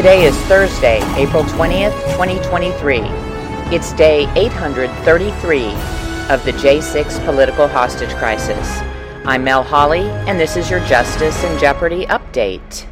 Today 0.00 0.24
is 0.24 0.34
Thursday, 0.44 0.96
April 1.14 1.42
20th, 1.42 1.92
2023. 2.12 3.00
It's 3.70 3.92
day 3.92 4.22
833 4.34 5.66
of 6.32 6.42
the 6.46 6.52
J6 6.52 7.22
political 7.26 7.68
hostage 7.68 8.08
crisis. 8.14 8.66
I'm 9.26 9.44
Mel 9.44 9.62
Hawley, 9.62 10.08
and 10.26 10.40
this 10.40 10.56
is 10.56 10.70
your 10.70 10.80
Justice 10.86 11.44
in 11.44 11.58
Jeopardy 11.58 12.06
update. 12.06 12.86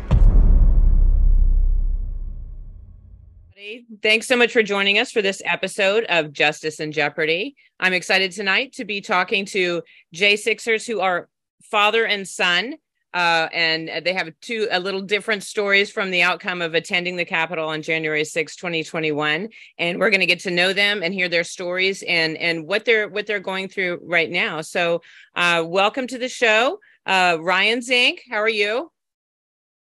Thanks 4.03 4.27
so 4.27 4.37
much 4.37 4.53
for 4.53 4.63
joining 4.63 4.99
us 4.99 5.11
for 5.11 5.23
this 5.23 5.41
episode 5.47 6.05
of 6.11 6.31
Justice 6.31 6.79
in 6.79 6.93
Jeopardy. 6.93 7.57
I'm 7.81 7.95
excited 7.95 8.33
tonight 8.33 8.75
to 8.75 8.85
be 8.85 9.01
talking 9.01 9.47
to 9.47 9.83
J6ers 10.15 10.87
who 10.87 11.01
are 11.01 11.31
father 11.63 12.05
and 12.05 12.29
son 12.29 12.75
uh, 13.15 13.49
and 13.53 14.05
they 14.05 14.13
have 14.13 14.31
two 14.41 14.69
a 14.71 14.79
little 14.79 15.01
different 15.01 15.43
stories 15.43 15.91
from 15.91 16.11
the 16.11 16.23
outcome 16.23 16.61
of 16.61 16.75
attending 16.75 17.17
the 17.17 17.25
Capitol 17.25 17.69
on 17.69 17.83
January 17.83 18.25
6, 18.25 18.57
2021. 18.57 19.49
And 19.79 19.99
we're 19.99 20.11
going 20.11 20.21
to 20.21 20.27
get 20.27 20.41
to 20.41 20.51
know 20.51 20.73
them 20.73 21.03
and 21.03 21.15
hear 21.15 21.29
their 21.29 21.45
stories 21.45 22.03
and 22.03 22.37
and 22.37 22.67
what 22.67 22.85
they're 22.85 23.09
what 23.09 23.27
they're 23.27 23.41
going 23.41 23.69
through 23.69 24.01
right 24.03 24.31
now. 24.31 24.61
So 24.61 25.03
uh, 25.35 25.65
welcome 25.67 26.07
to 26.09 26.19
the 26.19 26.29
show. 26.29 26.81
Uh, 27.07 27.39
Ryan 27.41 27.81
Zink, 27.81 28.23
how 28.31 28.37
are 28.37 28.49
you? 28.49 28.91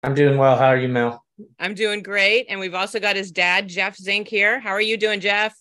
I'm 0.03 0.13
doing 0.13 0.37
well. 0.37 0.55
How 0.57 0.67
are 0.67 0.77
you, 0.77 0.87
Mel? 0.87 1.23
I'm 1.59 1.73
doing 1.73 2.03
great. 2.03 2.45
And 2.49 2.59
we've 2.59 2.75
also 2.75 2.99
got 2.99 3.15
his 3.15 3.31
dad, 3.31 3.67
Jeff 3.67 3.95
Zink, 3.95 4.27
here. 4.27 4.59
How 4.59 4.71
are 4.71 4.81
you 4.81 4.97
doing, 4.97 5.19
Jeff? 5.19 5.55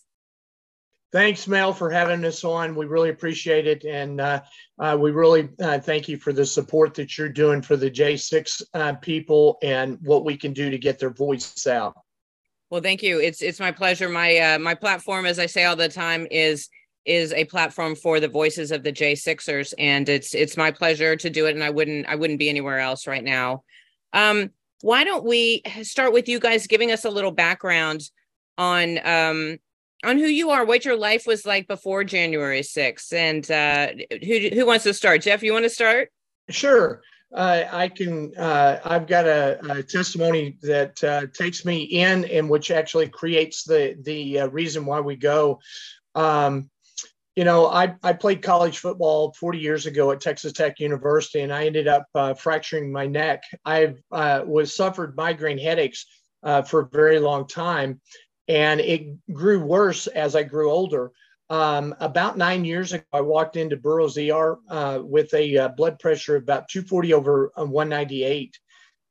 Thanks, 1.11 1.49
Mel, 1.49 1.73
for 1.73 1.91
having 1.91 2.23
us 2.27 2.45
on. 2.45 2.75
We 2.75 2.85
really 2.85 3.09
appreciate 3.09 3.67
it. 3.67 3.85
And 3.85 4.21
uh, 4.21 4.43
uh, 4.79 4.97
we 5.01 5.11
really 5.11 5.49
uh, 5.61 5.79
thank 5.79 6.07
you 6.07 6.19
for 6.19 6.35
the 6.35 6.45
support 6.45 6.93
that 6.95 7.17
you're 7.17 7.31
doing 7.31 7.63
for 7.63 7.77
the 7.77 7.91
J6 7.91 8.63
uh, 8.75 8.95
people 8.97 9.57
and 9.63 9.99
what 10.03 10.27
we 10.27 10.37
can 10.37 10.53
do 10.53 10.69
to 10.71 10.77
get 10.77 10.99
their 10.99 11.11
voice 11.11 11.67
out. 11.67 11.95
Well, 12.71 12.83
thank 12.83 13.03
you. 13.03 13.19
It's 13.19 13.41
it's 13.41 13.61
my 13.61 13.73
pleasure. 13.73 14.11
My 14.11 14.37
uh, 14.37 14.59
my 14.59 14.75
platform, 14.75 15.25
as 15.25 15.39
I 15.39 15.47
say 15.47 15.65
all 15.65 15.77
the 15.77 15.89
time, 15.89 16.27
is 16.31 16.69
is 17.07 17.33
a 17.33 17.47
platform 17.47 17.95
for 17.95 18.21
the 18.21 18.29
voices 18.29 18.71
of 18.71 18.83
the 18.83 18.93
J6ers, 18.93 19.73
and 19.79 20.07
it's 20.11 20.35
it's 20.35 20.59
my 20.59 20.71
pleasure 20.71 21.17
to 21.17 21.31
do 21.31 21.47
it. 21.47 21.55
And 21.55 21.65
I 21.65 21.71
wouldn't 21.71 22.07
I 22.07 22.17
wouldn't 22.17 22.39
be 22.39 22.51
anywhere 22.51 22.79
else 22.79 23.07
right 23.07 23.25
now. 23.25 23.63
Um, 24.13 24.51
why 24.83 25.05
don't 25.05 25.25
we 25.25 25.63
start 25.83 26.13
with 26.13 26.29
you 26.29 26.39
guys 26.39 26.67
giving 26.67 26.93
us 26.93 27.07
a 27.07 27.11
little 27.11 27.31
background 27.31 28.03
on 28.59 28.99
um, 29.07 29.59
on 30.05 30.19
who 30.19 30.27
you 30.27 30.51
are, 30.51 30.65
what 30.65 30.85
your 30.85 30.97
life 30.97 31.27
was 31.27 31.45
like 31.45 31.67
before 31.67 32.05
January 32.05 32.61
6th. 32.61 33.13
And 33.13 33.51
uh, 33.51 33.89
who, 34.25 34.49
who 34.55 34.67
wants 34.67 34.85
to 34.85 34.95
start? 34.95 35.23
Jeff, 35.23 35.43
you 35.43 35.53
want 35.53 35.65
to 35.65 35.71
start? 35.71 36.11
Sure. 36.51 37.03
Uh, 37.35 37.65
I 37.71 37.89
can. 37.89 38.33
Uh, 38.37 38.79
I've 38.85 39.07
got 39.07 39.27
a, 39.27 39.59
a 39.71 39.83
testimony 39.83 40.57
that 40.63 41.05
uh, 41.05 41.27
takes 41.35 41.65
me 41.65 41.83
in, 41.83 42.25
and 42.25 42.49
which 42.49 42.71
actually 42.71 43.09
creates 43.09 43.65
the 43.65 43.97
the 44.03 44.41
uh, 44.41 44.49
reason 44.49 44.87
why 44.87 45.01
we 45.01 45.15
go. 45.15 45.61
Um, 46.15 46.71
you 47.37 47.45
know, 47.45 47.67
I, 47.67 47.95
I 48.03 48.15
played 48.15 48.43
college 48.43 48.79
football 48.79 49.33
40 49.39 49.59
years 49.59 49.87
ago 49.87 50.11
at 50.11 50.21
Texas 50.21 50.53
Tech 50.53 50.81
University, 50.81 51.41
and 51.41 51.53
I 51.53 51.67
ended 51.67 51.87
up 51.87 52.07
uh, 52.15 52.35
fracturing 52.35 52.91
my 52.91 53.07
neck. 53.07 53.43
I 53.65 53.95
was 54.11 54.75
suffered 54.75 55.15
migraine 55.15 55.59
headaches 55.59 56.07
for 56.67 56.81
a 56.81 56.89
very 56.89 57.21
long 57.21 57.47
time, 57.47 58.01
and 58.49 58.81
it 58.81 59.33
grew 59.33 59.61
worse 59.61 60.07
as 60.07 60.35
I 60.35 60.43
grew 60.43 60.71
older. 60.71 61.13
Um, 61.51 61.95
about 62.01 62.37
nine 62.37 62.65
years 62.65 62.93
ago, 62.93 63.05
I 63.13 63.21
walked 63.21 63.57
into 63.57 63.77
Burroughs 63.77 64.19
ER 64.19 64.59
uh, 64.69 65.01
with 65.03 65.33
a 65.35 65.57
uh, 65.57 65.69
blood 65.69 65.99
pressure 65.99 66.37
of 66.37 66.43
about 66.43 66.69
240 66.69 67.15
over 67.15 67.53
uh, 67.57 67.65
198. 67.65 68.59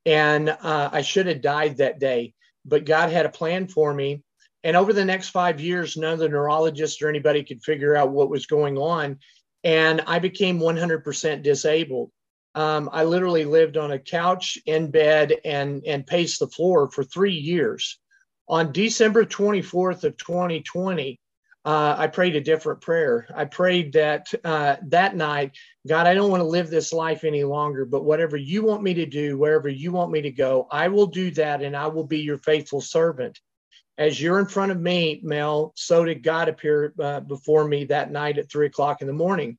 And 0.05 0.49
uh, 0.49 0.89
I 0.91 1.01
should 1.01 1.27
have 1.27 1.41
died 1.41 1.77
that 1.77 1.99
day, 1.99 2.33
but 2.65 2.85
God 2.85 3.11
had 3.11 3.25
a 3.25 3.29
plan 3.29 3.67
for 3.67 3.93
me. 3.93 4.23
And 4.63 4.75
over 4.75 4.93
the 4.93 5.05
next 5.05 5.29
five 5.29 5.59
years, 5.59 5.97
none 5.97 6.13
of 6.13 6.19
the 6.19 6.29
neurologists 6.29 7.01
or 7.01 7.09
anybody 7.09 7.43
could 7.43 7.63
figure 7.63 7.95
out 7.95 8.11
what 8.11 8.29
was 8.29 8.45
going 8.45 8.77
on. 8.77 9.19
And 9.63 10.01
I 10.07 10.19
became 10.19 10.59
100% 10.59 11.43
disabled. 11.43 12.11
Um, 12.55 12.89
I 12.91 13.03
literally 13.03 13.45
lived 13.45 13.77
on 13.77 13.91
a 13.91 13.99
couch 13.99 14.57
in 14.65 14.89
bed 14.89 15.33
and, 15.45 15.83
and 15.85 16.07
paced 16.07 16.39
the 16.39 16.47
floor 16.47 16.89
for 16.89 17.03
three 17.03 17.33
years 17.33 17.99
on 18.47 18.71
December 18.71 19.25
24th 19.25 20.03
of 20.03 20.17
2020, 20.17 21.19
uh, 21.65 21.95
I 21.97 22.07
prayed 22.07 22.37
a 22.37 22.41
different 22.41 22.79
prayer. 22.79 23.27
I 23.35 23.43
prayed 23.43 23.91
that 23.93 24.33
uh, 24.45 24.77
that 24.83 25.17
night, 25.17 25.57
God, 25.85 26.07
I 26.07 26.13
don't 26.13 26.31
want 26.31 26.39
to 26.39 26.47
live 26.47 26.69
this 26.69 26.93
life 26.93 27.25
any 27.25 27.43
longer, 27.43 27.83
but 27.83 28.05
whatever 28.05 28.37
you 28.37 28.63
want 28.63 28.83
me 28.83 28.93
to 28.93 29.05
do, 29.05 29.37
wherever 29.37 29.67
you 29.67 29.91
want 29.91 30.11
me 30.11 30.21
to 30.21 30.31
go, 30.31 30.67
I 30.71 30.87
will 30.87 31.07
do 31.07 31.29
that 31.31 31.61
and 31.61 31.75
I 31.75 31.87
will 31.87 32.05
be 32.05 32.19
your 32.19 32.37
faithful 32.37 32.79
servant. 32.79 33.37
As 33.97 34.21
you're 34.21 34.39
in 34.39 34.45
front 34.45 34.71
of 34.71 34.79
me, 34.79 35.19
Mel, 35.23 35.73
so 35.75 36.05
did 36.05 36.23
God 36.23 36.47
appear 36.47 36.93
uh, 37.01 37.19
before 37.19 37.67
me 37.67 37.83
that 37.85 38.11
night 38.11 38.37
at 38.37 38.49
three 38.49 38.67
o'clock 38.67 39.01
in 39.01 39.07
the 39.07 39.13
morning. 39.13 39.57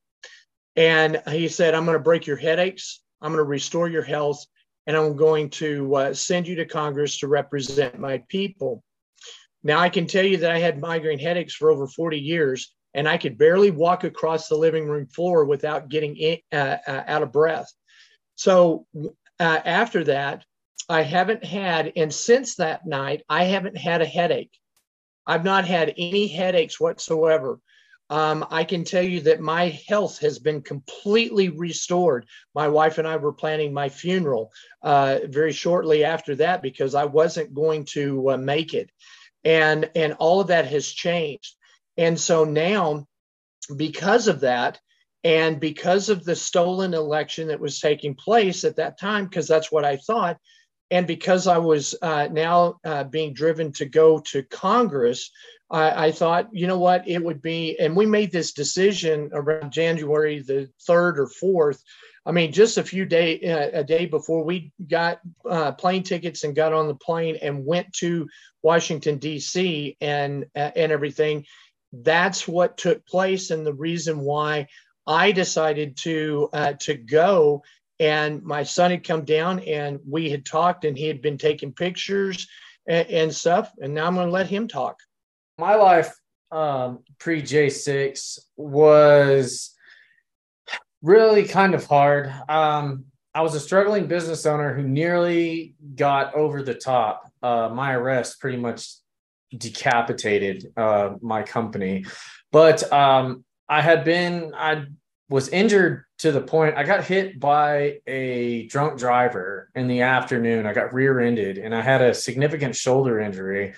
And 0.76 1.20
he 1.28 1.48
said, 1.48 1.74
I'm 1.74 1.84
going 1.84 1.98
to 1.98 2.02
break 2.02 2.26
your 2.26 2.36
headaches, 2.36 3.02
I'm 3.20 3.32
going 3.32 3.44
to 3.44 3.48
restore 3.48 3.88
your 3.88 4.02
health, 4.02 4.46
and 4.88 4.96
I'm 4.96 5.14
going 5.16 5.50
to 5.50 5.94
uh, 5.94 6.14
send 6.14 6.48
you 6.48 6.56
to 6.56 6.64
Congress 6.64 7.18
to 7.18 7.28
represent 7.28 7.98
my 7.98 8.22
people. 8.28 8.82
Now, 9.62 9.78
I 9.78 9.90
can 9.90 10.06
tell 10.06 10.24
you 10.24 10.38
that 10.38 10.50
I 10.50 10.58
had 10.58 10.80
migraine 10.80 11.18
headaches 11.18 11.54
for 11.54 11.70
over 11.70 11.86
40 11.86 12.18
years, 12.18 12.74
and 12.94 13.06
I 13.06 13.18
could 13.18 13.36
barely 13.36 13.70
walk 13.70 14.04
across 14.04 14.48
the 14.48 14.56
living 14.56 14.88
room 14.88 15.06
floor 15.06 15.44
without 15.44 15.90
getting 15.90 16.16
in, 16.16 16.38
uh, 16.52 16.78
uh, 16.86 17.04
out 17.06 17.22
of 17.22 17.32
breath. 17.32 17.70
So, 18.36 18.86
uh, 19.38 19.60
after 19.64 20.04
that, 20.04 20.44
I 20.88 21.02
haven't 21.02 21.44
had, 21.44 21.92
and 21.94 22.12
since 22.12 22.56
that 22.56 22.86
night, 22.86 23.22
I 23.28 23.44
haven't 23.44 23.76
had 23.76 24.00
a 24.00 24.06
headache. 24.06 24.56
I've 25.26 25.44
not 25.44 25.66
had 25.66 25.92
any 25.98 26.28
headaches 26.28 26.80
whatsoever 26.80 27.60
um, 28.10 28.46
I 28.50 28.64
can 28.64 28.84
tell 28.84 29.02
you 29.02 29.20
that 29.22 29.40
my 29.40 29.68
health 29.86 30.18
has 30.20 30.38
been 30.38 30.62
completely 30.62 31.50
restored. 31.50 32.26
My 32.54 32.68
wife 32.68 32.98
and 32.98 33.06
I 33.06 33.16
were 33.16 33.32
planning 33.32 33.72
my 33.72 33.88
funeral 33.90 34.50
uh, 34.82 35.20
very 35.24 35.52
shortly 35.52 36.04
after 36.04 36.36
that 36.36 36.62
because 36.62 36.94
I 36.94 37.04
wasn't 37.04 37.54
going 37.54 37.84
to 37.92 38.30
uh, 38.30 38.36
make 38.38 38.72
it, 38.72 38.90
and 39.44 39.90
and 39.94 40.14
all 40.14 40.40
of 40.40 40.48
that 40.48 40.66
has 40.66 40.86
changed. 40.86 41.54
And 41.96 42.18
so 42.18 42.44
now, 42.44 43.06
because 43.76 44.28
of 44.28 44.40
that, 44.40 44.78
and 45.24 45.60
because 45.60 46.08
of 46.08 46.24
the 46.24 46.36
stolen 46.36 46.94
election 46.94 47.48
that 47.48 47.60
was 47.60 47.80
taking 47.80 48.14
place 48.14 48.64
at 48.64 48.76
that 48.76 48.98
time, 48.98 49.24
because 49.24 49.48
that's 49.48 49.70
what 49.70 49.84
I 49.84 49.96
thought, 49.96 50.38
and 50.90 51.06
because 51.06 51.46
I 51.46 51.58
was 51.58 51.94
uh, 52.00 52.28
now 52.30 52.80
uh, 52.84 53.04
being 53.04 53.34
driven 53.34 53.72
to 53.72 53.84
go 53.84 54.20
to 54.20 54.42
Congress, 54.42 55.30
I, 55.70 56.06
I, 56.06 56.12
thought, 56.12 56.48
you 56.52 56.66
know 56.66 56.78
what, 56.78 57.06
it 57.06 57.22
would 57.22 57.42
be, 57.42 57.78
and 57.78 57.94
we 57.94 58.06
made 58.06 58.32
this 58.32 58.52
decision 58.52 59.30
around 59.32 59.70
January 59.70 60.40
the 60.40 60.70
third 60.86 61.18
or 61.18 61.26
fourth. 61.26 61.82
I 62.24 62.32
mean, 62.32 62.52
just 62.52 62.78
a 62.78 62.82
few 62.82 63.04
day 63.04 63.40
uh, 63.40 63.80
a 63.80 63.84
day 63.84 64.06
before 64.06 64.44
we 64.44 64.72
got 64.86 65.20
uh, 65.48 65.72
plane 65.72 66.02
tickets 66.02 66.44
and 66.44 66.54
got 66.54 66.72
on 66.72 66.88
the 66.88 66.94
plane 66.94 67.36
and 67.40 67.64
went 67.64 67.92
to 67.94 68.28
Washington 68.62 69.18
D.C. 69.18 69.96
and 70.00 70.46
uh, 70.54 70.70
and 70.76 70.92
everything. 70.92 71.46
That's 71.92 72.46
what 72.46 72.76
took 72.76 73.06
place, 73.06 73.50
and 73.50 73.64
the 73.64 73.72
reason 73.72 74.20
why 74.20 74.68
I 75.06 75.32
decided 75.32 75.96
to 75.98 76.50
uh, 76.52 76.72
to 76.80 76.94
go 76.94 77.62
and 78.00 78.42
my 78.42 78.62
son 78.62 78.90
had 78.90 79.04
come 79.04 79.24
down 79.24 79.60
and 79.60 79.98
we 80.08 80.30
had 80.30 80.44
talked 80.44 80.84
and 80.84 80.96
he 80.96 81.06
had 81.06 81.20
been 81.20 81.38
taking 81.38 81.72
pictures 81.72 82.48
and, 82.86 83.08
and 83.08 83.34
stuff. 83.34 83.72
And 83.80 83.94
now 83.94 84.06
i'm 84.06 84.14
going 84.14 84.28
to 84.28 84.32
let 84.32 84.48
him 84.48 84.68
talk. 84.68 84.98
My 85.58 85.74
life 85.74 86.14
um, 86.50 87.00
pre 87.18 87.42
j6 87.42 88.38
was 88.56 89.74
really 91.02 91.44
kind 91.44 91.74
of 91.74 91.86
hard. 91.86 92.32
Um, 92.48 93.04
i 93.34 93.42
was 93.42 93.54
a 93.54 93.60
struggling 93.60 94.06
business 94.06 94.46
owner 94.46 94.74
who 94.74 94.82
nearly 94.82 95.74
got 95.94 96.34
over 96.34 96.62
the 96.62 96.74
top. 96.74 97.30
Uh, 97.42 97.68
my 97.72 97.94
arrest 97.94 98.40
pretty 98.40 98.58
much 98.58 98.88
decapitated 99.56 100.72
uh, 100.76 101.14
my 101.20 101.42
company. 101.42 102.04
But 102.52 102.90
um, 102.92 103.44
i 103.68 103.82
had 103.82 104.04
been 104.04 104.52
i 104.56 104.84
was 105.28 105.48
injured 105.50 106.04
to 106.18 106.32
the 106.32 106.40
point 106.40 106.76
I 106.76 106.84
got 106.84 107.04
hit 107.04 107.38
by 107.38 108.00
a 108.06 108.66
drunk 108.66 108.98
driver 108.98 109.70
in 109.74 109.86
the 109.86 110.00
afternoon. 110.00 110.66
I 110.66 110.72
got 110.72 110.94
rear 110.94 111.20
ended 111.20 111.58
and 111.58 111.74
I 111.74 111.82
had 111.82 112.00
a 112.00 112.14
significant 112.14 112.74
shoulder 112.74 113.20
injury. 113.20 113.74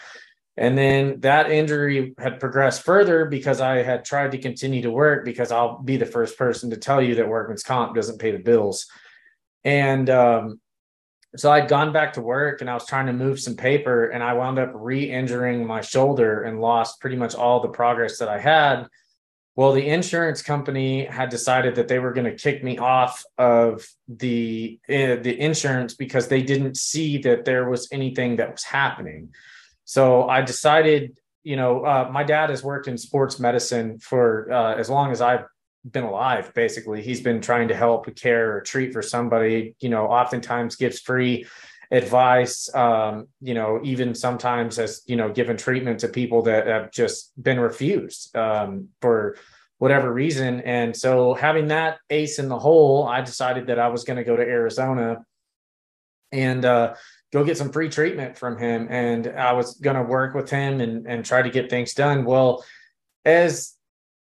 And 0.56 0.76
then 0.76 1.20
that 1.20 1.50
injury 1.50 2.14
had 2.19 2.38
progressed 2.38 2.82
further 2.82 3.25
because 3.25 3.61
I 3.61 3.82
had 3.82 4.05
tried 4.05 4.32
to 4.32 4.38
continue 4.38 4.82
to 4.82 4.91
work 4.91 5.25
because 5.25 5.50
I'll 5.50 5.79
be 5.79 5.97
the 5.97 6.06
first 6.06 6.38
person 6.38 6.70
to 6.70 6.76
tell 6.76 7.02
you 7.02 7.17
that 7.17 7.29
workman's 7.29 7.62
comp 7.62 7.94
doesn't 7.94 8.19
pay 8.19 8.31
the 8.31 8.38
bills. 8.38 8.87
And 9.64 10.08
um, 10.08 10.61
so 11.37 11.50
I'd 11.50 11.69
gone 11.69 11.93
back 11.93 12.12
to 12.14 12.20
work 12.20 12.61
and 12.61 12.70
I 12.70 12.75
was 12.75 12.87
trying 12.87 13.06
to 13.06 13.12
move 13.12 13.41
some 13.41 13.56
paper 13.56 14.06
and 14.06 14.23
I 14.23 14.35
wound 14.35 14.58
up 14.58 14.70
re 14.75 15.11
injuring 15.11 15.67
my 15.67 15.81
shoulder 15.81 16.43
and 16.43 16.61
lost 16.61 17.00
pretty 17.00 17.17
much 17.17 17.35
all 17.35 17.61
the 17.61 17.69
progress 17.69 18.19
that 18.19 18.29
I 18.29 18.38
had 18.38 18.87
well, 19.60 19.72
the 19.72 19.86
insurance 19.86 20.40
company 20.40 21.04
had 21.04 21.28
decided 21.28 21.74
that 21.74 21.86
they 21.86 21.98
were 21.98 22.14
going 22.14 22.24
to 22.24 22.34
kick 22.34 22.64
me 22.64 22.78
off 22.78 23.22
of 23.36 23.86
the 24.08 24.80
uh, 24.88 25.20
the 25.20 25.38
insurance 25.38 25.92
because 25.92 26.28
they 26.28 26.40
didn't 26.40 26.78
see 26.78 27.18
that 27.18 27.44
there 27.44 27.68
was 27.68 27.86
anything 27.92 28.36
that 28.36 28.50
was 28.50 28.64
happening. 28.64 29.34
So 29.84 30.26
I 30.30 30.40
decided, 30.40 31.18
you 31.42 31.56
know, 31.56 31.84
uh, 31.84 32.08
my 32.10 32.24
dad 32.24 32.48
has 32.48 32.64
worked 32.64 32.88
in 32.88 32.96
sports 32.96 33.38
medicine 33.38 33.98
for 33.98 34.50
uh, 34.50 34.76
as 34.76 34.88
long 34.88 35.12
as 35.12 35.20
I've 35.20 35.44
been 35.84 36.04
alive. 36.04 36.54
Basically, 36.54 37.02
he's 37.02 37.20
been 37.20 37.42
trying 37.42 37.68
to 37.68 37.76
help 37.76 38.16
care 38.16 38.56
or 38.56 38.62
treat 38.62 38.94
for 38.94 39.02
somebody. 39.02 39.76
You 39.78 39.90
know, 39.90 40.06
oftentimes 40.06 40.76
gives 40.76 41.00
free 41.00 41.44
advice 41.90 42.72
um, 42.75 43.26
you 43.40 43.54
know 43.54 43.81
even 43.82 44.14
sometimes 44.14 44.78
as, 44.78 45.02
you 45.06 45.16
know 45.16 45.31
given 45.32 45.56
treatment 45.56 46.00
to 46.00 46.08
people 46.08 46.42
that 46.42 46.66
have 46.66 46.92
just 46.92 47.32
been 47.42 47.58
refused 47.58 48.34
um, 48.37 48.88
for 49.00 49.37
whatever 49.78 50.12
reason. 50.12 50.60
And 50.60 50.94
so 50.94 51.32
having 51.32 51.69
that 51.69 51.98
ace 52.10 52.38
in 52.38 52.48
the 52.48 52.58
hole 52.58 53.08
i 53.08 53.20
decided 53.22 53.66
that 53.69 53.78
i 53.78 53.88
was 53.88 54.04
going 54.04 54.19
to 54.19 54.25
go 54.25 54.37
to 54.37 54.42
arizona 54.42 55.25
and 56.32 56.64
uh, 56.64 56.94
go 57.32 57.44
get 57.44 57.56
some 57.56 57.72
free 57.72 57.88
treatment 57.88 58.38
from 58.38 58.56
him. 58.58 58.87
And 58.90 59.26
i 59.26 59.52
was 59.52 59.75
going 59.75 59.96
to 59.96 60.02
work 60.02 60.34
with 60.34 60.50
him 60.50 60.81
and, 60.81 61.06
and 61.06 61.25
try 61.25 61.42
to 61.42 61.50
get 61.50 61.70
things 61.70 61.94
done. 61.94 62.25
Well 62.25 62.64
as 63.25 63.75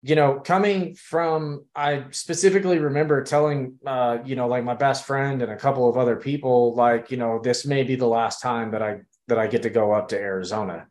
you 0.06 0.16
know, 0.16 0.42
coming 0.42 0.96
from, 0.96 1.64
I 1.74 2.04
specifically 2.12 2.78
remember 2.78 3.24
telling, 3.24 3.80
uh, 3.86 4.18
you 4.26 4.36
know, 4.36 4.50
like 4.50 4.66
my 4.66 4.74
best 4.74 5.06
friend 5.06 5.42
and 5.42 5.50
a 5.50 5.56
couple 5.56 5.90
of 5.90 5.98
other 5.98 6.18
people, 6.18 6.76
like, 6.76 7.10
you 7.10 7.16
know, 7.16 7.40
this 7.42 7.66
may 7.66 7.84
be 7.84 7.96
the 7.96 8.06
last 8.06 8.42
time 8.42 8.72
that 8.72 8.82
I 8.82 9.00
that 9.30 9.40
I 9.40 9.48
get 9.48 9.64
to 9.64 9.70
go 9.70 9.94
up 9.94 10.10
to 10.10 10.20
Arizona. 10.20 10.88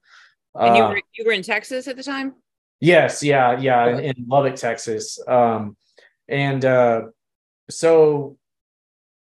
And 0.54 0.76
you 0.76 0.82
uh, 0.82 0.88
were 0.88 1.00
you 1.14 1.24
were 1.26 1.32
in 1.32 1.42
Texas 1.42 1.86
at 1.88 1.96
the 1.96 2.02
time. 2.02 2.36
Yes, 2.80 3.22
yeah, 3.22 3.60
yeah, 3.60 3.86
in, 3.90 4.00
in 4.00 4.14
Lubbock, 4.26 4.56
Texas. 4.56 5.20
Um, 5.28 5.76
and 6.26 6.64
uh, 6.64 7.02
so, 7.68 8.38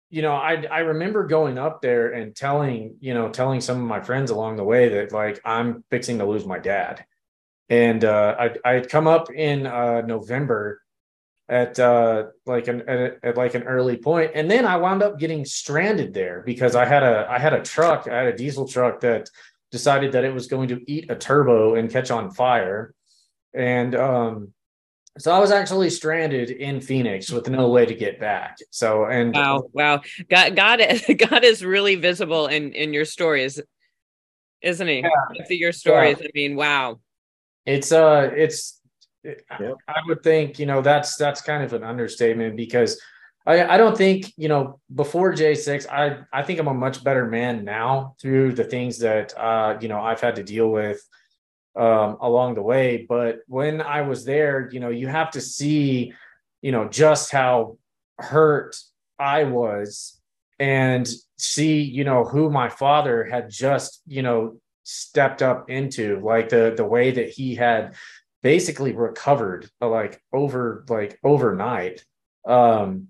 you 0.09 0.21
know, 0.21 0.33
I 0.33 0.63
I 0.71 0.79
remember 0.79 1.27
going 1.27 1.57
up 1.57 1.81
there 1.81 2.13
and 2.13 2.33
telling, 2.33 2.95
you 3.01 3.13
know, 3.13 3.27
telling 3.27 3.59
some 3.59 3.81
of 3.81 3.85
my 3.85 3.99
friends 3.99 4.31
along 4.31 4.55
the 4.55 4.63
way 4.63 4.87
that 4.87 5.11
like 5.11 5.41
I'm 5.43 5.83
fixing 5.91 6.19
to 6.19 6.25
lose 6.25 6.45
my 6.45 6.59
dad 6.59 7.03
and 7.69 8.03
uh, 8.03 8.35
I 8.39 8.55
I 8.65 8.73
had 8.73 8.89
come 8.89 9.07
up 9.07 9.31
in 9.31 9.65
uh, 9.65 10.01
November 10.01 10.81
at 11.49 11.79
uh, 11.79 12.25
like 12.45 12.67
an 12.67 12.87
at, 12.87 13.19
at, 13.23 13.37
like 13.37 13.55
an 13.55 13.63
early 13.63 13.97
point, 13.97 14.31
and 14.35 14.49
then 14.49 14.65
I 14.65 14.77
wound 14.77 15.03
up 15.03 15.19
getting 15.19 15.45
stranded 15.45 16.13
there 16.13 16.41
because 16.45 16.75
I 16.75 16.85
had 16.85 17.03
a 17.03 17.27
I 17.29 17.39
had 17.39 17.53
a 17.53 17.61
truck, 17.61 18.07
I 18.07 18.17
had 18.17 18.27
a 18.27 18.37
diesel 18.37 18.67
truck 18.67 19.01
that 19.01 19.29
decided 19.71 20.11
that 20.13 20.23
it 20.23 20.33
was 20.33 20.47
going 20.47 20.69
to 20.69 20.91
eat 20.91 21.09
a 21.09 21.15
turbo 21.15 21.75
and 21.75 21.89
catch 21.89 22.11
on 22.11 22.31
fire, 22.31 22.93
and 23.53 23.95
um, 23.95 24.53
so 25.17 25.31
I 25.31 25.39
was 25.39 25.51
actually 25.51 25.89
stranded 25.89 26.49
in 26.49 26.81
Phoenix 26.81 27.29
with 27.29 27.47
no 27.49 27.69
way 27.69 27.85
to 27.85 27.93
get 27.93 28.19
back. 28.19 28.57
So 28.71 29.05
and 29.05 29.33
wow, 29.33 29.69
wow, 29.73 30.01
God, 30.29 30.55
God, 30.55 30.79
God 31.29 31.43
is 31.43 31.63
really 31.63 31.95
visible 31.95 32.47
in 32.47 32.73
in 32.73 32.93
your 32.93 33.05
stories, 33.05 33.61
isn't 34.61 34.87
he? 34.87 34.99
Yeah. 35.01 35.45
your 35.49 35.71
stories. 35.71 36.17
Yeah. 36.19 36.27
I 36.27 36.31
mean, 36.33 36.55
wow 36.55 36.99
it's 37.65 37.91
uh 37.91 38.29
it's 38.35 38.81
yep. 39.23 39.75
I 39.87 39.99
would 40.07 40.23
think, 40.23 40.59
you 40.59 40.65
know, 40.65 40.81
that's 40.81 41.15
that's 41.15 41.41
kind 41.41 41.63
of 41.63 41.73
an 41.73 41.83
understatement 41.83 42.57
because 42.57 42.99
I, 43.45 43.63
I 43.65 43.77
don't 43.77 43.97
think, 43.97 44.31
you 44.37 44.47
know, 44.47 44.79
before 44.93 45.33
J6, 45.33 45.89
I 45.89 46.19
I 46.31 46.43
think 46.43 46.59
I'm 46.59 46.67
a 46.67 46.73
much 46.73 47.03
better 47.03 47.27
man 47.27 47.63
now 47.65 48.15
through 48.21 48.53
the 48.53 48.63
things 48.63 48.99
that 48.99 49.37
uh, 49.37 49.77
you 49.81 49.87
know, 49.87 50.01
I've 50.01 50.21
had 50.21 50.35
to 50.35 50.43
deal 50.43 50.69
with 50.69 51.01
um 51.75 52.17
along 52.21 52.55
the 52.55 52.61
way. 52.61 53.05
But 53.07 53.39
when 53.47 53.81
I 53.81 54.01
was 54.01 54.25
there, 54.25 54.69
you 54.71 54.79
know, 54.79 54.89
you 54.89 55.07
have 55.07 55.31
to 55.31 55.41
see, 55.41 56.13
you 56.61 56.71
know, 56.71 56.87
just 56.87 57.31
how 57.31 57.77
hurt 58.19 58.77
I 59.19 59.45
was 59.45 60.19
and 60.59 61.09
see, 61.37 61.81
you 61.81 62.03
know, 62.03 62.23
who 62.23 62.49
my 62.49 62.69
father 62.69 63.25
had 63.25 63.49
just, 63.49 64.01
you 64.05 64.21
know, 64.21 64.59
stepped 64.83 65.41
up 65.41 65.69
into 65.69 66.19
like 66.19 66.49
the 66.49 66.73
the 66.75 66.85
way 66.85 67.11
that 67.11 67.29
he 67.29 67.55
had 67.55 67.95
basically 68.41 68.93
recovered 68.93 69.69
like 69.81 70.21
over 70.31 70.85
like 70.89 71.19
overnight. 71.23 72.03
Um 72.45 73.07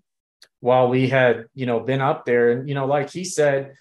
while 0.64 0.88
we 0.88 1.10
had 1.10 1.46
you 1.54 1.66
know 1.66 1.82
been 1.82 2.00
up 2.00 2.26
there 2.26 2.52
and 2.52 2.70
you 2.70 2.74
know 2.74 2.86
like 2.86 3.10
he 3.10 3.26
said 3.26 3.74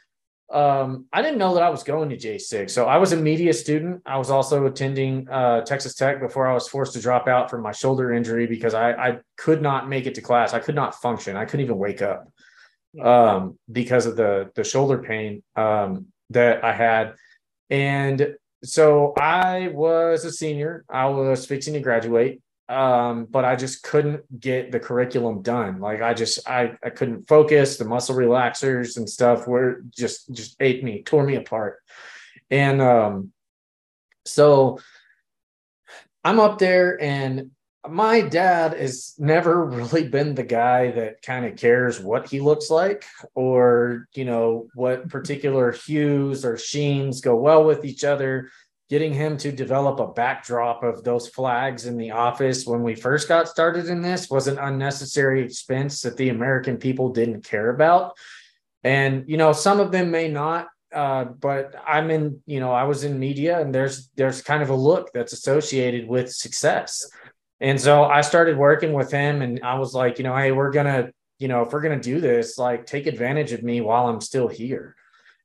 um 0.52 1.06
i 1.12 1.22
didn't 1.22 1.38
know 1.38 1.54
that 1.54 1.62
i 1.62 1.70
was 1.70 1.84
going 1.84 2.08
to 2.08 2.16
j6 2.16 2.70
so 2.70 2.86
i 2.86 2.96
was 2.96 3.12
a 3.12 3.16
media 3.16 3.52
student. 3.54 4.02
I 4.04 4.18
was 4.18 4.30
also 4.30 4.66
attending 4.66 5.28
uh 5.30 5.60
texas 5.60 5.94
tech 5.94 6.18
before 6.20 6.48
i 6.48 6.52
was 6.52 6.66
forced 6.66 6.94
to 6.94 7.00
drop 7.00 7.28
out 7.28 7.48
from 7.48 7.62
my 7.62 7.70
shoulder 7.70 8.12
injury 8.12 8.48
because 8.48 8.74
i 8.74 8.90
i 8.92 9.18
could 9.36 9.62
not 9.62 9.88
make 9.88 10.06
it 10.06 10.16
to 10.16 10.20
class. 10.20 10.52
I 10.52 10.58
could 10.58 10.74
not 10.74 11.00
function. 11.00 11.36
I 11.36 11.44
couldn't 11.44 11.66
even 11.66 11.78
wake 11.78 12.02
up 12.02 12.28
um 13.00 13.58
because 13.70 14.04
of 14.06 14.16
the 14.16 14.50
the 14.56 14.64
shoulder 14.64 14.98
pain 14.98 15.42
um 15.56 16.06
that 16.30 16.64
i 16.64 16.72
had 16.72 17.14
and 17.70 18.34
so 18.64 19.12
I 19.18 19.68
was 19.68 20.24
a 20.24 20.32
senior. 20.32 20.84
I 20.88 21.06
was 21.06 21.46
fixing 21.46 21.74
to 21.74 21.80
graduate, 21.80 22.40
um, 22.68 23.24
but 23.24 23.44
I 23.44 23.56
just 23.56 23.82
couldn't 23.82 24.22
get 24.40 24.70
the 24.70 24.78
curriculum 24.78 25.42
done. 25.42 25.80
Like 25.80 26.00
I 26.00 26.14
just 26.14 26.48
I 26.48 26.76
I 26.82 26.90
couldn't 26.90 27.26
focus. 27.28 27.76
The 27.76 27.84
muscle 27.84 28.16
relaxers 28.16 28.96
and 28.96 29.08
stuff 29.08 29.46
were 29.46 29.82
just 29.90 30.32
just 30.32 30.56
ate 30.60 30.84
me, 30.84 31.02
tore 31.02 31.24
me 31.24 31.36
apart. 31.36 31.78
And 32.50 32.80
um, 32.80 33.32
so 34.24 34.78
I'm 36.24 36.38
up 36.38 36.58
there 36.58 37.02
and 37.02 37.50
my 37.88 38.20
dad 38.20 38.74
has 38.74 39.14
never 39.18 39.64
really 39.64 40.06
been 40.08 40.34
the 40.34 40.44
guy 40.44 40.92
that 40.92 41.22
kind 41.22 41.44
of 41.44 41.56
cares 41.56 41.98
what 41.98 42.28
he 42.28 42.38
looks 42.38 42.70
like 42.70 43.04
or 43.34 44.06
you 44.14 44.24
know 44.24 44.68
what 44.74 45.08
particular 45.08 45.72
hues 45.72 46.44
or 46.44 46.56
sheens 46.56 47.20
go 47.20 47.34
well 47.34 47.64
with 47.64 47.84
each 47.84 48.04
other. 48.04 48.50
Getting 48.88 49.14
him 49.14 49.38
to 49.38 49.50
develop 49.50 50.00
a 50.00 50.12
backdrop 50.12 50.82
of 50.82 51.02
those 51.02 51.26
flags 51.26 51.86
in 51.86 51.96
the 51.96 52.10
office 52.10 52.66
when 52.66 52.82
we 52.82 52.94
first 52.94 53.26
got 53.26 53.48
started 53.48 53.86
in 53.86 54.02
this 54.02 54.28
was 54.28 54.48
an 54.48 54.58
unnecessary 54.58 55.42
expense 55.42 56.02
that 56.02 56.16
the 56.16 56.28
american 56.28 56.76
people 56.76 57.08
didn't 57.08 57.42
care 57.42 57.70
about. 57.70 58.12
And 58.84 59.24
you 59.28 59.38
know 59.38 59.52
some 59.52 59.80
of 59.80 59.90
them 59.90 60.10
may 60.10 60.28
not 60.28 60.68
uh, 60.94 61.24
but 61.24 61.74
i'm 61.86 62.10
in 62.10 62.40
you 62.44 62.60
know 62.60 62.70
i 62.70 62.84
was 62.84 63.02
in 63.02 63.18
media 63.18 63.58
and 63.60 63.74
there's 63.74 64.10
there's 64.14 64.42
kind 64.42 64.62
of 64.62 64.68
a 64.68 64.74
look 64.74 65.10
that's 65.14 65.32
associated 65.32 66.06
with 66.06 66.30
success 66.30 67.08
and 67.62 67.80
so 67.80 68.02
I 68.02 68.22
started 68.22 68.58
working 68.58 68.92
with 68.92 69.12
him 69.12 69.40
and 69.40 69.60
I 69.62 69.78
was 69.78 69.94
like, 69.94 70.18
you 70.18 70.24
know, 70.24 70.36
hey, 70.36 70.50
we're 70.50 70.72
going 70.72 70.86
to, 70.86 71.12
you 71.38 71.46
know, 71.46 71.62
if 71.62 71.72
we're 71.72 71.80
going 71.80 71.98
to 71.98 72.02
do 72.02 72.20
this, 72.20 72.58
like 72.58 72.86
take 72.86 73.06
advantage 73.06 73.52
of 73.52 73.62
me 73.62 73.80
while 73.80 74.08
I'm 74.08 74.20
still 74.20 74.48
here. 74.48 74.96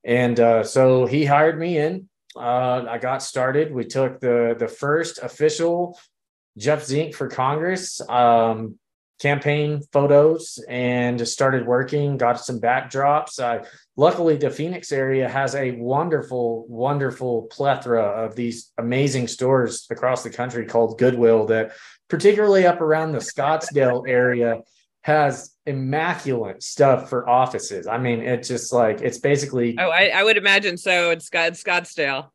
And 0.04 0.40
uh, 0.40 0.64
so 0.64 1.06
he 1.06 1.26
hired 1.26 1.60
me 1.60 1.78
in. 1.78 2.10
Uh, 2.36 2.86
I 2.90 2.98
got 2.98 3.22
started. 3.22 3.72
We 3.72 3.86
took 3.86 4.20
the 4.20 4.56
the 4.58 4.68
first 4.68 5.20
official 5.20 6.00
Jeff 6.58 6.84
Zink 6.86 7.14
for 7.14 7.28
Congress 7.28 8.02
um, 8.10 8.80
campaign 9.20 9.82
photos 9.92 10.64
and 10.68 11.28
started 11.28 11.66
working. 11.68 12.18
Got 12.18 12.40
some 12.40 12.60
backdrops. 12.60 13.40
I, 13.40 13.66
luckily, 13.96 14.38
the 14.38 14.50
Phoenix 14.50 14.92
area 14.92 15.28
has 15.28 15.56
a 15.56 15.72
wonderful, 15.72 16.66
wonderful 16.68 17.44
plethora 17.44 18.04
of 18.04 18.36
these 18.36 18.72
amazing 18.78 19.28
stores 19.28 19.88
across 19.90 20.24
the 20.24 20.30
country 20.30 20.66
called 20.66 21.00
Goodwill 21.00 21.46
that 21.48 21.74
particularly 22.10 22.66
up 22.66 22.82
around 22.82 23.12
the 23.12 23.20
Scottsdale 23.20 24.08
area, 24.08 24.62
has 25.02 25.56
immaculate 25.66 26.62
stuff 26.62 27.10
for 27.10 27.30
offices. 27.30 27.88
I 27.88 27.98
mean, 27.98 28.20
it's 28.20 28.48
just 28.48 28.74
like 28.74 29.02
it's 29.02 29.20
basically. 29.20 29.78
Oh, 29.80 29.90
I, 29.90 30.08
I 30.08 30.24
would 30.24 30.38
imagine 30.38 30.78
so. 30.78 31.12
It's 31.12 31.26
Scott 31.26 31.54
Scottsdale. 31.54 32.30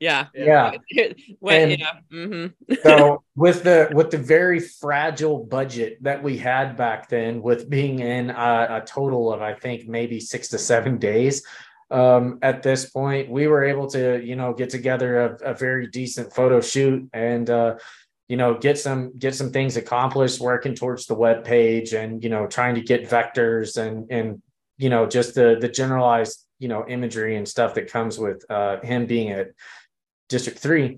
Yeah. 0.00 0.26
Yeah. 0.34 0.72
when, 1.40 1.70
and 1.70 1.80
yeah. 1.80 1.92
Mm-hmm. 2.12 2.74
so 2.82 3.22
with 3.36 3.62
the 3.62 3.90
with 3.92 4.10
the 4.10 4.18
very 4.18 4.60
fragile 4.60 5.44
budget 5.44 6.02
that 6.02 6.22
we 6.22 6.36
had 6.36 6.76
back 6.76 7.08
then, 7.08 7.42
with 7.42 7.68
being 7.68 8.00
in 8.00 8.30
a, 8.30 8.82
a 8.82 8.82
total 8.86 9.32
of 9.32 9.42
I 9.42 9.54
think 9.54 9.86
maybe 9.86 10.20
six 10.20 10.48
to 10.48 10.58
seven 10.58 10.98
days, 10.98 11.42
um, 11.90 12.38
at 12.42 12.62
this 12.62 12.90
point, 12.90 13.30
we 13.30 13.46
were 13.46 13.64
able 13.64 13.88
to 13.90 14.22
you 14.24 14.36
know 14.36 14.52
get 14.52 14.70
together 14.70 15.38
a, 15.42 15.52
a 15.52 15.54
very 15.54 15.88
decent 15.88 16.32
photo 16.32 16.60
shoot 16.60 17.08
and. 17.12 17.50
Uh, 17.50 17.74
you 18.28 18.36
know 18.36 18.54
get 18.54 18.78
some 18.78 19.16
get 19.18 19.34
some 19.34 19.50
things 19.50 19.76
accomplished 19.76 20.40
working 20.40 20.74
towards 20.74 21.06
the 21.06 21.14
web 21.14 21.44
page 21.44 21.92
and 21.92 22.22
you 22.22 22.30
know 22.30 22.46
trying 22.46 22.74
to 22.74 22.80
get 22.80 23.08
vectors 23.08 23.76
and 23.76 24.10
and 24.10 24.42
you 24.78 24.88
know 24.88 25.06
just 25.06 25.34
the 25.34 25.56
the 25.60 25.68
generalized 25.68 26.46
you 26.58 26.68
know 26.68 26.84
imagery 26.88 27.36
and 27.36 27.48
stuff 27.48 27.74
that 27.74 27.90
comes 27.90 28.18
with 28.18 28.44
uh, 28.50 28.80
him 28.80 29.06
being 29.06 29.30
at 29.30 29.48
district 30.28 30.58
3 30.58 30.96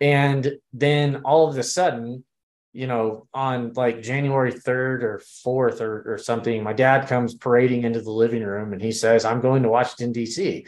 and 0.00 0.52
then 0.72 1.22
all 1.24 1.48
of 1.48 1.58
a 1.58 1.62
sudden 1.62 2.24
you 2.72 2.86
know 2.86 3.26
on 3.34 3.72
like 3.74 4.02
january 4.02 4.52
3rd 4.52 5.02
or 5.02 5.22
4th 5.44 5.80
or, 5.80 6.14
or 6.14 6.18
something 6.18 6.62
my 6.62 6.72
dad 6.72 7.08
comes 7.08 7.34
parading 7.34 7.82
into 7.82 8.00
the 8.00 8.10
living 8.10 8.44
room 8.44 8.72
and 8.72 8.80
he 8.80 8.92
says 8.92 9.24
i'm 9.24 9.40
going 9.40 9.62
to 9.62 9.68
washington 9.68 10.12
d.c 10.12 10.66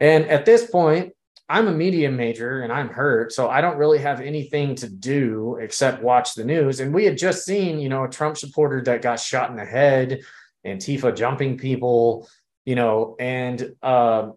and 0.00 0.24
at 0.26 0.46
this 0.46 0.70
point 0.70 1.12
I'm 1.52 1.68
a 1.68 1.72
media 1.72 2.10
major 2.10 2.62
and 2.62 2.72
I'm 2.72 2.88
hurt, 2.88 3.30
so 3.30 3.50
I 3.50 3.60
don't 3.60 3.76
really 3.76 3.98
have 3.98 4.22
anything 4.22 4.74
to 4.76 4.88
do 4.88 5.58
except 5.60 6.02
watch 6.02 6.34
the 6.34 6.46
news. 6.46 6.80
And 6.80 6.94
we 6.94 7.04
had 7.04 7.18
just 7.18 7.44
seen, 7.44 7.78
you 7.78 7.90
know, 7.90 8.04
a 8.04 8.08
Trump 8.08 8.38
supporter 8.38 8.82
that 8.84 9.02
got 9.02 9.20
shot 9.20 9.50
in 9.50 9.56
the 9.56 9.64
head, 9.66 10.22
Antifa 10.66 11.14
jumping 11.14 11.58
people, 11.58 12.26
you 12.64 12.74
know, 12.74 13.16
and 13.20 13.74
uh, 13.82 14.30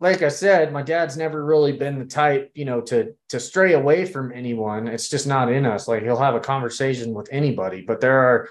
like 0.00 0.22
I 0.22 0.30
said, 0.30 0.72
my 0.72 0.80
dad's 0.80 1.18
never 1.18 1.44
really 1.44 1.72
been 1.72 1.98
the 1.98 2.06
type, 2.06 2.52
you 2.54 2.64
know, 2.64 2.80
to 2.80 3.14
to 3.28 3.38
stray 3.38 3.74
away 3.74 4.06
from 4.06 4.32
anyone. 4.32 4.88
It's 4.88 5.10
just 5.10 5.26
not 5.26 5.52
in 5.52 5.66
us. 5.66 5.88
Like 5.88 6.04
he'll 6.04 6.16
have 6.16 6.36
a 6.36 6.40
conversation 6.40 7.12
with 7.12 7.28
anybody, 7.30 7.82
but 7.82 8.00
there 8.00 8.18
are, 8.18 8.48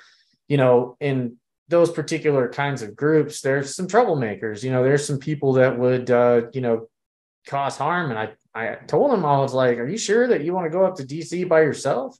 you 0.47 0.57
know, 0.57 0.95
in 0.99 1.37
those 1.69 1.91
particular 1.91 2.49
kinds 2.49 2.83
of 2.83 2.95
groups, 2.95 3.41
there's 3.41 3.75
some 3.75 3.87
troublemakers. 3.87 4.63
You 4.63 4.71
know, 4.71 4.83
there's 4.83 5.07
some 5.07 5.17
people 5.17 5.53
that 5.53 5.79
would, 5.79 6.11
uh, 6.11 6.41
you 6.53 6.61
know, 6.61 6.87
cause 7.47 7.77
harm. 7.77 8.11
And 8.11 8.19
I, 8.19 8.29
I 8.53 8.75
told 8.75 9.13
him 9.13 9.25
I 9.25 9.37
was 9.39 9.53
like, 9.53 9.77
"Are 9.77 9.87
you 9.87 9.97
sure 9.97 10.27
that 10.27 10.43
you 10.43 10.53
want 10.53 10.65
to 10.65 10.77
go 10.77 10.85
up 10.85 10.95
to 10.95 11.03
DC 11.03 11.47
by 11.47 11.61
yourself?" 11.61 12.17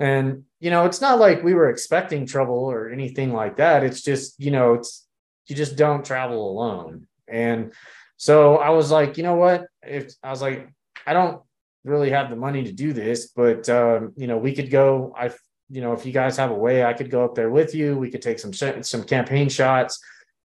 And 0.00 0.44
you 0.60 0.70
know, 0.70 0.86
it's 0.86 1.00
not 1.00 1.20
like 1.20 1.42
we 1.42 1.54
were 1.54 1.70
expecting 1.70 2.26
trouble 2.26 2.70
or 2.70 2.90
anything 2.90 3.32
like 3.32 3.56
that. 3.56 3.84
It's 3.84 4.02
just, 4.02 4.40
you 4.40 4.50
know, 4.50 4.74
it's 4.74 5.06
you 5.46 5.54
just 5.54 5.76
don't 5.76 6.04
travel 6.04 6.50
alone. 6.50 7.06
And 7.28 7.72
so 8.16 8.56
I 8.56 8.70
was 8.70 8.90
like, 8.90 9.16
you 9.16 9.22
know 9.22 9.36
what? 9.36 9.66
If 9.82 10.12
I 10.22 10.30
was 10.30 10.42
like, 10.42 10.72
I 11.06 11.12
don't 11.12 11.42
really 11.84 12.10
have 12.10 12.30
the 12.30 12.36
money 12.36 12.64
to 12.64 12.72
do 12.72 12.92
this, 12.92 13.28
but 13.28 13.68
um, 13.68 14.12
you 14.16 14.26
know, 14.26 14.38
we 14.38 14.54
could 14.54 14.70
go. 14.70 15.14
I, 15.16 15.30
you 15.70 15.80
know, 15.80 15.92
if 15.92 16.04
you 16.04 16.12
guys 16.12 16.36
have 16.36 16.50
a 16.50 16.54
way, 16.54 16.84
I 16.84 16.92
could 16.92 17.10
go 17.10 17.24
up 17.24 17.34
there 17.34 17.50
with 17.50 17.74
you. 17.74 17.96
We 17.96 18.10
could 18.10 18.22
take 18.22 18.38
some 18.38 18.52
some 18.52 19.04
campaign 19.04 19.48
shots, 19.48 20.00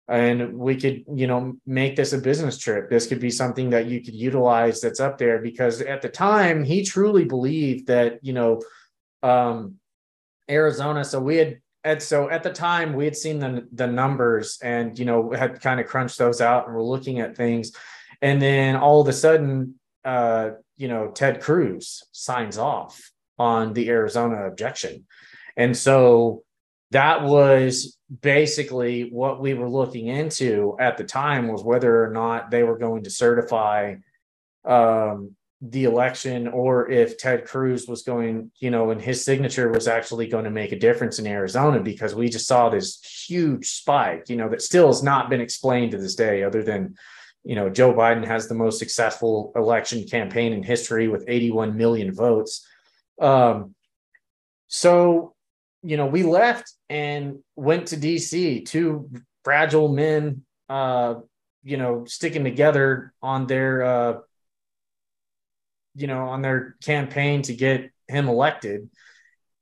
and 0.08 0.58
we 0.58 0.76
could, 0.76 1.04
you 1.14 1.28
know, 1.28 1.56
make 1.66 1.96
this 1.96 2.14
a 2.14 2.18
business 2.18 2.58
trip. 2.58 2.90
This 2.90 3.08
could 3.08 3.20
be 3.20 3.30
something 3.30 3.70
that 3.72 3.88
you 3.88 4.02
could 4.02 4.16
utilize 4.16 4.80
that's 4.80 5.00
up 5.00 5.18
there 5.18 5.40
because 5.40 5.82
at 5.82 6.02
the 6.02 6.10
time 6.10 6.64
he 6.64 6.84
truly 6.84 7.26
believed 7.26 7.88
that, 7.88 8.20
you 8.24 8.34
know, 8.34 8.62
um, 9.22 9.76
Arizona. 10.50 11.04
So 11.04 11.20
we 11.20 11.38
had 11.38 11.60
and 11.88 12.04
so 12.04 12.30
at 12.30 12.44
the 12.44 12.52
time 12.52 12.94
we 12.94 13.06
had 13.06 13.16
seen 13.16 13.40
the 13.40 13.68
the 13.72 13.88
numbers 13.88 14.60
and 14.62 15.00
you 15.00 15.06
know 15.06 15.32
had 15.32 15.62
kind 15.62 15.80
of 15.80 15.88
crunched 15.88 16.18
those 16.18 16.42
out 16.42 16.68
and 16.68 16.76
we're 16.76 16.84
looking 16.84 17.20
at 17.20 17.38
things 17.38 17.72
and 18.22 18.42
then 18.42 18.76
all 18.76 19.00
of 19.00 19.08
a 19.08 19.14
sudden 19.14 19.76
uh 20.04 20.50
you 20.76 20.88
know 20.88 21.08
ted 21.10 21.40
cruz 21.40 22.04
signs 22.12 22.58
off 22.58 23.12
on 23.40 23.74
the 23.74 23.90
arizona 23.90 24.48
objection 24.48 25.06
and 25.56 25.78
so 25.78 26.44
that 26.92 27.24
was 27.24 27.98
basically 28.22 29.10
what 29.10 29.42
we 29.42 29.54
were 29.54 29.70
looking 29.70 30.08
into 30.08 30.76
at 30.80 30.98
the 30.98 31.04
time 31.04 31.48
was 31.48 31.64
whether 31.64 32.04
or 32.04 32.12
not 32.12 32.50
they 32.50 32.64
were 32.64 32.78
going 32.78 33.04
to 33.04 33.10
certify 33.10 33.96
um 34.64 35.36
the 35.62 35.86
election 35.86 36.48
or 36.48 36.90
if 36.90 37.18
Ted 37.18 37.46
Cruz 37.46 37.88
was 37.88 38.04
going, 38.04 38.52
you 38.60 38.70
know, 38.70 38.92
and 38.92 39.02
his 39.02 39.26
signature 39.26 39.72
was 39.72 39.88
actually 39.88 40.28
going 40.28 40.44
to 40.44 40.52
make 40.52 40.72
a 40.72 40.80
difference 40.80 41.18
in 41.18 41.26
Arizona 41.26 41.80
because 41.80 42.14
we 42.14 42.30
just 42.30 42.48
saw 42.48 42.70
this 42.70 43.02
huge 43.28 43.68
spike, 43.68 44.30
you 44.30 44.36
know, 44.36 44.50
that 44.50 44.62
still 44.62 44.88
has 44.88 45.02
not 45.02 45.30
been 45.30 45.42
explained 45.42 45.92
to 45.92 45.98
this 45.98 46.14
day, 46.14 46.44
other 46.44 46.62
than, 46.62 46.96
you 47.44 47.56
know, 47.56 47.70
Joe 47.70 47.92
Biden 47.92 48.26
has 48.26 48.48
the 48.48 48.54
most 48.54 48.78
successful 48.78 49.52
election 49.56 50.08
campaign 50.08 50.54
in 50.54 50.62
history 50.62 51.08
with 51.08 51.26
81 51.28 51.76
million 51.76 52.14
votes. 52.14 52.66
Um, 53.20 53.74
so, 54.68 55.34
you 55.84 55.98
know, 55.98 56.08
we 56.08 56.24
left 56.24 56.74
and 56.90 57.40
went 57.56 57.88
to 57.88 57.98
DC, 57.98 58.66
two 58.66 59.10
fragile 59.44 59.90
men, 59.90 60.44
uh, 60.70 61.16
you 61.64 61.78
know, 61.78 62.06
sticking 62.06 62.44
together 62.44 63.14
on 63.22 63.48
their, 63.48 63.84
uh, 63.84 64.18
you 65.96 66.08
know, 66.08 66.28
on 66.28 66.42
their 66.42 66.76
campaign 66.84 67.42
to 67.44 67.54
get 67.54 67.92
him 68.08 68.28
elected. 68.28 68.90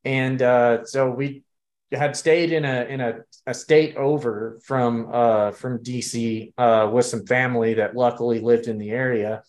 And 0.04 0.42
uh, 0.42 0.86
so 0.86 1.10
we 1.10 1.44
had 1.92 2.16
stayed 2.16 2.52
in 2.52 2.66
a 2.66 2.86
in 2.86 3.02
a, 3.02 3.20
a 3.48 3.54
state 3.54 3.96
over 3.96 4.60
from 4.64 5.10
uh, 5.12 5.52
from 5.52 5.80
DC 5.80 6.54
uh, 6.58 6.90
with 6.92 7.06
some 7.06 7.26
family 7.26 7.76
that 7.76 7.96
luckily 7.96 8.40
lived 8.40 8.68
in 8.68 8.78
the 8.78 8.92
area. 8.92 9.44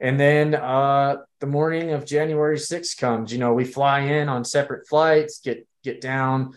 And 0.00 0.18
then 0.18 0.54
uh, 0.54 1.16
the 1.40 1.46
morning 1.46 1.90
of 1.90 2.06
January 2.06 2.56
6th 2.56 2.96
comes, 2.96 3.32
you 3.32 3.38
know, 3.38 3.52
we 3.52 3.64
fly 3.64 4.00
in 4.00 4.30
on 4.30 4.44
separate 4.44 4.88
flights, 4.88 5.40
get 5.44 5.66
get 5.82 6.00
down, 6.00 6.54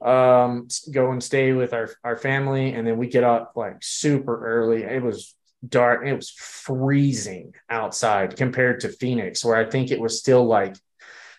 um, 0.00 0.68
go 0.92 1.12
and 1.12 1.22
stay 1.22 1.52
with 1.52 1.72
our, 1.72 1.90
our 2.02 2.16
family, 2.16 2.72
and 2.72 2.86
then 2.86 2.98
we 2.98 3.08
get 3.08 3.24
up 3.24 3.52
like 3.56 3.76
super 3.82 4.44
early. 4.44 4.82
It 4.82 5.02
was 5.02 5.34
dark. 5.66 6.06
It 6.06 6.14
was 6.14 6.30
freezing 6.30 7.54
outside 7.70 8.36
compared 8.36 8.80
to 8.80 8.88
Phoenix, 8.88 9.44
where 9.44 9.56
I 9.56 9.68
think 9.68 9.90
it 9.90 10.00
was 10.00 10.18
still 10.18 10.44
like 10.44 10.76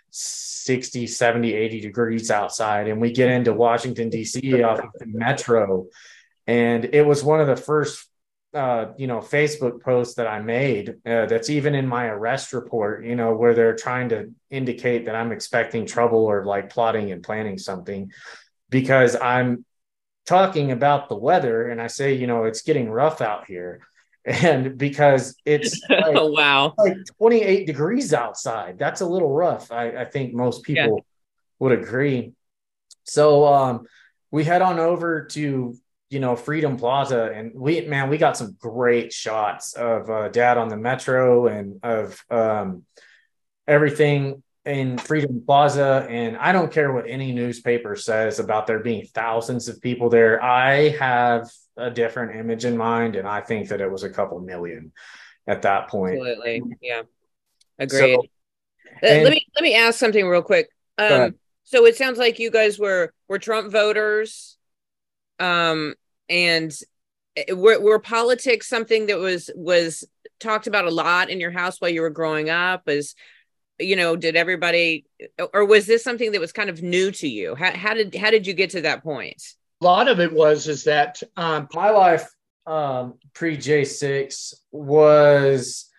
60, 0.10 1.08
70, 1.08 1.54
80 1.54 1.80
degrees 1.82 2.32
outside. 2.32 2.88
And 2.88 3.00
we 3.00 3.12
get 3.12 3.30
into 3.30 3.54
Washington, 3.54 4.10
D.C. 4.10 4.64
off 4.64 4.80
of 4.80 4.90
the 4.98 5.06
metro. 5.06 5.88
And 6.48 6.86
it 6.86 7.06
was 7.06 7.24
one 7.24 7.42
of 7.42 7.48
the 7.48 7.56
first, 7.56 8.08
uh, 8.56 8.94
you 8.98 9.06
know, 9.06 9.20
Facebook 9.20 9.82
posts 9.82 10.16
that 10.16 10.28
I 10.28 10.40
made 10.40 10.96
uh, 11.06 11.26
that's 11.26 11.50
even 11.50 11.76
in 11.76 11.86
my 11.86 12.06
arrest 12.06 12.54
report, 12.54 13.04
you 13.04 13.16
know, 13.16 13.36
where 13.36 13.54
they're 13.54 13.76
trying 13.76 14.10
to 14.10 14.32
indicate 14.50 15.06
that 15.06 15.16
I'm 15.16 15.34
expecting 15.34 15.86
trouble 15.86 16.26
or 16.26 16.46
like 16.46 16.70
plotting 16.70 17.12
and 17.12 17.22
planning 17.22 17.58
something 17.58 18.12
because 18.70 19.16
I'm 19.18 19.66
talking 20.26 20.72
about 20.72 21.10
the 21.10 21.18
weather 21.18 21.70
and 21.70 21.82
I 21.82 21.88
say, 21.88 22.14
you 22.14 22.28
know, 22.28 22.46
it's 22.46 22.62
getting 22.62 22.90
rough 22.90 23.20
out 23.20 23.46
here. 23.46 23.82
And 24.24 24.78
because 24.78 25.36
it's 25.46 25.80
like, 25.90 26.16
wow. 26.16 26.74
like 26.78 26.98
28 27.18 27.68
degrees 27.68 28.14
outside. 28.14 28.80
That's 28.80 29.02
a 29.02 29.06
little 29.06 29.32
rough. 29.32 29.72
I, 29.72 29.90
I 29.90 30.06
think 30.06 30.34
most 30.34 30.64
people 30.64 30.96
yeah. 30.98 31.04
would 31.60 31.74
agree. 31.74 32.32
So 33.04 33.46
um, 33.46 33.86
we 34.32 34.44
head 34.46 34.62
on 34.62 34.80
over 34.80 35.26
to 35.26 35.76
you 36.10 36.20
know 36.20 36.36
freedom 36.36 36.78
plaza 36.78 37.32
and 37.34 37.52
we 37.56 37.82
man 37.82 38.10
we 38.10 38.18
got 38.18 38.38
some 38.38 38.56
great 38.60 39.12
shots 39.12 39.74
of 39.74 40.10
uh, 40.10 40.30
dad 40.30 40.58
on 40.58 40.70
the 40.70 40.78
metro 40.78 41.48
and 41.48 41.84
of 41.84 42.24
um, 42.30 42.84
everything 43.68 44.44
in 44.66 44.98
Freedom 44.98 45.44
Plaza, 45.46 46.08
and 46.10 46.36
I 46.38 46.52
don't 46.52 46.72
care 46.72 46.92
what 46.92 47.06
any 47.08 47.32
newspaper 47.32 47.96
says 47.96 48.40
about 48.40 48.66
there 48.68 48.80
being 48.80 49.06
thousands 49.06 49.68
of 49.68 49.80
people 49.80 50.10
there. 50.10 50.42
I 50.42 50.90
have 50.90 51.52
a 51.78 51.92
different 51.92 52.36
image 52.36 52.66
in 52.66 52.76
mind, 52.76 53.16
and 53.16 53.28
I 53.28 53.42
think 53.42 53.70
that 53.70 53.80
it 53.80 53.92
was 53.92 54.04
a 54.04 54.10
couple 54.10 54.40
million 54.40 54.92
at 55.48 55.62
that 55.64 55.90
point. 55.90 56.16
Absolutely, 56.16 56.64
yeah, 56.82 57.04
agreed. 57.78 58.00
So, 58.00 58.22
uh, 59.04 59.24
let 59.24 59.32
me 59.32 59.46
let 59.56 59.64
me 59.64 59.76
ask 59.76 60.00
something 60.00 60.28
real 60.28 60.42
quick. 60.42 60.70
Um, 60.98 61.36
so 61.64 61.86
it 61.86 61.96
sounds 61.96 62.18
like 62.18 62.40
you 62.40 62.50
guys 62.50 62.80
were 62.80 63.14
were 63.28 63.40
Trump 63.40 63.72
voters, 63.72 64.55
um, 65.40 65.96
and 66.30 66.72
were, 67.52 67.80
were 67.80 68.00
politics 68.00 68.68
something 68.68 69.08
that 69.08 69.20
was 69.20 69.50
was 69.56 70.04
talked 70.40 70.68
about 70.68 70.86
a 70.86 70.92
lot 70.92 71.30
in 71.30 71.40
your 71.40 71.52
house 71.52 71.80
while 71.80 71.92
you 71.92 72.02
were 72.02 72.10
growing 72.10 72.50
up? 72.50 72.88
Is 72.88 73.16
you 73.80 73.96
know 73.96 74.16
did 74.16 74.36
everybody 74.36 75.06
or 75.54 75.66
was 75.66 75.86
this 75.86 76.04
something 76.04 76.32
that 76.32 76.42
was 76.42 76.52
kind 76.52 76.70
of 76.70 76.82
new 76.82 77.12
to 77.12 77.28
you? 77.28 77.56
How, 77.56 77.76
how 77.76 77.94
did 77.94 78.16
how 78.16 78.32
did 78.32 78.48
you 78.48 78.54
get 78.54 78.72
to 78.72 78.82
that 78.82 79.04
point? 79.04 79.42
A 79.82 79.86
lot 79.86 80.08
of 80.08 80.20
it 80.20 80.32
was 80.32 80.68
is 80.68 80.86
that 80.86 81.22
um, 81.36 81.68
my 81.74 81.90
life 81.90 82.30
um, 82.66 83.16
pre 83.34 83.58
j6 83.58 84.54
was 84.72 85.90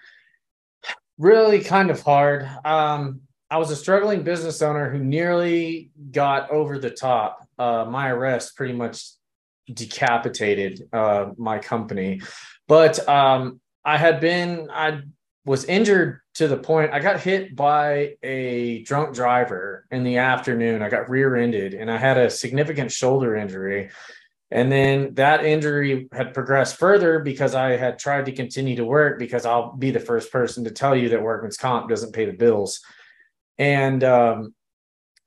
really 1.19 1.61
kind 1.62 1.90
of 1.90 2.02
hard. 2.02 2.49
Um, 2.64 3.21
i 3.49 3.59
was 3.59 3.71
a 3.71 3.76
struggling 3.76 4.23
business 4.23 4.61
owner 4.61 4.90
who 4.90 4.99
nearly 4.99 5.90
got 6.11 6.50
over 6.50 6.78
the 6.78 6.90
top. 6.90 7.47
Uh, 7.59 7.87
my 7.88 8.11
arrest 8.11 8.57
pretty 8.57 8.73
much 8.75 9.05
decapitated 9.73 10.89
uh, 10.93 11.31
my 11.37 11.59
company 11.59 12.21
but 12.69 13.07
um, 13.09 13.61
i 13.85 13.97
had 13.97 14.21
been 14.21 14.69
i 14.71 15.01
was 15.47 15.65
injured 15.65 16.21
to 16.35 16.49
the 16.49 16.57
point 16.57 16.93
I 16.93 16.99
got 16.99 17.21
hit 17.21 17.55
by 17.57 18.17
a 18.23 18.83
drunk 18.83 19.15
driver 19.15 19.87
in 19.91 20.03
the 20.03 20.19
afternoon. 20.19 20.83
I 20.83 20.91
got 20.91 21.09
rear-ended 21.09 21.73
and 21.73 21.91
I 21.91 21.97
had 21.97 22.19
a 22.19 22.29
significant 22.29 22.93
shoulder 22.93 23.37
injury. 23.37 23.91
And 24.51 24.71
then 24.71 25.15
that 25.15 25.45
injury 25.45 26.09
had 26.13 26.35
progressed 26.35 26.77
further 26.77 27.21
because 27.21 27.55
I 27.55 27.77
had 27.77 27.99
tried 27.99 28.27
to 28.27 28.33
continue 28.33 28.77
to 28.77 28.85
work 28.85 29.19
because 29.19 29.47
I'll 29.47 29.73
be 29.73 29.93
the 29.93 30.01
first 30.01 30.31
person 30.31 30.65
to 30.65 30.71
tell 30.73 30.97
you 30.97 31.11
that 31.11 31.23
workman's 31.23 31.57
comp 31.57 31.89
doesn't 31.89 32.13
pay 32.13 32.27
the 32.27 32.33
bills. 32.33 32.81
And 33.57 34.03
um, 34.03 34.55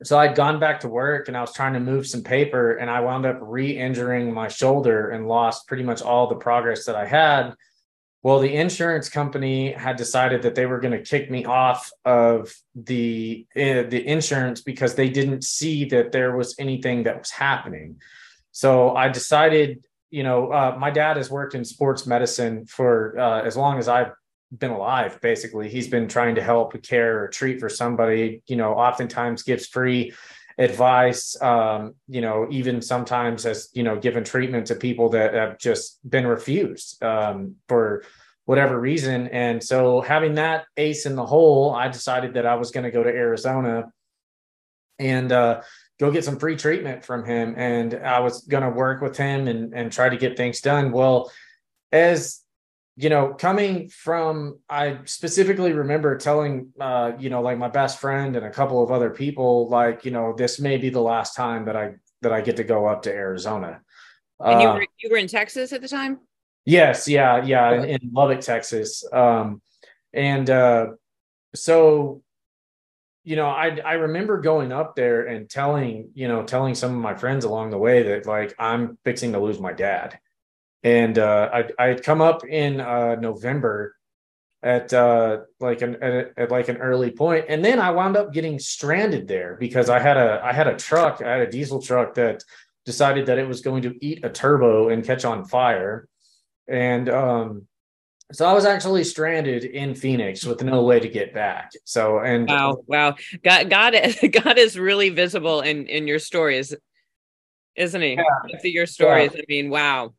so 0.03 0.17
I'd 0.17 0.35
gone 0.35 0.59
back 0.59 0.79
to 0.81 0.87
work 0.87 1.27
and 1.27 1.35
I 1.35 1.41
was 1.41 1.53
trying 1.53 1.73
to 1.73 1.79
move 1.79 2.07
some 2.07 2.23
paper 2.23 2.73
and 2.73 2.89
I 2.89 3.01
wound 3.01 3.25
up 3.25 3.39
re-injuring 3.41 4.33
my 4.33 4.47
shoulder 4.47 5.09
and 5.09 5.27
lost 5.27 5.67
pretty 5.67 5.83
much 5.83 6.01
all 6.01 6.27
the 6.27 6.35
progress 6.35 6.85
that 6.85 6.95
I 6.95 7.05
had 7.05 7.55
well, 8.21 8.39
the 8.39 8.53
insurance 8.53 9.07
company 9.07 9.71
had 9.71 9.95
decided 9.95 10.41
that 10.41 10.53
they 10.53 10.65
were 10.65 10.81
going 10.81 10.91
to 10.91 11.01
kick 11.01 11.31
me 11.31 11.45
off 11.45 11.89
of 12.03 12.53
the 12.75 13.47
uh, 13.55 13.83
the 13.83 14.05
insurance 14.05 14.61
because 14.61 14.95
they 14.95 15.09
didn't 15.09 15.45
see 15.45 15.85
that 15.85 16.11
there 16.11 16.35
was 16.35 16.53
anything 16.59 17.03
that 17.03 17.17
was 17.17 17.31
happening. 17.31 18.01
So 18.51 18.93
I 18.93 19.07
decided, 19.07 19.85
you 20.09 20.23
know, 20.23 20.51
uh, 20.51 20.75
my 20.77 20.91
dad 20.91 21.15
has 21.15 21.29
worked 21.29 21.55
in 21.55 21.63
sports 21.63 22.05
medicine 22.05 22.65
for 22.65 23.17
uh, 23.17 23.41
as 23.43 23.55
long 23.55 23.77
as 23.79 23.87
I've 23.87 24.11
been 24.57 24.71
alive 24.71 25.19
basically. 25.21 25.69
He's 25.69 25.87
been 25.87 26.07
trying 26.07 26.35
to 26.35 26.43
help 26.43 26.81
care 26.83 27.23
or 27.23 27.27
treat 27.27 27.59
for 27.59 27.69
somebody 27.69 28.41
you 28.47 28.55
know 28.55 28.73
oftentimes 28.73 29.43
gives 29.43 29.67
free 29.67 30.13
advice 30.57 31.41
um, 31.41 31.95
you 32.07 32.21
know 32.21 32.47
even 32.49 32.81
sometimes 32.81 33.43
has 33.43 33.69
you 33.73 33.83
know 33.83 33.97
given 33.97 34.23
treatment 34.23 34.67
to 34.67 34.75
people 34.75 35.09
that 35.09 35.33
have 35.33 35.57
just 35.57 35.99
been 36.09 36.27
refused 36.27 37.01
um, 37.03 37.55
for 37.67 38.03
whatever 38.45 38.79
reason. 38.79 39.27
And 39.27 39.63
so 39.63 40.01
having 40.01 40.33
that 40.35 40.65
ace 40.75 41.05
in 41.05 41.15
the 41.15 41.25
hole 41.25 41.75
i 41.75 41.87
decided 41.87 42.33
that 42.33 42.47
i 42.47 42.55
was 42.55 42.71
going 42.71 42.83
to 42.83 42.89
go 42.89 43.03
to 43.03 43.09
arizona 43.09 43.91
and 44.97 45.31
uh, 45.31 45.61
go 45.99 46.11
get 46.11 46.25
some 46.25 46.39
free 46.39 46.55
treatment 46.55 47.05
from 47.05 47.23
him. 47.25 47.53
And 47.57 47.93
i 47.93 48.19
was 48.19 48.41
going 48.41 48.63
to 48.63 48.71
work 48.71 49.01
with 49.01 49.15
him 49.17 49.47
and, 49.47 49.73
and 49.75 49.91
try 49.91 50.09
to 50.09 50.17
get 50.17 50.35
things 50.35 50.61
done. 50.61 50.91
Well 50.91 51.31
as 51.91 52.41
you 52.99 53.09
know 53.09 53.33
coming 53.33 53.87
from 53.87 54.59
i 54.69 54.97
specifically 55.05 55.71
remember 55.71 56.17
telling 56.17 56.73
uh 56.81 57.13
you 57.17 57.29
know 57.29 57.41
like 57.41 57.57
my 57.57 57.69
best 57.69 57.97
friend 57.97 58.35
and 58.35 58.45
a 58.45 58.49
couple 58.49 58.83
of 58.83 58.91
other 58.91 59.09
people 59.09 59.69
like 59.69 60.03
you 60.03 60.11
know 60.11 60.33
this 60.37 60.59
may 60.59 60.75
be 60.75 60.89
the 60.89 60.99
last 60.99 61.33
time 61.33 61.63
that 61.63 61.77
i 61.77 61.93
that 62.21 62.33
i 62.33 62.41
get 62.41 62.57
to 62.57 62.63
go 62.65 62.85
up 62.85 63.03
to 63.03 63.13
arizona. 63.13 63.79
And 64.41 64.61
you 64.61 64.67
uh, 64.67 64.75
were 64.75 64.87
you 64.99 65.09
were 65.09 65.17
in 65.17 65.27
texas 65.27 65.71
at 65.71 65.81
the 65.81 65.87
time? 65.87 66.19
Yes 66.65 67.07
yeah 67.07 67.41
yeah 67.45 67.71
in, 67.73 67.85
in 67.85 67.99
lubbock 68.11 68.41
texas. 68.41 69.05
Um 69.13 69.61
and 70.13 70.49
uh 70.49 70.87
so 71.55 72.21
you 73.23 73.35
know, 73.35 73.47
I 73.47 73.77
I 73.85 73.93
remember 73.93 74.41
going 74.41 74.71
up 74.71 74.95
there 74.95 75.27
and 75.27 75.49
telling, 75.49 76.09
you 76.15 76.27
know, 76.27 76.43
telling 76.43 76.73
some 76.73 76.95
of 76.95 77.01
my 77.01 77.13
friends 77.13 77.45
along 77.45 77.69
the 77.69 77.77
way 77.77 78.01
that 78.03 78.25
like 78.25 78.55
I'm 78.57 78.97
fixing 79.03 79.33
to 79.33 79.39
lose 79.39 79.59
my 79.59 79.73
dad. 79.73 80.19
And 80.83 81.17
uh 81.17 81.49
I 81.53 81.69
I 81.77 81.87
had 81.87 82.03
come 82.03 82.21
up 82.21 82.45
in 82.45 82.79
uh 82.79 83.15
November 83.15 83.95
at 84.61 84.93
uh 84.93 85.39
like 85.59 85.81
an 85.81 85.95
at, 86.01 86.33
at 86.37 86.51
like 86.51 86.67
an 86.67 86.77
early 86.77 87.11
point 87.11 87.45
and 87.47 87.63
then 87.63 87.79
I 87.79 87.91
wound 87.91 88.17
up 88.17 88.33
getting 88.33 88.59
stranded 88.59 89.27
there 89.27 89.55
because 89.59 89.89
I 89.89 89.99
had 89.99 90.17
a 90.17 90.41
I 90.43 90.53
had 90.53 90.67
a 90.67 90.75
truck, 90.75 91.21
I 91.21 91.31
had 91.31 91.41
a 91.41 91.51
diesel 91.51 91.81
truck 91.81 92.15
that 92.15 92.43
decided 92.85 93.25
that 93.27 93.37
it 93.37 93.47
was 93.47 93.61
going 93.61 93.83
to 93.83 93.95
eat 94.05 94.23
a 94.23 94.29
turbo 94.29 94.89
and 94.89 95.03
catch 95.03 95.25
on 95.25 95.45
fire. 95.45 96.07
And 96.67 97.09
um 97.09 97.67
so 98.31 98.45
I 98.45 98.53
was 98.53 98.65
actually 98.65 99.03
stranded 99.05 99.63
in 99.63 99.95
Phoenix 99.95 100.45
with 100.45 100.63
no 100.63 100.83
way 100.83 100.99
to 100.99 101.09
get 101.09 101.33
back. 101.33 101.71
So 101.83 102.19
and 102.19 102.47
wow, 102.47 102.83
wow, 102.85 103.15
God, 103.43 103.69
God, 103.69 103.95
God 104.43 104.57
is 104.59 104.77
really 104.77 105.09
visible 105.09 105.61
in 105.61 105.87
in 105.87 106.07
your 106.07 106.19
stories, 106.19 106.75
isn't 107.75 108.01
He? 108.01 108.13
Yeah. 108.13 108.59
your 108.63 108.85
stories. 108.85 109.31
Yeah. 109.33 109.41
I 109.41 109.45
mean, 109.47 109.69
wow. 109.69 110.13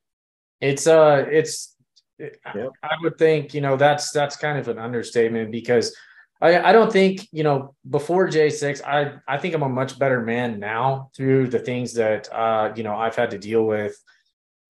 It's 0.61 0.87
uh, 0.87 1.27
it's. 1.31 1.77
Yep. 2.19 2.73
I 2.83 2.97
would 3.01 3.17
think 3.17 3.55
you 3.55 3.63
know 3.63 3.79
that's 3.79 4.11
that's 4.11 4.37
kind 4.37 4.59
of 4.59 4.69
an 4.69 4.79
understatement 4.79 5.51
because 5.51 5.97
I 6.43 6.61
I 6.61 6.73
don't 6.73 6.93
think 6.93 7.27
you 7.33 7.43
know 7.43 7.75
before 7.89 8.29
J 8.29 8.51
six 8.51 8.83
I 8.83 9.15
I 9.27 9.39
think 9.39 9.55
I'm 9.55 9.63
a 9.63 9.71
much 9.71 9.99
better 9.99 10.21
man 10.21 10.61
now 10.61 11.11
through 11.17 11.49
the 11.49 11.59
things 11.59 11.95
that 11.95 12.31
uh 12.31 12.75
you 12.77 12.83
know 12.83 12.95
I've 12.95 13.17
had 13.17 13.31
to 13.31 13.39
deal 13.39 13.65
with 13.65 13.97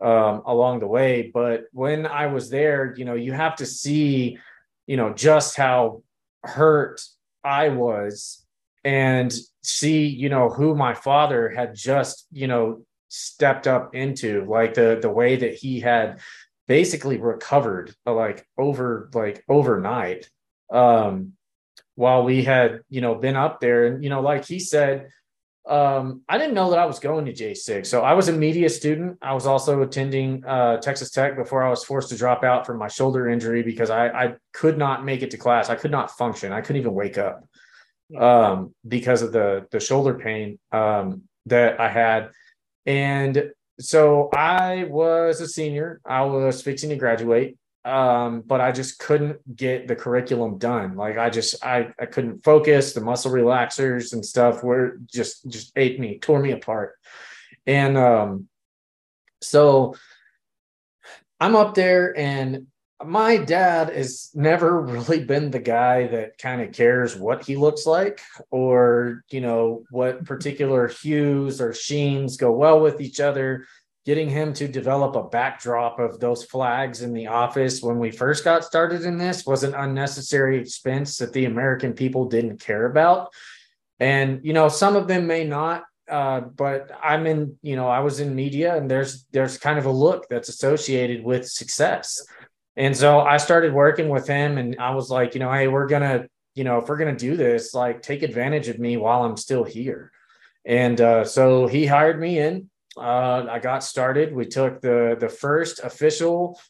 um, 0.01 0.43
along 0.47 0.81
the 0.81 0.87
way. 0.87 1.31
But 1.33 1.65
when 1.73 2.07
I 2.07 2.27
was 2.27 2.51
there, 2.51 2.95
you 2.97 3.05
know, 3.05 3.15
you 3.15 3.33
have 3.33 3.57
to 3.57 3.67
see, 3.67 4.39
you 4.87 4.97
know, 4.97 5.13
just 5.13 5.57
how 5.57 6.03
hurt 6.43 7.03
I 7.45 7.69
was 7.69 8.45
and 8.85 9.33
see, 9.63 10.07
you 10.07 10.29
know, 10.29 10.49
who 10.49 10.75
my 10.75 10.95
father 10.95 11.51
had 11.51 11.75
just, 11.75 12.27
you 12.33 12.47
know, 12.47 12.85
stepped 13.11 13.67
up 13.67 13.95
into, 13.95 14.45
like 14.47 14.75
the 14.75 14.99
the 15.01 15.11
way 15.11 15.37
that 15.37 15.55
he 15.55 15.81
had 15.81 16.21
basically 16.67 17.19
recovered 17.19 17.93
like 18.07 18.47
over 18.57 19.11
like 19.13 19.43
overnight 19.49 20.31
um 20.73 21.33
while 21.97 22.23
we 22.23 22.45
had 22.45 22.83
you 22.89 23.01
know 23.01 23.17
been 23.17 23.35
up 23.35 23.59
there 23.59 23.87
and 23.87 24.05
you 24.05 24.09
know 24.09 24.21
like 24.21 24.45
he 24.45 24.61
said 24.61 25.09
um, 25.69 26.23
I 26.29 26.39
didn't 26.39 26.55
know 26.55 26.71
that 26.71 26.79
I 26.79 26.87
was 26.87 26.99
going 26.99 27.27
to 27.27 27.33
J6. 27.33 27.87
So 27.87 28.03
I 28.03 28.15
was 28.15 28.29
a 28.29 28.33
media 28.33 28.69
student. 28.69 29.19
I 29.23 29.35
was 29.35 29.47
also 29.47 29.83
attending 29.83 30.45
uh, 30.45 30.79
Texas 30.79 31.11
Tech 31.11 31.37
before 31.37 31.63
I 31.63 31.71
was 31.71 31.85
forced 31.85 32.09
to 32.09 32.17
drop 32.17 32.43
out 32.43 32.67
from 32.67 32.79
my 32.79 32.89
shoulder 32.89 33.29
injury 33.29 33.63
because 33.63 33.91
I, 33.91 34.09
I 34.09 34.35
could 34.53 34.79
not 34.79 35.05
make 35.05 35.23
it 35.23 35.31
to 35.33 35.37
class. 35.37 35.69
I 35.69 35.77
could 35.77 35.91
not 35.91 36.11
function. 36.17 36.53
I 36.53 36.61
couldn't 36.61 36.81
even 36.81 36.95
wake 36.95 37.19
up 37.19 37.45
um, 38.19 38.75
because 38.87 39.23
of 39.23 39.33
the 39.33 39.67
the 39.71 39.81
shoulder 39.81 40.15
pain 40.15 40.59
um, 40.73 41.23
that 41.47 41.79
I 41.79 41.89
had. 41.89 42.31
And 42.87 43.51
so 43.79 44.29
I 44.35 44.85
was 44.85 45.41
a 45.41 45.49
senior. 45.49 46.01
I 46.05 46.23
was 46.23 46.63
fixing 46.63 46.91
to 46.91 46.97
graduate 46.97 47.57
um 47.85 48.43
but 48.43 48.61
i 48.61 48.71
just 48.71 48.99
couldn't 48.99 49.39
get 49.57 49.89
the 49.89 49.97
curriculum 49.97 50.59
done. 50.59 50.97
Like 50.97 51.17
i 51.17 51.31
just 51.31 51.65
i 51.65 51.93
i 51.99 52.07
couldn't 52.07 52.45
focus. 52.45 52.93
The 52.93 53.01
muscle 53.01 53.33
relaxers 53.33 54.13
and 54.13 54.25
stuff 54.25 54.63
were 54.63 54.99
just 55.11 55.49
just 55.49 55.73
ate 55.77 55.99
me 55.99 56.19
tore 56.19 56.41
me 56.41 56.53
apart. 56.53 56.97
And 57.67 57.97
um 57.97 58.49
so 59.41 59.95
i'm 61.41 61.57
up 61.57 61.75
there 61.75 62.17
and 62.19 62.67
my 63.05 63.37
dad 63.37 63.89
has 63.89 64.31
never 64.35 64.81
really 64.83 65.25
been 65.25 65.51
the 65.51 65.59
guy 65.59 66.07
that 66.09 66.37
kind 66.39 66.61
of 66.61 66.73
cares 66.73 67.17
what 67.17 67.45
he 67.45 67.57
looks 67.57 67.87
like 67.87 68.21
or 68.51 69.25
you 69.31 69.41
know 69.41 69.85
what 69.91 70.25
particular 70.25 70.87
hues 70.87 71.61
or 71.61 71.73
sheens 71.73 72.37
go 72.37 72.53
well 72.53 72.81
with 72.81 73.01
each 73.01 73.21
other 73.21 73.65
getting 74.07 74.29
him 74.29 74.53
to 74.55 74.67
develop 74.67 75.15
a 75.15 75.29
backdrop 75.29 75.99
of 75.99 76.19
those 76.21 76.45
flags 76.45 77.03
in 77.03 77.13
the 77.13 77.27
office 77.27 77.83
when 77.83 77.99
we 77.99 78.11
first 78.11 78.45
got 78.45 78.65
started 78.65 79.05
in 79.05 79.19
this 79.19 79.45
was 79.45 79.63
an 79.63 79.75
unnecessary 79.75 80.59
expense 80.59 81.19
that 81.19 81.33
the 81.33 81.45
American 81.45 81.93
people 81.93 82.25
didn't 82.25 82.59
care 82.59 82.87
about. 82.87 83.29
And, 83.99 84.41
you 84.43 84.55
know, 84.55 84.69
some 84.69 84.97
of 84.97 85.07
them 85.07 85.27
may 85.27 85.45
not, 85.45 85.85
uh, 86.11 86.41
but 86.41 86.91
I'm 87.03 87.27
in, 87.27 87.59
you 87.63 87.77
know, 87.77 87.89
I 87.89 88.01
was 88.01 88.21
in 88.21 88.35
media 88.35 88.75
and 88.75 88.91
there's, 88.91 89.27
there's 89.33 89.59
kind 89.59 89.79
of 89.79 89.85
a 89.85 89.93
look 89.93 90.29
that's 90.31 90.49
associated 90.49 91.23
with 91.23 91.47
success. 91.47 92.21
And 92.81 92.97
so 92.97 93.21
I 93.21 93.37
started 93.37 93.73
working 93.73 94.09
with 94.09 94.27
him 94.27 94.59
and 94.59 94.77
I 94.81 94.95
was 94.95 95.11
like, 95.11 95.35
you 95.35 95.41
know, 95.41 95.53
hey, 95.53 95.69
we're 95.69 95.87
going 95.87 96.03
to, 96.03 96.29
you 96.55 96.65
know, 96.65 96.79
if 96.79 96.89
we're 96.89 96.97
going 96.97 97.15
to 97.15 97.27
do 97.27 97.37
this, 97.37 97.75
like 97.75 98.01
take 98.01 98.23
advantage 98.23 98.69
of 98.69 98.79
me 98.79 98.97
while 98.97 99.23
I'm 99.23 99.37
still 99.37 99.65
here. 99.65 100.11
And 100.65 101.01
uh, 101.01 101.25
so 101.25 101.67
he 101.67 101.87
hired 101.87 102.19
me 102.19 102.39
in 102.39 102.71
uh, 102.97 103.47
I 103.51 103.59
got 103.59 103.85
started. 103.85 104.35
We 104.35 104.47
took 104.47 104.81
the 104.81 105.17
the 105.19 105.29
first 105.29 105.81
official 105.81 106.61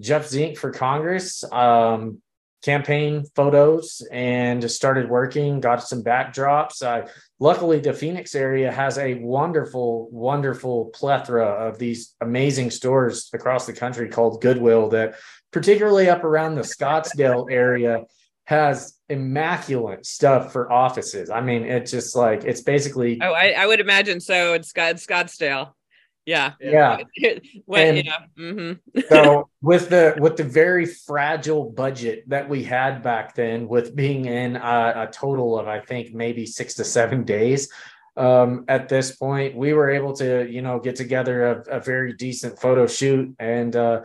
Jeff 0.00 0.28
Zink 0.28 0.58
for 0.58 0.70
Congress 0.70 1.44
um, 1.52 2.20
campaign 2.62 3.24
photos 3.34 4.06
and 4.12 4.60
just 4.60 4.76
started 4.76 5.08
working. 5.08 5.60
Got 5.60 5.82
some 5.82 6.04
backdrops. 6.04 7.08
Luckily, 7.40 7.80
the 7.80 7.92
Phoenix 7.92 8.34
area 8.34 8.70
has 8.70 8.98
a 8.98 9.14
wonderful, 9.14 10.08
wonderful 10.10 10.86
plethora 10.94 11.46
of 11.46 11.78
these 11.78 12.14
amazing 12.20 12.70
stores 12.70 13.30
across 13.32 13.66
the 13.66 13.72
country 13.72 14.08
called 14.08 14.42
Goodwill. 14.42 14.90
That 14.90 15.16
particularly 15.52 16.08
up 16.08 16.24
around 16.24 16.54
the 16.54 16.62
Scottsdale 16.62 17.50
area 17.50 18.04
has 18.44 18.98
immaculate 19.08 20.04
stuff 20.04 20.52
for 20.52 20.72
offices. 20.72 21.30
I 21.30 21.40
mean, 21.40 21.64
it's 21.64 21.90
just 21.90 22.16
like 22.16 22.44
it's 22.44 22.60
basically. 22.60 23.20
Oh, 23.22 23.32
I, 23.32 23.50
I 23.50 23.66
would 23.66 23.80
imagine 23.80 24.20
so. 24.20 24.54
It's 24.54 24.68
Scott 24.68 24.96
Scottsdale. 24.96 25.72
Yeah. 26.24 26.52
Yeah. 26.60 26.98
yeah. 27.16 27.38
Mm-hmm. 28.38 29.00
so 29.08 29.48
with 29.60 29.88
the 29.88 30.16
with 30.18 30.36
the 30.36 30.44
very 30.44 30.86
fragile 30.86 31.70
budget 31.70 32.28
that 32.28 32.48
we 32.48 32.62
had 32.62 33.02
back 33.02 33.34
then, 33.34 33.68
with 33.68 33.94
being 33.94 34.26
in 34.26 34.56
a, 34.56 35.08
a 35.08 35.08
total 35.12 35.58
of 35.58 35.68
I 35.68 35.80
think 35.80 36.14
maybe 36.14 36.46
six 36.46 36.74
to 36.74 36.84
seven 36.84 37.24
days, 37.24 37.68
um, 38.16 38.64
at 38.68 38.88
this 38.88 39.16
point, 39.16 39.56
we 39.56 39.72
were 39.72 39.90
able 39.90 40.14
to 40.16 40.48
you 40.48 40.62
know 40.62 40.78
get 40.78 40.96
together 40.96 41.44
a, 41.44 41.76
a 41.76 41.80
very 41.80 42.12
decent 42.14 42.58
photo 42.60 42.86
shoot 42.86 43.34
and. 43.38 43.76
Uh, 43.76 44.02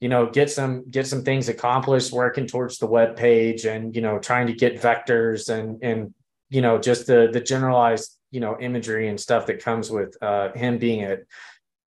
you 0.00 0.08
know 0.08 0.30
get 0.30 0.50
some 0.50 0.88
get 0.90 1.06
some 1.06 1.22
things 1.22 1.48
accomplished 1.48 2.12
working 2.12 2.46
towards 2.46 2.78
the 2.78 2.86
web 2.86 3.16
page 3.16 3.64
and 3.64 3.94
you 3.94 4.02
know 4.02 4.18
trying 4.18 4.46
to 4.46 4.52
get 4.52 4.80
vectors 4.80 5.48
and 5.48 5.82
and 5.82 6.14
you 6.50 6.60
know 6.60 6.78
just 6.78 7.06
the 7.06 7.28
the 7.32 7.40
generalized 7.40 8.16
you 8.30 8.40
know 8.40 8.56
imagery 8.60 9.08
and 9.08 9.20
stuff 9.20 9.46
that 9.46 9.62
comes 9.62 9.90
with 9.90 10.16
uh, 10.22 10.52
him 10.52 10.78
being 10.78 11.02
at 11.02 11.20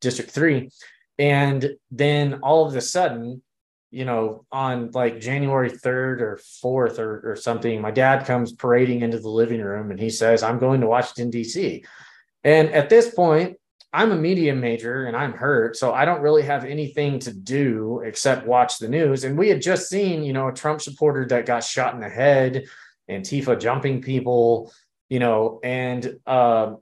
district 0.00 0.30
3 0.30 0.70
and 1.18 1.70
then 1.90 2.40
all 2.42 2.66
of 2.66 2.76
a 2.76 2.80
sudden 2.80 3.42
you 3.90 4.04
know 4.04 4.44
on 4.52 4.90
like 4.92 5.20
january 5.20 5.70
3rd 5.70 6.20
or 6.20 6.40
4th 6.62 6.98
or, 6.98 7.32
or 7.32 7.36
something 7.36 7.80
my 7.80 7.90
dad 7.90 8.26
comes 8.26 8.52
parading 8.52 9.02
into 9.02 9.18
the 9.18 9.28
living 9.28 9.60
room 9.60 9.90
and 9.90 9.98
he 9.98 10.10
says 10.10 10.42
i'm 10.42 10.58
going 10.58 10.80
to 10.80 10.86
washington 10.86 11.30
d.c 11.30 11.84
and 12.44 12.70
at 12.70 12.88
this 12.88 13.12
point 13.12 13.56
I'm 13.92 14.12
a 14.12 14.16
media 14.16 14.54
major 14.54 15.06
and 15.06 15.16
I'm 15.16 15.32
hurt, 15.32 15.76
so 15.76 15.94
I 15.94 16.04
don't 16.04 16.20
really 16.20 16.42
have 16.42 16.64
anything 16.64 17.18
to 17.20 17.32
do 17.32 18.02
except 18.04 18.46
watch 18.46 18.78
the 18.78 18.88
news. 18.88 19.24
And 19.24 19.38
we 19.38 19.48
had 19.48 19.62
just 19.62 19.88
seen, 19.88 20.22
you 20.22 20.32
know, 20.32 20.48
a 20.48 20.52
Trump 20.52 20.82
supporter 20.82 21.26
that 21.28 21.46
got 21.46 21.64
shot 21.64 21.94
in 21.94 22.00
the 22.00 22.08
head, 22.08 22.66
Antifa 23.10 23.58
jumping 23.58 24.02
people, 24.02 24.72
you 25.08 25.18
know, 25.18 25.58
and 25.62 26.18
uh, 26.26 26.74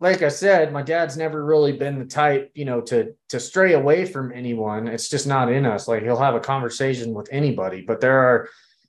like 0.00 0.22
I 0.22 0.28
said, 0.28 0.72
my 0.72 0.82
dad's 0.82 1.16
never 1.16 1.44
really 1.44 1.72
been 1.72 1.98
the 1.98 2.06
type, 2.06 2.50
you 2.54 2.64
know, 2.64 2.80
to 2.82 3.14
to 3.30 3.40
stray 3.40 3.74
away 3.74 4.06
from 4.06 4.32
anyone. 4.32 4.88
It's 4.88 5.08
just 5.08 5.26
not 5.26 5.50
in 5.50 5.66
us. 5.66 5.88
Like 5.88 6.02
he'll 6.02 6.16
have 6.16 6.34
a 6.34 6.40
conversation 6.40 7.14
with 7.14 7.28
anybody, 7.30 7.82
but 7.82 8.00
there 8.00 8.18
are, 8.20 8.48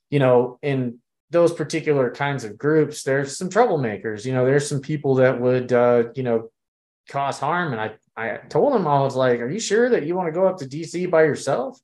you 0.09 0.19
know, 0.19 0.59
in 0.61 0.99
those 1.29 1.53
particular 1.53 2.09
kinds 2.11 2.45
of 2.45 2.57
groups, 2.57 3.03
there's 3.03 3.37
some 3.37 3.49
troublemakers. 3.49 4.25
You 4.25 4.33
know, 4.33 4.45
there's 4.45 4.67
some 4.67 4.79
people 4.79 5.15
that 5.15 5.39
would, 5.39 5.73
uh, 5.73 6.05
you 6.15 6.23
know, 6.23 6.49
cause 7.07 7.39
harm. 7.39 7.73
And 7.73 7.81
I, 7.81 7.91
I 8.15 8.37
told 8.49 8.75
him 8.75 8.87
I 8.87 8.99
was 9.01 9.15
like, 9.15 9.39
"Are 9.39 9.49
you 9.49 9.59
sure 9.59 9.89
that 9.89 10.05
you 10.05 10.15
want 10.15 10.27
to 10.27 10.39
go 10.39 10.47
up 10.47 10.57
to 10.57 10.65
DC 10.65 11.09
by 11.09 11.23
yourself?" 11.23 11.79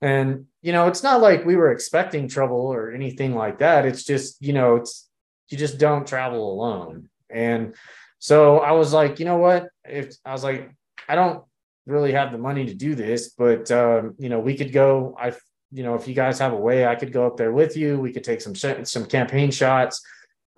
And 0.00 0.46
you 0.62 0.72
know, 0.72 0.86
it's 0.86 1.02
not 1.02 1.20
like 1.20 1.44
we 1.44 1.56
were 1.56 1.72
expecting 1.72 2.28
trouble 2.28 2.72
or 2.72 2.92
anything 2.92 3.34
like 3.34 3.58
that. 3.58 3.86
It's 3.86 4.04
just, 4.04 4.40
you 4.40 4.52
know, 4.52 4.76
it's 4.76 5.08
you 5.48 5.58
just 5.58 5.78
don't 5.78 6.06
travel 6.06 6.52
alone. 6.52 7.08
And 7.30 7.74
so 8.18 8.58
I 8.58 8.72
was 8.72 8.92
like, 8.92 9.18
you 9.18 9.24
know 9.24 9.38
what? 9.38 9.68
If 9.84 10.14
I 10.24 10.32
was 10.32 10.44
like, 10.44 10.70
I 11.08 11.14
don't 11.14 11.42
really 11.86 12.12
have 12.12 12.32
the 12.32 12.38
money 12.38 12.66
to 12.66 12.74
do 12.74 12.94
this, 12.94 13.30
but 13.30 13.70
um, 13.70 14.14
you 14.18 14.28
know, 14.28 14.40
we 14.40 14.56
could 14.56 14.72
go. 14.72 15.16
I, 15.18 15.32
you 15.70 15.82
know, 15.82 15.94
if 15.94 16.08
you 16.08 16.14
guys 16.14 16.38
have 16.38 16.54
a 16.54 16.56
way, 16.56 16.86
I 16.86 16.94
could 16.94 17.12
go 17.12 17.26
up 17.26 17.36
there 17.36 17.52
with 17.52 17.76
you. 17.76 17.98
We 17.98 18.12
could 18.12 18.24
take 18.24 18.40
some 18.40 18.54
some 18.54 19.04
campaign 19.06 19.50
shots, 19.50 20.02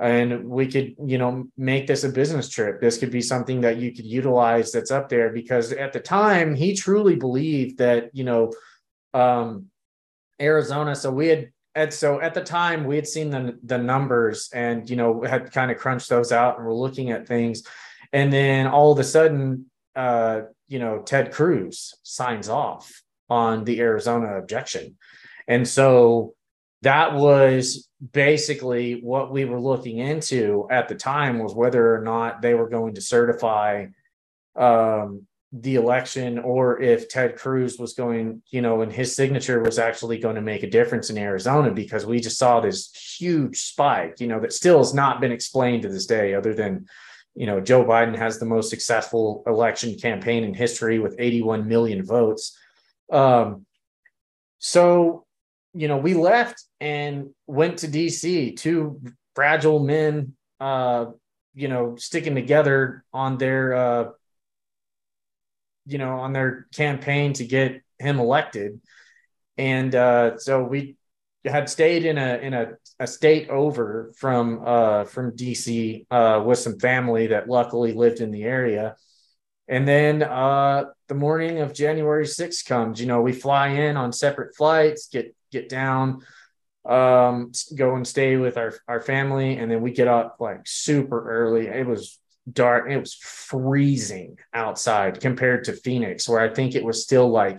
and 0.01 0.49
we 0.49 0.67
could, 0.67 0.95
you 1.05 1.19
know, 1.19 1.45
make 1.57 1.87
this 1.87 2.05
a 2.05 2.09
business 2.09 2.49
trip. 2.49 2.81
This 2.81 2.99
could 2.99 3.11
be 3.11 3.21
something 3.21 3.61
that 3.61 3.77
you 3.77 3.93
could 3.93 4.07
utilize 4.07 4.73
that's 4.73 4.91
up 4.91 5.09
there 5.09 5.31
because 5.31 5.73
at 5.73 5.93
the 5.93 6.01
time 6.01 6.55
he 6.55 6.75
truly 6.75 7.17
believed 7.17 7.79
that, 7.79 8.11
you 8.15 8.25
know, 8.25 8.53
um, 9.13 9.67
Arizona. 10.41 10.97
So 10.97 11.11
we 11.11 11.29
had 11.29 11.51
and 11.75 11.93
so 11.93 12.21
at 12.21 12.35
the 12.35 12.43
time 12.43 12.85
we 12.85 12.97
had 12.97 13.07
seen 13.07 13.31
the 13.31 13.59
the 13.63 13.79
numbers 13.79 14.51
and 14.53 14.89
you 14.89 14.97
know 14.97 15.23
had 15.23 15.53
kind 15.53 15.71
of 15.71 15.79
crunched 15.79 16.09
those 16.09 16.33
out 16.33 16.57
and 16.57 16.67
we're 16.67 16.75
looking 16.75 17.11
at 17.11 17.29
things 17.29 17.63
and 18.13 18.33
then 18.33 18.67
all 18.67 18.93
of 18.93 18.99
a 18.99 19.05
sudden 19.05 19.67
uh 19.97 20.43
you 20.69 20.79
know 20.79 21.01
ted 21.01 21.33
cruz 21.33 21.95
signs 22.03 22.49
off 22.49 23.03
on 23.29 23.65
the 23.65 23.81
arizona 23.81 24.37
objection 24.37 24.97
and 25.47 25.67
so 25.67 26.35
that 26.83 27.15
was 27.15 27.89
basically 28.13 29.01
what 29.03 29.31
we 29.31 29.45
were 29.45 29.61
looking 29.61 29.99
into 29.99 30.67
at 30.71 30.89
the 30.89 30.95
time 30.95 31.39
was 31.39 31.55
whether 31.55 31.95
or 31.95 32.03
not 32.03 32.41
they 32.41 32.55
were 32.55 32.69
going 32.69 32.95
to 32.95 33.01
certify 33.01 33.87
um 34.57 35.27
the 35.53 35.75
election 35.75 36.39
or 36.39 36.81
if 36.81 37.09
Ted 37.09 37.37
Cruz 37.37 37.77
was 37.79 37.95
going, 37.95 38.41
you 38.51 38.63
know, 38.63 38.83
and 38.83 38.93
his 38.93 39.17
signature 39.17 39.61
was 39.61 39.81
actually 39.81 40.19
going 40.19 40.37
to 40.37 40.41
make 40.41 40.63
a 40.63 40.71
difference 40.71 41.11
in 41.11 41.19
Arizona 41.19 41.73
because 41.73 42.07
we 42.07 42.21
just 42.21 42.39
saw 42.39 42.61
this 42.61 42.93
huge 43.19 43.59
spike, 43.59 44.21
you 44.21 44.29
know, 44.29 44.39
that 44.39 44.53
still 44.53 44.79
has 44.79 44.95
not 44.95 45.21
been 45.21 45.33
explained 45.33 45.83
to 45.83 45.89
this 45.89 46.07
day, 46.07 46.35
other 46.35 46.55
than, 46.55 46.87
you 47.35 47.47
know, 47.47 47.61
Joe 47.61 47.85
Biden 47.85 48.17
has 48.17 48.39
the 48.39 48.47
most 48.47 48.71
successful 48.71 49.43
election 49.47 49.99
campaign 49.99 50.45
in 50.45 50.55
history 50.55 51.01
with 51.01 51.17
81 51.19 51.67
million 51.67 52.05
votes. 52.05 52.57
Um, 53.11 53.67
so, 54.59 55.27
you 55.73 55.89
know, 55.89 55.99
we 55.99 56.15
left 56.15 56.65
and 56.81 57.31
went 57.47 57.79
to 57.79 57.89
DC, 57.89 58.57
two 58.57 59.01
fragile 59.35 59.79
men, 59.79 60.35
uh, 60.59 61.07
you 61.55 61.69
know, 61.69 61.97
sticking 61.97 62.35
together 62.35 63.05
on 63.13 63.39
their, 63.39 63.75
uh, 63.75 64.05
you 65.87 65.99
know, 65.99 66.19
on 66.19 66.33
their 66.33 66.67
campaign 66.75 67.33
to 67.35 67.45
get 67.45 67.83
him 67.99 68.19
elected. 68.19 68.81
And 69.57 69.95
uh, 69.95 70.39
so 70.39 70.63
we 70.63 70.97
had 71.45 71.69
stayed 71.69 72.05
in 72.05 72.19
a 72.19 72.37
in 72.39 72.55
a, 72.55 72.73
a 72.99 73.07
state 73.07 73.49
over 73.49 74.13
from 74.17 74.63
uh, 74.65 75.05
from 75.05 75.37
DC 75.37 76.07
uh, 76.11 76.43
with 76.45 76.59
some 76.59 76.79
family 76.79 77.29
that 77.29 77.49
luckily 77.49 77.93
lived 77.93 78.21
in 78.21 78.31
the 78.31 78.43
area. 78.43 78.97
And 79.69 79.87
then 79.87 80.23
uh, 80.23 80.85
the 81.11 81.15
morning 81.17 81.59
of 81.59 81.75
January 81.75 82.25
6th 82.25 82.65
comes, 82.65 83.01
you 83.01 83.07
know, 83.09 83.21
we 83.21 83.33
fly 83.33 83.69
in 83.71 83.97
on 83.97 84.13
separate 84.13 84.55
flights, 84.55 85.09
get 85.09 85.35
get 85.51 85.69
down, 85.69 86.25
um, 86.89 87.51
go 87.75 87.97
and 87.97 88.07
stay 88.07 88.37
with 88.37 88.57
our, 88.57 88.73
our 88.87 89.01
family, 89.01 89.57
and 89.57 89.69
then 89.69 89.83
we 89.83 89.91
get 89.91 90.07
up 90.07 90.37
like 90.39 90.61
super 90.67 91.29
early. 91.29 91.67
It 91.67 91.85
was 91.85 92.17
dark. 92.51 92.89
It 92.89 92.97
was 92.97 93.15
freezing 93.15 94.39
outside 94.55 95.21
compared 95.21 95.65
to 95.65 95.73
Phoenix, 95.73 96.29
where 96.29 96.39
I 96.39 96.55
think 96.55 96.77
it 96.77 96.85
was 96.85 97.03
still 97.03 97.29
like 97.29 97.59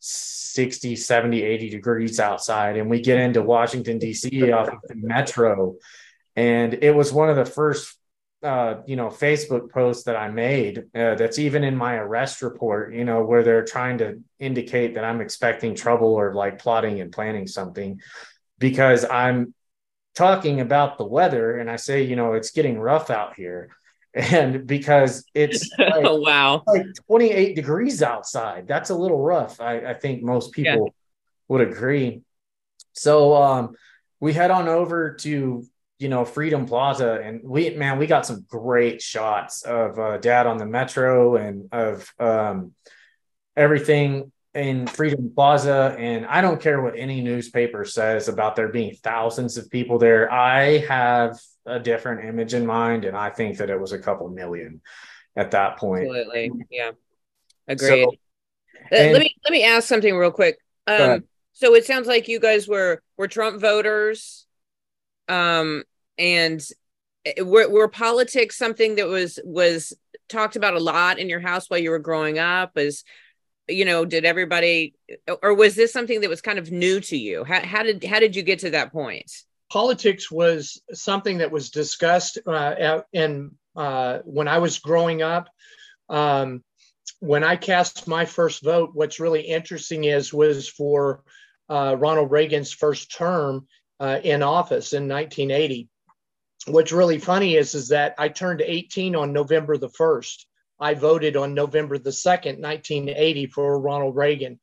60, 0.00 0.96
70, 0.96 1.42
80 1.42 1.70
degrees 1.70 2.20
outside. 2.20 2.76
And 2.76 2.90
we 2.90 3.00
get 3.00 3.18
into 3.18 3.40
Washington, 3.40 3.98
D.C. 3.98 4.52
off 4.52 4.68
of 4.68 4.80
the 4.86 4.96
metro. 4.96 5.76
And 6.36 6.74
it 6.74 6.94
was 6.94 7.10
one 7.10 7.30
of 7.30 7.36
the 7.36 7.46
first, 7.46 7.96
uh, 8.42 8.82
you 8.86 8.96
know, 8.96 9.08
Facebook 9.08 9.70
post 9.70 10.06
that 10.06 10.16
I 10.16 10.28
made 10.28 10.84
uh, 10.94 11.14
that's 11.14 11.38
even 11.38 11.64
in 11.64 11.76
my 11.76 11.94
arrest 11.94 12.42
report, 12.42 12.94
you 12.94 13.04
know, 13.04 13.24
where 13.24 13.42
they're 13.42 13.64
trying 13.64 13.98
to 13.98 14.22
indicate 14.38 14.94
that 14.94 15.04
I'm 15.04 15.20
expecting 15.20 15.74
trouble 15.74 16.08
or 16.08 16.34
like 16.34 16.58
plotting 16.58 17.00
and 17.00 17.10
planning 17.10 17.46
something 17.46 18.00
because 18.58 19.04
I'm 19.04 19.54
talking 20.14 20.60
about 20.60 20.98
the 20.98 21.04
weather 21.04 21.58
and 21.58 21.70
I 21.70 21.76
say, 21.76 22.02
you 22.02 22.16
know, 22.16 22.34
it's 22.34 22.50
getting 22.50 22.78
rough 22.78 23.10
out 23.10 23.34
here. 23.34 23.70
And 24.18 24.66
because 24.66 25.26
it's 25.34 25.70
like, 25.78 26.02
wow. 26.02 26.62
like 26.66 26.86
28 27.06 27.54
degrees 27.54 28.02
outside. 28.02 28.66
That's 28.66 28.88
a 28.88 28.94
little 28.94 29.20
rough. 29.20 29.60
I, 29.60 29.90
I 29.90 29.92
think 29.92 30.22
most 30.22 30.52
people 30.52 30.86
yeah. 30.86 30.92
would 31.48 31.60
agree. 31.60 32.22
So 32.94 33.34
um, 33.34 33.76
we 34.18 34.32
head 34.32 34.50
on 34.50 34.68
over 34.68 35.16
to 35.16 35.66
you 35.98 36.08
know 36.08 36.24
freedom 36.24 36.66
plaza 36.66 37.20
and 37.22 37.40
we 37.42 37.70
man 37.70 37.98
we 37.98 38.06
got 38.06 38.26
some 38.26 38.44
great 38.48 39.00
shots 39.00 39.62
of 39.62 39.98
uh, 39.98 40.18
dad 40.18 40.46
on 40.46 40.58
the 40.58 40.66
metro 40.66 41.36
and 41.36 41.68
of 41.72 42.12
um, 42.18 42.72
everything 43.56 44.30
in 44.54 44.86
freedom 44.86 45.30
plaza 45.34 45.94
and 45.98 46.26
i 46.26 46.40
don't 46.40 46.60
care 46.60 46.80
what 46.80 46.94
any 46.96 47.20
newspaper 47.20 47.84
says 47.84 48.28
about 48.28 48.56
there 48.56 48.68
being 48.68 48.94
thousands 49.02 49.56
of 49.56 49.70
people 49.70 49.98
there 49.98 50.30
i 50.32 50.78
have 50.78 51.38
a 51.66 51.80
different 51.80 52.24
image 52.24 52.54
in 52.54 52.64
mind, 52.64 53.04
and 53.04 53.16
I 53.16 53.30
think 53.30 53.58
that 53.58 53.70
it 53.70 53.78
was 53.78 53.92
a 53.92 53.98
couple 53.98 54.28
million 54.28 54.80
at 55.34 55.50
that 55.50 55.76
point. 55.78 56.04
Absolutely, 56.04 56.50
yeah, 56.70 56.92
agreed. 57.68 58.04
So, 58.04 58.12
uh, 58.92 59.12
let 59.12 59.20
me 59.20 59.34
let 59.44 59.50
me 59.50 59.64
ask 59.64 59.88
something 59.88 60.16
real 60.16 60.30
quick. 60.30 60.58
Um, 60.86 61.24
so 61.52 61.74
it 61.74 61.84
sounds 61.84 62.06
like 62.06 62.28
you 62.28 62.38
guys 62.38 62.68
were 62.68 63.02
were 63.16 63.28
Trump 63.28 63.60
voters, 63.60 64.45
um, 65.28 65.84
and 66.18 66.60
were, 67.42 67.68
were 67.68 67.88
politics 67.88 68.56
something 68.56 68.96
that 68.96 69.08
was 69.08 69.38
was 69.44 69.92
talked 70.28 70.56
about 70.56 70.74
a 70.74 70.80
lot 70.80 71.18
in 71.18 71.28
your 71.28 71.40
house 71.40 71.68
while 71.68 71.80
you 71.80 71.90
were 71.90 71.98
growing 71.98 72.38
up? 72.38 72.76
As 72.76 73.04
you 73.68 73.84
know, 73.84 74.04
did 74.04 74.24
everybody, 74.24 74.94
or 75.42 75.52
was 75.54 75.74
this 75.74 75.92
something 75.92 76.20
that 76.20 76.30
was 76.30 76.40
kind 76.40 76.58
of 76.58 76.70
new 76.70 77.00
to 77.00 77.16
you? 77.16 77.42
How, 77.44 77.60
how 77.64 77.82
did 77.82 78.04
how 78.04 78.20
did 78.20 78.36
you 78.36 78.42
get 78.42 78.60
to 78.60 78.70
that 78.70 78.92
point? 78.92 79.30
politics 79.70 80.30
was 80.30 80.80
something 80.92 81.38
that 81.38 81.50
was 81.50 81.70
discussed 81.70 82.38
uh, 82.46 83.00
in 83.12 83.52
uh, 83.74 84.18
when 84.24 84.48
I 84.48 84.58
was 84.58 84.78
growing 84.78 85.22
up. 85.22 85.48
Um, 86.08 86.62
when 87.20 87.44
I 87.44 87.56
cast 87.56 88.06
my 88.06 88.24
first 88.24 88.62
vote, 88.62 88.90
what's 88.92 89.20
really 89.20 89.42
interesting 89.42 90.04
is 90.04 90.32
was 90.32 90.68
for 90.68 91.22
uh, 91.68 91.96
Ronald 91.98 92.30
Reagan's 92.30 92.72
first 92.72 93.14
term 93.14 93.66
uh, 94.00 94.20
in 94.22 94.42
office 94.42 94.92
in 94.92 95.08
1980. 95.08 95.88
What's 96.66 96.92
really 96.92 97.18
funny 97.18 97.56
is 97.56 97.74
is 97.74 97.88
that 97.88 98.14
I 98.18 98.28
turned 98.28 98.60
18 98.60 99.14
on 99.14 99.32
November 99.32 99.76
the 99.76 99.90
1st. 99.90 100.44
I 100.78 100.94
voted 100.94 101.36
on 101.36 101.54
November 101.54 101.98
the 101.98 102.10
2nd, 102.10 102.60
1980 102.60 103.46
for 103.46 103.80
Ronald 103.80 104.16
Reagan. 104.16 104.58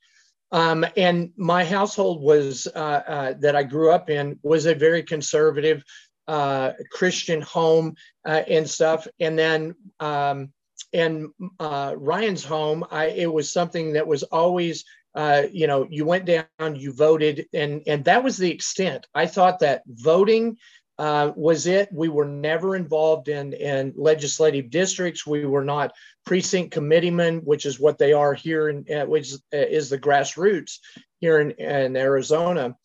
Um, 0.51 0.85
and 0.95 1.31
my 1.35 1.65
household 1.65 2.21
was 2.21 2.67
uh, 2.67 2.79
uh, 2.79 3.33
that 3.39 3.55
I 3.55 3.63
grew 3.63 3.91
up 3.91 4.11
in 4.11 4.39
was 4.43 4.67
a 4.67 4.75
very 4.75 5.01
conservative 5.01 5.83
uh, 6.27 6.73
Christian 6.91 7.41
home 7.41 7.95
uh, 8.25 8.43
and 8.47 8.69
stuff. 8.69 9.07
And 9.19 9.37
then 9.37 9.75
um, 9.99 10.53
in 10.91 11.33
uh, 11.59 11.95
Ryan's 11.97 12.43
home, 12.43 12.85
I, 12.91 13.05
it 13.07 13.31
was 13.31 13.51
something 13.51 13.93
that 13.93 14.07
was 14.07 14.23
always, 14.23 14.85
uh, 15.15 15.43
you 15.51 15.67
know, 15.67 15.87
you 15.89 16.05
went 16.05 16.25
down, 16.25 16.75
you 16.75 16.93
voted, 16.93 17.47
and 17.53 17.83
and 17.87 18.05
that 18.05 18.23
was 18.23 18.37
the 18.37 18.51
extent. 18.51 19.07
I 19.13 19.27
thought 19.27 19.59
that 19.59 19.83
voting 19.87 20.57
uh, 20.97 21.31
was 21.35 21.67
it. 21.67 21.89
We 21.91 22.09
were 22.09 22.25
never 22.25 22.75
involved 22.75 23.27
in, 23.27 23.53
in 23.53 23.93
legislative 23.95 24.69
districts. 24.69 25.25
We 25.25 25.45
were 25.45 25.63
not 25.63 25.93
precinct 26.25 26.71
committeemen, 26.71 27.39
which 27.39 27.65
is 27.65 27.79
what 27.79 27.97
they 27.97 28.13
are 28.13 28.33
here, 28.33 28.69
in, 28.69 28.85
uh, 28.93 29.05
which 29.05 29.33
is 29.51 29.89
the 29.89 29.97
grassroots 29.97 30.79
here 31.19 31.39
in, 31.39 31.51
in 31.51 31.97
Arizona. 31.97 32.75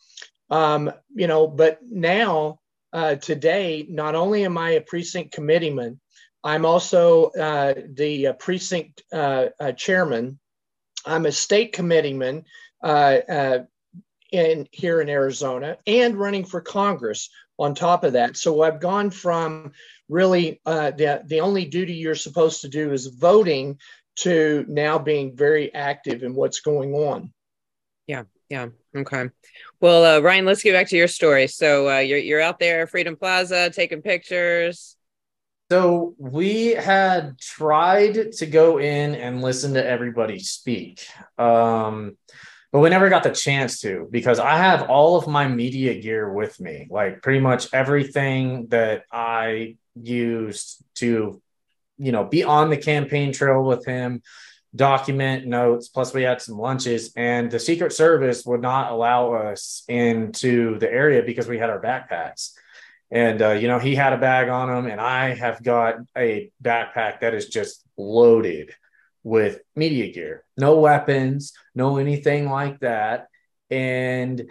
Um, 0.50 0.90
you 1.14 1.26
know, 1.26 1.46
but 1.46 1.80
now, 1.82 2.60
uh, 2.92 3.16
today, 3.16 3.86
not 3.88 4.14
only 4.14 4.44
am 4.44 4.56
I 4.56 4.70
a 4.70 4.80
precinct 4.80 5.32
committeeman, 5.32 6.00
I'm 6.42 6.64
also 6.64 7.26
uh, 7.26 7.74
the 7.92 8.28
uh, 8.28 8.32
precinct 8.34 9.02
uh, 9.12 9.48
chairman. 9.76 10.38
I'm 11.08 11.26
a 11.26 11.32
state 11.32 11.72
committeeman 11.72 12.44
in 14.30 14.68
here 14.72 15.00
in 15.00 15.08
Arizona 15.08 15.78
and 15.86 16.16
running 16.16 16.44
for 16.44 16.60
Congress 16.60 17.30
on 17.58 17.74
top 17.74 18.04
of 18.04 18.12
that. 18.12 18.36
So 18.36 18.62
I've 18.62 18.80
gone 18.80 19.10
from 19.10 19.72
really 20.08 20.60
uh, 20.64 20.92
the, 20.92 21.22
the 21.26 21.40
only 21.40 21.64
duty 21.64 21.94
you're 21.94 22.14
supposed 22.14 22.60
to 22.62 22.68
do 22.68 22.92
is 22.92 23.06
voting 23.06 23.78
to 24.16 24.64
now 24.68 24.98
being 24.98 25.36
very 25.36 25.72
active 25.74 26.22
in 26.22 26.34
what's 26.34 26.60
going 26.60 26.94
on. 26.94 27.32
Yeah, 28.06 28.24
yeah. 28.48 28.68
Okay. 28.96 29.30
Well, 29.80 30.04
uh, 30.04 30.20
Ryan, 30.20 30.44
let's 30.44 30.62
get 30.62 30.72
back 30.72 30.88
to 30.88 30.96
your 30.96 31.08
story. 31.08 31.46
So 31.46 31.88
uh, 31.88 31.98
you're 31.98 32.18
you're 32.18 32.40
out 32.40 32.58
there, 32.58 32.86
Freedom 32.86 33.16
Plaza, 33.16 33.70
taking 33.70 34.02
pictures. 34.02 34.96
So 35.70 36.14
we 36.16 36.68
had 36.68 37.38
tried 37.38 38.32
to 38.32 38.46
go 38.46 38.78
in 38.78 39.14
and 39.14 39.42
listen 39.42 39.74
to 39.74 39.86
everybody 39.86 40.38
speak, 40.38 41.06
um, 41.36 42.16
but 42.72 42.80
we 42.80 42.88
never 42.88 43.10
got 43.10 43.22
the 43.22 43.30
chance 43.30 43.80
to 43.80 44.08
because 44.10 44.38
I 44.38 44.56
have 44.56 44.88
all 44.88 45.16
of 45.16 45.26
my 45.26 45.46
media 45.46 46.00
gear 46.00 46.32
with 46.32 46.58
me, 46.58 46.86
like 46.90 47.22
pretty 47.22 47.40
much 47.40 47.68
everything 47.74 48.68
that 48.68 49.04
I 49.12 49.76
used 49.94 50.82
to, 50.96 51.42
you 51.98 52.12
know, 52.12 52.24
be 52.24 52.44
on 52.44 52.70
the 52.70 52.78
campaign 52.78 53.32
trail 53.32 53.62
with 53.62 53.84
him, 53.84 54.22
document 54.74 55.46
notes. 55.46 55.88
Plus, 55.88 56.14
we 56.14 56.22
had 56.22 56.40
some 56.40 56.58
lunches, 56.58 57.12
and 57.14 57.50
the 57.50 57.60
Secret 57.60 57.92
Service 57.92 58.44
would 58.46 58.62
not 58.62 58.90
allow 58.90 59.34
us 59.34 59.82
into 59.86 60.78
the 60.78 60.90
area 60.90 61.22
because 61.22 61.46
we 61.46 61.58
had 61.58 61.68
our 61.68 61.80
backpacks. 61.80 62.52
And, 63.10 63.40
uh, 63.40 63.52
you 63.52 63.68
know, 63.68 63.78
he 63.78 63.94
had 63.94 64.12
a 64.12 64.18
bag 64.18 64.48
on 64.48 64.68
him, 64.68 64.86
and 64.90 65.00
I 65.00 65.34
have 65.34 65.62
got 65.62 65.96
a 66.16 66.50
backpack 66.62 67.20
that 67.20 67.34
is 67.34 67.48
just 67.48 67.82
loaded 67.96 68.74
with 69.22 69.60
media 69.74 70.12
gear, 70.12 70.44
no 70.56 70.78
weapons, 70.78 71.52
no 71.74 71.96
anything 71.96 72.48
like 72.48 72.80
that. 72.80 73.28
And, 73.70 74.42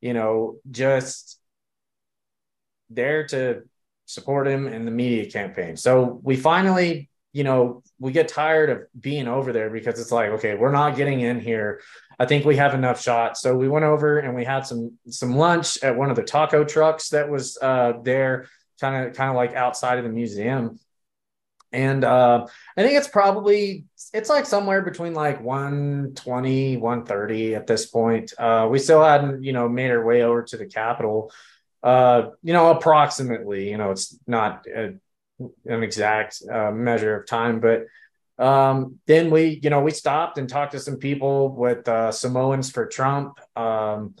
you 0.00 0.14
know, 0.14 0.56
just 0.70 1.38
there 2.90 3.26
to 3.28 3.62
support 4.04 4.46
him 4.46 4.66
in 4.66 4.84
the 4.84 4.90
media 4.90 5.30
campaign. 5.30 5.76
So 5.76 6.20
we 6.22 6.36
finally, 6.36 7.08
you 7.32 7.44
know, 7.44 7.82
we 7.98 8.12
get 8.12 8.28
tired 8.28 8.70
of 8.70 8.82
being 8.98 9.26
over 9.26 9.52
there 9.52 9.70
because 9.70 9.98
it's 9.98 10.12
like, 10.12 10.30
okay, 10.30 10.54
we're 10.54 10.70
not 10.70 10.96
getting 10.96 11.20
in 11.20 11.40
here. 11.40 11.80
I 12.18 12.26
think 12.26 12.44
we 12.44 12.56
have 12.56 12.74
enough 12.74 13.02
shots. 13.02 13.40
So 13.40 13.56
we 13.56 13.68
went 13.68 13.84
over 13.84 14.18
and 14.18 14.34
we 14.34 14.44
had 14.44 14.66
some 14.66 14.98
some 15.08 15.34
lunch 15.34 15.82
at 15.82 15.96
one 15.96 16.10
of 16.10 16.16
the 16.16 16.22
taco 16.22 16.64
trucks 16.64 17.08
that 17.10 17.30
was 17.30 17.58
uh, 17.60 17.94
there, 18.02 18.46
kind 18.80 19.06
of 19.06 19.16
kind 19.16 19.30
of 19.30 19.36
like 19.36 19.54
outside 19.54 19.98
of 19.98 20.04
the 20.04 20.10
museum. 20.10 20.78
And 21.72 22.04
uh, 22.04 22.46
I 22.76 22.82
think 22.82 22.98
it's 22.98 23.08
probably 23.08 23.86
it's 24.12 24.28
like 24.28 24.44
somewhere 24.44 24.82
between 24.82 25.14
like 25.14 25.40
120, 25.40 26.76
130 26.76 27.54
at 27.54 27.66
this 27.66 27.86
point. 27.86 28.32
Uh, 28.36 28.68
we 28.70 28.78
still 28.78 29.02
hadn't, 29.02 29.42
you 29.42 29.54
know, 29.54 29.70
made 29.70 29.90
our 29.90 30.04
way 30.04 30.22
over 30.22 30.42
to 30.42 30.56
the 30.58 30.66
Capitol. 30.66 31.32
Uh, 31.82 32.30
you 32.42 32.52
know, 32.52 32.70
approximately, 32.70 33.70
you 33.70 33.78
know, 33.78 33.90
it's 33.90 34.16
not 34.26 34.66
a, 34.68 34.94
an 35.66 35.82
exact 35.82 36.42
uh, 36.50 36.70
measure 36.70 37.16
of 37.16 37.26
time, 37.26 37.60
but 37.60 37.86
um, 38.38 38.98
then 39.06 39.30
we, 39.30 39.60
you 39.62 39.70
know, 39.70 39.80
we 39.80 39.90
stopped 39.90 40.38
and 40.38 40.48
talked 40.48 40.72
to 40.72 40.80
some 40.80 40.96
people 40.96 41.50
with 41.54 41.86
uh, 41.86 42.10
Samoans 42.10 42.70
for 42.70 42.86
Trump, 42.86 43.38
um, 43.56 44.14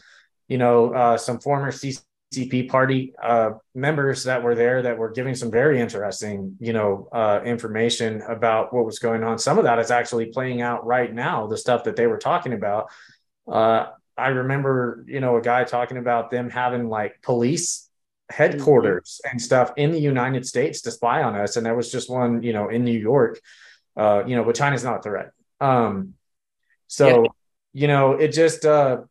you 0.48 0.58
know, 0.58 0.92
uh, 0.92 1.16
some 1.16 1.40
former 1.40 1.72
CCP 1.72 2.68
party 2.68 3.14
uh, 3.22 3.52
members 3.74 4.24
that 4.24 4.42
were 4.42 4.54
there 4.54 4.82
that 4.82 4.98
were 4.98 5.10
giving 5.10 5.34
some 5.34 5.50
very 5.50 5.80
interesting, 5.80 6.56
you 6.60 6.72
know, 6.72 7.08
uh, 7.12 7.40
information 7.44 8.22
about 8.22 8.72
what 8.72 8.84
was 8.84 8.98
going 8.98 9.24
on. 9.24 9.38
Some 9.38 9.58
of 9.58 9.64
that 9.64 9.78
is 9.78 9.90
actually 9.90 10.26
playing 10.26 10.60
out 10.62 10.86
right 10.86 11.12
now, 11.12 11.46
the 11.46 11.56
stuff 11.56 11.84
that 11.84 11.96
they 11.96 12.06
were 12.06 12.18
talking 12.18 12.52
about. 12.52 12.90
Uh, 13.50 13.86
I 14.16 14.28
remember, 14.28 15.04
you 15.08 15.20
know, 15.20 15.36
a 15.36 15.42
guy 15.42 15.64
talking 15.64 15.96
about 15.96 16.30
them 16.30 16.50
having 16.50 16.88
like 16.88 17.22
police 17.22 17.88
headquarters 18.32 19.20
mm-hmm. 19.24 19.32
and 19.32 19.42
stuff 19.42 19.72
in 19.76 19.92
the 19.92 20.00
United 20.00 20.46
States 20.46 20.80
to 20.82 20.90
spy 20.90 21.22
on 21.22 21.36
us. 21.36 21.56
And 21.56 21.64
there 21.64 21.76
was 21.76 21.92
just 21.92 22.10
one, 22.10 22.42
you 22.42 22.52
know, 22.52 22.68
in 22.68 22.84
New 22.84 22.98
York 22.98 23.40
uh, 23.96 24.24
you 24.26 24.36
know, 24.36 24.44
but 24.44 24.54
China's 24.54 24.84
not 24.84 25.00
a 25.00 25.02
threat. 25.02 25.32
Um, 25.60 26.14
so, 26.86 27.24
yeah. 27.24 27.28
you 27.72 27.88
know, 27.88 28.12
it 28.12 28.28
just, 28.28 28.64
uh, 28.64 29.02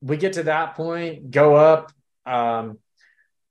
we 0.00 0.16
get 0.16 0.34
to 0.34 0.44
that 0.44 0.74
point, 0.74 1.30
go 1.30 1.56
up. 1.56 1.92
Um, 2.24 2.78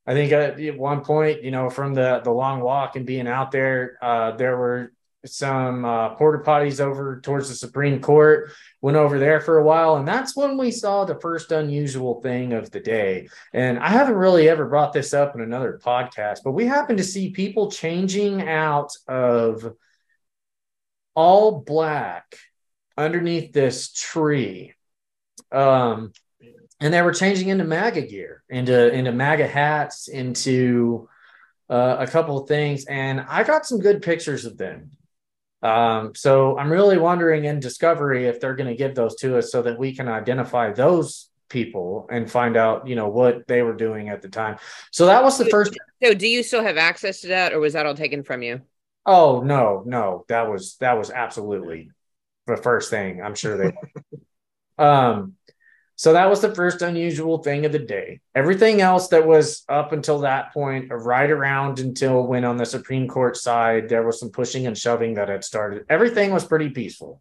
I 0.06 0.13
think 0.13 0.32
at 0.32 0.78
one 0.78 1.02
point, 1.02 1.44
you 1.44 1.52
know, 1.52 1.70
from 1.70 1.94
the 1.94 2.22
the 2.24 2.32
long 2.32 2.62
walk 2.62 2.96
and 2.96 3.06
being 3.06 3.28
out 3.28 3.52
there, 3.52 3.98
uh, 4.02 4.32
there 4.32 4.56
were 4.56 4.94
some 5.26 5.84
uh, 5.84 6.16
porta 6.16 6.44
potties 6.44 6.80
over 6.80 7.20
towards 7.22 7.50
the 7.50 7.56
Supreme 7.56 8.00
Court. 8.02 8.52
Went 8.82 8.98
over 8.98 9.20
there 9.20 9.42
for 9.42 9.58
a 9.58 9.64
while, 9.64 9.98
and 9.98 10.08
that's 10.08 10.36
when 10.36 10.58
we 10.58 10.72
saw 10.72 11.04
the 11.04 11.20
first 11.20 11.52
unusual 11.52 12.22
thing 12.22 12.54
of 12.54 12.72
the 12.72 12.80
day. 12.80 13.28
And 13.54 13.80
I 13.80 13.90
haven't 13.90 14.16
really 14.16 14.48
ever 14.50 14.66
brought 14.66 14.94
this 14.94 15.14
up 15.14 15.36
in 15.36 15.42
another 15.42 15.80
podcast, 15.84 16.40
but 16.44 16.52
we 16.52 16.66
happened 16.66 17.00
to 17.00 17.04
see 17.04 17.32
people 17.32 17.72
changing 17.72 18.48
out 18.48 18.92
of 19.08 19.74
all 21.16 21.62
black 21.62 22.36
underneath 22.96 23.54
this 23.54 23.92
tree. 23.92 24.74
Um, 25.52 26.12
and 26.80 26.94
they 26.94 27.02
were 27.02 27.14
changing 27.14 27.50
into 27.50 27.64
MAGA 27.64 28.04
gear, 28.04 28.44
into 28.50 28.94
into 28.94 29.12
MAGA 29.12 29.48
hats, 29.48 30.08
into 30.08 31.10
uh, 31.70 31.98
a 32.00 32.08
couple 32.08 32.38
of 32.38 32.48
things, 32.48 32.86
and 32.86 33.20
I 33.22 33.44
got 33.44 33.66
some 33.66 33.80
good 33.80 34.02
pictures 34.02 34.46
of 34.46 34.58
them. 34.58 34.92
Um, 35.63 36.13
so 36.13 36.58
I'm 36.58 36.72
really 36.72 36.98
wondering 36.98 37.46
in 37.46 37.60
Discovery 37.60 38.28
if 38.28 38.39
they're 38.39 38.56
going 38.56 38.70
to 38.70 38.76
give 38.76 38.96
those 38.96 39.15
to 39.17 39.38
us 39.38 39.52
so 39.52 39.62
that 39.63 39.80
we 39.80 39.96
can 39.96 40.08
identify 40.08 40.72
those 40.72 41.30
people 41.50 42.08
and 42.12 42.30
find 42.30 42.58
out, 42.58 42.88
you 42.88 42.96
know, 42.96 43.08
what 43.08 43.48
they 43.48 43.62
were 43.62 43.76
doing 43.76 44.10
at 44.10 44.22
the 44.22 44.30
time. 44.30 44.58
So 44.91 45.08
that 45.08 45.24
was 45.24 45.38
the 45.38 45.46
first. 45.46 45.78
So 46.04 46.13
do 46.13 46.28
you 46.28 46.43
still 46.43 46.63
have 46.63 46.78
access 46.78 47.22
to 47.22 47.30
that, 47.30 47.54
or 47.54 47.60
was 47.60 47.74
that 47.74 47.86
all 47.86 47.96
taken 47.96 48.24
from 48.24 48.43
you? 48.43 48.62
Oh 49.06 49.41
no, 49.41 49.84
no, 49.86 50.26
that 50.28 50.50
was 50.50 50.76
that 50.78 50.98
was 50.98 51.10
absolutely 51.10 51.89
the 52.46 52.58
first 52.58 52.89
thing. 52.89 53.22
I'm 53.22 53.36
sure 53.36 53.58
they. 53.58 53.74
um, 54.84 55.37
so 55.98 56.14
that 56.14 56.30
was 56.30 56.42
the 56.42 56.54
first 56.54 56.84
unusual 56.84 57.40
thing 57.40 57.66
of 57.66 57.72
the 57.72 57.80
day. 57.80 58.22
Everything 58.36 58.82
else 58.82 59.08
that 59.08 59.26
was 59.26 59.64
up 59.68 59.94
until 59.94 60.20
that 60.20 60.54
point, 60.54 60.92
right 60.92 61.30
around 61.30 61.80
until 61.80 62.26
when 62.28 62.46
on 62.46 62.58
the 62.58 62.68
Supreme 62.68 63.08
Court 63.08 63.36
side 63.36 63.90
there 63.90 64.06
was 64.06 64.20
some 64.20 64.30
pushing 64.30 64.68
and 64.68 64.78
shoving 64.78 65.16
that 65.16 65.28
had 65.28 65.44
started. 65.44 65.86
Everything 65.90 66.32
was 66.32 66.46
pretty 66.46 66.70
peaceful. 66.70 67.20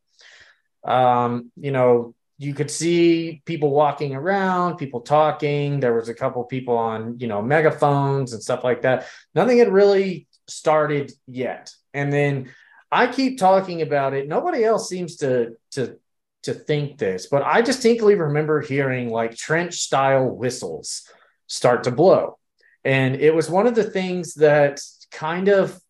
Um, 0.85 1.51
you 1.57 1.71
know, 1.71 2.15
you 2.37 2.53
could 2.53 2.71
see 2.71 3.41
people 3.47 3.71
walking 3.71 4.15
around, 4.15 4.77
people 4.77 5.01
talking. 5.01 5.81
There 5.81 5.95
was 5.95 6.11
a 6.11 6.15
couple 6.15 6.45
people 6.45 6.77
on, 6.77 7.19
you 7.19 7.29
know, 7.29 7.41
megaphones 7.41 8.35
and 8.35 8.43
stuff 8.43 8.63
like 8.63 8.83
that. 8.83 9.07
Nothing 9.35 9.57
had 9.57 9.73
really 9.73 10.27
started 10.49 11.13
yet. 11.27 11.75
And 11.95 12.13
then 12.13 12.53
I 12.93 13.07
keep 13.07 13.39
talking 13.39 13.81
about 13.81 14.13
it. 14.13 14.29
Nobody 14.29 14.65
else 14.65 14.87
seems 14.87 15.17
to 15.17 15.57
to 15.73 15.99
to 16.47 16.55
think 16.55 16.99
this, 16.99 17.27
but 17.27 17.43
I 17.43 17.61
distinctly 17.61 18.17
remember 18.17 18.61
hearing 18.61 19.11
like 19.11 19.37
trench 19.37 19.75
style 19.75 20.29
whistles 20.29 21.09
start 21.47 21.85
to 21.85 21.91
blow. 21.91 22.39
And 22.85 23.17
it 23.17 23.35
was 23.35 23.51
one 23.51 23.67
of 23.67 23.75
the 23.75 23.85
things 23.85 24.35
that 24.35 24.81
kind 25.11 25.49
of 25.49 25.81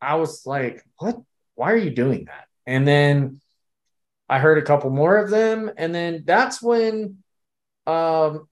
I 0.00 0.14
was 0.16 0.46
like, 0.46 0.84
what? 0.98 1.16
Why 1.54 1.72
are 1.72 1.76
you 1.76 1.90
doing 1.90 2.24
that? 2.26 2.46
And 2.66 2.86
then 2.86 3.40
I 4.28 4.38
heard 4.38 4.58
a 4.58 4.62
couple 4.62 4.90
more 4.90 5.16
of 5.16 5.30
them. 5.30 5.70
And 5.76 5.94
then 5.94 6.22
that's 6.24 6.62
when 6.62 7.18
um, 7.86 8.48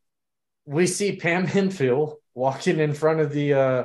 we 0.67 0.87
see 0.87 1.17
Pam 1.17 1.47
Hemphill 1.55 2.19
walking 2.35 2.79
in 2.79 2.93
front 2.93 3.21
of 3.21 3.33
the 3.33 3.55
uh, 3.55 3.85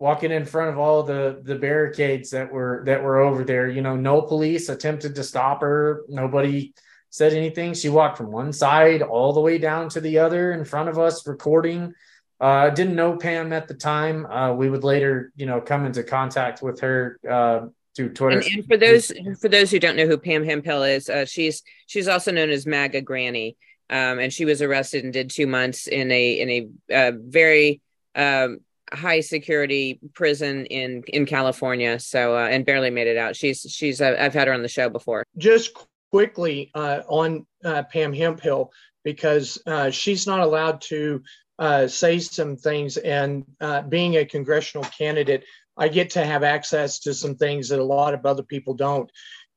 walking 0.00 0.32
in 0.32 0.44
front 0.44 0.70
of 0.70 0.78
all 0.78 1.02
the 1.02 1.40
the 1.44 1.54
barricades 1.54 2.30
that 2.30 2.50
were 2.50 2.82
that 2.86 3.02
were 3.02 3.20
over 3.20 3.44
there 3.44 3.68
you 3.68 3.82
know 3.82 3.96
no 3.96 4.22
police 4.22 4.68
attempted 4.68 5.14
to 5.14 5.22
stop 5.22 5.60
her 5.60 6.02
nobody 6.08 6.72
said 7.10 7.32
anything 7.32 7.74
she 7.74 7.88
walked 7.88 8.16
from 8.16 8.30
one 8.30 8.52
side 8.52 9.02
all 9.02 9.32
the 9.32 9.40
way 9.40 9.58
down 9.58 9.88
to 9.88 10.00
the 10.00 10.18
other 10.18 10.52
in 10.52 10.64
front 10.64 10.88
of 10.88 10.98
us 10.98 11.26
recording 11.26 11.92
uh, 12.40 12.70
didn't 12.70 12.94
know 12.94 13.16
pam 13.16 13.52
at 13.52 13.68
the 13.68 13.74
time 13.74 14.24
uh, 14.26 14.52
we 14.52 14.70
would 14.70 14.84
later 14.84 15.32
you 15.36 15.46
know 15.46 15.60
come 15.60 15.84
into 15.84 16.02
contact 16.02 16.62
with 16.62 16.80
her 16.80 17.18
uh, 17.28 17.66
through 17.94 18.12
twitter 18.12 18.38
and, 18.38 18.46
and, 18.46 18.66
for 18.66 18.76
those 18.76 19.12
for 19.40 19.48
those 19.48 19.70
who 19.70 19.78
don't 19.78 19.96
know 19.96 20.06
who 20.06 20.16
pam 20.16 20.44
hemphill 20.44 20.82
is 20.82 21.08
uh, 21.08 21.24
she's 21.24 21.62
she's 21.86 22.08
also 22.08 22.32
known 22.32 22.50
as 22.50 22.66
maga 22.66 23.00
granny 23.00 23.56
um, 23.90 24.20
and 24.20 24.32
she 24.32 24.44
was 24.44 24.62
arrested 24.62 25.04
and 25.04 25.12
did 25.12 25.30
two 25.30 25.48
months 25.48 25.88
in 25.88 26.10
a 26.12 26.32
in 26.32 26.50
a 26.50 26.94
uh, 26.94 27.12
very 27.16 27.80
um, 28.14 28.60
high 28.92 29.20
security 29.20 29.98
prison 30.14 30.66
in 30.66 31.02
in 31.08 31.26
California. 31.26 31.98
So 31.98 32.36
uh, 32.36 32.46
and 32.46 32.64
barely 32.64 32.90
made 32.90 33.08
it 33.08 33.16
out. 33.16 33.34
She's 33.36 33.66
she's 33.68 34.00
uh, 34.00 34.16
I've 34.18 34.32
had 34.34 34.46
her 34.46 34.54
on 34.54 34.62
the 34.62 34.68
show 34.68 34.88
before. 34.88 35.24
Just 35.36 35.76
quickly 36.10 36.70
uh, 36.74 37.00
on 37.08 37.46
uh, 37.64 37.82
Pam 37.84 38.12
Hemphill 38.12 38.72
because 39.04 39.58
uh, 39.66 39.90
she's 39.90 40.26
not 40.26 40.40
allowed 40.40 40.80
to 40.82 41.22
uh, 41.58 41.86
say 41.86 42.18
some 42.18 42.56
things. 42.56 42.96
And 42.96 43.44
being 43.88 44.16
a 44.16 44.24
congressional 44.24 44.84
candidate, 44.84 45.44
I 45.76 45.88
get 45.88 46.10
to 46.10 46.24
have 46.24 46.42
access 46.42 46.98
to 47.00 47.14
some 47.14 47.36
things 47.36 47.68
that 47.68 47.78
a 47.78 47.84
lot 47.84 48.14
of 48.14 48.26
other 48.26 48.42
people 48.42 48.74
don't. 48.74 49.10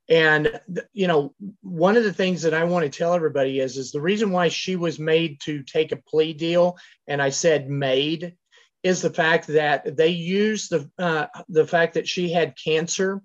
And 0.10 0.60
you 0.92 1.08
know, 1.08 1.34
one 1.62 1.96
of 1.96 2.04
the 2.04 2.14
things 2.14 2.42
that 2.42 2.54
I 2.54 2.66
want 2.66 2.84
to 2.84 2.98
tell 2.98 3.14
everybody 3.14 3.60
is 3.60 3.78
is 3.78 3.92
the 3.92 4.02
reason 4.02 4.32
why 4.32 4.50
she 4.50 4.76
was 4.76 5.00
made 5.00 5.40
to 5.42 5.64
take 5.64 5.94
a 5.94 6.02
plea 6.08 6.34
deal, 6.34 6.78
and 7.08 7.22
I 7.22 7.30
said 7.30 7.70
made, 7.70 8.36
is 8.84 9.02
the 9.02 9.10
fact 9.10 9.48
that 9.48 9.96
they 9.96 10.10
used 10.10 10.72
the 10.72 10.90
uh, 10.98 11.28
the 11.48 11.66
fact 11.66 11.94
that 11.94 12.08
she 12.08 12.32
had 12.32 12.58
cancer, 12.62 13.22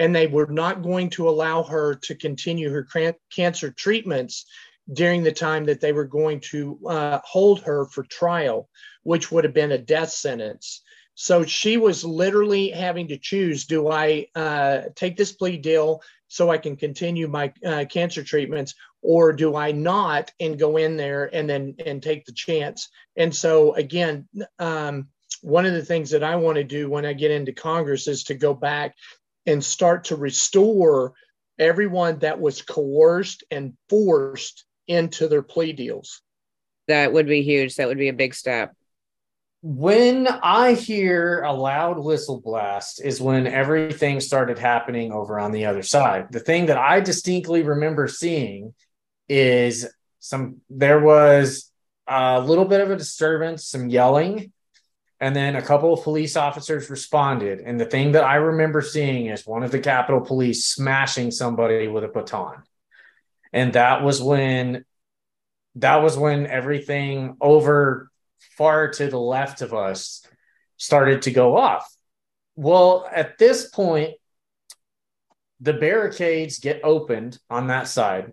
and 0.00 0.16
they 0.16 0.26
were 0.26 0.46
not 0.46 0.82
going 0.82 1.10
to 1.10 1.28
allow 1.28 1.62
her 1.62 1.94
to 1.94 2.14
continue 2.14 2.70
her 2.70 2.88
cancer 3.30 3.70
treatments 3.70 4.46
during 4.90 5.22
the 5.22 5.30
time 5.30 5.66
that 5.66 5.82
they 5.82 5.92
were 5.92 6.06
going 6.06 6.40
to 6.40 6.80
uh, 6.88 7.20
hold 7.22 7.60
her 7.60 7.84
for 7.84 8.02
trial, 8.04 8.70
which 9.02 9.30
would 9.30 9.44
have 9.44 9.52
been 9.52 9.72
a 9.72 9.78
death 9.78 10.08
sentence. 10.08 10.80
So 11.14 11.44
she 11.44 11.76
was 11.76 12.02
literally 12.02 12.70
having 12.70 13.08
to 13.08 13.18
choose 13.18 13.66
do 13.66 13.90
I 13.90 14.28
uh, 14.34 14.84
take 14.96 15.18
this 15.18 15.32
plea 15.32 15.58
deal 15.58 16.00
so 16.28 16.50
I 16.50 16.56
can 16.56 16.76
continue 16.76 17.28
my 17.28 17.52
uh, 17.62 17.84
cancer 17.84 18.24
treatments, 18.24 18.74
or 19.02 19.34
do 19.34 19.54
I 19.54 19.72
not 19.72 20.32
and 20.40 20.58
go 20.58 20.78
in 20.78 20.96
there 20.96 21.28
and 21.34 21.48
then 21.48 21.74
and 21.84 22.02
take 22.02 22.24
the 22.24 22.32
chance? 22.32 22.88
And 23.16 23.34
so 23.34 23.74
again, 23.74 24.28
um, 24.58 25.08
one 25.42 25.66
of 25.66 25.74
the 25.74 25.84
things 25.84 26.10
that 26.10 26.24
I 26.24 26.36
want 26.36 26.56
to 26.56 26.64
do 26.64 26.88
when 26.88 27.04
I 27.04 27.12
get 27.12 27.30
into 27.30 27.52
Congress 27.52 28.08
is 28.08 28.24
to 28.24 28.34
go 28.34 28.54
back 28.54 28.94
and 29.46 29.64
start 29.64 30.04
to 30.04 30.16
restore 30.16 31.14
everyone 31.58 32.18
that 32.20 32.40
was 32.40 32.62
coerced 32.62 33.44
and 33.50 33.74
forced 33.88 34.64
into 34.86 35.28
their 35.28 35.42
plea 35.42 35.72
deals. 35.72 36.22
That 36.88 37.12
would 37.12 37.26
be 37.26 37.42
huge. 37.42 37.76
That 37.76 37.88
would 37.88 37.98
be 37.98 38.08
a 38.08 38.14
big 38.14 38.34
step 38.34 38.74
when 39.62 40.26
I 40.26 40.72
hear 40.72 41.42
a 41.42 41.52
loud 41.52 41.98
whistle 41.98 42.40
blast 42.40 43.00
is 43.04 43.20
when 43.20 43.46
everything 43.46 44.20
started 44.20 44.58
happening 44.58 45.12
over 45.12 45.38
on 45.38 45.52
the 45.52 45.66
other 45.66 45.82
side. 45.82 46.28
The 46.32 46.40
thing 46.40 46.66
that 46.66 46.78
I 46.78 47.00
distinctly 47.00 47.62
remember 47.62 48.08
seeing 48.08 48.74
is 49.28 49.86
some 50.18 50.60
there 50.70 51.00
was 51.00 51.70
a 52.06 52.40
little 52.40 52.64
bit 52.64 52.80
of 52.80 52.90
a 52.90 52.96
disturbance, 52.96 53.66
some 53.66 53.90
yelling, 53.90 54.52
and 55.20 55.36
then 55.36 55.54
a 55.54 55.62
couple 55.62 55.92
of 55.92 56.02
police 56.02 56.34
officers 56.34 56.88
responded. 56.88 57.60
And 57.60 57.78
the 57.78 57.84
thing 57.84 58.12
that 58.12 58.24
I 58.24 58.36
remember 58.36 58.80
seeing 58.80 59.26
is 59.26 59.46
one 59.46 59.62
of 59.62 59.70
the 59.70 59.78
Capitol 59.78 60.22
Police 60.22 60.66
smashing 60.66 61.30
somebody 61.30 61.88
with 61.88 62.04
a 62.04 62.08
baton. 62.08 62.62
And 63.52 63.74
that 63.74 64.02
was 64.02 64.22
when 64.22 64.84
that 65.76 65.96
was 65.96 66.16
when 66.16 66.46
everything 66.46 67.36
over 67.40 68.10
far 68.56 68.90
to 68.92 69.08
the 69.08 69.18
left 69.18 69.60
of 69.62 69.74
us 69.74 70.26
started 70.78 71.22
to 71.22 71.30
go 71.30 71.56
off. 71.56 71.94
Well, 72.56 73.08
at 73.12 73.38
this 73.38 73.68
point, 73.68 74.14
the 75.60 75.74
barricades 75.74 76.58
get 76.58 76.80
opened 76.82 77.38
on 77.50 77.66
that 77.66 77.86
side 77.86 78.32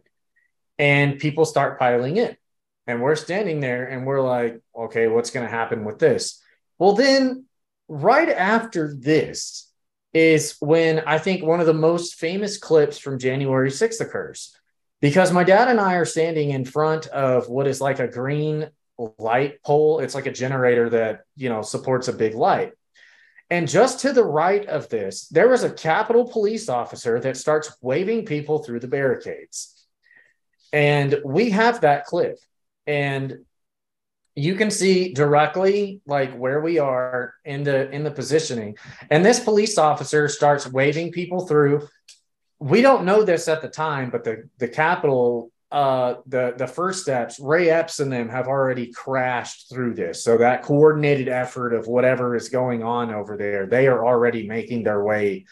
and 0.80 1.20
people 1.20 1.46
start 1.46 1.78
piling 1.78 2.18
in. 2.18 2.38
And 2.88 3.02
we're 3.02 3.16
standing 3.16 3.60
there 3.60 3.86
and 3.86 4.06
we're 4.06 4.22
like, 4.22 4.62
okay, 4.76 5.08
what's 5.08 5.32
going 5.32 5.46
to 5.46 5.52
happen 5.52 5.84
with 5.84 6.00
this? 6.00 6.42
Well, 6.80 6.94
then, 6.94 7.46
right 7.88 8.30
after 8.30 8.94
this 8.94 9.72
is 10.14 10.58
when 10.60 11.00
I 11.00 11.18
think 11.18 11.44
one 11.44 11.60
of 11.60 11.66
the 11.66 11.74
most 11.74 12.16
famous 12.16 12.58
clips 12.58 12.98
from 12.98 13.20
January 13.20 13.70
6th 13.70 14.02
occurs. 14.02 14.56
Because 15.00 15.32
my 15.32 15.44
dad 15.44 15.68
and 15.68 15.80
I 15.80 15.96
are 15.96 16.06
standing 16.06 16.50
in 16.50 16.66
front 16.66 17.06
of 17.08 17.50
what 17.50 17.68
is 17.68 17.80
like 17.80 18.00
a 18.00 18.08
green 18.08 18.70
light 19.20 19.62
pole. 19.62 20.00
It's 20.00 20.16
like 20.16 20.26
a 20.26 20.32
generator 20.32 20.90
that, 20.90 21.22
you 21.36 21.50
know, 21.50 21.62
supports 21.62 22.08
a 22.08 22.14
big 22.14 22.34
light. 22.34 22.74
And 23.50 23.68
just 23.68 24.02
to 24.02 24.12
the 24.12 24.26
right 24.26 24.66
of 24.66 24.90
this, 24.90 25.28
there 25.30 25.48
was 25.48 25.64
a 25.64 25.70
Capitol 25.72 26.28
police 26.28 26.68
officer 26.68 27.20
that 27.20 27.38
starts 27.38 27.76
waving 27.82 28.26
people 28.26 28.64
through 28.64 28.80
the 28.80 28.88
barricades. 28.88 29.86
And 30.74 31.22
we 31.24 31.52
have 31.52 31.82
that 31.82 32.06
clip. 32.06 32.40
And 32.86 33.46
you 34.38 34.54
can 34.54 34.70
see 34.70 35.14
directly 35.14 36.00
like 36.06 36.32
where 36.38 36.62
we 36.62 36.78
are 36.78 37.34
in 37.44 37.64
the 37.64 37.90
in 37.90 38.04
the 38.04 38.12
positioning. 38.12 38.78
And 39.10 39.26
this 39.26 39.40
police 39.40 39.80
officer 39.80 40.28
starts 40.28 40.68
waving 40.68 41.12
people 41.12 41.48
through. 41.48 41.88
We 42.60 42.82
don't 42.84 43.04
know 43.04 43.24
this 43.24 43.48
at 43.48 43.64
the 43.64 43.68
time, 43.68 44.12
but 44.12 44.24
the 44.24 44.48
the 44.60 44.68
Capitol 44.68 45.52
uh, 45.72 46.16
the 46.28 46.54
the 46.56 46.68
first 46.68 47.02
steps, 47.02 47.40
Ray 47.40 47.72
Epps 47.72 48.00
and 48.00 48.12
them 48.12 48.30
have 48.30 48.48
already 48.48 48.94
crashed 48.94 49.70
through 49.70 49.96
this. 49.96 50.24
So 50.24 50.38
that 50.38 50.62
coordinated 50.62 51.28
effort 51.28 51.74
of 51.74 51.88
whatever 51.88 52.36
is 52.36 52.50
going 52.50 52.84
on 52.84 53.14
over 53.14 53.38
there, 53.38 53.66
they 53.66 53.88
are 53.88 54.06
already 54.06 54.48
making 54.48 54.84
their 54.84 55.04
way 55.04 55.46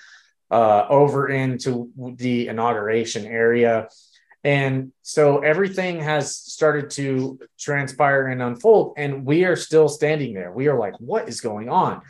uh, 0.51 0.85
over 0.89 1.27
into 1.27 1.91
the 2.17 2.47
inauguration 2.49 3.25
area. 3.25 3.89
And 4.45 4.93
so 5.01 5.39
everything 5.39 5.99
has 6.01 6.38
started 6.38 6.91
to 6.91 7.39
transpire 7.60 8.27
and 8.27 8.41
unfold, 8.41 8.93
and 8.95 9.25
we 9.25 9.43
are 9.43 9.55
still 9.55 9.89
standing 9.89 10.34
there. 10.34 10.51
We 10.51 10.67
are 10.67 10.79
like, 10.79 10.93
what 10.99 11.27
is 11.27 11.41
going 11.41 11.67
on? 11.67 12.03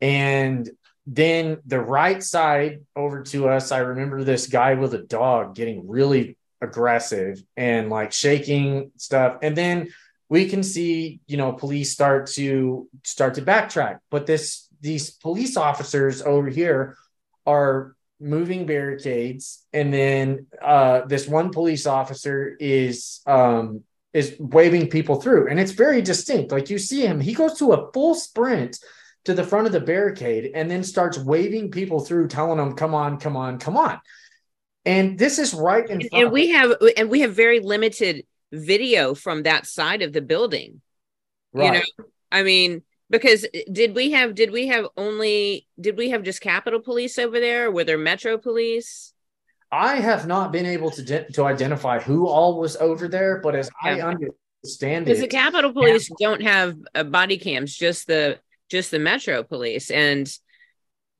And 0.00 0.68
then 1.06 1.58
the 1.64 1.80
right 1.80 2.22
side 2.22 2.80
over 2.96 3.22
to 3.22 3.48
us, 3.48 3.70
I 3.70 3.78
remember 3.78 4.24
this 4.24 4.48
guy 4.48 4.74
with 4.74 4.92
a 4.94 5.02
dog 5.02 5.54
getting 5.54 5.88
really 5.88 6.36
aggressive 6.62 7.42
and 7.56 7.90
like 7.90 8.12
shaking 8.12 8.92
stuff 8.96 9.38
and 9.42 9.56
then 9.56 9.88
we 10.28 10.48
can 10.48 10.62
see 10.62 11.20
you 11.26 11.36
know 11.36 11.52
police 11.52 11.92
start 11.92 12.28
to 12.28 12.88
start 13.02 13.34
to 13.34 13.42
backtrack 13.42 13.98
but 14.10 14.26
this 14.26 14.68
these 14.80 15.10
police 15.10 15.56
officers 15.56 16.22
over 16.22 16.48
here 16.48 16.96
are 17.46 17.96
moving 18.22 18.66
barricades 18.66 19.64
and 19.72 19.92
then 19.92 20.46
uh 20.62 21.02
this 21.06 21.26
one 21.26 21.50
police 21.50 21.86
officer 21.86 22.56
is 22.60 23.20
um 23.26 23.82
is 24.12 24.36
waving 24.38 24.88
people 24.88 25.20
through 25.20 25.48
and 25.48 25.58
it's 25.58 25.72
very 25.72 26.02
distinct. 26.02 26.52
Like 26.52 26.70
you 26.70 26.78
see 26.78 27.04
him 27.04 27.20
he 27.20 27.34
goes 27.34 27.58
to 27.58 27.72
a 27.72 27.90
full 27.92 28.14
sprint 28.14 28.78
to 29.24 29.34
the 29.34 29.44
front 29.44 29.66
of 29.66 29.72
the 29.72 29.80
barricade 29.80 30.52
and 30.54 30.70
then 30.70 30.82
starts 30.82 31.18
waving 31.18 31.70
people 31.70 32.00
through 32.00 32.28
telling 32.28 32.58
them 32.58 32.74
come 32.74 32.94
on 32.94 33.18
come 33.18 33.36
on 33.36 33.58
come 33.58 33.76
on. 33.76 34.00
And 34.84 35.18
this 35.18 35.38
is 35.38 35.54
right 35.54 35.88
in 35.88 36.02
and, 36.02 36.08
and 36.12 36.32
we 36.32 36.50
have 36.50 36.74
and 36.96 37.10
we 37.10 37.20
have 37.20 37.34
very 37.34 37.60
limited 37.60 38.24
video 38.52 39.14
from 39.14 39.44
that 39.44 39.66
side 39.66 40.02
of 40.02 40.12
the 40.12 40.22
building. 40.22 40.80
Right. 41.52 41.66
you 41.66 41.72
know 41.80 42.06
i 42.30 42.42
mean 42.42 42.82
because 43.12 43.46
did 43.70 43.94
we 43.94 44.10
have 44.12 44.34
did 44.34 44.50
we 44.50 44.66
have 44.68 44.86
only 44.96 45.68
did 45.78 45.96
we 45.96 46.10
have 46.10 46.24
just 46.24 46.40
capitol 46.40 46.80
police 46.80 47.18
over 47.18 47.38
there? 47.38 47.70
Were 47.70 47.84
there 47.84 47.98
metro 47.98 48.38
police? 48.38 49.12
I 49.70 49.96
have 49.96 50.26
not 50.26 50.50
been 50.50 50.66
able 50.66 50.90
to 50.90 51.02
de- 51.02 51.30
to 51.32 51.44
identify 51.44 52.00
who 52.00 52.26
all 52.26 52.58
was 52.58 52.76
over 52.76 53.08
there 53.08 53.40
but 53.40 53.54
as 53.54 53.70
yeah. 53.84 53.90
i 53.90 54.00
understand 54.00 55.04
because 55.04 55.20
the 55.20 55.28
capitol 55.28 55.72
police 55.72 56.10
don't 56.18 56.42
have 56.42 56.76
uh, 56.94 57.04
body 57.04 57.38
cams 57.38 57.74
just 57.74 58.06
the 58.06 58.38
just 58.70 58.90
the 58.90 58.98
metro 58.98 59.42
police. 59.42 59.90
And 59.90 60.28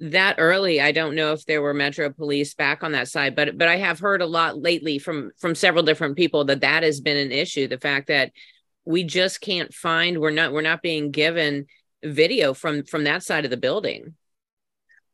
that 0.00 0.35
early 0.38 0.81
i 0.81 0.90
don't 0.90 1.14
know 1.14 1.33
if 1.33 1.46
there 1.46 1.62
were 1.62 1.72
metro 1.72 2.11
police 2.11 2.55
back 2.55 2.83
on 2.83 2.90
that 2.90 3.07
side 3.07 3.37
but 3.37 3.57
but 3.57 3.68
i 3.68 3.76
have 3.76 4.00
heard 4.00 4.20
a 4.20 4.26
lot 4.26 4.61
lately 4.61 4.98
from 4.98 5.31
from 5.38 5.55
several 5.55 5.85
different 5.85 6.16
people 6.16 6.44
that 6.44 6.62
that 6.62 6.83
has 6.83 7.00
been 7.00 7.16
an 7.16 7.31
issue. 7.31 7.68
The 7.68 7.78
fact 7.78 8.09
that 8.09 8.33
we 8.85 9.05
just 9.05 9.40
can't 9.40 9.72
find 9.72 10.18
we're 10.18 10.31
not 10.31 10.52
we're 10.52 10.62
not 10.62 10.83
being 10.83 11.11
given 11.11 11.66
video 12.04 12.54
from 12.54 12.84
from 12.84 13.04
that 13.04 13.22
side 13.22 13.44
of 13.44 13.50
the 13.50 13.56
building 13.56 14.14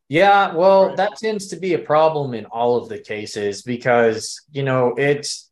yeah 0.08 0.54
well 0.54 0.94
that 0.96 1.16
tends 1.16 1.48
to 1.48 1.56
be 1.56 1.74
a 1.74 1.78
problem 1.78 2.34
in 2.34 2.46
all 2.46 2.76
of 2.76 2.88
the 2.88 2.98
cases 2.98 3.62
because 3.62 4.42
you 4.50 4.62
know 4.62 4.94
it's 4.96 5.50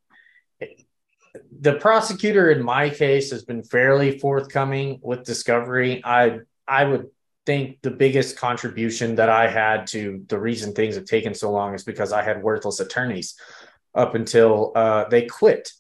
the 1.61 1.74
prosecutor 1.74 2.50
in 2.50 2.62
my 2.62 2.88
case 2.88 3.30
has 3.30 3.44
been 3.44 3.62
fairly 3.62 4.18
forthcoming 4.18 4.98
with 5.02 5.24
discovery 5.24 6.02
i 6.04 6.38
i 6.66 6.84
would 6.84 7.06
think 7.46 7.80
the 7.82 7.90
biggest 7.90 8.36
contribution 8.36 9.14
that 9.14 9.28
I 9.28 9.48
had 9.48 9.86
to 9.88 10.24
the 10.28 10.38
reason 10.38 10.74
things 10.74 10.96
have 10.96 11.04
taken 11.04 11.32
so 11.32 11.50
long 11.52 11.74
is 11.74 11.84
because 11.84 12.12
I 12.12 12.22
had 12.22 12.42
worthless 12.42 12.80
attorneys 12.80 13.36
up 13.94 14.14
until 14.14 14.72
uh, 14.74 15.08
they 15.08 15.26
quit. 15.26 15.72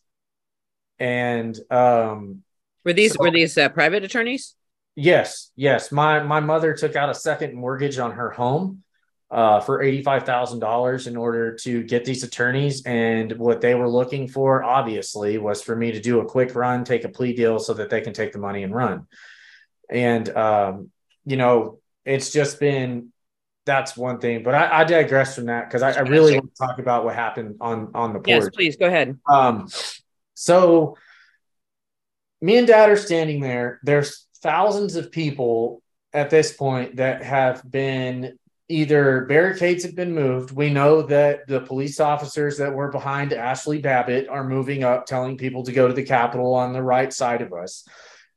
And 0.98 1.58
um, 1.70 2.44
were 2.84 2.94
these 2.94 3.14
so, 3.14 3.20
were 3.20 3.32
these 3.32 3.58
uh, 3.58 3.68
private 3.68 4.04
attorneys? 4.04 4.54
Yes, 4.96 5.52
yes. 5.54 5.92
My 5.92 6.22
my 6.22 6.40
mother 6.40 6.72
took 6.72 6.96
out 6.96 7.10
a 7.10 7.14
second 7.14 7.54
mortgage 7.54 7.98
on 7.98 8.12
her 8.12 8.30
home 8.30 8.82
uh, 9.30 9.60
for 9.60 9.82
eighty 9.82 10.02
five 10.02 10.24
thousand 10.24 10.60
dollars 10.60 11.06
in 11.06 11.16
order 11.16 11.54
to 11.56 11.82
get 11.82 12.06
these 12.06 12.24
attorneys, 12.24 12.82
and 12.86 13.32
what 13.32 13.60
they 13.60 13.74
were 13.74 13.88
looking 13.88 14.26
for, 14.26 14.64
obviously, 14.64 15.36
was 15.36 15.62
for 15.62 15.76
me 15.76 15.92
to 15.92 16.00
do 16.00 16.20
a 16.20 16.24
quick 16.24 16.54
run, 16.54 16.82
take 16.82 17.04
a 17.04 17.10
plea 17.10 17.34
deal, 17.34 17.58
so 17.58 17.74
that 17.74 17.90
they 17.90 18.00
can 18.00 18.14
take 18.14 18.32
the 18.32 18.38
money 18.38 18.62
and 18.62 18.74
run. 18.74 19.06
And 19.90 20.28
um, 20.30 20.90
you 21.26 21.36
know, 21.36 21.78
it's 22.06 22.32
just 22.32 22.58
been 22.58 23.12
that's 23.66 23.98
one 23.98 24.18
thing. 24.18 24.44
But 24.44 24.54
I, 24.54 24.80
I 24.80 24.84
digress 24.84 25.34
from 25.34 25.46
that 25.46 25.68
because 25.68 25.82
I, 25.82 25.92
I, 25.92 26.00
really 26.00 26.34
want 26.34 26.54
to 26.54 26.66
talk 26.66 26.78
about 26.78 27.04
what 27.04 27.14
happened 27.14 27.56
on 27.60 27.90
on 27.94 28.14
the 28.14 28.20
board. 28.20 28.28
Yes, 28.28 28.48
please 28.48 28.76
go 28.76 28.86
ahead. 28.86 29.18
Um, 29.28 29.68
so 30.32 30.96
me 32.40 32.56
and 32.56 32.66
dad 32.66 32.88
are 32.88 32.96
standing 32.96 33.40
there. 33.40 33.80
There's 33.82 34.25
thousands 34.46 34.94
of 34.94 35.10
people 35.10 35.82
at 36.12 36.30
this 36.30 36.52
point 36.52 36.96
that 36.96 37.24
have 37.24 37.68
been 37.68 38.38
either 38.68 39.24
barricades 39.24 39.82
have 39.82 39.96
been 39.96 40.14
moved. 40.14 40.52
We 40.52 40.70
know 40.70 41.02
that 41.02 41.48
the 41.48 41.60
police 41.60 41.98
officers 41.98 42.58
that 42.58 42.72
were 42.72 42.92
behind 42.92 43.32
Ashley 43.32 43.80
Babbitt 43.80 44.28
are 44.28 44.44
moving 44.44 44.84
up, 44.84 45.06
telling 45.06 45.36
people 45.36 45.64
to 45.64 45.72
go 45.72 45.88
to 45.88 45.94
the 45.94 46.04
Capitol 46.04 46.54
on 46.54 46.72
the 46.72 46.82
right 46.82 47.12
side 47.12 47.42
of 47.42 47.52
us. 47.52 47.88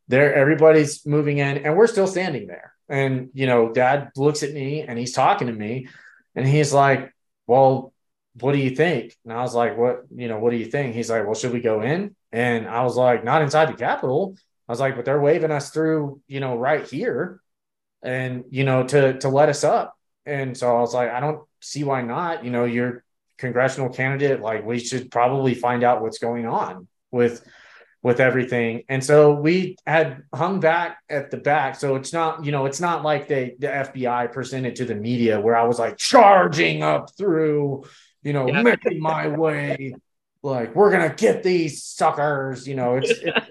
There, 0.07 0.33
everybody's 0.33 1.05
moving 1.05 1.37
in, 1.37 1.59
and 1.59 1.77
we're 1.77 1.85
still 1.85 2.07
standing 2.07 2.47
there. 2.47 2.73
And 2.87 3.29
you 3.35 3.45
know, 3.45 3.71
Dad 3.71 4.09
looks 4.15 4.41
at 4.41 4.51
me 4.51 4.81
and 4.81 4.97
he's 4.97 5.13
talking 5.13 5.45
to 5.45 5.53
me, 5.53 5.89
and 6.35 6.47
he's 6.47 6.73
like, 6.73 7.13
"Well, 7.45 7.93
what 8.39 8.53
do 8.53 8.57
you 8.57 8.71
think?" 8.71 9.15
And 9.23 9.31
I 9.31 9.41
was 9.41 9.53
like, 9.53 9.77
"What? 9.77 10.05
You 10.09 10.27
know, 10.27 10.39
what 10.39 10.49
do 10.49 10.57
you 10.57 10.65
think?" 10.65 10.95
He's 10.95 11.11
like, 11.11 11.25
"Well, 11.25 11.35
should 11.35 11.53
we 11.53 11.61
go 11.61 11.83
in?" 11.83 12.15
And 12.31 12.67
I 12.67 12.81
was 12.83 12.95
like, 12.97 13.23
"Not 13.23 13.43
inside 13.43 13.69
the 13.69 13.73
Capitol." 13.73 14.35
I 14.69 14.71
was 14.71 14.79
like, 14.79 14.95
"But 14.95 15.03
they're 15.03 15.19
waving 15.19 15.51
us 15.51 15.71
through, 15.71 16.21
you 16.27 16.39
know, 16.39 16.57
right 16.57 16.87
here." 16.87 17.41
and 18.01 18.45
you 18.49 18.63
know 18.63 18.81
to 18.81 19.19
to 19.19 19.27
let 19.27 19.49
us 19.49 19.65
up 19.65 19.99
and 20.29 20.55
so 20.55 20.77
I 20.77 20.79
was 20.79 20.93
like, 20.93 21.09
I 21.09 21.19
don't 21.19 21.41
see 21.59 21.83
why 21.83 22.01
not. 22.01 22.45
You 22.45 22.51
know, 22.51 22.65
you're 22.65 23.03
congressional 23.37 23.89
candidate. 23.89 24.41
Like 24.41 24.65
we 24.65 24.79
should 24.79 25.09
probably 25.09 25.55
find 25.55 25.83
out 25.83 26.01
what's 26.01 26.19
going 26.19 26.45
on 26.45 26.87
with 27.11 27.43
with 28.01 28.19
everything. 28.19 28.83
And 28.87 29.03
so 29.03 29.33
we 29.33 29.75
had 29.85 30.23
hung 30.33 30.59
back 30.61 30.99
at 31.09 31.31
the 31.31 31.37
back. 31.37 31.75
So 31.75 31.95
it's 31.95 32.13
not, 32.13 32.45
you 32.45 32.51
know, 32.51 32.65
it's 32.65 32.79
not 32.79 33.03
like 33.03 33.27
they 33.27 33.55
the 33.59 33.67
FBI 33.67 34.31
presented 34.31 34.75
to 34.77 34.85
the 34.85 34.95
media 34.95 35.41
where 35.41 35.55
I 35.55 35.63
was 35.63 35.79
like 35.79 35.97
charging 35.97 36.83
up 36.83 37.09
through, 37.17 37.85
you 38.21 38.33
know, 38.33 38.47
yeah. 38.47 38.61
making 38.61 39.01
my 39.01 39.27
way. 39.27 39.95
Like 40.43 40.75
we're 40.75 40.91
gonna 40.91 41.13
get 41.13 41.43
these 41.43 41.83
suckers, 41.83 42.67
you 42.67 42.75
know, 42.75 42.95
it's, 42.97 43.09
it's 43.09 43.47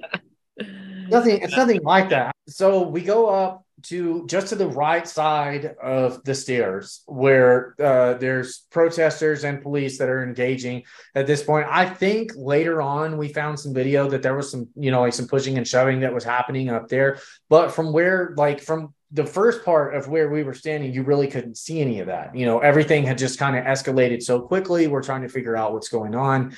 nothing, 1.11 1.41
it's 1.43 1.57
nothing 1.57 1.83
like 1.83 2.11
that. 2.11 2.35
So 2.49 2.83
we 2.83 3.03
go 3.03 3.29
up 3.29 3.65
to 3.85 4.27
just 4.27 4.49
to 4.49 4.57
the 4.57 4.67
right 4.67 5.07
side 5.07 5.77
of 5.83 6.23
the 6.25 6.35
stairs 6.35 7.03
where 7.07 7.75
uh, 7.79 8.15
there's 8.15 8.67
protesters 8.71 9.45
and 9.45 9.63
police 9.63 9.99
that 9.99 10.09
are 10.09 10.25
engaging 10.25 10.83
at 11.15 11.27
this 11.27 11.43
point. 11.43 11.67
I 11.71 11.89
think 11.89 12.33
later 12.37 12.83
on 12.83 13.19
we 13.19 13.33
found 13.33 13.59
some 13.59 13.73
video 13.73 14.09
that 14.09 14.23
there 14.23 14.35
was 14.35 14.51
some 14.51 14.69
you 14.75 14.91
know 14.91 15.01
like 15.01 15.13
some 15.15 15.29
pushing 15.29 15.59
and 15.59 15.67
shoving 15.67 16.01
that 16.01 16.15
was 16.15 16.25
happening 16.25 16.71
up 16.71 16.89
there. 16.89 17.21
But 17.49 17.71
from 17.71 17.93
where 17.93 18.35
like 18.37 18.61
from 18.61 18.95
the 19.13 19.25
first 19.25 19.65
part 19.65 19.95
of 19.95 20.09
where 20.09 20.29
we 20.29 20.43
were 20.43 20.55
standing 20.55 20.93
you 20.93 21.03
really 21.03 21.29
couldn't 21.29 21.57
see 21.57 21.81
any 21.81 22.01
of 22.01 22.09
that. 22.09 22.35
You 22.35 22.47
know 22.47 22.59
everything 22.59 23.05
had 23.05 23.19
just 23.19 23.39
kind 23.39 23.57
of 23.57 23.65
escalated 23.65 24.23
so 24.23 24.41
quickly. 24.41 24.89
We're 24.89 25.03
trying 25.03 25.23
to 25.23 25.29
figure 25.29 25.57
out 25.57 25.73
what's 25.73 25.89
going 25.89 26.15
on. 26.15 26.57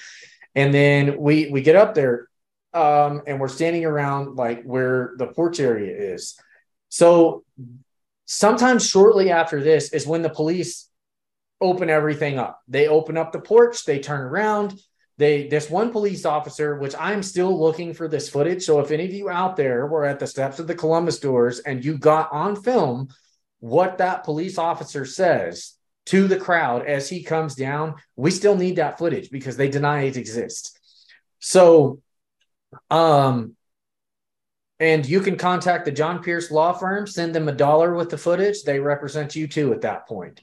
And 0.54 0.72
then 0.72 1.18
we 1.18 1.50
we 1.50 1.60
get 1.60 1.76
up 1.76 1.94
there 1.94 2.29
um, 2.72 3.22
and 3.26 3.40
we're 3.40 3.48
standing 3.48 3.84
around 3.84 4.36
like 4.36 4.62
where 4.62 5.14
the 5.18 5.26
porch 5.26 5.60
area 5.60 6.14
is 6.14 6.38
so 6.90 7.44
sometimes 8.26 8.86
shortly 8.86 9.30
after 9.30 9.62
this 9.62 9.92
is 9.92 10.06
when 10.06 10.22
the 10.22 10.28
police 10.28 10.88
open 11.60 11.88
everything 11.88 12.38
up. 12.38 12.60
They 12.68 12.88
open 12.88 13.16
up 13.16 13.32
the 13.32 13.40
porch, 13.40 13.84
they 13.84 13.98
turn 14.00 14.20
around. 14.20 14.78
They 15.18 15.48
this 15.48 15.68
one 15.68 15.92
police 15.92 16.24
officer, 16.24 16.78
which 16.78 16.94
I'm 16.98 17.22
still 17.22 17.58
looking 17.58 17.92
for 17.92 18.08
this 18.08 18.28
footage. 18.30 18.62
So 18.62 18.80
if 18.80 18.90
any 18.90 19.04
of 19.04 19.12
you 19.12 19.28
out 19.28 19.56
there 19.56 19.86
were 19.86 20.04
at 20.04 20.18
the 20.18 20.26
steps 20.26 20.58
of 20.58 20.66
the 20.66 20.74
Columbus 20.74 21.20
doors 21.20 21.60
and 21.60 21.84
you 21.84 21.98
got 21.98 22.32
on 22.32 22.56
film 22.56 23.08
what 23.58 23.98
that 23.98 24.24
police 24.24 24.56
officer 24.56 25.04
says 25.04 25.74
to 26.06 26.26
the 26.26 26.38
crowd 26.38 26.86
as 26.86 27.10
he 27.10 27.22
comes 27.22 27.54
down, 27.54 27.96
we 28.16 28.30
still 28.30 28.56
need 28.56 28.76
that 28.76 28.98
footage 28.98 29.30
because 29.30 29.58
they 29.58 29.68
deny 29.68 30.04
it 30.04 30.16
exists. 30.16 30.72
So 31.38 32.00
um 32.90 33.54
and 34.80 35.06
you 35.06 35.20
can 35.20 35.36
contact 35.36 35.84
the 35.84 35.92
John 35.92 36.22
Pierce 36.22 36.50
Law 36.50 36.72
Firm, 36.72 37.06
send 37.06 37.34
them 37.34 37.48
a 37.48 37.52
dollar 37.52 37.94
with 37.94 38.08
the 38.08 38.16
footage. 38.16 38.62
They 38.62 38.80
represent 38.80 39.36
you 39.36 39.46
too 39.46 39.74
at 39.74 39.82
that 39.82 40.08
point. 40.08 40.40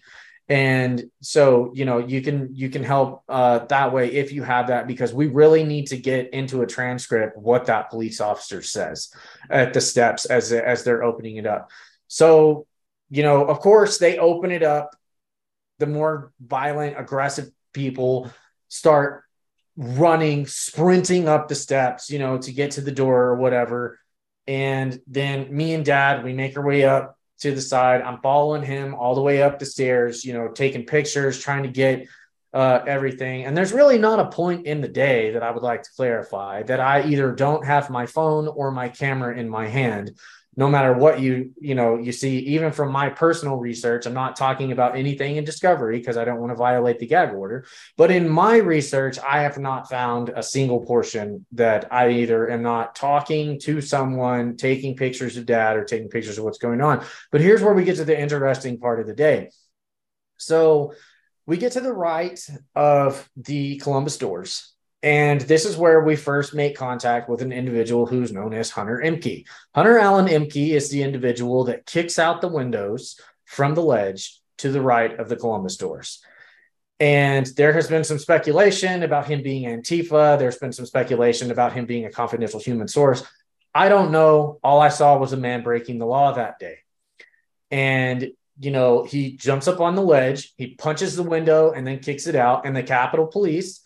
And 0.50 1.10
so, 1.22 1.72
you 1.74 1.84
know, 1.84 1.98
you 1.98 2.22
can 2.22 2.56
you 2.56 2.70
can 2.70 2.84
help 2.84 3.24
uh, 3.28 3.66
that 3.66 3.92
way 3.92 4.14
if 4.14 4.32
you 4.32 4.44
have 4.44 4.68
that 4.68 4.88
because 4.88 5.14
we 5.14 5.28
really 5.28 5.64
need 5.64 5.88
to 5.88 5.98
get 5.98 6.34
into 6.34 6.62
a 6.62 6.68
transcript 6.68 7.38
what 7.38 7.66
that 7.66 7.90
police 7.90 8.22
officer 8.22 8.62
says 8.62 9.12
at 9.50 9.74
the 9.74 9.82
steps 9.82 10.26
as 10.26 10.54
as 10.54 10.84
they're 10.84 11.04
opening 11.04 11.36
it 11.36 11.46
up. 11.46 11.70
So, 12.08 12.66
you 13.10 13.24
know, 13.24 13.44
of 13.46 13.60
course, 13.60 13.98
they 13.98 14.20
open 14.20 14.52
it 14.52 14.64
up. 14.64 14.92
The 15.80 15.88
more 15.88 16.32
violent, 16.40 16.98
aggressive 16.98 17.50
people 17.74 18.32
start 18.70 19.24
running, 19.78 20.48
sprinting 20.48 21.30
up 21.30 21.48
the 21.48 21.56
steps, 21.56 22.10
you 22.10 22.20
know, 22.20 22.38
to 22.40 22.52
get 22.52 22.72
to 22.72 22.82
the 22.82 22.92
door 22.92 23.28
or 23.28 23.36
whatever 23.36 24.00
and 24.48 25.00
then 25.08 25.54
me 25.56 25.74
and 25.74 25.84
dad, 25.84 26.24
we 26.24 26.34
make 26.34 26.58
our 26.58 26.66
way 26.66 26.86
up 26.86 27.18
to 27.40 27.54
the 27.54 27.62
side. 27.62 28.02
I'm 28.02 28.22
following 28.22 28.64
him 28.64 28.96
all 28.96 29.14
the 29.14 29.22
way 29.22 29.44
up 29.44 29.60
the 29.60 29.66
stairs, 29.66 30.24
you 30.24 30.34
know, 30.34 30.48
taking 30.48 30.86
pictures, 30.86 31.40
trying 31.40 31.64
to 31.64 31.70
get 31.70 32.08
uh, 32.54 32.80
everything. 32.88 33.46
And 33.46 33.56
there's 33.56 33.74
really 33.74 34.00
not 34.00 34.20
a 34.20 34.30
point 34.30 34.66
in 34.66 34.80
the 34.80 34.88
day 34.88 35.32
that 35.32 35.44
I 35.44 35.52
would 35.52 35.64
like 35.64 35.84
to 35.84 35.90
clarify 35.96 36.64
that 36.64 36.80
I 36.80 37.04
either 37.04 37.34
don't 37.34 37.66
have 37.66 37.90
my 37.90 38.06
phone 38.06 38.48
or 38.48 38.72
my 38.72 38.88
camera 38.88 39.38
in 39.38 39.50
my 39.50 39.68
hand 39.68 40.18
no 40.58 40.68
matter 40.68 40.94
what 40.94 41.22
you 41.22 41.54
you 41.62 41.76
know 41.76 41.98
you 41.98 42.12
see 42.12 42.40
even 42.40 42.72
from 42.72 42.92
my 42.92 43.10
personal 43.10 43.56
research 43.56 44.06
i'm 44.06 44.14
not 44.14 44.36
talking 44.36 44.74
about 44.74 44.98
anything 44.98 45.38
in 45.38 45.46
discovery 45.46 45.98
because 45.98 46.18
i 46.18 46.26
don't 46.26 46.42
want 46.42 46.52
to 46.52 46.56
violate 46.56 47.00
the 47.00 47.08
gag 47.08 47.34
order 47.34 47.66
but 47.96 48.12
in 48.12 48.28
my 48.28 48.58
research 48.58 49.18
i 49.20 49.42
have 49.44 49.58
not 49.58 49.90
found 49.90 50.30
a 50.30 50.44
single 50.44 50.86
portion 50.86 51.46
that 51.54 51.94
i 51.94 52.10
either 52.10 52.50
am 52.50 52.64
not 52.64 52.96
talking 52.96 53.60
to 53.60 53.80
someone 53.80 54.58
taking 54.58 54.96
pictures 54.96 55.38
of 55.38 55.46
dad 55.46 55.78
or 55.78 55.84
taking 55.84 56.10
pictures 56.10 56.38
of 56.38 56.44
what's 56.44 56.58
going 56.58 56.82
on. 56.82 57.06
But 57.32 57.42
here's 57.42 57.62
where 57.62 57.74
we 57.74 57.84
get 57.84 57.98
to 57.98 58.06
the 58.06 58.20
interesting 58.20 58.80
part 58.80 59.00
of 59.00 59.08
the 59.08 59.14
day. 59.14 59.52
So 60.38 60.94
we 61.46 61.58
get 61.58 61.74
to 61.74 61.82
the 61.82 61.94
right 61.94 62.40
of 62.76 63.30
the 63.36 63.78
columbus 63.78 64.18
doors 64.18 64.74
and 65.08 65.40
this 65.40 65.64
is 65.64 65.78
where 65.78 66.02
we 66.02 66.18
first 66.18 66.54
make 66.54 66.76
contact 66.76 67.30
with 67.30 67.42
an 67.42 67.54
individual 67.54 68.06
who's 68.06 68.34
known 68.34 68.54
as 68.54 68.70
Hunter 68.70 69.02
Ehmke. 69.02 69.46
Hunter 69.74 69.98
Allen 69.98 70.28
Ehmke 70.28 70.72
is 70.72 70.90
the 70.90 71.02
individual 71.02 71.64
that 71.64 71.86
kicks 71.86 72.20
out 72.20 72.42
the 72.42 72.50
windows 72.50 73.18
from 73.46 73.74
the 73.74 73.82
ledge 73.82 74.42
to 74.58 74.70
the 74.70 74.82
right 74.82 75.18
of 75.18 75.30
the 75.30 75.38
Columbus 75.38 75.78
doors. 75.78 76.22
And 77.00 77.46
there 77.56 77.72
has 77.72 77.88
been 77.88 78.04
some 78.04 78.20
speculation 78.20 79.02
about 79.02 79.28
him 79.28 79.44
being 79.44 79.70
Antifa. 79.70 80.38
There's 80.38 80.58
been 80.58 80.74
some 80.74 80.86
speculation 80.86 81.52
about 81.52 81.72
him 81.72 81.86
being 81.86 82.04
a 82.04 82.12
confidential 82.12 82.60
human 82.60 82.90
source. 82.90 83.24
I 83.74 83.88
don't 83.88 84.12
know. 84.12 84.60
All 84.62 84.82
I 84.82 84.90
saw 84.90 85.18
was 85.18 85.32
a 85.32 85.38
man 85.38 85.64
breaking 85.64 86.00
the 86.00 86.06
law 86.06 86.34
that 86.34 86.60
day. 86.60 86.80
And, 87.72 88.32
you 88.60 88.72
know, 88.72 89.06
he 89.06 89.38
jumps 89.38 89.70
up 89.70 89.80
on 89.80 89.96
the 89.96 90.02
ledge, 90.02 90.54
he 90.58 90.76
punches 90.76 91.16
the 91.16 91.24
window 91.24 91.72
and 91.72 91.88
then 91.88 92.00
kicks 92.00 92.28
it 92.28 92.36
out. 92.36 92.66
And 92.66 92.76
the 92.76 92.84
Capitol 92.84 93.28
Police 93.28 93.84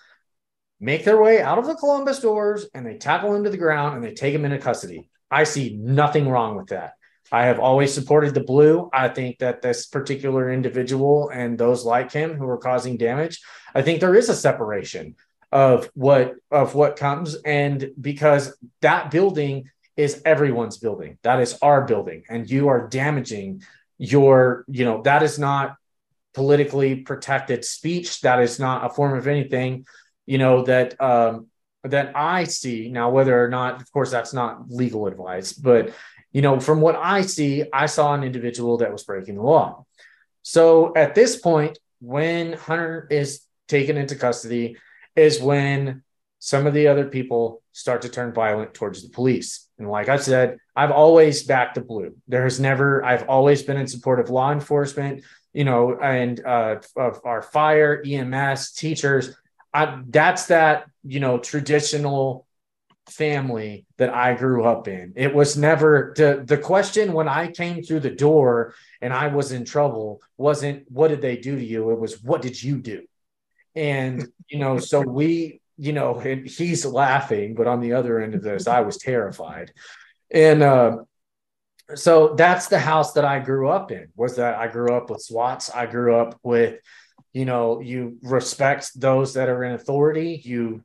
make 0.82 1.06
their 1.06 1.22
way 1.22 1.42
out 1.42 1.60
of 1.60 1.68
the 1.68 1.76
Columbus 1.76 2.20
doors 2.20 2.66
and 2.74 2.86
they 2.86 2.98
tackle 2.98 3.34
him 3.34 3.44
to 3.44 3.52
the 3.52 3.58
ground 3.58 3.96
and 3.96 4.04
they 4.04 4.14
take 4.14 4.34
him 4.34 4.44
into 4.44 4.58
custody. 4.58 5.08
I 5.30 5.44
see 5.44 5.78
nothing 5.78 6.28
wrong 6.28 6.58
with 6.58 6.68
that. 6.68 6.94
I 7.32 7.46
have 7.46 7.60
always 7.60 7.94
supported 7.94 8.34
the 8.34 8.44
blue. 8.44 8.90
I 8.92 9.08
think 9.08 9.38
that 9.40 9.62
this 9.62 9.86
particular 9.86 10.52
individual 10.52 11.30
and 11.30 11.58
those 11.58 11.86
like 11.86 12.12
him 12.12 12.36
who 12.36 12.50
are 12.50 12.58
causing 12.58 12.98
damage, 12.98 13.40
I 13.74 13.84
think 13.84 14.02
there 14.02 14.16
is 14.16 14.28
a 14.28 14.36
separation 14.36 15.16
of 15.52 15.90
what 15.94 16.34
of 16.50 16.76
what 16.76 16.96
comes 16.96 17.36
and 17.36 17.92
because 18.00 18.58
that 18.82 19.12
building 19.12 19.70
is 19.96 20.22
everyone's 20.26 20.78
building. 20.78 21.20
That 21.22 21.40
is 21.42 21.58
our 21.62 21.86
building 21.86 22.24
and 22.28 22.50
you 22.50 22.70
are 22.70 22.88
damaging 22.88 23.62
your, 23.98 24.66
you 24.68 24.84
know, 24.84 25.04
that 25.04 25.22
is 25.22 25.38
not 25.38 25.76
politically 26.34 26.96
protected 26.96 27.64
speech. 27.64 28.22
That 28.22 28.42
is 28.42 28.60
not 28.60 28.86
a 28.86 28.90
form 28.90 29.18
of 29.18 29.28
anything 29.28 29.86
you 30.32 30.38
know 30.38 30.64
that 30.64 30.90
um, 31.02 31.48
that 31.84 32.14
I 32.16 32.46
see 32.46 32.90
now. 32.90 33.10
Whether 33.10 33.44
or 33.44 33.50
not, 33.50 33.82
of 33.82 33.92
course, 33.92 34.12
that's 34.12 34.34
not 34.34 34.72
legal 34.72 35.08
advice, 35.08 35.52
but 35.52 35.94
you 36.32 36.42
know, 36.42 36.62
from 36.62 36.80
what 36.80 36.96
I 36.96 37.24
see, 37.24 37.66
I 37.74 37.88
saw 37.88 38.14
an 38.14 38.24
individual 38.24 38.78
that 38.78 38.94
was 38.94 39.04
breaking 39.04 39.36
the 39.36 39.42
law. 39.42 39.86
So 40.42 40.94
at 40.96 41.16
this 41.16 41.36
point, 41.36 41.78
when 42.00 42.54
Hunter 42.54 43.10
is 43.12 43.42
taken 43.68 43.98
into 43.98 44.16
custody, 44.16 44.78
is 45.18 45.42
when 45.42 46.02
some 46.40 46.66
of 46.66 46.74
the 46.74 46.88
other 46.88 47.08
people 47.08 47.62
start 47.74 48.04
to 48.04 48.10
turn 48.10 48.34
violent 48.34 48.74
towards 48.74 49.04
the 49.04 49.10
police. 49.10 49.68
And 49.78 49.90
like 49.90 50.08
I 50.08 50.16
said, 50.16 50.60
I've 50.78 50.92
always 50.92 51.44
backed 51.44 51.76
the 51.76 51.82
blue. 51.82 52.16
There 52.30 52.44
has 52.44 52.58
never, 52.58 53.04
I've 53.04 53.28
always 53.28 53.64
been 53.64 53.76
in 53.76 53.88
support 53.88 54.22
of 54.22 54.30
law 54.30 54.54
enforcement, 54.54 55.24
you 55.52 55.66
know, 55.66 56.00
and 56.02 56.40
uh, 56.46 56.78
of 56.96 57.20
our 57.26 57.42
fire, 57.42 58.02
EMS, 58.06 58.72
teachers. 58.72 59.36
I, 59.74 60.02
that's 60.08 60.48
that 60.48 60.86
you 61.04 61.20
know 61.20 61.38
traditional 61.38 62.46
family 63.10 63.86
that 63.98 64.14
I 64.14 64.34
grew 64.34 64.64
up 64.64 64.88
in. 64.88 65.14
It 65.16 65.34
was 65.34 65.58
never 65.58 66.14
the 66.16 66.44
the 66.46 66.58
question 66.58 67.14
when 67.14 67.28
I 67.28 67.52
came 67.52 67.84
through 67.84 68.02
the 68.02 68.12
door 68.12 68.74
and 69.02 69.14
I 69.14 69.28
was 69.28 69.52
in 69.52 69.66
trouble 69.66 70.22
wasn't 70.38 70.86
what 70.90 71.10
did 71.10 71.22
they 71.22 71.38
do 71.38 71.56
to 71.56 71.64
you? 71.64 71.92
It 71.92 72.00
was 72.00 72.22
what 72.22 72.42
did 72.42 72.62
you 72.62 72.80
do? 72.80 73.04
And 73.76 74.28
you 74.50 74.60
know, 74.60 74.80
so 74.80 75.02
we, 75.02 75.62
you 75.78 75.94
know, 75.94 76.20
and 76.20 76.48
he's 76.48 76.86
laughing, 76.86 77.56
but 77.56 77.68
on 77.68 77.80
the 77.80 77.94
other 77.94 78.20
end 78.20 78.36
of 78.36 78.44
this, 78.44 78.68
I 78.68 78.82
was 78.82 78.98
terrified. 78.98 79.72
And 80.30 80.62
uh 80.64 80.98
so 81.96 82.36
that's 82.36 82.68
the 82.68 82.80
house 82.80 83.14
that 83.14 83.26
I 83.26 83.40
grew 83.40 83.70
up 83.70 83.92
in. 83.92 84.08
Was 84.16 84.38
that 84.38 84.56
I 84.58 84.68
grew 84.68 84.94
up 84.94 85.10
with 85.10 85.22
SWATs. 85.22 85.70
I 85.70 85.86
grew 85.86 86.16
up 86.16 86.40
with, 86.42 86.80
you 87.34 87.46
know, 87.46 87.80
you 87.80 88.18
respect 88.22 89.00
those 89.00 89.36
that 89.36 89.50
are 89.50 89.64
in 89.64 89.74
authority. 89.74 90.42
You 90.44 90.84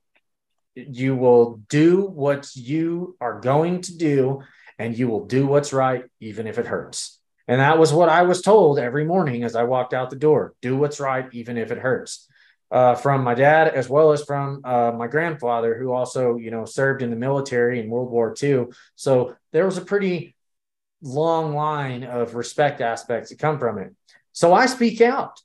you 0.75 1.17
will 1.17 1.63
do 1.69 2.03
what 2.03 2.55
you 2.55 3.17
are 3.21 3.41
going 3.41 3.81
to 3.83 3.97
do, 3.97 4.43
and 4.79 4.97
you 4.97 5.09
will 5.09 5.25
do 5.25 5.47
what's 5.47 5.73
right, 5.73 6.05
even 6.21 6.47
if 6.47 6.59
it 6.59 6.67
hurts. 6.67 7.19
And 7.49 7.61
that 7.61 7.79
was 7.79 7.93
what 7.93 8.09
I 8.09 8.23
was 8.23 8.43
told 8.43 8.79
every 8.79 9.05
morning 9.05 9.45
as 9.45 9.57
I 9.57 9.63
walked 9.63 9.95
out 9.95 10.11
the 10.11 10.17
door. 10.17 10.55
Do 10.61 10.77
what's 10.77 11.01
right, 11.01 11.29
even 11.33 11.57
if 11.57 11.71
it 11.71 11.79
hurts. 11.79 12.29
Uh, 12.69 12.97
from 12.97 13.23
my 13.23 13.33
dad 13.33 13.69
as 13.69 13.89
well 13.89 14.11
as 14.11 14.25
from 14.25 14.61
uh, 14.65 14.91
my 14.91 15.07
grandfather, 15.07 15.79
who 15.79 15.93
also, 15.93 16.37
you 16.37 16.51
know, 16.51 16.65
served 16.65 17.01
in 17.01 17.11
the 17.11 17.17
military 17.17 17.79
in 17.79 17.89
World 17.89 18.11
War 18.11 18.35
II. 18.43 18.67
So 18.97 19.37
there 19.53 19.65
was 19.65 19.79
a 19.79 19.85
pretty 19.85 20.35
long 21.01 21.55
line 21.55 22.03
of 22.03 22.35
respect 22.35 22.81
aspects 22.81 23.31
that 23.31 23.39
come 23.39 23.61
from 23.61 23.79
it. 23.79 23.95
So 24.33 24.53
I 24.53 24.67
speak 24.67 25.01
out 25.01 25.41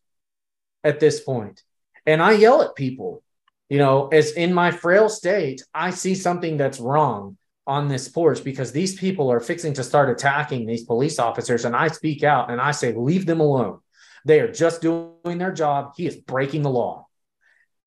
at 0.83 0.99
this 0.99 1.21
point 1.21 1.63
and 2.05 2.21
I 2.21 2.33
yell 2.33 2.61
at 2.61 2.75
people. 2.75 3.23
You 3.69 3.77
know, 3.77 4.09
as 4.09 4.33
in 4.33 4.53
my 4.53 4.71
frail 4.71 5.07
state, 5.07 5.63
I 5.73 5.91
see 5.91 6.15
something 6.15 6.57
that's 6.57 6.79
wrong 6.79 7.37
on 7.65 7.87
this 7.87 8.09
porch 8.09 8.43
because 8.43 8.71
these 8.71 8.95
people 8.95 9.31
are 9.31 9.39
fixing 9.39 9.73
to 9.75 9.83
start 9.83 10.09
attacking 10.09 10.65
these 10.65 10.83
police 10.83 11.19
officers. 11.19 11.63
And 11.63 11.73
I 11.73 11.87
speak 11.87 12.21
out 12.23 12.51
and 12.51 12.59
I 12.59 12.71
say, 12.71 12.93
leave 12.93 13.25
them 13.25 13.39
alone. 13.39 13.79
They 14.25 14.41
are 14.41 14.51
just 14.51 14.81
doing 14.81 15.37
their 15.37 15.53
job. 15.53 15.93
He 15.95 16.05
is 16.05 16.17
breaking 16.17 16.63
the 16.63 16.69
law. 16.69 17.07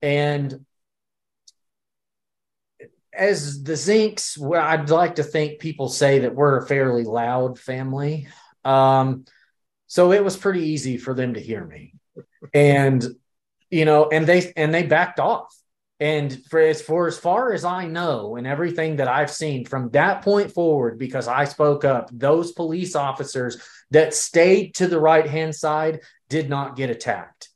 And 0.01 0.65
as 3.13 3.63
the 3.63 3.73
Zinks, 3.73 4.41
I'd 4.55 4.89
like 4.89 5.15
to 5.15 5.23
think 5.23 5.59
people 5.59 5.87
say 5.87 6.19
that 6.19 6.33
we're 6.33 6.57
a 6.57 6.65
fairly 6.65 7.03
loud 7.03 7.59
family. 7.59 8.27
Um, 8.63 9.25
so 9.85 10.11
it 10.11 10.23
was 10.23 10.35
pretty 10.35 10.69
easy 10.69 10.97
for 10.97 11.13
them 11.13 11.35
to 11.35 11.39
hear 11.39 11.63
me. 11.63 11.94
And, 12.53 13.05
you 13.69 13.85
know, 13.85 14.09
and 14.09 14.25
they 14.25 14.53
and 14.55 14.73
they 14.73 14.83
backed 14.83 15.19
off. 15.19 15.55
And 15.99 16.43
for 16.49 16.59
as 16.59 16.81
for 16.81 17.07
as 17.07 17.17
far 17.17 17.53
as 17.53 17.63
I 17.63 17.87
know, 17.87 18.35
and 18.35 18.45
everything 18.45 18.97
that 18.97 19.07
I've 19.07 19.31
seen 19.31 19.65
from 19.65 19.89
that 19.91 20.23
point 20.23 20.51
forward, 20.51 20.99
because 20.99 21.27
I 21.27 21.45
spoke 21.45 21.85
up, 21.85 22.09
those 22.11 22.51
police 22.51 22.95
officers 22.95 23.57
that 23.91 24.13
stayed 24.13 24.75
to 24.75 24.87
the 24.87 24.99
right 24.99 25.25
hand 25.25 25.55
side 25.55 26.01
did 26.27 26.49
not 26.49 26.75
get 26.75 26.89
attacked. 26.89 27.49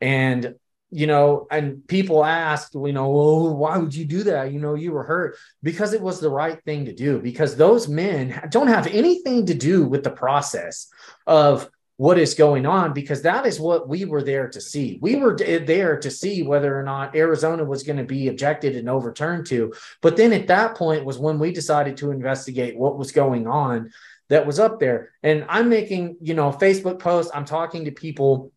And 0.00 0.54
you 0.90 1.08
know, 1.08 1.48
and 1.50 1.84
people 1.88 2.24
asked, 2.24 2.74
you 2.74 2.92
know, 2.92 3.08
why 3.08 3.78
would 3.78 3.92
you 3.92 4.04
do 4.04 4.22
that? 4.24 4.52
You 4.52 4.60
know, 4.60 4.74
you 4.74 4.92
were 4.92 5.02
hurt 5.02 5.36
because 5.60 5.92
it 5.92 6.00
was 6.00 6.20
the 6.20 6.30
right 6.30 6.62
thing 6.64 6.84
to 6.84 6.94
do, 6.94 7.20
because 7.20 7.56
those 7.56 7.88
men 7.88 8.40
don't 8.50 8.68
have 8.68 8.86
anything 8.86 9.46
to 9.46 9.54
do 9.54 9.84
with 9.84 10.04
the 10.04 10.10
process 10.10 10.88
of 11.26 11.68
what 11.96 12.18
is 12.18 12.34
going 12.34 12.66
on, 12.66 12.92
because 12.92 13.22
that 13.22 13.46
is 13.46 13.60
what 13.60 13.88
we 13.88 14.04
were 14.04 14.22
there 14.22 14.48
to 14.48 14.60
see. 14.60 14.98
We 15.00 15.16
were 15.16 15.36
eh, 15.42 15.64
there 15.64 15.98
to 16.00 16.10
see 16.10 16.42
whether 16.42 16.78
or 16.78 16.82
not 16.82 17.14
Arizona 17.14 17.64
was 17.64 17.84
going 17.84 17.98
to 17.98 18.04
be 18.04 18.28
objected 18.28 18.74
and 18.74 18.88
overturned 18.88 19.46
to. 19.46 19.72
But 20.02 20.16
then 20.16 20.32
at 20.32 20.48
that 20.48 20.74
point 20.74 21.04
was 21.04 21.18
when 21.18 21.38
we 21.38 21.52
decided 21.52 21.96
to 21.98 22.10
investigate 22.10 22.76
what 22.76 22.98
was 22.98 23.12
going 23.12 23.46
on 23.46 23.92
that 24.28 24.46
was 24.46 24.58
up 24.58 24.80
there. 24.80 25.12
And 25.22 25.44
I'm 25.48 25.68
making, 25.68 26.16
you 26.20 26.34
know, 26.34 26.50
Facebook 26.50 26.98
posts, 26.98 27.30
I'm 27.34 27.44
talking 27.44 27.84
to 27.84 27.92
people 27.92 28.52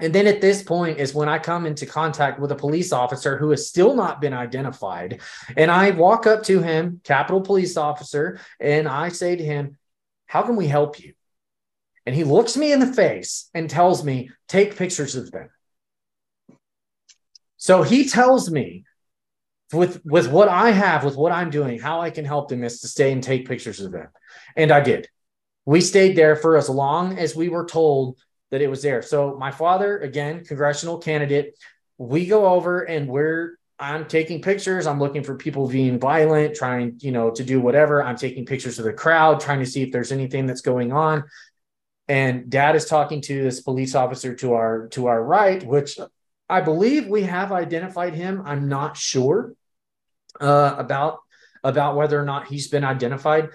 and 0.00 0.14
then 0.14 0.28
at 0.28 0.40
this 0.40 0.62
point 0.62 0.98
is 0.98 1.12
when 1.12 1.28
I 1.28 1.38
come 1.38 1.66
into 1.66 1.84
contact 1.84 2.38
with 2.38 2.52
a 2.52 2.56
police 2.56 2.92
officer 2.92 3.36
who 3.36 3.50
has 3.50 3.68
still 3.68 3.96
not 3.96 4.20
been 4.20 4.32
identified. 4.32 5.20
And 5.56 5.70
I 5.70 5.90
walk 5.90 6.26
up 6.26 6.44
to 6.44 6.62
him, 6.62 7.00
Capitol 7.02 7.40
Police 7.40 7.76
Officer, 7.76 8.38
and 8.60 8.86
I 8.86 9.08
say 9.08 9.34
to 9.34 9.44
him, 9.44 9.76
How 10.26 10.42
can 10.42 10.54
we 10.54 10.68
help 10.68 11.00
you? 11.00 11.14
And 12.08 12.16
he 12.16 12.24
looks 12.24 12.56
me 12.56 12.72
in 12.72 12.80
the 12.80 12.90
face 12.90 13.50
and 13.52 13.68
tells 13.68 14.02
me, 14.02 14.30
Take 14.48 14.76
pictures 14.76 15.14
of 15.14 15.30
them. 15.30 15.50
So 17.58 17.82
he 17.82 18.08
tells 18.08 18.50
me, 18.50 18.84
with, 19.74 20.00
with 20.06 20.30
what 20.30 20.48
I 20.48 20.70
have, 20.70 21.04
with 21.04 21.16
what 21.16 21.32
I'm 21.32 21.50
doing, 21.50 21.78
how 21.78 22.00
I 22.00 22.08
can 22.08 22.24
help 22.24 22.48
them 22.48 22.64
is 22.64 22.80
to 22.80 22.88
stay 22.88 23.12
and 23.12 23.22
take 23.22 23.46
pictures 23.46 23.80
of 23.80 23.92
them. 23.92 24.08
And 24.56 24.72
I 24.72 24.80
did. 24.80 25.06
We 25.66 25.82
stayed 25.82 26.16
there 26.16 26.34
for 26.34 26.56
as 26.56 26.70
long 26.70 27.18
as 27.18 27.36
we 27.36 27.50
were 27.50 27.66
told 27.66 28.16
that 28.52 28.62
it 28.62 28.70
was 28.70 28.80
there. 28.80 29.02
So 29.02 29.36
my 29.36 29.50
father, 29.50 29.98
again, 29.98 30.46
congressional 30.46 30.96
candidate, 30.96 31.58
we 31.98 32.24
go 32.24 32.46
over 32.46 32.84
and 32.84 33.06
we're 33.06 33.58
I'm 33.80 34.06
taking 34.06 34.42
pictures. 34.42 34.86
I'm 34.86 34.98
looking 34.98 35.22
for 35.22 35.36
people 35.36 35.68
being 35.68 36.00
violent, 36.00 36.56
trying, 36.56 36.98
you 36.98 37.12
know, 37.12 37.30
to 37.30 37.44
do 37.44 37.60
whatever. 37.60 38.02
I'm 38.02 38.16
taking 38.16 38.44
pictures 38.44 38.80
of 38.80 38.84
the 38.84 38.92
crowd, 38.92 39.40
trying 39.40 39.60
to 39.60 39.66
see 39.66 39.82
if 39.82 39.92
there's 39.92 40.10
anything 40.10 40.46
that's 40.46 40.62
going 40.62 40.90
on. 40.90 41.22
And 42.08 42.48
dad 42.48 42.74
is 42.74 42.86
talking 42.86 43.20
to 43.22 43.42
this 43.42 43.60
police 43.60 43.94
officer 43.94 44.34
to 44.36 44.54
our 44.54 44.88
to 44.88 45.06
our 45.06 45.22
right, 45.22 45.62
which 45.62 45.98
I 46.48 46.62
believe 46.62 47.06
we 47.06 47.24
have 47.24 47.52
identified 47.52 48.14
him. 48.14 48.42
I'm 48.46 48.68
not 48.68 48.96
sure 48.96 49.52
uh, 50.40 50.74
about 50.78 51.18
about 51.62 51.96
whether 51.96 52.20
or 52.20 52.24
not 52.24 52.46
he's 52.46 52.68
been 52.68 52.84
identified 52.84 53.50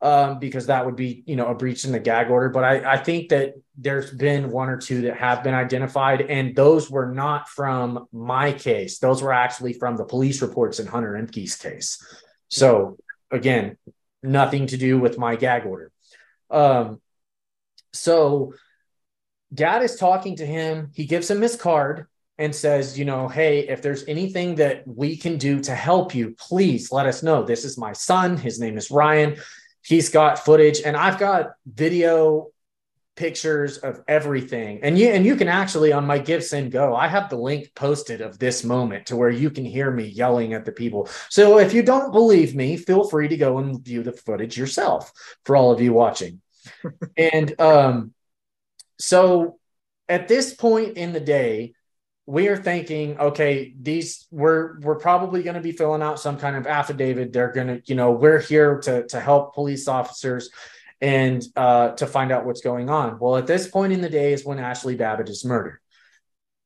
um, 0.00 0.38
because 0.38 0.66
that 0.66 0.84
would 0.84 0.96
be, 0.96 1.24
you 1.26 1.36
know, 1.36 1.46
a 1.46 1.54
breach 1.54 1.84
in 1.84 1.92
the 1.92 1.98
gag 1.98 2.30
order. 2.30 2.48
But 2.48 2.64
I, 2.64 2.92
I 2.92 2.96
think 2.98 3.30
that 3.30 3.54
there's 3.76 4.10
been 4.10 4.50
one 4.50 4.68
or 4.68 4.76
two 4.76 5.02
that 5.02 5.16
have 5.16 5.42
been 5.42 5.54
identified, 5.54 6.22
and 6.22 6.54
those 6.54 6.90
were 6.90 7.10
not 7.12 7.48
from 7.48 8.06
my 8.12 8.52
case. 8.52 8.98
Those 8.98 9.22
were 9.22 9.32
actually 9.32 9.72
from 9.72 9.96
the 9.96 10.04
police 10.04 10.42
reports 10.42 10.78
in 10.78 10.86
Hunter 10.86 11.12
Ehmke's 11.12 11.56
case. 11.56 12.04
So 12.48 12.98
again, 13.30 13.76
nothing 14.22 14.68
to 14.68 14.76
do 14.76 14.98
with 14.98 15.18
my 15.18 15.36
gag 15.36 15.66
order. 15.66 15.90
Um, 16.50 17.00
so 17.98 18.54
dad 19.52 19.82
is 19.82 19.96
talking 19.96 20.36
to 20.36 20.46
him. 20.46 20.90
He 20.94 21.06
gives 21.06 21.30
him 21.30 21.40
his 21.40 21.56
card 21.56 22.06
and 22.38 22.54
says, 22.54 22.98
you 22.98 23.04
know, 23.04 23.28
hey, 23.28 23.66
if 23.68 23.80
there's 23.80 24.04
anything 24.06 24.56
that 24.56 24.86
we 24.86 25.16
can 25.16 25.38
do 25.38 25.60
to 25.60 25.74
help 25.74 26.14
you, 26.14 26.34
please 26.38 26.92
let 26.92 27.06
us 27.06 27.22
know. 27.22 27.42
This 27.42 27.64
is 27.64 27.78
my 27.78 27.92
son. 27.92 28.36
His 28.36 28.60
name 28.60 28.76
is 28.76 28.90
Ryan 28.90 29.36
he's 29.86 30.08
got 30.08 30.44
footage 30.44 30.80
and 30.84 30.96
I've 30.96 31.18
got 31.18 31.52
video 31.64 32.48
pictures 33.14 33.78
of 33.78 34.02
everything. 34.08 34.80
And 34.82 34.98
you 34.98 35.08
and 35.08 35.24
you 35.24 35.36
can 35.36 35.48
actually 35.48 35.92
on 35.92 36.06
my 36.06 36.18
GiveSendGo, 36.18 36.94
I 36.94 37.08
have 37.08 37.30
the 37.30 37.38
link 37.38 37.70
posted 37.74 38.20
of 38.20 38.38
this 38.38 38.62
moment 38.64 39.06
to 39.06 39.16
where 39.16 39.30
you 39.30 39.48
can 39.48 39.64
hear 39.64 39.90
me 39.90 40.04
yelling 40.04 40.52
at 40.52 40.64
the 40.64 40.72
people. 40.72 41.08
So 41.30 41.58
if 41.58 41.72
you 41.72 41.82
don't 41.82 42.12
believe 42.12 42.54
me, 42.54 42.76
feel 42.76 43.08
free 43.08 43.28
to 43.28 43.36
go 43.36 43.58
and 43.58 43.82
view 43.82 44.02
the 44.02 44.12
footage 44.12 44.58
yourself 44.58 45.12
for 45.44 45.56
all 45.56 45.72
of 45.72 45.80
you 45.80 45.92
watching. 45.92 46.42
And 47.16 47.60
um 47.60 48.12
so 48.98 49.58
at 50.08 50.28
this 50.28 50.54
point 50.54 50.96
in 50.96 51.12
the 51.12 51.20
day, 51.20 51.74
we 52.26 52.48
are 52.48 52.56
thinking, 52.56 53.18
okay, 53.18 53.74
these 53.80 54.26
we're 54.30 54.80
we're 54.80 54.98
probably 54.98 55.42
going 55.42 55.54
to 55.54 55.60
be 55.60 55.72
filling 55.72 56.02
out 56.02 56.18
some 56.18 56.38
kind 56.38 56.56
of 56.56 56.66
affidavit. 56.66 57.32
They're 57.32 57.52
going 57.52 57.68
to, 57.68 57.82
you 57.84 57.94
know, 57.94 58.12
we're 58.12 58.40
here 58.40 58.80
to 58.80 59.06
to 59.08 59.20
help 59.20 59.54
police 59.54 59.86
officers 59.86 60.50
and 61.00 61.44
uh, 61.54 61.90
to 61.90 62.06
find 62.06 62.32
out 62.32 62.46
what's 62.46 62.62
going 62.62 62.90
on. 62.90 63.18
Well, 63.18 63.36
at 63.36 63.46
this 63.46 63.68
point 63.68 63.92
in 63.92 64.00
the 64.00 64.08
day 64.08 64.32
is 64.32 64.44
when 64.44 64.58
Ashley 64.58 64.96
Babbitt 64.96 65.28
is 65.28 65.44
murdered. 65.44 65.78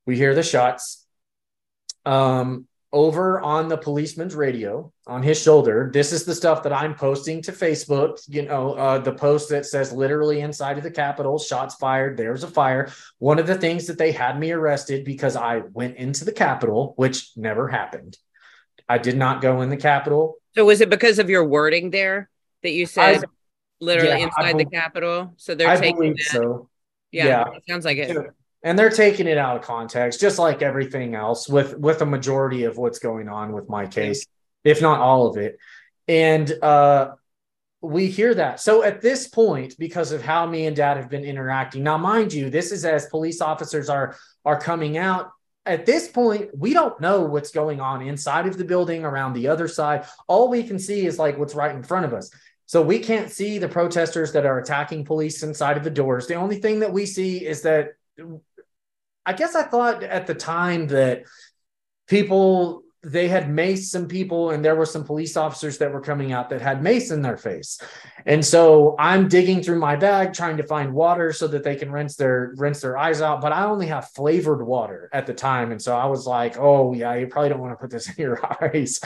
We 0.05 0.15
hear 0.15 0.33
the 0.33 0.43
shots. 0.43 1.05
Um, 2.05 2.65
over 2.93 3.39
on 3.39 3.69
the 3.69 3.77
policeman's 3.77 4.35
radio 4.35 4.91
on 5.07 5.23
his 5.23 5.41
shoulder. 5.41 5.89
This 5.93 6.11
is 6.11 6.25
the 6.25 6.35
stuff 6.35 6.63
that 6.63 6.73
I'm 6.73 6.93
posting 6.93 7.41
to 7.43 7.51
Facebook. 7.51 8.21
You 8.27 8.43
know, 8.43 8.73
uh, 8.73 8.97
the 8.99 9.13
post 9.13 9.49
that 9.49 9.65
says 9.65 9.93
literally 9.93 10.41
inside 10.41 10.77
of 10.77 10.83
the 10.83 10.91
Capitol, 10.91 11.39
shots 11.39 11.75
fired, 11.75 12.17
there's 12.17 12.43
a 12.43 12.47
fire. 12.47 12.91
One 13.19 13.39
of 13.39 13.47
the 13.47 13.55
things 13.55 13.87
that 13.87 13.97
they 13.97 14.11
had 14.11 14.39
me 14.39 14.51
arrested 14.51 15.05
because 15.05 15.35
I 15.35 15.59
went 15.71 15.97
into 15.97 16.25
the 16.25 16.33
Capitol, 16.33 16.93
which 16.97 17.31
never 17.37 17.67
happened. 17.67 18.17
I 18.89 18.97
did 18.97 19.17
not 19.17 19.41
go 19.41 19.61
in 19.61 19.69
the 19.69 19.77
Capitol. 19.77 20.35
So 20.55 20.65
was 20.65 20.81
it 20.81 20.89
because 20.89 21.17
of 21.17 21.29
your 21.29 21.45
wording 21.45 21.91
there 21.91 22.29
that 22.61 22.71
you 22.71 22.85
said 22.85 23.23
I, 23.23 23.27
literally 23.79 24.19
yeah, 24.19 24.25
inside 24.25 24.57
be- 24.57 24.65
the 24.65 24.69
Capitol? 24.69 25.33
So 25.37 25.55
they're 25.55 25.69
I 25.69 25.77
taking 25.77 26.13
that. 26.13 26.25
so. 26.25 26.67
Yeah, 27.13 27.25
yeah, 27.25 27.59
sounds 27.67 27.83
like 27.83 27.97
it 27.97 28.15
and 28.63 28.77
they're 28.77 28.89
taking 28.89 29.27
it 29.27 29.37
out 29.37 29.57
of 29.57 29.63
context 29.63 30.19
just 30.19 30.39
like 30.39 30.61
everything 30.61 31.15
else 31.15 31.47
with 31.49 31.77
with 31.77 32.01
a 32.01 32.05
majority 32.05 32.63
of 32.63 32.77
what's 32.77 32.99
going 32.99 33.27
on 33.27 33.53
with 33.53 33.69
my 33.69 33.85
case 33.85 34.25
if 34.63 34.81
not 34.81 34.99
all 34.99 35.27
of 35.27 35.37
it. 35.37 35.57
And 36.07 36.51
uh 36.61 37.13
we 37.83 38.07
hear 38.07 38.35
that. 38.35 38.59
So 38.59 38.83
at 38.83 39.01
this 39.01 39.27
point 39.27 39.75
because 39.79 40.11
of 40.11 40.21
how 40.21 40.45
me 40.45 40.67
and 40.67 40.75
dad 40.75 40.97
have 40.97 41.09
been 41.09 41.25
interacting 41.25 41.83
now 41.83 41.97
mind 41.97 42.31
you 42.33 42.49
this 42.49 42.71
is 42.71 42.85
as 42.85 43.07
police 43.07 43.41
officers 43.41 43.89
are 43.89 44.15
are 44.45 44.59
coming 44.59 44.97
out. 44.97 45.31
At 45.65 45.85
this 45.85 46.07
point 46.07 46.49
we 46.57 46.73
don't 46.73 46.99
know 47.01 47.21
what's 47.21 47.51
going 47.51 47.81
on 47.81 48.01
inside 48.01 48.47
of 48.47 48.57
the 48.57 48.65
building 48.65 49.03
around 49.03 49.33
the 49.33 49.47
other 49.47 49.67
side. 49.67 50.05
All 50.27 50.49
we 50.49 50.63
can 50.63 50.77
see 50.79 51.05
is 51.05 51.17
like 51.17 51.37
what's 51.37 51.55
right 51.55 51.75
in 51.75 51.83
front 51.83 52.05
of 52.05 52.13
us. 52.13 52.29
So 52.67 52.81
we 52.81 52.99
can't 52.99 53.29
see 53.29 53.57
the 53.57 53.67
protesters 53.67 54.31
that 54.31 54.45
are 54.45 54.59
attacking 54.59 55.03
police 55.03 55.43
inside 55.43 55.75
of 55.75 55.83
the 55.83 55.89
doors. 55.89 56.27
The 56.27 56.35
only 56.35 56.55
thing 56.55 56.79
that 56.79 56.93
we 56.93 57.05
see 57.05 57.45
is 57.45 57.63
that 57.63 57.95
I 59.25 59.33
guess 59.33 59.55
I 59.55 59.63
thought 59.63 60.03
at 60.03 60.27
the 60.27 60.35
time 60.35 60.87
that 60.87 61.23
people 62.07 62.83
they 63.03 63.27
had 63.27 63.47
maced 63.47 63.85
some 63.85 64.07
people 64.07 64.51
and 64.51 64.63
there 64.63 64.75
were 64.75 64.85
some 64.85 65.03
police 65.03 65.35
officers 65.35 65.79
that 65.79 65.91
were 65.91 66.01
coming 66.01 66.31
out 66.31 66.49
that 66.49 66.61
had 66.61 66.83
mace 66.83 67.09
in 67.09 67.23
their 67.23 67.37
face. 67.37 67.79
And 68.27 68.45
so 68.45 68.95
i'm 68.99 69.27
digging 69.27 69.63
through 69.63 69.79
my 69.79 69.95
bag 69.95 70.33
trying 70.33 70.57
to 70.57 70.63
find 70.63 70.93
water 70.93 71.33
so 71.33 71.47
that 71.47 71.63
they 71.63 71.75
can 71.75 71.91
rinse 71.91 72.15
their 72.15 72.53
rinse 72.57 72.81
their 72.81 72.97
eyes 72.97 73.21
out. 73.21 73.41
But 73.41 73.53
i 73.53 73.65
only 73.65 73.87
have 73.87 74.09
flavored 74.09 74.65
water 74.65 75.09
at 75.13 75.25
the 75.25 75.33
time. 75.33 75.71
And 75.71 75.81
so 75.81 75.95
i 75.95 76.05
was 76.05 76.27
like 76.27 76.57
oh 76.59 76.93
yeah 76.93 77.15
you 77.15 77.27
probably 77.27 77.49
don't 77.49 77.59
want 77.59 77.73
to 77.73 77.81
put 77.81 77.89
this 77.89 78.07
in 78.15 78.21
your 78.21 78.39
eyes. 78.63 78.99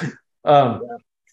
Um, 0.44 0.82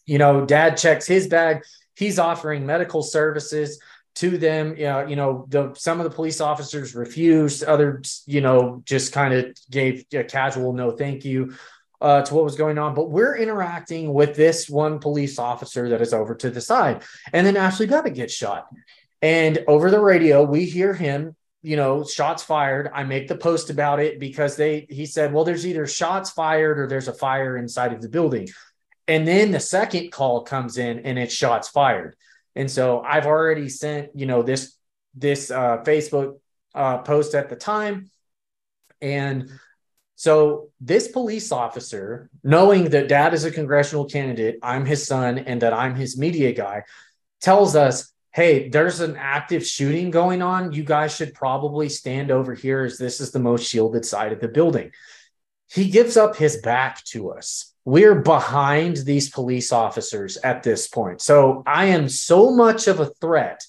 you 0.07 0.19
know 0.19 0.47
dad 0.47 0.77
checks 0.77 1.07
his 1.07 1.27
bag. 1.27 1.63
He's 1.95 2.19
offering 2.19 2.65
medical 2.65 3.03
services 3.03 3.81
to 4.15 4.37
them 4.37 4.75
know, 4.79 5.07
you 5.07 5.17
know 5.17 5.47
the 5.49 5.73
some 5.75 6.01
of 6.01 6.05
the 6.05 6.15
police 6.15 6.41
officers 6.41 6.95
refused 6.95 7.65
others 7.65 8.23
you 8.27 8.41
know 8.41 8.83
just 8.85 9.13
kind 9.13 9.33
of 9.33 9.57
gave 9.71 10.05
a 10.13 10.25
casual 10.25 10.73
no 10.73 10.91
thank 10.91 11.25
you 11.25 11.55
uh, 12.03 12.21
to 12.21 12.35
what 12.35 12.43
was 12.45 12.57
going 12.57 12.79
on, 12.79 12.95
but 12.95 13.11
we're 13.11 13.37
interacting 13.37 14.13
with 14.13 14.35
this 14.35 14.69
one 14.69 14.99
police 14.99 15.39
officer 15.39 15.89
that 15.89 16.03
is 16.03 16.13
over 16.13 16.35
to 16.35 16.51
the 16.51 16.61
side. 16.61 17.05
And 17.33 17.47
then 17.47 17.57
Ashley 17.57 17.87
Babbitt 17.87 18.15
gets 18.15 18.35
shot. 18.35 18.67
And 19.23 19.65
over 19.69 19.89
the 19.89 20.01
radio, 20.01 20.43
we 20.43 20.65
hear 20.65 20.93
him, 20.95 21.37
you 21.63 21.77
know, 21.77 22.05
shots 22.05 22.43
fired. 22.43 22.91
I 22.93 23.05
make 23.05 23.29
the 23.29 23.37
post 23.37 23.71
about 23.71 24.01
it 24.01 24.19
because 24.19 24.57
they 24.57 24.85
he 24.91 25.07
said, 25.07 25.33
well, 25.33 25.45
there's 25.45 25.65
either 25.65 25.87
shots 25.87 26.31
fired 26.31 26.81
or 26.81 26.89
there's 26.89 27.07
a 27.07 27.15
fire 27.15 27.57
inside 27.57 27.93
of 27.93 28.03
the 28.03 28.09
building. 28.09 28.49
And 29.07 29.27
then 29.27 29.53
the 29.53 29.61
second 29.61 30.11
call 30.11 30.43
comes 30.43 30.79
in 30.79 31.01
and 31.01 31.21
it's 31.21 31.33
shots 31.33 31.69
fired. 31.69 32.17
And 32.55 32.71
so 32.71 33.01
I've 33.01 33.27
already 33.27 33.69
sent, 33.69 34.11
you 34.15 34.27
know, 34.27 34.43
this 34.43 34.77
this 35.15 35.51
uh, 35.51 35.79
Facebook 35.85 36.39
uh, 36.75 36.99
post 36.99 37.35
at 37.35 37.49
the 37.49 37.57
time. 37.57 38.11
And 39.01 39.51
so 40.15 40.71
this 40.81 41.09
police 41.09 41.51
officer, 41.51 42.31
knowing 42.45 42.91
that 42.91 43.09
dad 43.09 43.35
is 43.35 43.45
a 43.45 43.51
congressional 43.51 44.05
candidate, 44.05 44.59
I'm 44.63 44.87
his 44.87 45.07
son, 45.07 45.39
and 45.39 45.61
that 45.63 45.73
I'm 45.73 45.95
his 45.95 46.17
media 46.17 46.53
guy, 46.53 46.85
tells 47.41 47.75
us, 47.75 48.13
hey, 48.33 48.69
there's 48.69 49.01
an 49.01 49.17
active 49.17 49.67
shooting 49.67 50.11
going 50.11 50.41
on. 50.41 50.73
You 50.73 50.85
guys 50.85 51.15
should 51.15 51.35
probably 51.35 51.89
stand 51.89 52.31
over 52.31 52.55
here 52.55 52.85
as 52.85 52.97
this 52.97 53.21
is 53.21 53.33
the 53.33 53.41
most 53.41 53.69
shielded 53.69 54.05
side 54.05 54.33
of 54.33 54.41
the 54.41 54.49
building. 54.49 54.93
He 55.69 55.91
gives 55.91 56.17
up 56.17 56.37
his 56.37 56.59
back 56.59 57.03
to 57.07 57.33
us. 57.33 57.72
We're 57.85 58.21
behind 58.21 58.99
these 58.99 59.31
police 59.31 59.73
officers 59.73 60.37
at 60.39 60.63
this 60.63 60.87
point. 60.87 61.21
So 61.21 61.63
I 61.67 61.87
am 61.87 62.09
so 62.09 62.55
much 62.55 62.87
of 62.87 63.01
a 63.01 63.07
threat 63.07 63.65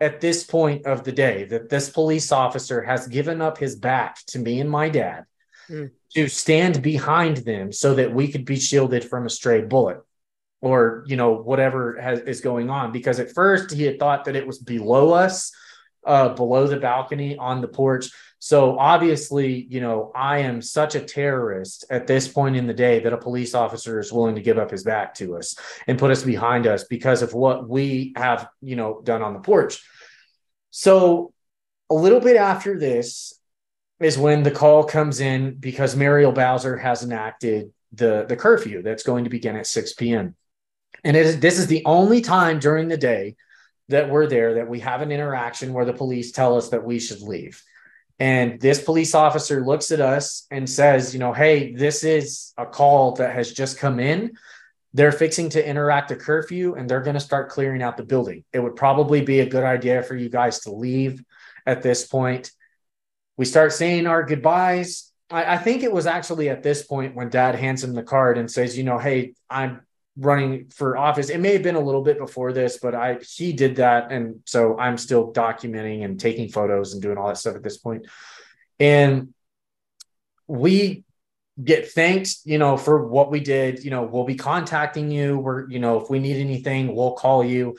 at 0.00 0.20
this 0.20 0.44
point 0.44 0.86
of 0.86 1.04
the 1.04 1.12
day 1.12 1.44
that 1.44 1.68
this 1.68 1.90
police 1.90 2.32
officer 2.32 2.82
has 2.82 3.08
given 3.08 3.42
up 3.42 3.58
his 3.58 3.76
back 3.76 4.18
to 4.28 4.38
me 4.38 4.60
and 4.60 4.70
my 4.70 4.88
dad 4.88 5.24
mm. 5.68 5.90
to 6.14 6.28
stand 6.28 6.82
behind 6.82 7.38
them 7.38 7.72
so 7.72 7.94
that 7.94 8.12
we 8.12 8.28
could 8.28 8.44
be 8.44 8.56
shielded 8.56 9.04
from 9.04 9.26
a 9.26 9.30
stray 9.30 9.60
bullet 9.60 9.98
or 10.60 11.04
you 11.06 11.16
know 11.16 11.34
whatever 11.34 12.00
has, 12.00 12.20
is 12.20 12.40
going 12.40 12.70
on 12.70 12.92
because 12.92 13.20
at 13.20 13.32
first 13.32 13.72
he 13.72 13.84
had 13.84 13.98
thought 13.98 14.24
that 14.24 14.36
it 14.36 14.46
was 14.46 14.58
below 14.58 15.12
us 15.12 15.52
uh, 16.06 16.30
below 16.30 16.66
the 16.66 16.76
balcony 16.76 17.36
on 17.36 17.60
the 17.60 17.68
porch 17.68 18.10
so 18.38 18.78
obviously 18.78 19.66
you 19.68 19.80
know 19.80 20.12
i 20.14 20.38
am 20.38 20.62
such 20.62 20.94
a 20.94 21.00
terrorist 21.00 21.84
at 21.90 22.06
this 22.06 22.28
point 22.28 22.56
in 22.56 22.66
the 22.66 22.74
day 22.74 23.00
that 23.00 23.12
a 23.12 23.18
police 23.18 23.54
officer 23.54 23.98
is 23.98 24.12
willing 24.12 24.34
to 24.34 24.42
give 24.42 24.58
up 24.58 24.70
his 24.70 24.84
back 24.84 25.14
to 25.14 25.36
us 25.36 25.56
and 25.86 25.98
put 25.98 26.10
us 26.10 26.22
behind 26.22 26.66
us 26.66 26.84
because 26.84 27.22
of 27.22 27.34
what 27.34 27.68
we 27.68 28.12
have 28.16 28.48
you 28.60 28.76
know 28.76 29.00
done 29.02 29.22
on 29.22 29.34
the 29.34 29.40
porch 29.40 29.82
so 30.70 31.32
a 31.90 31.94
little 31.94 32.20
bit 32.20 32.36
after 32.36 32.78
this 32.78 33.38
is 34.00 34.18
when 34.18 34.42
the 34.42 34.50
call 34.50 34.84
comes 34.84 35.20
in 35.20 35.54
because 35.54 35.96
Muriel 35.96 36.32
Bowser 36.32 36.76
has 36.76 37.02
enacted 37.02 37.72
the, 37.92 38.26
the 38.28 38.36
curfew 38.36 38.82
that's 38.82 39.02
going 39.02 39.24
to 39.24 39.30
begin 39.30 39.56
at 39.56 39.66
6 39.66 39.94
p.m. 39.94 40.36
And 41.04 41.16
it 41.16 41.26
is, 41.26 41.40
this 41.40 41.58
is 41.58 41.66
the 41.66 41.84
only 41.84 42.20
time 42.20 42.58
during 42.58 42.88
the 42.88 42.96
day 42.96 43.36
that 43.88 44.10
we're 44.10 44.26
there 44.26 44.54
that 44.54 44.68
we 44.68 44.80
have 44.80 45.00
an 45.00 45.10
interaction 45.10 45.72
where 45.72 45.84
the 45.84 45.92
police 45.92 46.32
tell 46.32 46.56
us 46.56 46.68
that 46.70 46.84
we 46.84 46.98
should 47.00 47.22
leave. 47.22 47.62
And 48.18 48.60
this 48.60 48.82
police 48.82 49.14
officer 49.14 49.64
looks 49.64 49.90
at 49.90 50.00
us 50.00 50.46
and 50.50 50.68
says, 50.68 51.14
you 51.14 51.20
know, 51.20 51.32
hey, 51.32 51.72
this 51.72 52.02
is 52.02 52.52
a 52.56 52.66
call 52.66 53.12
that 53.16 53.34
has 53.34 53.52
just 53.52 53.78
come 53.78 54.00
in. 54.00 54.36
They're 54.92 55.12
fixing 55.12 55.50
to 55.50 55.66
interact 55.66 56.10
a 56.10 56.16
curfew 56.16 56.74
and 56.74 56.88
they're 56.88 57.02
going 57.02 57.14
to 57.14 57.20
start 57.20 57.50
clearing 57.50 57.82
out 57.82 57.96
the 57.96 58.04
building. 58.04 58.44
It 58.52 58.58
would 58.58 58.74
probably 58.74 59.20
be 59.20 59.40
a 59.40 59.48
good 59.48 59.62
idea 59.62 60.02
for 60.02 60.16
you 60.16 60.28
guys 60.28 60.60
to 60.60 60.72
leave 60.72 61.22
at 61.66 61.82
this 61.82 62.06
point 62.06 62.50
we 63.38 63.46
start 63.46 63.72
saying 63.72 64.06
our 64.06 64.24
goodbyes. 64.24 65.10
I, 65.30 65.54
I, 65.54 65.58
think 65.58 65.82
it 65.82 65.92
was 65.92 66.06
actually 66.06 66.50
at 66.50 66.62
this 66.62 66.82
point 66.82 67.14
when 67.14 67.30
dad 67.30 67.54
hands 67.54 67.84
him 67.84 67.94
the 67.94 68.02
card 68.02 68.36
and 68.36 68.50
says, 68.50 68.76
you 68.76 68.84
know, 68.84 68.98
hey, 68.98 69.34
I'm 69.48 69.80
running 70.18 70.68
for 70.70 70.96
office. 70.96 71.30
It 71.30 71.38
may 71.38 71.52
have 71.52 71.62
been 71.62 71.76
a 71.76 71.80
little 71.80 72.02
bit 72.02 72.18
before 72.18 72.52
this, 72.52 72.78
but 72.78 72.94
I 72.94 73.18
he 73.20 73.52
did 73.52 73.76
that. 73.76 74.10
And 74.10 74.40
so 74.44 74.78
I'm 74.78 74.98
still 74.98 75.32
documenting 75.32 76.04
and 76.04 76.18
taking 76.18 76.48
photos 76.48 76.92
and 76.92 77.02
doing 77.02 77.16
all 77.16 77.28
that 77.28 77.38
stuff 77.38 77.56
at 77.56 77.62
this 77.62 77.78
point. 77.78 78.06
And 78.80 79.32
we 80.46 81.04
get 81.62 81.90
thanked, 81.90 82.36
you 82.44 82.58
know, 82.58 82.76
for 82.76 83.06
what 83.06 83.30
we 83.30 83.40
did. 83.40 83.84
You 83.84 83.90
know, 83.90 84.02
we'll 84.02 84.24
be 84.24 84.36
contacting 84.36 85.10
you. 85.10 85.38
We're, 85.38 85.68
you 85.70 85.78
know, 85.78 86.00
if 86.00 86.10
we 86.10 86.18
need 86.18 86.36
anything, 86.36 86.94
we'll 86.94 87.14
call 87.14 87.44
you 87.44 87.76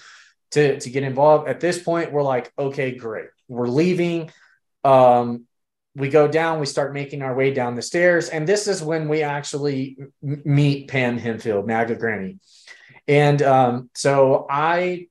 to 0.51 0.79
to 0.79 0.89
get 0.89 1.03
involved. 1.03 1.47
At 1.47 1.59
this 1.59 1.81
point, 1.81 2.11
we're 2.11 2.23
like, 2.23 2.51
okay, 2.57 2.95
great. 2.95 3.27
We're 3.47 3.67
leaving. 3.67 4.31
Um, 4.83 5.45
we 5.99 6.09
go 6.09 6.27
down, 6.27 6.59
we 6.59 6.65
start 6.65 6.93
making 6.93 7.21
our 7.21 7.35
way 7.35 7.53
down 7.53 7.75
the 7.75 7.81
stairs. 7.81 8.29
And 8.29 8.47
this 8.47 8.67
is 8.67 8.81
when 8.81 9.09
we 9.09 9.21
actually 9.21 9.97
m- 10.23 10.41
meet 10.45 10.87
Pam 10.87 11.17
Hemphill, 11.17 11.63
MAGA 11.63 11.95
Granny. 11.95 12.39
And 13.07 13.41
um, 13.41 13.89
so 13.95 14.45
I 14.49 15.07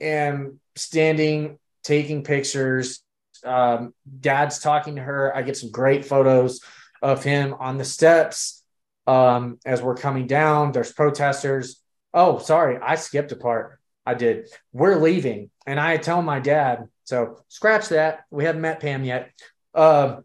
am 0.00 0.60
standing, 0.76 1.58
taking 1.82 2.24
pictures. 2.24 3.02
Um, 3.44 3.92
dad's 4.20 4.58
talking 4.58 4.96
to 4.96 5.02
her. 5.02 5.36
I 5.36 5.42
get 5.42 5.56
some 5.56 5.70
great 5.70 6.04
photos 6.04 6.60
of 7.02 7.22
him 7.22 7.54
on 7.58 7.76
the 7.76 7.84
steps 7.84 8.62
um, 9.06 9.58
as 9.66 9.82
we're 9.82 9.96
coming 9.96 10.26
down. 10.26 10.72
There's 10.72 10.92
protesters. 10.92 11.80
Oh, 12.14 12.38
sorry, 12.38 12.78
I 12.80 12.94
skipped 12.94 13.32
a 13.32 13.36
part. 13.36 13.78
I 14.06 14.14
did. 14.14 14.48
We're 14.72 14.96
leaving. 14.96 15.50
And 15.66 15.80
I 15.80 15.96
tell 15.96 16.22
my 16.22 16.40
dad, 16.40 16.88
so 17.04 17.40
scratch 17.48 17.88
that. 17.88 18.24
We 18.30 18.44
haven't 18.44 18.62
met 18.62 18.80
Pam 18.80 19.04
yet. 19.04 19.30
Uh, 19.74 20.20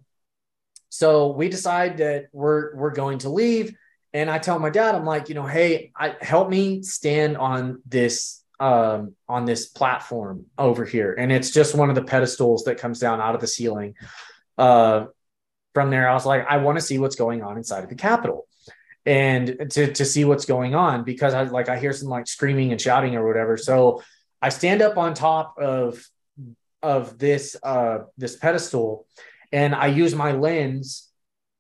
so 0.90 1.32
we 1.32 1.50
decide 1.50 1.98
that 1.98 2.28
we're 2.32 2.76
we're 2.76 2.92
going 2.92 3.20
to 3.20 3.30
leave, 3.30 3.76
and 4.14 4.30
I 4.30 4.40
tell 4.40 4.60
my 4.60 4.70
dad, 4.70 4.96
I'm 4.96 5.06
like, 5.06 5.30
you 5.30 5.36
know, 5.36 5.46
hey, 5.46 5.92
I, 5.96 6.16
help 6.20 6.50
me 6.50 6.82
stand 6.82 7.38
on 7.38 7.82
this 7.86 8.44
um, 8.60 9.16
on 9.28 9.46
this 9.46 9.68
platform 9.68 10.46
over 10.58 10.86
here, 10.86 11.14
and 11.14 11.32
it's 11.32 11.52
just 11.52 11.76
one 11.76 11.90
of 11.90 11.96
the 11.96 12.04
pedestals 12.04 12.64
that 12.66 12.78
comes 12.78 13.00
down 13.00 13.22
out 13.22 13.36
of 13.36 13.42
the 13.42 13.48
ceiling. 13.48 13.96
Uh, 14.58 15.06
from 15.74 15.92
there, 15.92 16.10
I 16.10 16.14
was 16.14 16.26
like, 16.26 16.46
I 16.50 16.58
want 16.58 16.78
to 16.78 16.82
see 16.84 16.98
what's 16.98 17.16
going 17.16 17.44
on 17.44 17.58
inside 17.58 17.84
of 17.84 17.90
the 17.90 17.96
Capitol 17.96 18.48
and 19.06 19.72
to 19.72 19.92
to 19.94 20.06
see 20.06 20.26
what's 20.26 20.46
going 20.46 20.76
on 20.76 21.04
because 21.04 21.34
I 21.34 21.44
like 21.44 21.70
I 21.70 21.80
hear 21.80 21.94
some 21.94 22.10
like 22.10 22.28
screaming 22.28 22.72
and 22.72 22.80
shouting 22.80 23.16
or 23.16 23.26
whatever. 23.26 23.58
So 23.58 24.04
I 24.42 24.50
stand 24.50 24.82
up 24.82 24.98
on 24.98 25.14
top 25.14 25.56
of 25.58 26.06
of 26.82 27.18
this 27.18 27.56
uh 27.64 28.00
this 28.18 28.36
pedestal 28.36 29.08
and 29.52 29.76
I 29.76 29.88
use 29.88 30.16
my 30.16 30.32
lens 30.32 31.08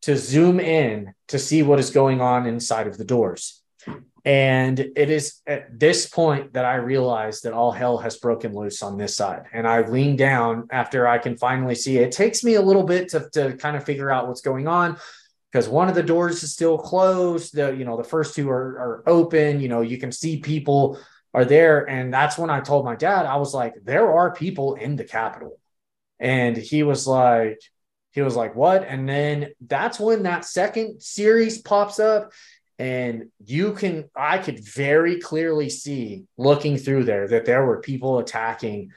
to 0.03 0.15
zoom 0.15 0.59
in 0.59 1.13
to 1.27 1.39
see 1.39 1.63
what 1.63 1.79
is 1.79 1.89
going 1.89 2.21
on 2.21 2.45
inside 2.45 2.87
of 2.87 2.97
the 2.97 3.05
doors. 3.05 3.61
And 4.25 4.79
it 4.79 5.09
is 5.09 5.41
at 5.47 5.79
this 5.79 6.07
point 6.07 6.53
that 6.53 6.65
I 6.65 6.75
realize 6.75 7.41
that 7.41 7.53
all 7.53 7.71
hell 7.71 7.97
has 7.99 8.17
broken 8.17 8.53
loose 8.53 8.83
on 8.83 8.97
this 8.97 9.15
side. 9.15 9.43
And 9.53 9.67
I 9.67 9.87
lean 9.87 10.17
down 10.17 10.67
after 10.71 11.07
I 11.07 11.17
can 11.17 11.37
finally 11.37 11.75
see 11.75 11.97
it. 11.97 12.03
it 12.03 12.11
takes 12.11 12.43
me 12.43 12.55
a 12.55 12.61
little 12.61 12.83
bit 12.83 13.09
to, 13.09 13.29
to 13.33 13.55
kind 13.57 13.77
of 13.77 13.85
figure 13.85 14.11
out 14.11 14.27
what's 14.27 14.41
going 14.41 14.67
on 14.67 14.97
because 15.51 15.69
one 15.69 15.87
of 15.89 15.95
the 15.95 16.03
doors 16.03 16.43
is 16.43 16.53
still 16.53 16.77
closed. 16.77 17.55
The, 17.55 17.73
you 17.75 17.85
know, 17.85 17.97
the 17.97 18.03
first 18.03 18.35
two 18.35 18.49
are, 18.49 18.77
are 18.77 19.03
open. 19.07 19.61
You 19.61 19.69
know, 19.69 19.81
you 19.81 19.97
can 19.97 20.11
see 20.11 20.41
people 20.41 20.99
are 21.33 21.45
there. 21.45 21.89
And 21.89 22.13
that's 22.13 22.37
when 22.37 22.49
I 22.49 22.59
told 22.59 22.85
my 22.85 22.95
dad, 22.95 23.25
I 23.25 23.37
was 23.37 23.53
like, 23.53 23.73
there 23.83 24.11
are 24.11 24.33
people 24.33 24.75
in 24.75 24.95
the 24.95 25.05
Capitol. 25.05 25.59
And 26.19 26.57
he 26.57 26.83
was 26.83 27.07
like, 27.07 27.59
he 28.12 28.22
was 28.22 28.36
like, 28.36 28.55
What? 28.55 28.86
And 28.88 29.07
then 29.07 29.51
that's 29.66 29.99
when 29.99 30.24
that 30.24 30.45
second 30.45 31.01
series 31.01 31.62
pops 31.62 31.99
up. 31.99 32.32
And 32.78 33.30
you 33.45 33.74
can, 33.74 34.10
I 34.16 34.38
could 34.38 34.66
very 34.66 35.20
clearly 35.20 35.70
see 35.70 36.24
looking 36.38 36.78
through 36.78 37.03
there 37.03 37.28
that 37.28 37.45
there 37.45 37.66
were 37.66 37.82
people 37.82 38.20
attacking 38.20 38.91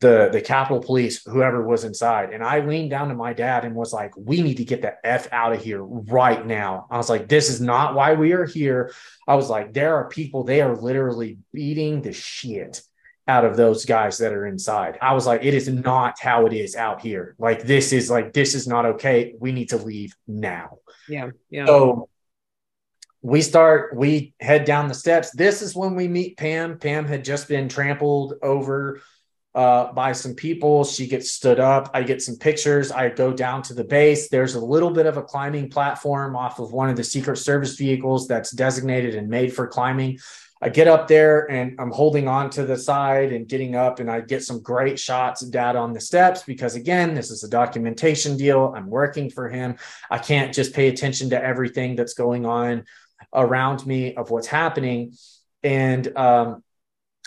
the 0.00 0.28
the 0.30 0.40
Capitol 0.42 0.80
Police, 0.80 1.24
whoever 1.24 1.66
was 1.66 1.84
inside. 1.84 2.32
And 2.32 2.44
I 2.44 2.60
leaned 2.60 2.90
down 2.90 3.08
to 3.08 3.14
my 3.14 3.32
dad 3.32 3.64
and 3.64 3.74
was 3.74 3.92
like, 3.94 4.12
"We 4.16 4.42
need 4.42 4.58
to 4.58 4.64
get 4.64 4.82
the 4.82 4.94
f 5.06 5.28
out 5.32 5.54
of 5.54 5.62
here 5.62 5.82
right 5.82 6.46
now." 6.46 6.86
I 6.90 6.98
was 6.98 7.08
like, 7.08 7.28
"This 7.28 7.48
is 7.48 7.62
not 7.62 7.94
why 7.94 8.12
we 8.12 8.32
are 8.32 8.44
here." 8.44 8.92
I 9.26 9.36
was 9.36 9.48
like, 9.48 9.72
"There 9.72 9.96
are 9.96 10.08
people. 10.08 10.44
They 10.44 10.60
are 10.60 10.76
literally 10.76 11.38
beating 11.52 12.02
the 12.02 12.12
shit 12.12 12.82
out 13.28 13.44
of 13.44 13.56
those 13.56 13.84
guys 13.84 14.18
that 14.18 14.32
are 14.32 14.46
inside. 14.46 14.98
I 15.02 15.14
was 15.14 15.26
like, 15.26 15.44
it 15.44 15.54
is 15.54 15.68
not 15.68 16.20
how 16.20 16.46
it 16.46 16.52
is 16.52 16.76
out 16.76 17.00
here. 17.00 17.34
Like 17.38 17.62
this 17.64 17.92
is 17.92 18.10
like 18.10 18.32
this 18.32 18.54
is 18.54 18.66
not 18.66 18.86
okay. 18.86 19.34
We 19.40 19.52
need 19.52 19.70
to 19.70 19.76
leave 19.76 20.14
now. 20.28 20.78
Yeah. 21.08 21.30
Yeah. 21.50 21.66
So 21.66 22.08
we 23.22 23.42
start, 23.42 23.96
we 23.96 24.34
head 24.38 24.64
down 24.64 24.86
the 24.86 24.94
steps. 24.94 25.30
This 25.32 25.60
is 25.60 25.74
when 25.74 25.96
we 25.96 26.06
meet 26.06 26.36
Pam. 26.36 26.78
Pam 26.78 27.06
had 27.06 27.24
just 27.24 27.48
been 27.48 27.68
trampled 27.68 28.34
over 28.42 29.00
uh, 29.56 29.92
by 29.92 30.12
some 30.12 30.34
people. 30.34 30.84
She 30.84 31.08
gets 31.08 31.32
stood 31.32 31.58
up. 31.58 31.90
I 31.94 32.02
get 32.02 32.22
some 32.22 32.36
pictures. 32.36 32.92
I 32.92 33.08
go 33.08 33.32
down 33.32 33.62
to 33.62 33.74
the 33.74 33.84
base. 33.84 34.28
There's 34.28 34.54
a 34.54 34.60
little 34.60 34.90
bit 34.90 35.06
of 35.06 35.16
a 35.16 35.22
climbing 35.22 35.70
platform 35.70 36.36
off 36.36 36.60
of 36.60 36.72
one 36.72 36.90
of 36.90 36.96
the 36.96 37.02
Secret 37.02 37.38
Service 37.38 37.74
vehicles 37.74 38.28
that's 38.28 38.52
designated 38.52 39.16
and 39.16 39.28
made 39.28 39.52
for 39.52 39.66
climbing. 39.66 40.18
I 40.62 40.70
get 40.70 40.88
up 40.88 41.06
there 41.06 41.50
and 41.50 41.78
I'm 41.78 41.90
holding 41.90 42.28
on 42.28 42.48
to 42.50 42.64
the 42.64 42.78
side 42.78 43.32
and 43.32 43.46
getting 43.46 43.76
up, 43.76 44.00
and 44.00 44.10
I 44.10 44.20
get 44.20 44.42
some 44.42 44.62
great 44.62 44.98
shots 44.98 45.42
of 45.42 45.50
dad 45.50 45.76
on 45.76 45.92
the 45.92 46.00
steps 46.00 46.42
because, 46.42 46.74
again, 46.74 47.14
this 47.14 47.30
is 47.30 47.44
a 47.44 47.48
documentation 47.48 48.36
deal. 48.36 48.72
I'm 48.74 48.88
working 48.88 49.30
for 49.30 49.48
him. 49.48 49.76
I 50.10 50.18
can't 50.18 50.54
just 50.54 50.72
pay 50.72 50.88
attention 50.88 51.30
to 51.30 51.42
everything 51.42 51.94
that's 51.94 52.14
going 52.14 52.46
on 52.46 52.84
around 53.34 53.86
me 53.86 54.14
of 54.14 54.30
what's 54.30 54.46
happening. 54.46 55.12
And 55.62 56.16
um, 56.16 56.62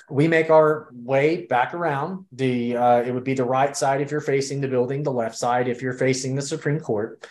we 0.10 0.28
make 0.28 0.50
our 0.50 0.90
way 0.92 1.46
back 1.46 1.74
around 1.74 2.26
the 2.32 2.76
uh, 2.76 3.02
it 3.02 3.12
would 3.12 3.24
be 3.24 3.36
the 3.36 3.44
right 3.44 3.76
side 3.76 4.02
if 4.02 4.12
you're 4.12 4.22
facing 4.22 4.62
the 4.62 4.68
building 4.68 5.04
the 5.04 5.12
left 5.12 5.38
side 5.38 5.68
if 5.68 5.82
you're 5.82 5.94
facing 5.94 6.36
the 6.36 6.42
supreme 6.42 6.80
court 6.80 7.28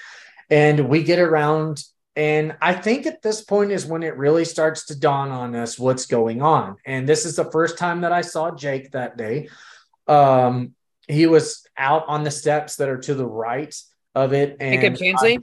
and 0.50 0.88
we 0.88 1.02
get 1.02 1.18
around 1.18 1.82
and 2.18 2.56
i 2.60 2.74
think 2.74 3.06
at 3.06 3.22
this 3.22 3.42
point 3.42 3.70
is 3.70 3.86
when 3.86 4.02
it 4.02 4.16
really 4.16 4.44
starts 4.44 4.86
to 4.86 4.98
dawn 4.98 5.30
on 5.30 5.54
us 5.54 5.78
what's 5.78 6.04
going 6.06 6.42
on. 6.42 6.76
And 6.84 7.08
this 7.08 7.24
is 7.24 7.36
the 7.36 7.50
first 7.50 7.78
time 7.78 8.02
that 8.02 8.12
i 8.12 8.20
saw 8.20 8.50
jake 8.50 8.90
that 8.90 9.16
day. 9.16 9.48
Um, 10.06 10.74
he 11.06 11.26
was 11.26 11.66
out 11.76 12.04
on 12.08 12.24
the 12.24 12.30
steps 12.30 12.76
that 12.76 12.88
are 12.88 12.98
to 12.98 13.14
the 13.14 13.26
right 13.26 13.74
of 14.14 14.32
it 14.32 14.56
and 14.60 14.82
jacob 14.82 14.98
chansley? 14.98 15.38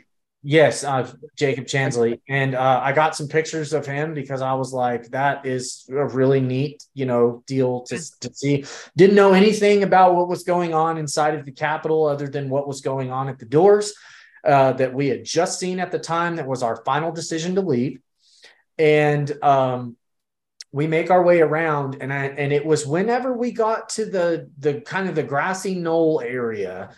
Yes, 0.47 0.83
uh, 0.83 1.11
Jacob 1.35 1.65
Chansley, 1.65 2.19
and 2.29 2.53
uh, 2.53 2.79
I 2.83 2.91
got 2.91 3.15
some 3.15 3.27
pictures 3.27 3.73
of 3.73 3.87
him 3.87 4.13
because 4.13 4.43
I 4.43 4.53
was 4.53 4.71
like, 4.71 5.09
that 5.09 5.43
is 5.47 5.89
a 5.89 6.05
really 6.05 6.39
neat, 6.39 6.83
you 6.93 7.07
know, 7.07 7.43
deal 7.47 7.81
to 7.85 7.97
to 8.19 8.31
see. 8.31 8.63
Didn't 8.95 9.15
know 9.15 9.33
anything 9.33 9.81
about 9.81 10.13
what 10.13 10.27
was 10.27 10.43
going 10.43 10.71
on 10.71 10.99
inside 10.99 11.33
of 11.33 11.45
the 11.45 11.51
Capitol 11.51 12.05
other 12.05 12.27
than 12.27 12.51
what 12.51 12.67
was 12.67 12.81
going 12.81 13.09
on 13.09 13.27
at 13.27 13.39
the 13.39 13.47
doors 13.47 13.95
uh, 14.45 14.73
that 14.73 14.93
we 14.93 15.07
had 15.07 15.25
just 15.25 15.59
seen 15.59 15.79
at 15.79 15.91
the 15.91 15.99
time. 15.99 16.35
That 16.35 16.47
was 16.47 16.63
our 16.63 16.83
final 16.83 17.11
decision 17.11 17.55
to 17.55 17.61
leave, 17.61 17.99
and 18.77 19.31
um, 19.43 19.97
we 20.71 20.87
make 20.87 21.11
our 21.11 21.23
way 21.23 21.41
around, 21.41 21.97
and 22.01 22.13
I 22.13 22.25
and 22.25 22.53
it 22.53 22.65
was 22.65 22.85
whenever 22.85 23.33
we 23.33 23.51
got 23.51 23.89
to 23.89 24.05
the 24.05 24.49
the 24.57 24.81
kind 24.81 25.09
of 25.09 25.15
the 25.15 25.23
grassy 25.23 25.75
knoll 25.75 26.21
area, 26.21 26.95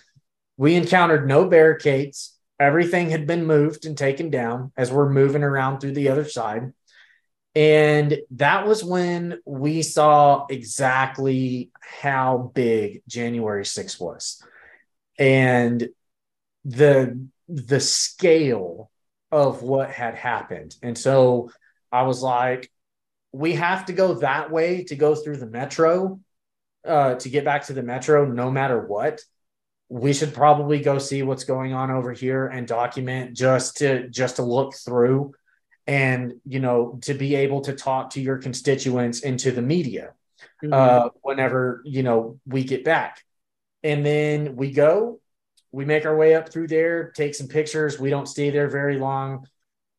we 0.58 0.76
encountered 0.76 1.28
no 1.28 1.48
barricades 1.48 2.38
everything 2.60 3.10
had 3.10 3.28
been 3.28 3.46
moved 3.46 3.86
and 3.86 3.98
taken 3.98 4.30
down 4.30 4.72
as 4.76 4.92
we're 4.92 5.10
moving 5.10 5.44
around 5.44 5.80
through 5.80 5.94
the 5.94 6.10
other 6.10 6.26
side. 6.26 6.74
And 7.56 8.18
that 8.32 8.68
was 8.68 8.84
when 8.84 9.40
we 9.46 9.82
saw 9.82 10.46
exactly 10.48 11.72
how 11.82 12.52
big 12.54 13.02
January 13.08 13.64
6th 13.64 14.00
was. 14.00 14.44
And 15.18 15.90
the 16.66 17.28
the 17.48 17.80
scale 17.80 18.92
of 19.32 19.62
what 19.62 19.90
had 19.90 20.16
happened. 20.16 20.76
And 20.82 20.98
so 20.98 21.52
I 21.92 22.04
was 22.04 22.22
like, 22.22 22.72
we 23.32 23.54
have 23.54 23.86
to 23.86 23.94
go 23.94 24.16
that 24.16 24.52
way 24.52 24.84
to 24.86 24.96
go 24.96 25.16
through 25.16 25.38
the 25.38 25.46
metro, 25.46 26.20
uh, 26.86 27.16
to 27.16 27.30
get 27.30 27.46
back 27.46 27.66
to 27.66 27.74
the 27.74 27.84
metro, 27.84 28.26
no 28.26 28.50
matter 28.50 28.80
what 28.80 29.22
we 29.90 30.14
should 30.14 30.34
probably 30.34 30.80
go 30.80 30.98
see 30.98 31.24
what's 31.24 31.46
going 31.46 31.74
on 31.74 31.92
over 31.92 32.12
here 32.12 32.48
and 32.48 32.68
document 32.68 33.36
just 33.36 33.78
to 33.78 34.08
just 34.10 34.38
to 34.38 34.44
look 34.44 34.76
through 34.76 35.34
and 35.86 36.34
you 36.46 36.60
know 36.60 37.00
to 37.02 37.14
be 37.14 37.36
able 37.36 37.62
to 37.62 37.74
talk 37.74 38.12
to 38.12 38.22
your 38.22 38.38
constituents 38.38 39.24
and 39.24 39.40
to 39.40 39.52
the 39.52 39.62
media 39.62 40.14
mm-hmm. 40.64 40.74
uh, 40.74 41.10
whenever 41.22 41.82
you 41.86 42.04
know 42.04 42.40
we 42.46 42.64
get 42.64 42.84
back 42.84 43.24
and 43.84 44.06
then 44.06 44.56
we 44.56 44.72
go 44.72 45.20
we 45.72 45.86
make 45.86 46.06
our 46.06 46.16
way 46.16 46.36
up 46.36 46.50
through 46.50 46.68
there 46.68 47.12
take 47.12 47.36
some 47.36 47.48
pictures. 47.48 48.00
We 48.00 48.10
don't 48.10 48.28
stay 48.28 48.50
there 48.50 48.70
very 48.70 48.98
long. 48.98 49.48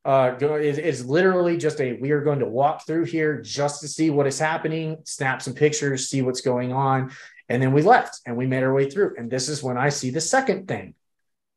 Uh, 0.04 0.30
go, 0.30 0.54
it, 0.54 0.78
it's 0.78 1.04
literally 1.04 1.56
just 1.56 1.80
a 1.80 1.94
we 1.94 2.12
are 2.12 2.22
going 2.22 2.38
to 2.38 2.46
walk 2.46 2.86
through 2.86 3.04
here 3.04 3.42
just 3.42 3.80
to 3.82 3.88
see 3.88 4.10
what 4.10 4.26
is 4.26 4.38
happening 4.38 4.96
snap 5.04 5.42
some 5.42 5.54
pictures 5.54 6.08
see 6.08 6.22
what's 6.22 6.40
going 6.40 6.72
on. 6.72 7.10
And 7.48 7.62
then 7.62 7.72
we 7.72 7.82
left 7.82 8.20
and 8.26 8.36
we 8.36 8.46
made 8.46 8.62
our 8.62 8.72
way 8.72 8.88
through. 8.88 9.14
And 9.18 9.30
this 9.30 9.48
is 9.48 9.62
when 9.62 9.76
I 9.76 9.88
see 9.88 10.10
the 10.10 10.20
second 10.20 10.68
thing 10.68 10.94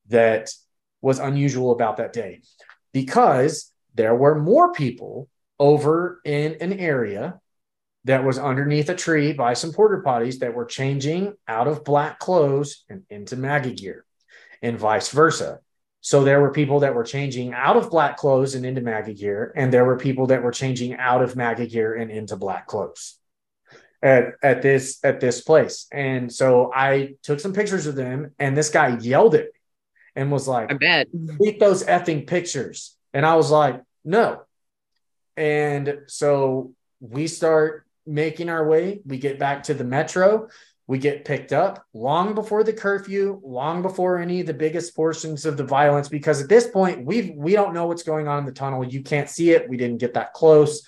that 0.07 0.49
was 1.01 1.19
unusual 1.19 1.71
about 1.71 1.97
that 1.97 2.13
day 2.13 2.41
because 2.93 3.71
there 3.95 4.15
were 4.15 4.39
more 4.39 4.71
people 4.73 5.27
over 5.59 6.21
in 6.25 6.55
an 6.61 6.73
area 6.73 7.39
that 8.05 8.23
was 8.23 8.39
underneath 8.39 8.89
a 8.89 8.95
tree 8.95 9.33
by 9.33 9.53
some 9.53 9.71
porter 9.71 10.01
potties 10.05 10.39
that 10.39 10.53
were 10.53 10.65
changing 10.65 11.33
out 11.47 11.67
of 11.67 11.83
black 11.83 12.19
clothes 12.19 12.83
and 12.89 13.03
into 13.09 13.35
MAGA 13.35 13.71
gear 13.71 14.05
and 14.61 14.77
vice 14.77 15.09
versa. 15.09 15.59
So 16.01 16.23
there 16.23 16.41
were 16.41 16.51
people 16.51 16.79
that 16.79 16.95
were 16.95 17.03
changing 17.03 17.53
out 17.53 17.77
of 17.77 17.91
black 17.91 18.17
clothes 18.17 18.55
and 18.55 18.65
into 18.65 18.81
MAGA 18.81 19.13
gear, 19.13 19.53
and 19.55 19.71
there 19.71 19.85
were 19.85 19.97
people 19.97 20.27
that 20.27 20.41
were 20.41 20.51
changing 20.51 20.95
out 20.95 21.21
of 21.21 21.35
MAGA 21.35 21.67
gear 21.67 21.93
and 21.93 22.09
into 22.09 22.35
black 22.35 22.65
clothes 22.65 23.19
at 24.01 24.33
at 24.41 24.63
this 24.63 24.99
at 25.03 25.19
this 25.19 25.41
place. 25.41 25.85
And 25.91 26.31
so 26.33 26.71
I 26.73 27.15
took 27.21 27.39
some 27.39 27.53
pictures 27.53 27.85
of 27.85 27.95
them, 27.95 28.31
and 28.39 28.57
this 28.57 28.69
guy 28.69 28.97
yelled 28.97 29.35
at 29.35 29.45
me 29.45 29.59
and 30.15 30.31
was 30.31 30.47
like, 30.47 30.71
"I 30.71 30.73
bet 30.73 31.07
delete 31.11 31.59
those 31.59 31.83
effing 31.83 32.25
pictures." 32.25 32.97
And 33.13 33.23
I 33.23 33.35
was 33.35 33.51
like, 33.51 33.81
"No." 34.03 34.41
And 35.37 35.99
so 36.07 36.73
we 36.99 37.27
start 37.27 37.85
making 38.11 38.49
our 38.49 38.67
way. 38.67 39.01
We 39.05 39.17
get 39.17 39.39
back 39.39 39.63
to 39.63 39.73
the 39.73 39.83
metro. 39.83 40.47
We 40.87 40.97
get 40.97 41.25
picked 41.25 41.53
up 41.53 41.85
long 41.93 42.35
before 42.35 42.63
the 42.63 42.73
curfew, 42.73 43.39
long 43.43 43.81
before 43.81 44.19
any 44.19 44.41
of 44.41 44.47
the 44.47 44.53
biggest 44.53 44.95
portions 44.95 45.45
of 45.45 45.55
the 45.55 45.63
violence, 45.63 46.09
because 46.09 46.41
at 46.41 46.49
this 46.49 46.67
point 46.67 47.05
we 47.05 47.33
we 47.37 47.53
don't 47.53 47.73
know 47.73 47.87
what's 47.87 48.03
going 48.03 48.27
on 48.27 48.39
in 48.39 48.45
the 48.45 48.51
tunnel. 48.51 48.83
You 48.85 49.01
can't 49.01 49.29
see 49.29 49.51
it. 49.51 49.69
We 49.69 49.77
didn't 49.77 49.99
get 49.99 50.15
that 50.15 50.33
close 50.33 50.83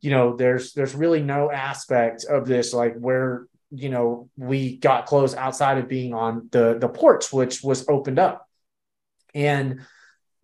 you 0.00 0.10
know 0.10 0.36
there's 0.36 0.72
there's 0.72 0.94
really 0.94 1.22
no 1.22 1.50
aspect 1.50 2.24
of 2.24 2.46
this 2.46 2.72
like 2.72 2.94
where 2.96 3.46
you 3.70 3.88
know 3.88 4.28
we 4.36 4.76
got 4.76 5.06
close 5.06 5.34
outside 5.34 5.78
of 5.78 5.88
being 5.88 6.14
on 6.14 6.48
the 6.50 6.78
the 6.78 6.88
porch 6.88 7.32
which 7.32 7.62
was 7.62 7.88
opened 7.88 8.18
up 8.18 8.48
and 9.34 9.80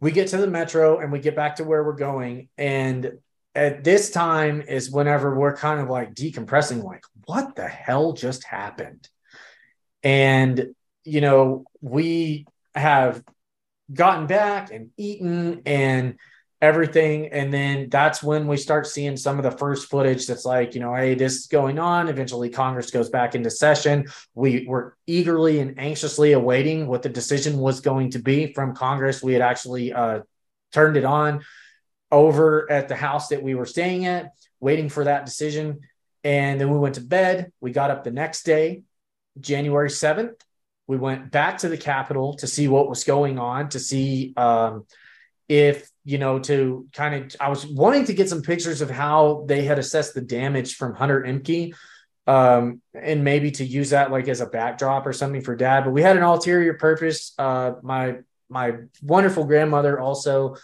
we 0.00 0.12
get 0.12 0.28
to 0.28 0.36
the 0.36 0.46
metro 0.46 0.98
and 0.98 1.10
we 1.10 1.18
get 1.18 1.34
back 1.34 1.56
to 1.56 1.64
where 1.64 1.82
we're 1.82 1.94
going 1.94 2.48
and 2.58 3.12
at 3.56 3.82
this 3.82 4.10
time 4.10 4.60
is 4.60 4.90
whenever 4.90 5.34
we're 5.34 5.56
kind 5.56 5.80
of 5.80 5.88
like 5.88 6.14
decompressing 6.14 6.84
like 6.84 7.04
what 7.24 7.56
the 7.56 7.66
hell 7.66 8.12
just 8.12 8.44
happened 8.44 9.08
and 10.02 10.74
you 11.04 11.20
know 11.20 11.64
we 11.80 12.46
have 12.74 13.22
gotten 13.92 14.26
back 14.26 14.70
and 14.72 14.90
eaten 14.96 15.62
and 15.66 16.16
everything. 16.62 17.28
And 17.28 17.52
then 17.52 17.88
that's 17.90 18.22
when 18.22 18.46
we 18.46 18.56
start 18.56 18.86
seeing 18.86 19.16
some 19.16 19.38
of 19.38 19.44
the 19.44 19.56
first 19.56 19.90
footage 19.90 20.26
that's 20.26 20.44
like, 20.44 20.74
you 20.74 20.80
know, 20.80 20.94
hey, 20.94 21.14
this 21.14 21.36
is 21.36 21.46
going 21.46 21.78
on. 21.78 22.08
Eventually, 22.08 22.48
Congress 22.48 22.90
goes 22.90 23.10
back 23.10 23.34
into 23.34 23.50
session. 23.50 24.06
We 24.34 24.66
were 24.66 24.96
eagerly 25.06 25.60
and 25.60 25.78
anxiously 25.78 26.32
awaiting 26.32 26.86
what 26.86 27.02
the 27.02 27.08
decision 27.08 27.58
was 27.58 27.80
going 27.80 28.10
to 28.12 28.18
be 28.18 28.52
from 28.52 28.74
Congress. 28.74 29.22
We 29.22 29.34
had 29.34 29.42
actually 29.42 29.92
uh, 29.92 30.20
turned 30.72 30.96
it 30.96 31.04
on 31.04 31.44
over 32.10 32.70
at 32.70 32.88
the 32.88 32.96
house 32.96 33.28
that 33.28 33.42
we 33.42 33.54
were 33.54 33.66
staying 33.66 34.06
at, 34.06 34.32
waiting 34.60 34.88
for 34.88 35.04
that 35.04 35.24
decision. 35.24 35.80
And 36.24 36.60
then 36.60 36.70
we 36.70 36.78
went 36.78 36.96
to 36.96 37.00
bed. 37.00 37.52
We 37.60 37.72
got 37.72 37.90
up 37.90 38.04
the 38.04 38.10
next 38.10 38.44
day, 38.44 38.82
January 39.40 39.90
7th. 39.90 40.40
We 40.86 40.96
went 40.96 41.30
back 41.30 41.58
to 41.58 41.68
the 41.68 41.76
Capitol 41.76 42.34
to 42.34 42.46
see 42.46 42.68
what 42.68 42.88
was 42.88 43.04
going 43.04 43.38
on, 43.38 43.68
to 43.70 43.80
see 43.80 44.32
um, 44.36 44.86
if 45.48 45.90
you 46.06 46.18
know, 46.18 46.38
to 46.38 46.86
kind 46.92 47.14
of, 47.16 47.36
I 47.40 47.48
was 47.48 47.66
wanting 47.66 48.04
to 48.04 48.14
get 48.14 48.28
some 48.28 48.40
pictures 48.40 48.80
of 48.80 48.88
how 48.88 49.44
they 49.48 49.64
had 49.64 49.80
assessed 49.80 50.14
the 50.14 50.20
damage 50.20 50.76
from 50.76 50.94
Hunter 50.94 51.22
Ehmke, 51.22 51.74
um, 52.28 52.80
and 52.94 53.24
maybe 53.24 53.50
to 53.52 53.64
use 53.64 53.90
that 53.90 54.12
like 54.12 54.28
as 54.28 54.40
a 54.40 54.46
backdrop 54.46 55.04
or 55.04 55.12
something 55.12 55.40
for 55.40 55.56
dad. 55.56 55.82
But 55.84 55.90
we 55.90 56.02
had 56.02 56.16
an 56.16 56.22
ulterior 56.22 56.74
purpose. 56.74 57.34
Uh, 57.36 57.72
my 57.82 58.18
my 58.48 58.74
wonderful 59.02 59.44
grandmother 59.44 59.98
also 59.98 60.56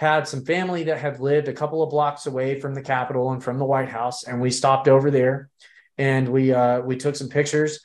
had 0.00 0.26
some 0.26 0.44
family 0.44 0.84
that 0.84 0.98
had 0.98 1.20
lived 1.20 1.48
a 1.48 1.52
couple 1.52 1.82
of 1.82 1.90
blocks 1.90 2.26
away 2.26 2.58
from 2.58 2.74
the 2.74 2.82
Capitol 2.82 3.32
and 3.32 3.44
from 3.44 3.58
the 3.58 3.64
White 3.64 3.90
House, 3.90 4.24
and 4.24 4.40
we 4.40 4.50
stopped 4.50 4.88
over 4.88 5.10
there, 5.10 5.50
and 5.98 6.28
we 6.28 6.52
uh, 6.52 6.80
we 6.80 6.96
took 6.96 7.16
some 7.16 7.28
pictures. 7.28 7.80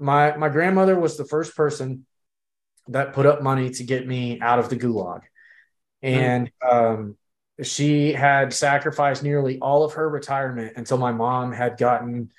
My 0.00 0.36
my 0.36 0.48
grandmother 0.48 0.98
was 0.98 1.16
the 1.16 1.24
first 1.24 1.54
person 1.54 2.06
that 2.88 3.12
put 3.12 3.26
up 3.26 3.42
money 3.42 3.70
to 3.70 3.84
get 3.84 4.06
me 4.06 4.40
out 4.40 4.58
of 4.58 4.70
the 4.70 4.76
gulag 4.76 5.20
and 6.02 6.50
um, 6.68 7.16
she 7.62 8.12
had 8.12 8.52
sacrificed 8.52 9.22
nearly 9.22 9.58
all 9.58 9.84
of 9.84 9.94
her 9.94 10.08
retirement 10.08 10.74
until 10.76 10.98
my 10.98 11.12
mom 11.12 11.52
had 11.52 11.76
gotten 11.76 12.30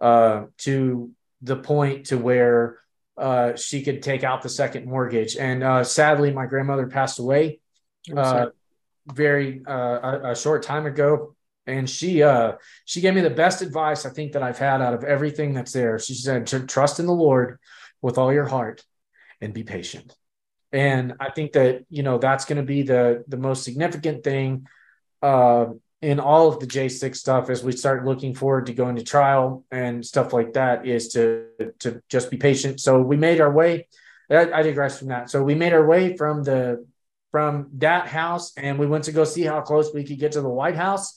uh, 0.00 0.44
to 0.58 1.10
the 1.42 1.56
point 1.56 2.06
to 2.06 2.18
where 2.18 2.78
uh, 3.16 3.54
she 3.54 3.82
could 3.82 4.02
take 4.02 4.24
out 4.24 4.42
the 4.42 4.48
second 4.48 4.86
mortgage. 4.86 5.36
And 5.36 5.62
uh, 5.62 5.84
sadly, 5.84 6.32
my 6.32 6.46
grandmother 6.46 6.88
passed 6.88 7.20
away 7.20 7.60
uh, 8.14 8.46
very 9.06 9.62
uh, 9.66 9.72
a, 10.02 10.30
a 10.32 10.36
short 10.36 10.62
time 10.62 10.86
ago. 10.86 11.34
And 11.66 11.88
she 11.88 12.22
uh 12.22 12.52
she 12.84 13.00
gave 13.00 13.14
me 13.14 13.22
the 13.22 13.30
best 13.30 13.62
advice 13.62 14.04
i 14.04 14.10
think 14.10 14.32
that 14.32 14.42
i've 14.42 14.58
had 14.58 14.82
out 14.82 14.92
of 14.92 15.02
everything 15.02 15.54
that's 15.54 15.72
there. 15.72 15.98
She 15.98 16.14
said 16.14 16.46
trust 16.46 17.00
in 17.00 17.06
the 17.06 17.12
lord 17.12 17.58
with 18.02 18.18
all 18.18 18.32
your 18.32 18.44
heart 18.44 18.84
and 19.40 19.54
be 19.54 19.62
patient. 19.62 20.14
And 20.72 21.14
i 21.20 21.30
think 21.30 21.52
that 21.52 21.84
you 21.88 22.02
know 22.02 22.18
that's 22.18 22.44
going 22.44 22.58
to 22.58 22.66
be 22.66 22.82
the 22.82 23.24
the 23.28 23.38
most 23.38 23.64
significant 23.64 24.24
thing 24.24 24.66
uh 25.22 25.66
in 26.02 26.20
all 26.20 26.48
of 26.48 26.60
the 26.60 26.66
j6 26.66 27.16
stuff 27.16 27.48
as 27.48 27.64
we 27.64 27.72
start 27.72 28.04
looking 28.04 28.34
forward 28.34 28.66
to 28.66 28.74
going 28.74 28.96
to 28.96 29.02
trial 29.02 29.64
and 29.70 30.04
stuff 30.04 30.34
like 30.34 30.52
that 30.52 30.86
is 30.86 31.08
to 31.14 31.46
to 31.78 32.02
just 32.10 32.30
be 32.30 32.36
patient. 32.36 32.78
So 32.78 33.00
we 33.00 33.16
made 33.16 33.40
our 33.40 33.50
way 33.50 33.86
I 34.30 34.62
digress 34.62 34.98
from 34.98 35.08
that. 35.08 35.30
So 35.30 35.42
we 35.42 35.54
made 35.54 35.72
our 35.72 35.86
way 35.86 36.16
from 36.16 36.42
the 36.44 36.86
from 37.34 37.68
that 37.78 38.06
house 38.06 38.52
and 38.56 38.78
we 38.78 38.86
went 38.86 39.02
to 39.02 39.12
go 39.12 39.24
see 39.24 39.42
how 39.42 39.60
close 39.60 39.92
we 39.92 40.04
could 40.04 40.20
get 40.20 40.30
to 40.32 40.40
the 40.40 40.48
white 40.48 40.76
house 40.76 41.14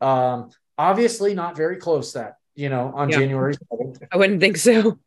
um, 0.00 0.50
obviously, 0.78 1.34
not 1.34 1.56
very 1.56 1.76
close 1.76 2.12
that 2.12 2.36
you 2.54 2.68
know 2.68 2.92
on 2.94 3.08
yeah. 3.08 3.18
January 3.18 3.54
7th. 3.54 4.02
I 4.12 4.16
wouldn't 4.16 4.40
think 4.40 4.56
so. 4.56 4.98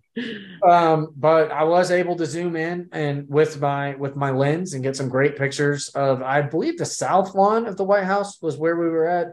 um, 0.68 1.14
but 1.16 1.52
I 1.52 1.64
was 1.64 1.92
able 1.92 2.16
to 2.18 2.26
zoom 2.26 2.56
in 2.56 2.90
and 2.92 3.30
with 3.30 3.62
my 3.62 3.96
with 3.96 4.16
my 4.16 4.32
lens 4.32 4.74
and 4.74 4.84
get 4.84 4.96
some 4.96 5.10
great 5.10 5.38
pictures 5.38 5.90
of 5.90 6.22
I 6.22 6.42
believe 6.42 6.78
the 6.78 6.86
south 6.86 7.36
lawn 7.36 7.68
of 7.68 7.78
the 7.78 7.84
White 7.84 8.06
House 8.06 8.42
was 8.42 8.58
where 8.58 8.76
we 8.76 8.90
were 8.90 9.08
at. 9.08 9.28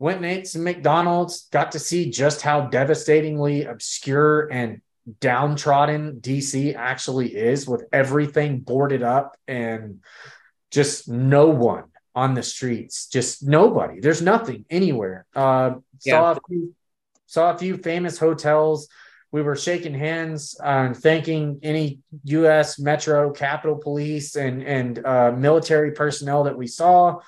Went 0.00 0.18
and 0.18 0.26
ate 0.26 0.46
some 0.46 0.62
McDonald's, 0.62 1.48
got 1.50 1.72
to 1.72 1.80
see 1.80 2.10
just 2.10 2.40
how 2.40 2.62
devastatingly 2.62 3.64
obscure 3.64 4.46
and 4.46 4.80
downtrodden 5.20 6.20
DC 6.20 6.76
actually 6.76 7.34
is 7.34 7.66
with 7.66 7.84
everything 7.92 8.60
boarded 8.60 9.02
up 9.02 9.36
and 9.48 10.00
just 10.70 11.08
no 11.08 11.48
one 11.48 11.84
on 12.14 12.34
the 12.34 12.42
streets. 12.42 13.06
Just 13.06 13.46
nobody. 13.46 14.00
There's 14.00 14.22
nothing 14.22 14.64
anywhere. 14.70 15.26
Uh, 15.34 15.76
yeah. 16.04 16.14
Saw 16.14 16.32
a 16.32 16.38
few, 16.48 16.74
saw 17.26 17.50
a 17.54 17.58
few 17.58 17.76
famous 17.76 18.18
hotels. 18.18 18.88
We 19.30 19.42
were 19.42 19.56
shaking 19.56 19.94
hands 19.94 20.58
and 20.62 20.96
thanking 20.96 21.60
any 21.62 22.00
U.S. 22.24 22.78
Metro 22.78 23.30
Capitol 23.30 23.76
Police 23.76 24.36
and 24.36 24.62
and 24.62 25.04
uh, 25.04 25.32
military 25.32 25.92
personnel 25.92 26.44
that 26.44 26.56
we 26.56 26.66
saw. 26.66 27.20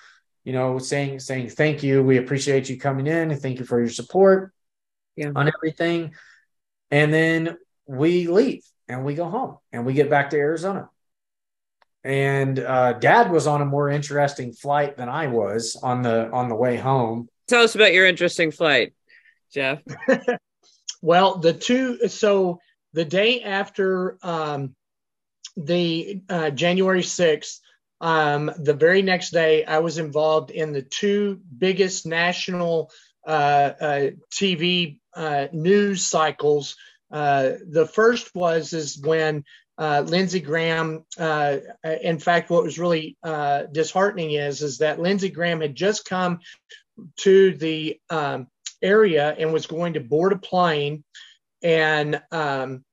You 0.45 0.55
know, 0.55 0.78
saying 0.78 1.20
saying 1.20 1.51
thank 1.51 1.82
you. 1.82 2.03
We 2.03 2.16
appreciate 2.16 2.68
you 2.70 2.78
coming 2.78 3.07
in 3.07 3.30
and 3.30 3.41
thank 3.41 3.59
you 3.59 3.66
for 3.66 3.78
your 3.78 3.91
support 3.91 4.53
yeah. 5.14 5.32
on 5.36 5.49
everything. 5.55 6.14
And 6.91 7.12
then 7.12 7.59
we 7.86 8.26
leave 8.26 8.64
and 8.88 9.05
we 9.05 9.14
go 9.14 9.28
home 9.28 9.59
and 9.70 9.86
we 9.86 9.93
get 9.93 10.11
back 10.11 10.30
to 10.30 10.36
Arizona 10.38 10.88
and 12.05 12.59
uh, 12.59 12.94
dad 12.94 13.30
was 13.30 13.46
on 13.46 13.61
a 13.61 13.64
more 13.64 13.88
interesting 13.88 14.53
flight 14.53 14.96
than 14.96 15.09
i 15.09 15.26
was 15.26 15.76
on 15.82 16.03
the 16.03 16.30
on 16.30 16.48
the 16.48 16.55
way 16.55 16.76
home. 16.76 17.28
Tell 17.48 17.62
us 17.62 17.74
about 17.74 17.92
your 17.92 18.07
interesting 18.07 18.51
flight 18.51 18.94
jeff. 19.53 19.80
Well 21.03 21.38
the 21.38 21.55
two 21.55 22.09
so 22.09 22.61
the 22.92 23.07
day 23.07 23.42
after 23.42 24.18
um, 24.22 24.74
the 25.57 26.20
uh, 26.28 26.51
january 26.51 27.01
6th 27.01 27.61
um, 28.03 28.51
the 28.59 28.74
very 28.74 29.01
next 29.01 29.30
day 29.30 29.64
i 29.64 29.78
was 29.78 29.96
involved 29.96 30.51
in 30.51 30.72
the 30.72 30.82
two 30.82 31.40
biggest 31.57 32.05
national 32.05 32.90
uh, 33.26 33.72
uh 33.80 34.11
tv 34.30 35.01
uh, 35.14 35.48
news 35.53 36.07
cycles. 36.07 36.76
Uh, 37.11 37.53
the 37.68 37.86
first 37.86 38.34
was 38.34 38.72
is 38.72 38.98
when 38.98 39.44
uh, 39.81 40.05
Lindsey 40.07 40.41
Graham. 40.41 41.07
Uh, 41.18 41.57
in 42.03 42.18
fact, 42.18 42.51
what 42.51 42.62
was 42.62 42.78
really 42.78 43.16
uh, 43.22 43.62
disheartening 43.72 44.33
is 44.33 44.61
is 44.61 44.78
that 44.78 45.01
Lindsey 45.01 45.31
Graham 45.31 45.62
had 45.62 45.74
just 45.74 46.05
come 46.05 46.41
to 47.20 47.55
the 47.57 47.99
um, 48.11 48.47
area 48.83 49.35
and 49.37 49.53
was 49.53 49.66
going 49.66 49.95
to 49.95 50.01
board 50.01 50.35
a 50.35 50.39
plane, 50.39 51.03
and 51.62 52.22
um, 52.31 52.85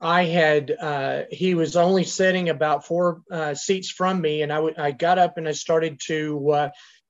I 0.00 0.24
had 0.24 0.70
uh, 0.70 1.22
he 1.32 1.56
was 1.56 1.76
only 1.76 2.04
sitting 2.04 2.48
about 2.48 2.86
four 2.86 3.22
uh, 3.28 3.54
seats 3.54 3.90
from 3.90 4.20
me, 4.20 4.42
and 4.42 4.52
I, 4.52 4.56
w- 4.56 4.74
I 4.78 4.92
got 4.92 5.18
up 5.18 5.38
and 5.38 5.48
I 5.48 5.52
started 5.52 6.00
to 6.06 6.50
uh, 6.52 6.68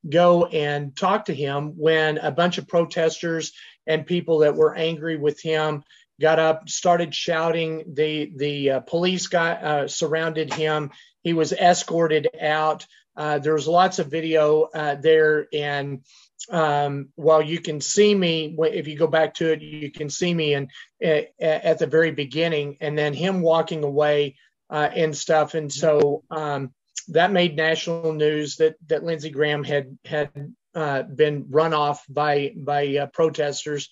go 0.08 0.46
and 0.46 0.96
talk 0.96 1.26
to 1.26 1.34
him 1.34 1.74
when 1.76 2.16
a 2.16 2.30
bunch 2.30 2.56
of 2.56 2.68
protesters 2.68 3.52
and 3.86 4.06
people 4.06 4.38
that 4.38 4.56
were 4.56 4.74
angry 4.74 5.16
with 5.18 5.42
him 5.42 5.84
got 6.20 6.38
up, 6.38 6.68
started 6.68 7.14
shouting. 7.14 7.84
The 7.94 8.32
the 8.34 8.70
uh, 8.70 8.80
police 8.80 9.26
got 9.26 9.62
uh, 9.62 9.88
surrounded 9.88 10.52
him. 10.52 10.90
He 11.22 11.32
was 11.32 11.52
escorted 11.52 12.28
out. 12.40 12.86
Uh, 13.16 13.38
there's 13.38 13.66
lots 13.66 13.98
of 13.98 14.10
video 14.10 14.62
uh, 14.74 14.94
there, 14.96 15.46
and 15.52 16.02
um, 16.50 17.08
while 17.14 17.42
you 17.42 17.60
can 17.60 17.80
see 17.80 18.14
me, 18.14 18.54
if 18.58 18.86
you 18.86 18.96
go 18.96 19.06
back 19.06 19.34
to 19.34 19.52
it, 19.52 19.62
you 19.62 19.90
can 19.90 20.10
see 20.10 20.32
me 20.32 20.54
and 20.54 20.70
at 21.00 21.78
the 21.78 21.86
very 21.86 22.10
beginning, 22.10 22.76
and 22.80 22.96
then 22.96 23.14
him 23.14 23.40
walking 23.40 23.84
away 23.84 24.36
uh, 24.70 24.88
and 24.94 25.16
stuff. 25.16 25.54
And 25.54 25.72
so 25.72 26.22
um, 26.30 26.72
that 27.08 27.32
made 27.32 27.56
national 27.56 28.12
news 28.12 28.56
that 28.56 28.76
that 28.88 29.04
Lindsey 29.04 29.30
Graham 29.30 29.64
had 29.64 29.98
had 30.04 30.30
uh, 30.74 31.02
been 31.02 31.46
run 31.50 31.74
off 31.74 32.04
by 32.08 32.52
by 32.56 33.08
protesters 33.12 33.90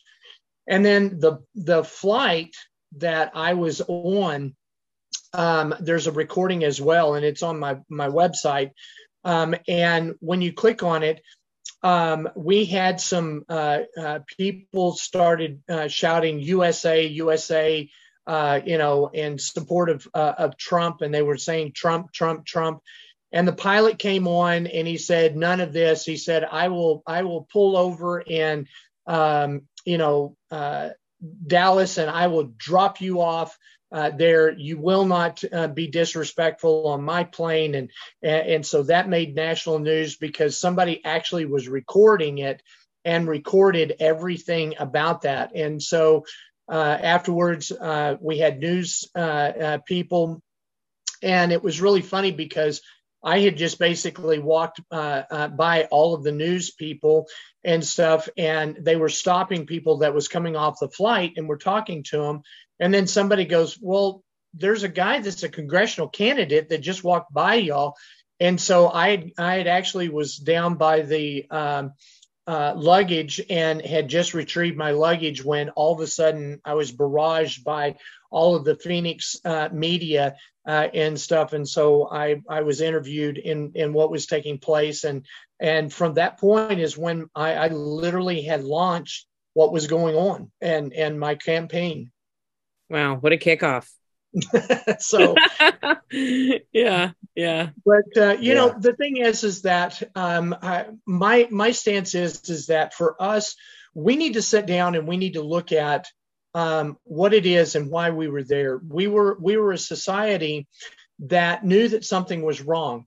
and 0.66 0.84
then 0.84 1.18
the 1.20 1.38
the 1.54 1.84
flight 1.84 2.54
that 2.96 3.32
I 3.34 3.54
was 3.54 3.82
on, 3.86 4.54
um, 5.32 5.74
there's 5.80 6.06
a 6.06 6.12
recording 6.12 6.64
as 6.64 6.80
well, 6.80 7.14
and 7.14 7.24
it's 7.24 7.42
on 7.42 7.58
my 7.58 7.78
my 7.88 8.08
website. 8.08 8.70
Um, 9.24 9.54
and 9.66 10.14
when 10.20 10.42
you 10.42 10.52
click 10.52 10.82
on 10.82 11.02
it, 11.02 11.22
um, 11.82 12.28
we 12.36 12.64
had 12.64 13.00
some 13.00 13.44
uh, 13.48 13.80
uh, 13.98 14.20
people 14.38 14.92
started 14.94 15.62
uh, 15.68 15.88
shouting 15.88 16.40
USA, 16.40 17.06
USA, 17.06 17.88
uh, 18.26 18.60
you 18.64 18.78
know, 18.78 19.08
in 19.08 19.38
support 19.38 19.90
of 19.90 20.08
uh, 20.14 20.34
of 20.38 20.56
Trump, 20.56 21.02
and 21.02 21.12
they 21.12 21.22
were 21.22 21.38
saying 21.38 21.72
Trump, 21.74 22.12
Trump, 22.12 22.46
Trump. 22.46 22.80
And 23.32 23.48
the 23.48 23.52
pilot 23.52 23.98
came 23.98 24.28
on 24.28 24.68
and 24.68 24.86
he 24.86 24.96
said, 24.96 25.36
"None 25.36 25.60
of 25.60 25.72
this." 25.72 26.04
He 26.04 26.16
said, 26.16 26.44
"I 26.44 26.68
will, 26.68 27.02
I 27.06 27.22
will 27.22 27.48
pull 27.52 27.76
over 27.76 28.22
and 28.26 28.68
um, 29.06 29.62
you 29.84 29.98
know, 29.98 30.36
uh, 30.54 30.90
Dallas, 31.46 31.98
and 31.98 32.10
I 32.10 32.26
will 32.26 32.52
drop 32.56 33.00
you 33.00 33.20
off 33.20 33.56
uh, 33.92 34.10
there. 34.10 34.52
You 34.52 34.78
will 34.78 35.04
not 35.04 35.42
uh, 35.52 35.68
be 35.68 35.86
disrespectful 35.88 36.88
on 36.88 37.02
my 37.02 37.24
plane, 37.24 37.74
and, 37.74 37.90
and 38.22 38.66
so 38.66 38.82
that 38.84 39.08
made 39.08 39.34
national 39.34 39.78
news 39.78 40.16
because 40.16 40.58
somebody 40.58 41.04
actually 41.04 41.46
was 41.46 41.68
recording 41.68 42.38
it 42.38 42.62
and 43.04 43.28
recorded 43.28 43.96
everything 44.00 44.74
about 44.78 45.22
that. 45.22 45.54
And 45.54 45.82
so 45.82 46.24
uh, 46.68 46.98
afterwards, 47.02 47.70
uh, 47.72 48.16
we 48.20 48.38
had 48.38 48.60
news 48.60 49.08
uh, 49.14 49.78
people, 49.86 50.42
and 51.22 51.52
it 51.52 51.62
was 51.62 51.80
really 51.80 52.02
funny 52.02 52.32
because 52.32 52.80
I 53.24 53.40
had 53.40 53.56
just 53.56 53.78
basically 53.78 54.38
walked 54.38 54.80
uh, 54.90 55.22
uh, 55.30 55.48
by 55.48 55.84
all 55.84 56.14
of 56.14 56.22
the 56.22 56.32
news 56.32 56.70
people 56.70 57.26
and 57.64 57.84
stuff, 57.84 58.28
and 58.36 58.76
they 58.80 58.96
were 58.96 59.08
stopping 59.08 59.66
people 59.66 59.98
that 59.98 60.14
was 60.14 60.28
coming 60.28 60.56
off 60.56 60.80
the 60.80 60.88
flight 60.88 61.32
and 61.36 61.48
we're 61.48 61.56
talking 61.56 62.02
to 62.04 62.18
them. 62.18 62.42
And 62.78 62.92
then 62.92 63.06
somebody 63.06 63.44
goes, 63.44 63.78
Well, 63.80 64.22
there's 64.52 64.82
a 64.82 64.88
guy 64.88 65.20
that's 65.20 65.42
a 65.42 65.48
congressional 65.48 66.08
candidate 66.08 66.68
that 66.68 66.78
just 66.78 67.02
walked 67.02 67.32
by 67.32 67.54
y'all. 67.56 67.96
And 68.40 68.60
so 68.60 68.88
I, 68.88 69.32
I 69.38 69.54
had 69.56 69.66
actually 69.66 70.08
was 70.08 70.36
down 70.36 70.74
by 70.74 71.02
the 71.02 71.46
um, 71.50 71.92
uh, 72.46 72.74
luggage 72.76 73.40
and 73.48 73.80
had 73.80 74.08
just 74.08 74.34
retrieved 74.34 74.76
my 74.76 74.90
luggage 74.90 75.44
when 75.44 75.70
all 75.70 75.94
of 75.94 76.00
a 76.00 76.06
sudden 76.06 76.60
I 76.64 76.74
was 76.74 76.92
barraged 76.92 77.64
by 77.64 77.96
all 78.34 78.56
of 78.56 78.64
the 78.64 78.74
Phoenix 78.74 79.36
uh, 79.44 79.68
media 79.72 80.34
uh, 80.66 80.88
and 80.92 81.18
stuff. 81.18 81.52
And 81.52 81.68
so 81.68 82.08
I, 82.10 82.42
I 82.48 82.62
was 82.62 82.80
interviewed 82.80 83.38
in, 83.38 83.72
in 83.76 83.92
what 83.92 84.10
was 84.10 84.26
taking 84.26 84.58
place. 84.58 85.04
And, 85.04 85.24
and 85.60 85.92
from 85.92 86.14
that 86.14 86.40
point 86.40 86.80
is 86.80 86.98
when 86.98 87.30
I, 87.34 87.54
I 87.54 87.68
literally 87.68 88.42
had 88.42 88.64
launched 88.64 89.26
what 89.52 89.72
was 89.72 89.86
going 89.86 90.16
on 90.16 90.50
and, 90.60 90.92
and 90.92 91.18
my 91.18 91.36
campaign. 91.36 92.10
Wow. 92.90 93.14
What 93.14 93.32
a 93.32 93.36
kickoff. 93.36 93.88
so 94.98 95.36
yeah 96.10 97.12
yeah 97.36 97.68
but 97.86 98.16
uh, 98.20 98.36
you 98.40 98.48
yeah. 98.48 98.54
know 98.54 98.74
the 98.80 98.92
thing 98.94 99.18
is 99.18 99.44
is 99.44 99.62
that 99.62 100.02
um, 100.16 100.56
I, 100.60 100.86
my 101.06 101.46
my 101.52 101.70
stance 101.70 102.16
is 102.16 102.42
is 102.50 102.66
that 102.66 102.94
for 102.94 103.14
us 103.22 103.54
we 103.94 104.16
need 104.16 104.32
to 104.32 104.42
sit 104.42 104.66
down 104.66 104.96
and 104.96 105.06
we 105.06 105.18
need 105.18 105.34
to 105.34 105.42
look 105.42 105.70
at 105.70 106.08
um, 106.54 106.98
what 107.04 107.34
it 107.34 107.46
is 107.46 107.74
and 107.74 107.90
why 107.90 108.10
we 108.10 108.28
were 108.28 108.42
there. 108.42 108.78
We 108.78 109.06
were 109.06 109.36
we 109.40 109.56
were 109.56 109.72
a 109.72 109.78
society 109.78 110.66
that 111.20 111.64
knew 111.64 111.88
that 111.88 112.04
something 112.04 112.42
was 112.42 112.60
wrong. 112.60 113.06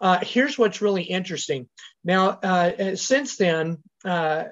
Uh, 0.00 0.18
here's 0.22 0.58
what's 0.58 0.80
really 0.80 1.02
interesting. 1.02 1.68
Now, 2.04 2.30
uh, 2.30 2.96
since 2.96 3.36
then, 3.36 3.78
uh, 4.04 4.44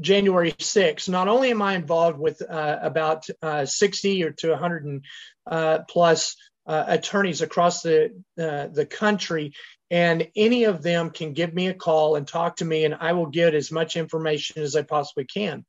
January 0.00 0.52
6th, 0.52 1.08
not 1.08 1.28
only 1.28 1.50
am 1.50 1.62
I 1.62 1.74
involved 1.74 2.18
with 2.18 2.42
uh, 2.42 2.78
about 2.80 3.26
uh, 3.42 3.66
60 3.66 4.24
or 4.24 4.30
to 4.32 4.50
100 4.50 4.84
and, 4.84 5.04
uh, 5.46 5.80
plus 5.88 6.36
uh, 6.66 6.84
attorneys 6.88 7.42
across 7.42 7.82
the 7.82 8.10
uh, 8.40 8.68
the 8.68 8.86
country, 8.86 9.52
and 9.90 10.28
any 10.34 10.64
of 10.64 10.82
them 10.82 11.10
can 11.10 11.34
give 11.34 11.52
me 11.52 11.68
a 11.68 11.74
call 11.74 12.16
and 12.16 12.26
talk 12.26 12.56
to 12.56 12.64
me, 12.64 12.84
and 12.84 12.94
I 12.98 13.12
will 13.12 13.26
get 13.26 13.54
as 13.54 13.70
much 13.70 13.96
information 13.96 14.62
as 14.62 14.74
I 14.74 14.82
possibly 14.82 15.26
can. 15.26 15.64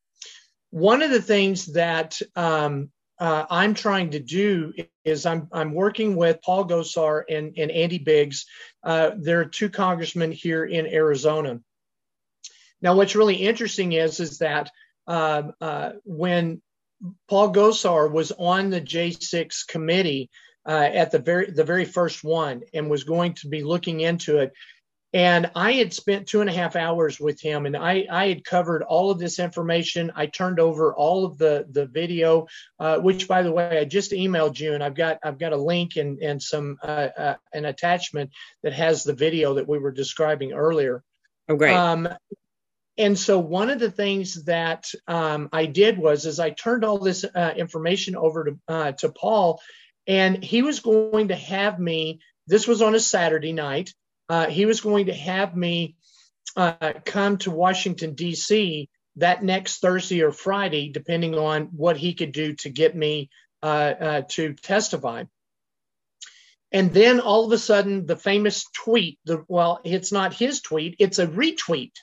One 0.76 1.02
of 1.02 1.10
the 1.10 1.22
things 1.22 1.68
that 1.68 2.20
um, 2.36 2.90
uh, 3.18 3.46
I'm 3.50 3.76
trying 3.76 4.10
to 4.10 4.20
do 4.20 4.74
is 5.06 5.26
I'm 5.26 5.48
I'm 5.54 5.74
working 5.74 6.18
with 6.18 6.42
Paul 6.42 6.68
Gosar 6.68 7.24
and, 7.30 7.54
and 7.58 7.72
Andy 7.72 7.98
Biggs. 7.98 8.46
Uh, 8.84 9.12
there 9.18 9.40
are 9.40 9.46
two 9.46 9.70
congressmen 9.70 10.34
here 10.34 10.66
in 10.66 10.86
Arizona. 10.86 11.62
Now, 12.82 12.94
what's 12.98 13.16
really 13.16 13.38
interesting 13.38 13.94
is 13.94 14.20
is 14.20 14.40
that 14.40 14.70
uh, 15.08 15.44
uh 15.62 15.92
when 16.04 16.62
Paul 17.30 17.54
Gosar 17.54 18.12
was 18.12 18.34
on 18.34 18.70
the 18.70 18.82
J6 18.82 19.66
committee 19.68 20.30
uh, 20.68 20.90
at 20.94 21.10
the 21.10 21.20
very 21.20 21.52
the 21.52 21.64
very 21.64 21.86
first 21.86 22.22
one 22.22 22.64
and 22.74 22.90
was 22.90 23.06
going 23.06 23.36
to 23.36 23.48
be 23.48 23.64
looking 23.64 24.02
into 24.02 24.40
it. 24.40 24.52
And 25.16 25.50
I 25.56 25.72
had 25.72 25.94
spent 25.94 26.28
two 26.28 26.42
and 26.42 26.50
a 26.50 26.54
half 26.54 26.76
hours 26.76 27.22
with 27.22 27.40
him, 27.40 27.66
and 27.66 27.78
I, 27.78 28.06
I 28.12 28.28
had 28.28 28.44
covered 28.44 28.84
all 28.84 29.12
of 29.12 29.18
this 29.18 29.40
information. 29.40 30.12
I 30.14 30.26
turned 30.26 30.60
over 30.60 30.94
all 30.94 31.24
of 31.24 31.38
the 31.38 31.66
the 31.72 31.86
video, 31.86 32.48
uh, 32.82 33.00
which, 33.00 33.26
by 33.26 33.42
the 33.42 33.52
way, 33.52 33.80
I 33.80 33.86
just 33.86 34.12
emailed 34.12 34.60
you, 34.60 34.74
and 34.74 34.84
I've 34.84 34.94
got 34.94 35.20
I've 35.24 35.40
got 35.40 35.54
a 35.54 35.58
link 35.58 35.96
and 35.96 36.20
and 36.22 36.44
some 36.44 36.78
uh, 36.84 37.08
uh, 37.18 37.36
an 37.54 37.64
attachment 37.64 38.32
that 38.62 38.74
has 38.74 39.06
the 39.06 39.14
video 39.14 39.54
that 39.54 39.70
we 39.70 39.80
were 39.80 39.94
describing 39.94 40.52
earlier. 40.52 41.02
Oh, 41.48 41.56
great. 41.56 41.74
Um, 41.74 42.10
and 42.98 43.18
so 43.18 43.40
one 43.40 43.70
of 43.70 43.80
the 43.80 43.92
things 43.92 44.44
that 44.44 44.92
um, 45.08 45.48
I 45.54 45.66
did 45.66 45.98
was, 45.98 46.26
is 46.26 46.42
I 46.42 46.50
turned 46.50 46.84
all 46.84 46.98
this 46.98 47.24
uh, 47.24 47.54
information 47.56 48.18
over 48.18 48.44
to 48.44 48.60
uh, 48.68 48.92
to 49.00 49.14
Paul, 49.14 49.62
and 50.08 50.44
he 50.44 50.62
was 50.62 50.82
going 50.82 51.30
to 51.30 51.36
have 51.36 51.80
me. 51.80 52.20
This 52.48 52.68
was 52.68 52.82
on 52.82 52.96
a 52.96 53.00
Saturday 53.00 53.54
night. 53.54 53.94
Uh, 54.30 54.48
he 54.48 54.66
was 54.66 54.82
going 54.82 55.08
to 55.08 55.14
have 55.14 55.56
me 55.56 55.96
uh, 56.56 56.94
come 57.06 57.38
to 57.38 57.52
Washington 57.52 58.14
D.C. 58.14 58.90
that 59.18 59.44
next 59.44 59.80
Thursday 59.80 60.22
or 60.22 60.32
Friday, 60.32 60.90
depending 60.90 61.36
on 61.36 61.66
what 61.76 61.98
he 61.98 62.14
could 62.14 62.32
do 62.32 62.54
to 62.56 62.70
get 62.70 62.96
me 62.96 63.30
uh, 63.62 63.94
uh, 64.00 64.22
to 64.30 64.54
testify. 64.54 65.24
And 66.72 66.94
then 66.94 67.20
all 67.20 67.46
of 67.46 67.52
a 67.52 67.58
sudden, 67.58 68.06
the 68.06 68.18
famous 68.18 68.66
tweet. 68.74 69.20
The 69.26 69.46
well, 69.48 69.80
it's 69.84 70.12
not 70.12 70.34
his 70.34 70.62
tweet; 70.62 70.96
it's 71.00 71.20
a 71.20 71.28
retweet 71.28 71.94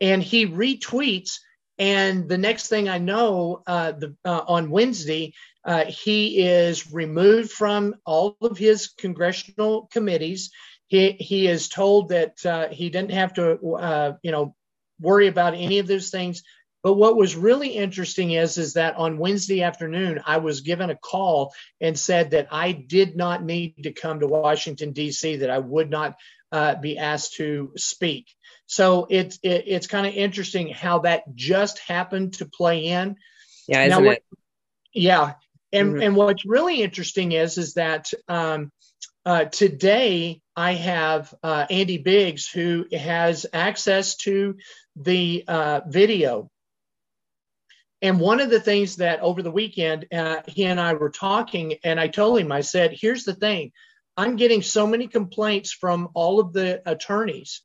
and 0.00 0.22
he 0.22 0.46
retweets 0.46 1.38
and 1.78 2.28
the 2.28 2.38
next 2.38 2.66
thing 2.66 2.88
I 2.88 2.98
know, 2.98 3.62
uh, 3.66 3.92
the, 3.92 4.16
on 4.24 4.70
Wednesday, 4.70 5.34
uh, 5.64 5.84
he 5.84 6.40
is 6.40 6.92
removed 6.92 7.52
from 7.52 7.94
all 8.04 8.36
of 8.40 8.58
his 8.58 8.88
congressional 8.88 9.88
committees. 9.92 10.50
He 10.88 11.12
he 11.12 11.46
is 11.46 11.68
told 11.68 12.08
that 12.08 12.44
uh, 12.44 12.68
he 12.68 12.90
didn't 12.90 13.12
have 13.12 13.34
to, 13.34 13.74
uh, 13.74 14.12
you 14.22 14.32
know, 14.32 14.54
worry 15.00 15.28
about 15.28 15.54
any 15.54 15.78
of 15.78 15.86
those 15.86 16.10
things. 16.10 16.42
But 16.82 16.94
what 16.94 17.16
was 17.16 17.36
really 17.36 17.70
interesting 17.70 18.30
is 18.30 18.56
is 18.56 18.74
that 18.74 18.96
on 18.96 19.18
Wednesday 19.18 19.62
afternoon, 19.62 20.20
I 20.24 20.38
was 20.38 20.62
given 20.62 20.90
a 20.90 20.96
call 20.96 21.52
and 21.80 21.98
said 21.98 22.30
that 22.30 22.48
I 22.50 22.72
did 22.72 23.16
not 23.16 23.44
need 23.44 23.82
to 23.82 23.92
come 23.92 24.20
to 24.20 24.26
Washington 24.26 24.92
D.C. 24.92 25.36
That 25.36 25.50
I 25.50 25.58
would 25.58 25.90
not 25.90 26.16
uh, 26.52 26.76
be 26.76 26.98
asked 26.98 27.34
to 27.34 27.72
speak. 27.76 28.28
So 28.66 29.06
it's 29.10 29.38
it, 29.42 29.64
it's 29.66 29.86
kind 29.86 30.06
of 30.06 30.14
interesting 30.14 30.68
how 30.68 31.00
that 31.00 31.34
just 31.34 31.78
happened 31.80 32.34
to 32.34 32.46
play 32.46 32.86
in. 32.86 33.16
Yeah, 33.66 33.84
isn't 33.84 34.04
now, 34.04 34.10
it? 34.10 34.24
Yeah, 34.94 35.32
and 35.72 35.94
mm-hmm. 35.94 36.02
and 36.02 36.16
what's 36.16 36.46
really 36.46 36.82
interesting 36.82 37.32
is 37.32 37.58
is 37.58 37.74
that 37.74 38.12
um, 38.28 38.70
uh, 39.26 39.44
today 39.46 40.40
I 40.58 40.72
have 40.74 41.32
uh, 41.42 41.66
Andy 41.70 41.98
Biggs 41.98 42.48
who 42.48 42.86
has 42.92 43.46
access 43.52 44.16
to 44.16 44.56
the 44.96 45.44
uh, 45.46 45.80
video. 45.86 46.50
And 48.02 48.18
one 48.18 48.40
of 48.40 48.50
the 48.50 48.60
things 48.60 48.96
that 48.96 49.20
over 49.20 49.42
the 49.42 49.50
weekend 49.50 50.06
uh, 50.12 50.42
he 50.46 50.64
and 50.64 50.80
I 50.80 50.94
were 50.94 51.10
talking, 51.10 51.76
and 51.84 52.00
I 52.00 52.08
told 52.08 52.40
him, 52.40 52.50
I 52.50 52.62
said, 52.62 52.92
"Here's 52.92 53.24
the 53.24 53.34
thing, 53.34 53.72
I'm 54.16 54.36
getting 54.36 54.62
so 54.62 54.86
many 54.86 55.06
complaints 55.06 55.72
from 55.72 56.08
all 56.14 56.40
of 56.40 56.52
the 56.52 56.82
attorneys 56.84 57.62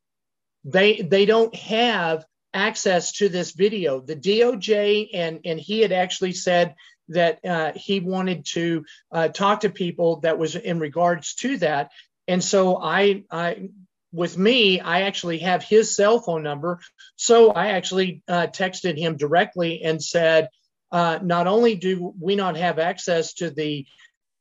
they 0.64 1.02
they 1.02 1.26
don't 1.26 1.54
have 1.54 2.24
access 2.52 3.12
to 3.12 3.28
this 3.28 3.52
video. 3.52 4.00
The 4.00 4.16
DOJ 4.16 5.10
and 5.12 5.40
and 5.44 5.60
he 5.60 5.80
had 5.80 5.92
actually 5.92 6.32
said 6.32 6.74
that 7.08 7.44
uh, 7.44 7.72
he 7.74 8.00
wanted 8.00 8.46
to 8.46 8.84
uh, 9.12 9.28
talk 9.28 9.60
to 9.60 9.70
people 9.70 10.20
that 10.20 10.38
was 10.38 10.56
in 10.56 10.78
regards 10.78 11.34
to 11.34 11.58
that. 11.58 11.90
And 12.26 12.42
so 12.42 12.78
I 12.80 13.24
I 13.30 13.70
with 14.12 14.38
me, 14.38 14.80
I 14.80 15.02
actually 15.02 15.38
have 15.38 15.64
his 15.64 15.94
cell 15.94 16.20
phone 16.20 16.44
number. 16.44 16.80
So 17.16 17.50
I 17.50 17.70
actually 17.70 18.22
uh, 18.28 18.46
texted 18.46 18.96
him 18.96 19.16
directly 19.16 19.82
and 19.82 20.02
said, 20.02 20.48
uh, 20.92 21.18
not 21.20 21.48
only 21.48 21.74
do 21.74 22.14
we 22.20 22.36
not 22.36 22.56
have 22.56 22.78
access 22.78 23.34
to 23.34 23.50
the 23.50 23.86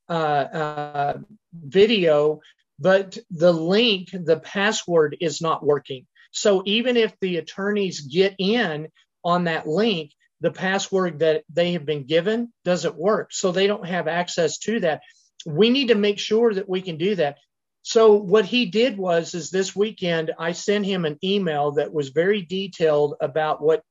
uh, 0.07 0.13
uh, 0.13 1.17
video, 1.51 2.41
but 2.79 3.17
the 3.31 3.51
link, 3.51 4.09
the 4.11 4.39
password 4.39 5.17
is 5.19 5.41
not 5.41 5.65
working. 5.65 6.05
So 6.31 6.61
even 6.65 6.95
if 6.95 7.13
the 7.19 7.37
attorneys 7.37 8.01
get 8.01 8.35
in 8.37 8.89
on 9.23 9.45
that 9.45 9.67
link, 9.67 10.11
the 10.41 10.51
password 10.51 11.19
that 11.19 11.43
they 11.51 11.73
have 11.73 11.85
been 11.85 12.03
given 12.03 12.51
doesn't 12.65 12.95
work. 12.95 13.31
So 13.31 13.51
they 13.51 13.65
don't 13.65 13.87
have 13.87 14.07
access 14.07 14.59
to 14.59 14.81
that. 14.81 15.01
We 15.45 15.69
need 15.69 15.87
to 15.87 15.95
make 15.95 16.19
sure 16.19 16.53
that 16.53 16.69
we 16.69 16.81
can 16.81 16.97
do 16.97 17.15
that. 17.15 17.37
So 17.83 18.13
what 18.13 18.45
he 18.45 18.65
did 18.65 18.97
was 18.97 19.35
is 19.35 19.49
this 19.49 19.75
weekend 19.75 20.31
I 20.39 20.53
sent 20.53 20.85
him 20.85 21.05
an 21.05 21.19
email 21.23 21.73
that 21.73 21.93
was 21.93 22.09
very 22.09 22.41
detailed 22.41 23.15
about 23.21 23.61
what 23.61 23.83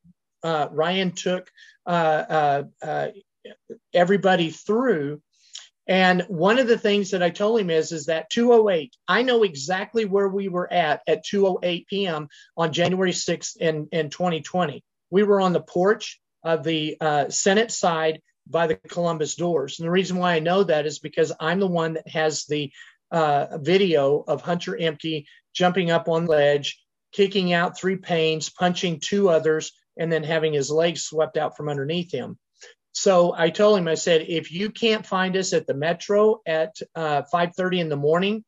uh, 0.42 0.68
Ryan 0.70 1.12
took 1.12 1.50
uh, 1.86 1.90
uh, 1.90 2.62
uh 2.82 3.08
everybody 3.92 4.50
through 4.50 5.20
and 5.86 6.22
one 6.28 6.58
of 6.58 6.68
the 6.68 6.78
things 6.78 7.10
that 7.10 7.22
I 7.22 7.30
told 7.30 7.60
him 7.60 7.70
is, 7.70 7.90
is 7.92 8.06
that 8.06 8.30
208, 8.30 8.94
I 9.08 9.22
know 9.22 9.42
exactly 9.42 10.04
where 10.04 10.28
we 10.28 10.48
were 10.48 10.72
at 10.72 11.02
at 11.08 11.24
208 11.24 11.86
p.m. 11.88 12.28
on 12.56 12.72
January 12.72 13.10
6th 13.10 13.56
in, 13.56 13.88
in 13.90 14.08
2020. 14.08 14.84
We 15.10 15.22
were 15.24 15.40
on 15.40 15.52
the 15.52 15.60
porch 15.60 16.20
of 16.44 16.62
the 16.62 16.96
uh, 17.00 17.30
Senate 17.30 17.72
side 17.72 18.22
by 18.46 18.68
the 18.68 18.76
Columbus 18.76 19.34
doors. 19.34 19.78
And 19.78 19.86
the 19.86 19.90
reason 19.90 20.18
why 20.18 20.34
I 20.34 20.40
know 20.40 20.64
that 20.64 20.86
is 20.86 20.98
because 20.98 21.32
I'm 21.38 21.60
the 21.60 21.66
one 21.66 21.94
that 21.94 22.08
has 22.08 22.44
the 22.44 22.72
uh, 23.12 23.58
video 23.58 24.24
of 24.26 24.40
Hunter 24.40 24.72
Ehmke 24.72 25.26
jumping 25.54 25.90
up 25.90 26.08
on 26.08 26.26
ledge, 26.26 26.82
kicking 27.12 27.52
out 27.52 27.78
three 27.78 27.96
panes, 27.96 28.48
punching 28.50 29.00
two 29.00 29.28
others, 29.28 29.72
and 29.96 30.10
then 30.10 30.24
having 30.24 30.54
his 30.54 30.70
legs 30.70 31.02
swept 31.02 31.36
out 31.36 31.56
from 31.56 31.68
underneath 31.68 32.10
him. 32.10 32.38
So 32.92 33.34
I 33.36 33.50
told 33.50 33.78
him, 33.78 33.88
I 33.88 33.94
said, 33.94 34.26
if 34.28 34.50
you 34.50 34.70
can't 34.70 35.06
find 35.06 35.36
us 35.36 35.52
at 35.52 35.66
the 35.66 35.74
Metro 35.74 36.40
at 36.46 36.76
uh, 36.94 37.22
5:30 37.32 37.80
in 37.80 37.88
the 37.88 37.96
morning, 37.96 38.44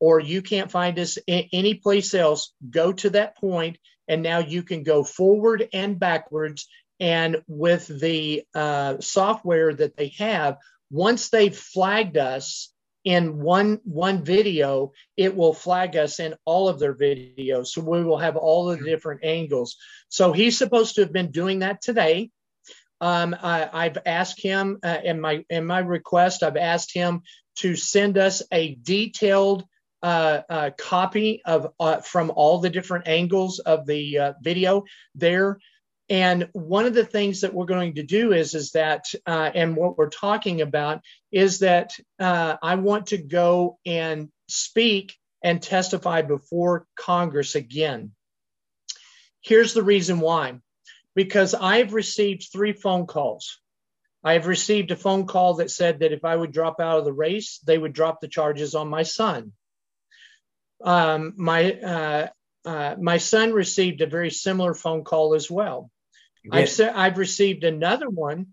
or 0.00 0.20
you 0.20 0.42
can't 0.42 0.70
find 0.70 0.98
us 0.98 1.18
any 1.26 1.74
place 1.74 2.14
else, 2.14 2.52
go 2.70 2.92
to 2.92 3.10
that 3.10 3.36
point, 3.36 3.78
and 4.06 4.22
now 4.22 4.38
you 4.38 4.62
can 4.62 4.82
go 4.82 5.02
forward 5.02 5.68
and 5.72 5.98
backwards. 5.98 6.68
And 7.00 7.42
with 7.46 7.86
the 7.86 8.44
uh, 8.54 9.00
software 9.00 9.72
that 9.74 9.96
they 9.96 10.08
have, 10.18 10.58
once 10.90 11.28
they've 11.28 11.56
flagged 11.56 12.16
us 12.16 12.72
in 13.04 13.38
one 13.38 13.80
one 13.84 14.24
video, 14.24 14.92
it 15.16 15.34
will 15.36 15.54
flag 15.54 15.96
us 15.96 16.20
in 16.20 16.34
all 16.44 16.68
of 16.68 16.78
their 16.78 16.94
videos. 16.94 17.68
So 17.68 17.80
we 17.80 18.02
will 18.02 18.18
have 18.18 18.36
all 18.36 18.70
of 18.70 18.78
the 18.78 18.84
different 18.84 19.24
angles. 19.24 19.76
So 20.08 20.32
he's 20.32 20.58
supposed 20.58 20.96
to 20.96 21.02
have 21.02 21.12
been 21.12 21.30
doing 21.30 21.60
that 21.60 21.80
today. 21.80 22.30
Um, 23.00 23.36
I, 23.40 23.84
have 23.84 23.98
asked 24.04 24.42
him 24.42 24.78
uh, 24.82 24.98
in 25.04 25.20
my 25.20 25.44
in 25.48 25.66
my 25.66 25.78
request. 25.78 26.42
I've 26.42 26.56
asked 26.56 26.92
him 26.92 27.22
to 27.56 27.76
send 27.76 28.18
us 28.18 28.42
a 28.52 28.74
detailed 28.74 29.64
uh, 30.02 30.42
uh, 30.48 30.70
copy 30.76 31.42
of 31.44 31.72
uh, 31.80 32.00
from 32.00 32.32
all 32.34 32.58
the 32.58 32.70
different 32.70 33.08
angles 33.08 33.58
of 33.58 33.86
the 33.86 34.18
uh, 34.18 34.32
video 34.42 34.84
there. 35.14 35.58
And 36.10 36.48
one 36.52 36.86
of 36.86 36.94
the 36.94 37.04
things 37.04 37.42
that 37.42 37.52
we're 37.52 37.66
going 37.66 37.96
to 37.96 38.02
do 38.02 38.32
is 38.32 38.54
is 38.54 38.72
that, 38.72 39.04
uh, 39.26 39.50
and 39.54 39.76
what 39.76 39.98
we're 39.98 40.08
talking 40.08 40.62
about 40.62 41.02
is 41.30 41.58
that 41.58 41.92
I 42.18 42.76
want 42.76 43.08
to 43.08 43.18
go 43.18 43.78
and 43.84 44.30
speak 44.48 45.14
and 45.42 45.62
testify 45.62 46.22
before 46.22 46.86
Congress 46.96 47.54
again. 47.54 48.12
Here's 49.40 49.74
the 49.74 49.82
reason 49.82 50.20
why 50.20 50.60
because 51.14 51.52
I've 51.52 51.94
received 51.94 52.46
three 52.52 52.72
phone 52.72 53.06
calls. 53.06 53.58
I've 54.22 54.46
received 54.46 54.92
a 54.92 54.96
phone 54.96 55.26
call 55.26 55.54
that 55.54 55.70
said 55.70 55.98
that 55.98 56.12
if 56.12 56.24
I 56.24 56.36
would 56.36 56.52
drop 56.52 56.80
out 56.80 56.98
of 56.98 57.04
the 57.04 57.12
race, 57.12 57.58
they 57.66 57.76
would 57.76 57.92
drop 57.92 58.20
the 58.20 58.28
charges 58.28 58.76
on 58.76 58.88
my 58.88 59.02
son. 59.02 59.52
Um, 60.84 61.34
my 61.36 61.72
uh, 61.72 62.28
uh, 62.64 62.94
my 63.00 63.18
son 63.18 63.52
received 63.52 64.00
a 64.00 64.06
very 64.06 64.30
similar 64.30 64.74
phone 64.74 65.02
call 65.02 65.34
as 65.34 65.50
well. 65.50 65.90
I've, 66.52 66.80
I've 66.94 67.18
received 67.18 67.64
another 67.64 68.08
one 68.08 68.48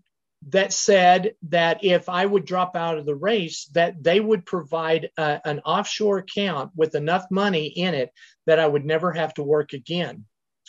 that 0.48 0.72
said 0.72 1.34
that 1.48 1.82
if 1.82 2.08
I 2.08 2.24
would 2.24 2.44
drop 2.44 2.76
out 2.76 2.98
of 2.98 3.06
the 3.06 3.14
race, 3.14 3.66
that 3.72 4.02
they 4.02 4.20
would 4.20 4.46
provide 4.46 5.10
uh, 5.18 5.38
an 5.44 5.60
offshore 5.60 6.18
account 6.18 6.70
with 6.76 6.94
enough 6.94 7.24
money 7.30 7.66
in 7.66 7.94
it 7.94 8.10
that 8.46 8.60
I 8.60 8.66
would 8.66 8.84
never 8.84 9.12
have 9.12 9.34
to 9.34 9.42
work 9.42 9.72
again. 9.72 10.24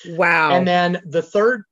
Wow. 0.05 0.51
And 0.51 0.67
then 0.67 1.01
the 1.05 1.21
third, 1.21 1.63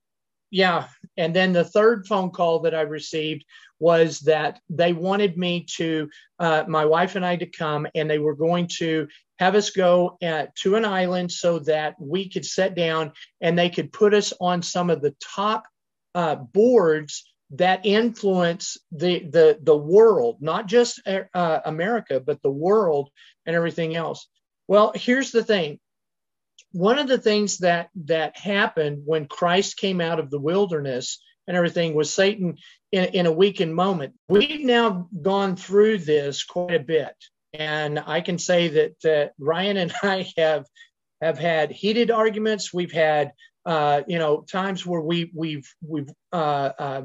yeah, 0.52 0.88
and 1.18 1.36
then 1.36 1.54
the 1.54 1.64
third 1.64 2.06
phone 2.06 2.30
call 2.30 2.60
that 2.60 2.76
I 2.76 2.82
received 2.82 3.46
was 3.80 4.20
that 4.22 4.60
they 4.70 4.94
wanted 4.94 5.38
me 5.38 5.66
to, 5.78 6.10
uh, 6.40 6.64
my 6.68 6.86
wife 6.86 7.16
and 7.16 7.26
I, 7.26 7.38
to 7.38 7.46
come, 7.46 7.88
and 7.96 8.10
they 8.10 8.20
were 8.20 8.36
going 8.36 8.68
to 8.78 9.08
have 9.40 9.56
us 9.56 9.72
go 9.72 10.18
at, 10.22 10.48
uh, 10.48 10.52
to 10.56 10.76
an 10.76 10.86
island 10.86 11.32
so 11.32 11.60
that 11.60 11.96
we 12.00 12.30
could 12.30 12.46
sit 12.46 12.76
down 12.76 13.12
and 13.42 13.58
they 13.58 13.70
could 13.70 13.92
put 13.92 14.14
us 14.14 14.34
on 14.40 14.62
some 14.62 14.90
of 14.90 15.02
the 15.02 15.16
top 15.22 15.66
uh, 16.14 16.36
boards 16.36 17.30
that 17.52 17.86
influence 17.86 18.78
the 18.92 19.20
the 19.20 19.60
the 19.62 19.78
world, 19.78 20.38
not 20.42 20.68
just 20.68 21.02
uh, 21.08 21.60
America, 21.66 22.20
but 22.20 22.42
the 22.42 22.50
world 22.50 23.10
and 23.46 23.56
everything 23.56 23.96
else. 23.96 24.28
Well, 24.68 24.94
here's 24.96 25.32
the 25.32 25.44
thing. 25.44 25.80
One 26.72 26.98
of 26.98 27.08
the 27.08 27.20
things 27.20 27.60
that 27.60 27.90
that 28.06 28.38
happened 28.38 29.04
when 29.06 29.28
Christ 29.28 29.78
came 29.78 30.02
out 30.02 30.20
of 30.20 30.32
the 30.32 30.40
wilderness 30.40 31.22
and 31.48 31.56
everything 31.56 31.94
was 31.94 32.12
Satan 32.12 32.58
in, 32.92 33.06
in 33.06 33.26
a 33.26 33.32
weakened 33.32 33.76
moment. 33.76 34.16
We've 34.28 34.66
now 34.66 35.08
gone 35.22 35.56
through 35.56 36.00
this 36.00 36.44
quite 36.44 36.74
a 36.74 36.80
bit, 36.80 37.16
and 37.60 38.00
I 38.00 38.22
can 38.22 38.38
say 38.38 38.68
that 38.68 39.06
uh, 39.06 39.32
Ryan 39.40 39.78
and 39.78 39.94
I 40.04 40.32
have 40.38 40.66
have 41.22 41.40
had 41.40 41.72
heated 41.72 42.12
arguments. 42.12 42.74
We've 42.74 42.92
had 42.92 43.34
uh, 43.66 44.02
you 44.08 44.20
know 44.20 44.42
times 44.42 44.86
where 44.86 45.02
we 45.02 45.32
we've 45.34 45.68
we've 45.82 46.10
uh, 46.32 46.72
uh, 46.78 47.02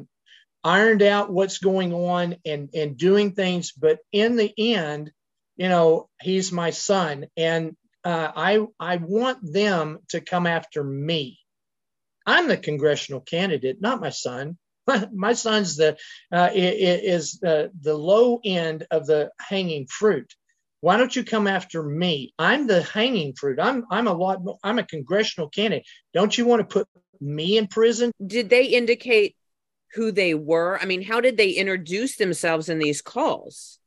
ironed 0.62 1.02
out 1.02 1.32
what's 1.32 1.58
going 1.58 1.92
on 1.92 2.36
and 2.44 2.70
and 2.74 2.96
doing 2.96 3.32
things. 3.32 3.72
But 3.72 3.98
in 4.12 4.36
the 4.36 4.52
end 4.58 5.12
you 5.56 5.68
know 5.68 6.08
he's 6.20 6.50
my 6.50 6.70
son. 6.70 7.26
And 7.36 7.76
uh, 8.02 8.32
i 8.34 8.66
i 8.80 8.96
want 8.96 9.38
them 9.42 9.98
to 10.08 10.20
come 10.20 10.46
after 10.46 10.82
me. 10.82 11.38
I'm 12.26 12.48
the 12.48 12.56
congressional 12.56 13.20
candidate 13.20 13.80
not 13.80 14.00
my 14.00 14.10
son. 14.10 14.58
My 15.12 15.34
son's 15.34 15.76
the 15.76 15.98
uh, 16.32 16.48
is 16.52 17.38
the 17.40 17.70
the 17.80 17.94
low 17.94 18.40
end 18.42 18.86
of 18.90 19.06
the 19.06 19.30
hanging 19.38 19.86
fruit 19.86 20.34
why 20.80 20.96
don't 20.96 21.14
you 21.14 21.24
come 21.24 21.46
after 21.46 21.82
me 21.82 22.32
i'm 22.38 22.66
the 22.66 22.82
hanging 22.82 23.34
fruit 23.34 23.58
i'm 23.60 23.84
i'm 23.90 24.06
a 24.06 24.12
lot 24.12 24.40
i'm 24.62 24.78
a 24.78 24.84
congressional 24.84 25.48
candidate 25.48 25.86
don't 26.14 26.36
you 26.36 26.44
want 26.46 26.60
to 26.60 26.66
put 26.66 26.88
me 27.20 27.58
in 27.58 27.66
prison 27.66 28.10
did 28.26 28.48
they 28.48 28.64
indicate 28.64 29.36
who 29.94 30.12
they 30.12 30.34
were? 30.34 30.78
I 30.80 30.84
mean, 30.84 31.02
how 31.02 31.20
did 31.20 31.36
they 31.36 31.50
introduce 31.50 32.16
themselves 32.16 32.68
in 32.68 32.78
these 32.78 33.02
calls? 33.02 33.78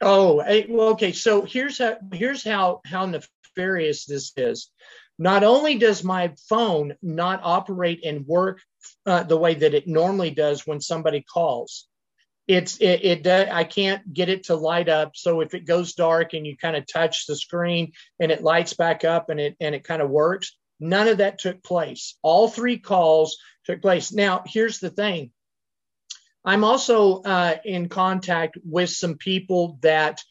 Oh, 0.00 0.42
well, 0.68 0.88
okay. 0.90 1.12
So 1.12 1.42
here's 1.42 1.78
how 1.78 1.96
here's 2.12 2.44
how 2.44 2.82
how 2.84 3.06
nefarious 3.06 4.04
this 4.04 4.32
is. 4.36 4.70
Not 5.18 5.44
only 5.44 5.78
does 5.78 6.04
my 6.04 6.34
phone 6.48 6.94
not 7.00 7.40
operate 7.42 8.04
and 8.04 8.26
work 8.26 8.60
uh, 9.06 9.22
the 9.22 9.38
way 9.38 9.54
that 9.54 9.72
it 9.72 9.88
normally 9.88 10.30
does 10.30 10.66
when 10.66 10.80
somebody 10.82 11.22
calls, 11.22 11.88
it's 12.46 12.76
it, 12.78 13.26
it 13.26 13.26
I 13.26 13.64
can't 13.64 14.12
get 14.12 14.28
it 14.28 14.44
to 14.44 14.54
light 14.54 14.88
up. 14.88 15.16
So 15.16 15.40
if 15.40 15.54
it 15.54 15.66
goes 15.66 15.94
dark 15.94 16.32
and 16.32 16.46
you 16.46 16.56
kind 16.56 16.76
of 16.76 16.86
touch 16.86 17.26
the 17.26 17.36
screen 17.36 17.92
and 18.20 18.30
it 18.30 18.42
lights 18.42 18.74
back 18.74 19.04
up 19.04 19.30
and 19.30 19.40
it 19.40 19.56
and 19.60 19.74
it 19.74 19.84
kind 19.84 20.00
of 20.00 20.10
works, 20.10 20.56
none 20.78 21.08
of 21.08 21.18
that 21.18 21.38
took 21.38 21.62
place. 21.62 22.16
All 22.22 22.48
three 22.48 22.78
calls 22.78 23.38
took 23.64 23.82
place. 23.82 24.12
Now 24.12 24.42
here's 24.46 24.78
the 24.78 24.90
thing 24.90 25.32
I'm 26.44 26.62
also 26.62 27.22
uh, 27.22 27.56
in 27.64 27.88
contact 27.88 28.56
with 28.64 28.90
some 28.90 29.16
people 29.16 29.78
that 29.82 30.22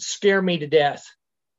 scare 0.00 0.42
me 0.42 0.58
to 0.58 0.66
death, 0.66 1.04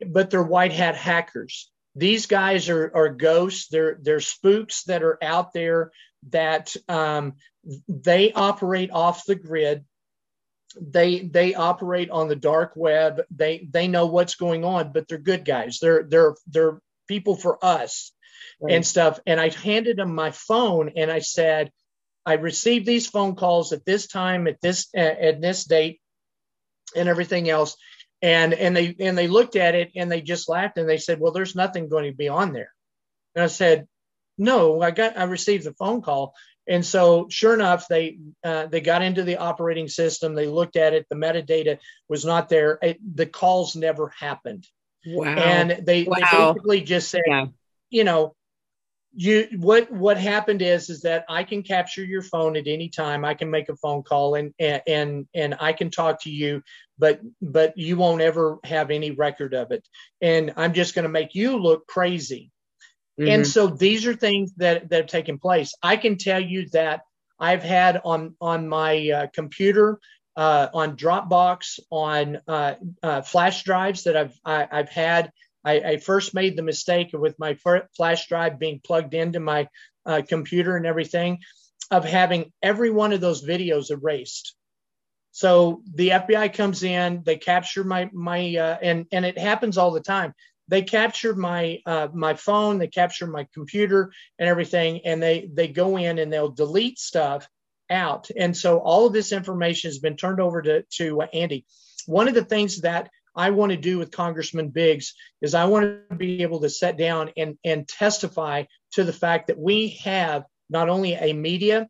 but 0.05 0.29
they're 0.29 0.43
white 0.43 0.73
hat 0.73 0.95
hackers. 0.95 1.71
These 1.95 2.25
guys 2.25 2.67
are, 2.67 2.91
are 2.93 3.09
ghosts. 3.09 3.69
They're 3.69 3.97
they're 4.01 4.19
spooks 4.19 4.83
that 4.83 5.03
are 5.03 5.17
out 5.23 5.53
there 5.53 5.91
that 6.29 6.75
um, 6.89 7.35
they 7.87 8.31
operate 8.33 8.91
off 8.91 9.25
the 9.25 9.35
grid. 9.35 9.85
They 10.79 11.19
they 11.19 11.55
operate 11.55 12.09
on 12.09 12.27
the 12.27 12.35
dark 12.35 12.73
web. 12.75 13.21
They 13.31 13.67
they 13.69 13.87
know 13.87 14.05
what's 14.05 14.35
going 14.35 14.63
on, 14.63 14.91
but 14.91 15.07
they're 15.07 15.17
good 15.17 15.45
guys. 15.45 15.79
They're 15.81 16.03
they're 16.03 16.35
they're 16.47 16.81
people 17.07 17.35
for 17.35 17.63
us 17.63 18.11
right. 18.61 18.75
and 18.75 18.85
stuff. 18.85 19.19
And 19.25 19.39
I 19.39 19.49
handed 19.49 19.97
them 19.97 20.13
my 20.13 20.31
phone 20.31 20.91
and 20.95 21.11
I 21.11 21.19
said, 21.19 21.71
I 22.25 22.33
received 22.33 22.85
these 22.85 23.07
phone 23.07 23.35
calls 23.35 23.73
at 23.73 23.85
this 23.85 24.07
time, 24.07 24.47
at 24.47 24.61
this 24.61 24.87
at 24.93 25.41
this 25.41 25.63
date, 25.63 25.99
and 26.95 27.09
everything 27.09 27.49
else. 27.49 27.75
And 28.21 28.53
and 28.53 28.75
they 28.75 28.95
and 28.99 29.17
they 29.17 29.27
looked 29.27 29.55
at 29.55 29.75
it 29.75 29.91
and 29.95 30.11
they 30.11 30.21
just 30.21 30.49
laughed 30.49 30.77
and 30.77 30.87
they 30.87 30.97
said, 30.97 31.19
"Well, 31.19 31.31
there's 31.31 31.55
nothing 31.55 31.89
going 31.89 32.05
to 32.05 32.15
be 32.15 32.27
on 32.27 32.53
there." 32.53 32.71
And 33.33 33.43
I 33.43 33.47
said, 33.47 33.87
"No, 34.37 34.81
I 34.81 34.91
got 34.91 35.17
I 35.17 35.23
received 35.23 35.63
the 35.63 35.73
phone 35.73 36.01
call." 36.01 36.35
And 36.69 36.85
so, 36.85 37.27
sure 37.29 37.55
enough, 37.55 37.87
they 37.87 38.19
uh, 38.43 38.67
they 38.67 38.79
got 38.79 39.01
into 39.01 39.23
the 39.23 39.37
operating 39.37 39.87
system. 39.87 40.35
They 40.35 40.45
looked 40.47 40.75
at 40.75 40.93
it. 40.93 41.07
The 41.09 41.15
metadata 41.15 41.79
was 42.07 42.23
not 42.23 42.47
there. 42.47 42.77
It, 42.81 42.99
the 43.15 43.25
calls 43.25 43.75
never 43.75 44.09
happened. 44.09 44.67
Wow. 45.05 45.35
And 45.35 45.85
they, 45.85 46.03
wow. 46.03 46.15
they 46.15 46.53
basically 46.53 46.81
just 46.81 47.09
said, 47.09 47.23
yeah. 47.25 47.47
you 47.89 48.03
know, 48.03 48.35
you 49.13 49.47
what 49.57 49.91
what 49.91 50.17
happened 50.17 50.61
is 50.61 50.89
is 50.89 51.01
that 51.01 51.25
I 51.27 51.43
can 51.43 51.63
capture 51.63 52.03
your 52.03 52.21
phone 52.21 52.55
at 52.55 52.67
any 52.67 52.89
time. 52.89 53.25
I 53.25 53.33
can 53.33 53.49
make 53.49 53.69
a 53.69 53.75
phone 53.75 54.03
call 54.03 54.35
and 54.35 54.53
and 54.59 55.27
and 55.33 55.55
I 55.59 55.73
can 55.73 55.89
talk 55.89 56.21
to 56.23 56.29
you, 56.29 56.61
but 56.99 57.19
but 57.41 57.75
you 57.77 57.97
won't 57.97 58.21
ever 58.21 58.59
have 58.63 58.91
any 58.91 59.11
record 59.11 59.55
of 59.55 59.71
it. 59.71 59.87
And 60.21 60.53
I'm 60.57 60.73
just 60.73 60.93
going 60.93 61.03
to 61.03 61.09
make 61.09 61.33
you 61.33 61.57
look 61.57 61.87
crazy. 61.87 62.51
Mm-hmm. 63.19 63.29
And 63.29 63.47
so 63.47 63.67
these 63.67 64.07
are 64.07 64.15
things 64.15 64.53
that 64.57 64.89
that 64.89 64.97
have 64.97 65.07
taken 65.07 65.39
place. 65.39 65.73
I 65.83 65.97
can 65.97 66.17
tell 66.17 66.39
you 66.39 66.69
that 66.69 67.01
I've 67.39 67.63
had 67.63 68.01
on 68.03 68.35
on 68.39 68.67
my 68.67 69.09
uh, 69.09 69.27
computer. 69.33 69.99
Uh, 70.37 70.69
on 70.73 70.95
Dropbox, 70.95 71.79
on 71.89 72.39
uh, 72.47 72.75
uh 73.03 73.21
flash 73.23 73.63
drives 73.63 74.03
that 74.03 74.15
I've 74.15 74.39
I, 74.45 74.59
have 74.59 74.69
i 74.71 74.77
have 74.77 74.89
had 74.89 75.31
I, 75.65 75.73
I, 75.79 75.97
first 75.97 76.33
made 76.33 76.55
the 76.55 76.63
mistake 76.63 77.09
with 77.11 77.37
my 77.37 77.57
flash 77.97 78.27
drive 78.27 78.57
being 78.57 78.79
plugged 78.81 79.13
into 79.13 79.41
my 79.41 79.67
uh, 80.05 80.21
computer 80.25 80.77
and 80.77 80.85
everything 80.85 81.39
of 81.91 82.05
having 82.05 82.51
every 82.61 82.89
one 82.89 83.11
of 83.11 83.19
those 83.19 83.45
videos 83.45 83.91
erased. 83.91 84.55
So 85.31 85.83
the 85.93 86.09
FBI 86.09 86.53
comes 86.53 86.83
in, 86.83 87.23
they 87.25 87.37
capture 87.37 87.83
my 87.83 88.09
my 88.13 88.55
uh, 88.55 88.77
and 88.81 89.05
and 89.11 89.25
it 89.25 89.37
happens 89.37 89.77
all 89.77 89.91
the 89.91 90.01
time. 90.01 90.33
They 90.69 90.83
capture 90.83 91.35
my 91.35 91.81
uh, 91.85 92.07
my 92.13 92.35
phone, 92.35 92.77
they 92.77 92.87
capture 92.87 93.27
my 93.27 93.47
computer 93.53 94.13
and 94.37 94.47
everything, 94.47 95.01
and 95.05 95.21
they 95.21 95.49
they 95.51 95.67
go 95.67 95.97
in 95.97 96.19
and 96.19 96.31
they'll 96.31 96.51
delete 96.51 96.99
stuff 96.99 97.47
out. 97.89 98.29
And 98.37 98.55
so 98.55 98.77
all 98.77 99.07
of 99.07 99.13
this 99.13 99.31
information 99.31 99.89
has 99.89 99.99
been 99.99 100.15
turned 100.15 100.39
over 100.39 100.61
to 100.61 100.83
to 100.97 101.21
Andy. 101.21 101.65
One 102.05 102.27
of 102.27 102.35
the 102.35 102.45
things 102.45 102.81
that 102.81 103.09
I 103.35 103.49
want 103.51 103.71
to 103.71 103.77
do 103.77 103.97
with 103.97 104.11
Congressman 104.11 104.69
Biggs 104.69 105.13
is 105.41 105.53
I 105.53 105.65
want 105.65 106.09
to 106.09 106.15
be 106.15 106.43
able 106.43 106.61
to 106.61 106.69
sit 106.69 106.97
down 106.97 107.31
and, 107.37 107.57
and 107.63 107.87
testify 107.87 108.65
to 108.93 109.03
the 109.03 109.13
fact 109.13 109.47
that 109.47 109.59
we 109.59 109.89
have 110.03 110.43
not 110.69 110.89
only 110.89 111.13
a 111.13 111.33
media 111.33 111.87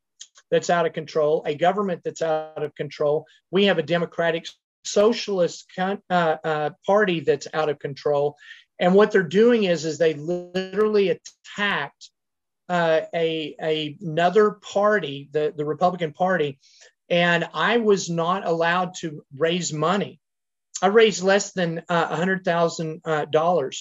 that's 0.52 0.70
out 0.70 0.86
of 0.86 0.94
control, 0.94 1.44
a 1.46 1.56
government 1.56 2.02
that's 2.04 2.22
out 2.22 2.64
of 2.64 2.76
control, 2.76 3.26
we 3.52 3.66
have 3.66 3.78
a 3.78 3.84
democratic 3.84 4.46
socialist 4.86 5.66
uh, 5.78 5.96
uh, 6.10 6.70
party 6.86 7.20
that's 7.22 7.48
out 7.54 7.70
of 7.70 7.80
control. 7.80 8.36
And 8.80 8.96
what 8.96 9.12
they're 9.12 9.24
doing 9.24 9.66
is, 9.66 9.86
is 9.86 9.98
they 9.98 10.14
literally 10.14 11.10
attacked 11.10 12.10
uh, 12.70 13.02
a, 13.14 13.56
a, 13.62 13.98
another 14.02 14.52
party, 14.52 15.30
the, 15.32 15.54
the 15.56 15.66
Republican 15.66 16.14
Party, 16.14 16.60
and 17.10 17.48
I 17.54 17.78
was 17.78 18.10
not 18.10 18.46
allowed 18.46 18.94
to 19.00 19.24
raise 19.36 19.74
money 19.74 20.20
I 20.82 20.88
raised 20.88 21.24
less 21.24 21.52
than 21.52 21.84
uh, 21.90 22.16
$100,000. 22.16 23.02
Uh, 23.06 23.72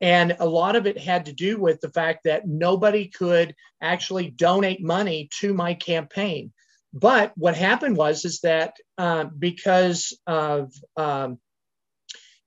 and 0.00 0.36
a 0.40 0.46
lot 0.46 0.74
of 0.74 0.86
it 0.86 0.98
had 0.98 1.26
to 1.26 1.32
do 1.32 1.58
with 1.58 1.80
the 1.80 1.90
fact 1.90 2.24
that 2.24 2.46
nobody 2.46 3.06
could 3.06 3.54
actually 3.80 4.30
donate 4.30 4.82
money 4.82 5.28
to 5.40 5.54
my 5.54 5.74
campaign. 5.74 6.52
But 6.92 7.32
what 7.36 7.56
happened 7.56 7.96
was 7.96 8.24
is 8.24 8.40
that 8.40 8.74
uh, 8.98 9.24
because 9.24 10.18
of 10.26 10.72
um, 10.96 11.38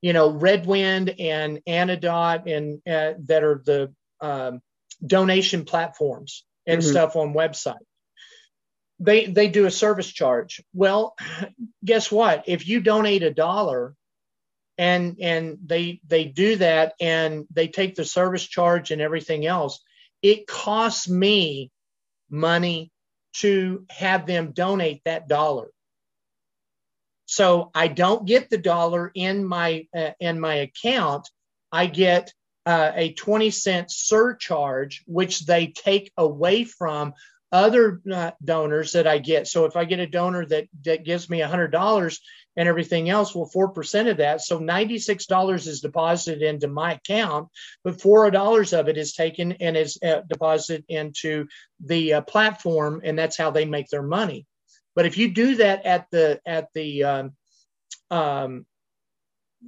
you 0.06 0.14
know 0.14 0.30
Red 0.30 0.68
Wind 0.68 1.16
and 1.18 1.60
Anedot 1.68 2.46
and 2.46 2.76
uh, 2.86 3.18
that 3.26 3.44
are 3.44 3.64
the 3.66 3.92
um, 4.22 4.62
donation 5.04 5.66
platforms 5.66 6.46
and 6.68 6.80
mm-hmm. 6.80 6.92
stuff 6.92 7.16
on 7.16 7.34
website, 7.34 7.84
they 9.00 9.26
they 9.26 9.48
do 9.48 9.66
a 9.66 9.72
service 9.72 10.08
charge. 10.08 10.62
Well, 10.76 11.16
guess 11.84 12.12
what? 12.12 12.44
If 12.46 12.68
you 12.68 12.82
donate 12.82 13.24
a 13.24 13.34
dollar 13.34 13.96
and 14.78 15.18
and 15.20 15.58
they 15.66 16.02
they 16.06 16.26
do 16.26 16.58
that 16.58 16.94
and 17.02 17.48
they 17.52 17.68
take 17.68 17.96
the 17.96 18.06
service 18.06 18.44
charge 18.44 18.92
and 18.92 19.02
everything 19.02 19.48
else, 19.48 19.84
it 20.22 20.46
costs 20.46 21.10
me 21.10 21.72
money 22.30 22.92
to 23.38 23.88
have 23.90 24.28
them 24.28 24.52
donate 24.52 25.02
that 25.06 25.28
dollar. 25.28 25.72
So 27.26 27.72
I 27.74 27.88
don't 27.88 28.26
get 28.26 28.50
the 28.50 28.58
dollar 28.58 29.12
in 29.14 29.46
my 29.46 29.88
uh, 29.96 30.12
in 30.20 30.40
my 30.40 30.56
account. 30.56 31.30
I 31.72 31.88
get 31.88 32.32
uh, 32.66 32.92
a 32.96 33.14
20 33.14 33.52
cent 33.52 33.92
surcharge, 33.92 35.04
which 35.06 35.46
they 35.46 35.68
take 35.68 36.12
away 36.18 36.64
from 36.64 37.14
other 37.52 38.02
uh, 38.12 38.32
donors 38.44 38.94
that 38.94 39.08
I 39.08 39.20
get. 39.20 39.48
So 39.48 39.66
if 39.66 39.76
I 39.76 39.86
get 39.86 40.00
a 40.00 40.08
donor 40.08 40.46
that, 40.48 40.68
that 40.84 41.06
gives 41.06 41.30
me 41.30 41.40
$100 41.40 42.20
and 42.58 42.68
everything 42.68 43.10
else, 43.10 43.36
well, 43.36 43.50
4% 43.54 44.10
of 44.10 44.18
that. 44.18 44.42
So 44.42 44.60
$96 44.60 45.68
is 45.68 45.82
deposited 45.82 46.42
into 46.42 46.68
my 46.68 46.94
account, 46.94 47.50
but 47.84 47.98
$4 47.98 48.80
of 48.80 48.88
it 48.90 48.98
is 48.98 49.14
taken 49.14 49.54
and 49.54 49.78
is 49.78 49.98
uh, 50.04 50.22
deposited 50.28 50.86
into 50.90 51.48
the 51.80 52.16
uh, 52.16 52.22
platform, 52.22 53.02
and 53.04 53.18
that's 53.18 53.38
how 53.38 53.52
they 53.52 53.66
make 53.66 53.90
their 53.90 54.04
money. 54.04 54.46
But 54.96 55.06
if 55.06 55.18
you 55.18 55.30
do 55.32 55.56
that 55.56 55.86
at 55.86 56.08
the, 56.12 56.40
at 56.46 56.70
the, 56.74 57.04
um, 57.04 57.34
um, 58.10 58.66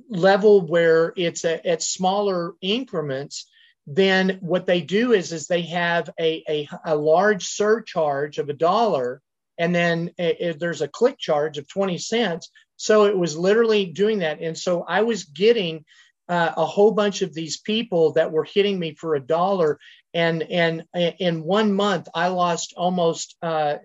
level 0.09 0.61
where 0.61 1.13
it's 1.15 1.43
a, 1.43 1.65
at 1.65 1.81
smaller 1.81 2.53
increments, 2.61 3.49
then 3.87 4.37
what 4.41 4.65
they 4.65 4.81
do 4.81 5.13
is 5.13 5.31
is 5.31 5.47
they 5.47 5.61
have 5.61 6.09
a, 6.19 6.43
a, 6.49 6.69
a 6.85 6.95
large 6.95 7.47
surcharge 7.47 8.37
of 8.37 8.49
a 8.49 8.53
dollar 8.53 9.21
and 9.57 9.73
then 9.73 10.11
a, 10.19 10.53
there's 10.53 10.81
a 10.81 10.87
click 10.87 11.17
charge 11.17 11.57
of 11.57 11.67
20 11.67 11.97
cents. 11.97 12.51
So 12.75 13.05
it 13.05 13.17
was 13.17 13.37
literally 13.37 13.85
doing 13.85 14.19
that. 14.19 14.39
And 14.39 14.57
so 14.57 14.83
i 14.83 15.01
was 15.01 15.23
getting 15.23 15.85
uh, 16.29 16.51
a 16.57 16.65
whole 16.65 16.91
bunch 16.91 17.21
of 17.21 17.33
these 17.33 17.57
people 17.57 18.11
that 18.13 18.31
were 18.31 18.43
hitting 18.43 18.77
me 18.77 18.93
for 18.93 19.15
a 19.15 19.19
dollar 19.19 19.79
and 20.13 20.43
and 20.43 20.85
in 20.93 21.43
one 21.43 21.73
month 21.73 22.07
i 22.15 22.27
lost 22.29 22.73
almost 22.77 23.35
uh, 23.41 23.75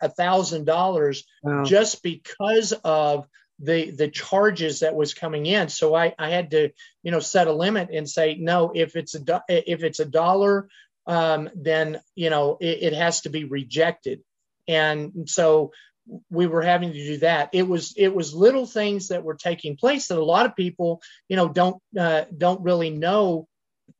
a 0.00 0.08
thousand 0.08 0.64
dollars 0.64 1.24
just 1.64 2.02
because 2.02 2.72
of 2.84 3.26
the 3.60 3.90
the 3.90 4.08
charges 4.08 4.80
that 4.80 4.94
was 4.94 5.14
coming 5.14 5.46
in. 5.46 5.68
So 5.68 5.94
i 5.94 6.14
i 6.18 6.30
had 6.30 6.50
to 6.52 6.70
you 7.02 7.10
know 7.10 7.20
set 7.20 7.48
a 7.48 7.52
limit 7.52 7.90
and 7.92 8.08
say 8.08 8.36
no 8.38 8.72
if 8.74 8.96
it's 8.96 9.14
a 9.14 9.42
if 9.48 9.82
it's 9.82 10.00
a 10.00 10.04
dollar 10.04 10.68
um, 11.06 11.48
then 11.54 12.00
you 12.14 12.30
know 12.30 12.58
it, 12.60 12.82
it 12.82 12.92
has 12.92 13.22
to 13.22 13.30
be 13.30 13.44
rejected. 13.44 14.20
And 14.68 15.28
so 15.28 15.72
we 16.30 16.46
were 16.46 16.62
having 16.62 16.92
to 16.92 17.04
do 17.04 17.16
that. 17.18 17.50
It 17.52 17.66
was 17.66 17.94
it 17.96 18.14
was 18.14 18.34
little 18.34 18.66
things 18.66 19.08
that 19.08 19.24
were 19.24 19.34
taking 19.34 19.76
place 19.76 20.08
that 20.08 20.18
a 20.18 20.24
lot 20.24 20.46
of 20.46 20.54
people 20.54 21.02
you 21.28 21.36
know 21.36 21.48
don't 21.48 21.82
uh, 21.98 22.24
don't 22.36 22.62
really 22.62 22.90
know 22.90 23.48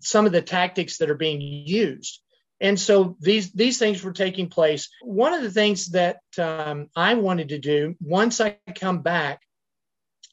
some 0.01 0.27
of 0.27 0.33
the 0.33 0.43
tactics 0.43 0.99
that 0.99 1.11
are 1.11 1.15
being 1.15 1.41
used 1.41 2.21
and 2.61 2.79
so 2.79 3.17
these 3.21 3.53
these 3.53 3.79
things 3.79 4.03
were 4.03 4.13
taking 4.13 4.49
place 4.49 4.89
one 5.03 5.33
of 5.33 5.43
the 5.43 5.51
things 5.51 5.89
that 5.89 6.19
um, 6.39 6.89
i 6.97 7.15
wanted 7.15 7.51
to 7.51 7.59
do 7.59 7.95
once 8.01 8.41
i 8.41 8.57
come 8.75 9.01
back 9.03 9.41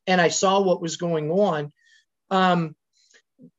and 0.07 0.21
I 0.21 0.29
saw 0.29 0.61
what 0.61 0.81
was 0.81 0.97
going 0.97 1.31
on. 1.31 1.71
Um, 2.29 2.75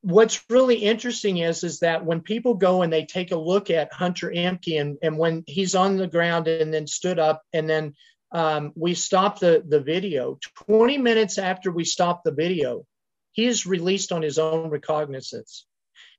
what's 0.01 0.43
really 0.49 0.77
interesting 0.77 1.39
is 1.39 1.63
is 1.63 1.81
that 1.81 2.05
when 2.05 2.21
people 2.21 2.55
go 2.55 2.83
and 2.83 2.93
they 2.93 3.05
take 3.05 3.31
a 3.31 3.37
look 3.39 3.71
at 3.71 3.93
Hunter 3.93 4.31
Ehmke 4.31 4.81
and, 4.81 4.97
and 5.03 5.19
when 5.19 5.45
he's 5.47 5.75
on 5.75 5.97
the 5.97 6.07
ground 6.07 6.49
and 6.49 6.73
then 6.73 6.87
stood 6.87 7.19
up 7.19 7.43
and 7.53 7.69
then 7.69 7.95
um, 8.33 8.73
we 8.75 8.95
stopped 8.95 9.41
the, 9.41 9.63
the 9.67 9.81
video 9.81 10.39
20 10.67 10.99
minutes 10.99 11.39
after 11.39 11.71
we 11.71 11.85
stopped 11.85 12.25
the 12.25 12.33
video 12.33 12.85
he 13.33 13.47
is 13.47 13.67
released 13.67 14.11
on 14.11 14.23
his 14.23 14.39
own 14.39 14.71
recognizance 14.71 15.67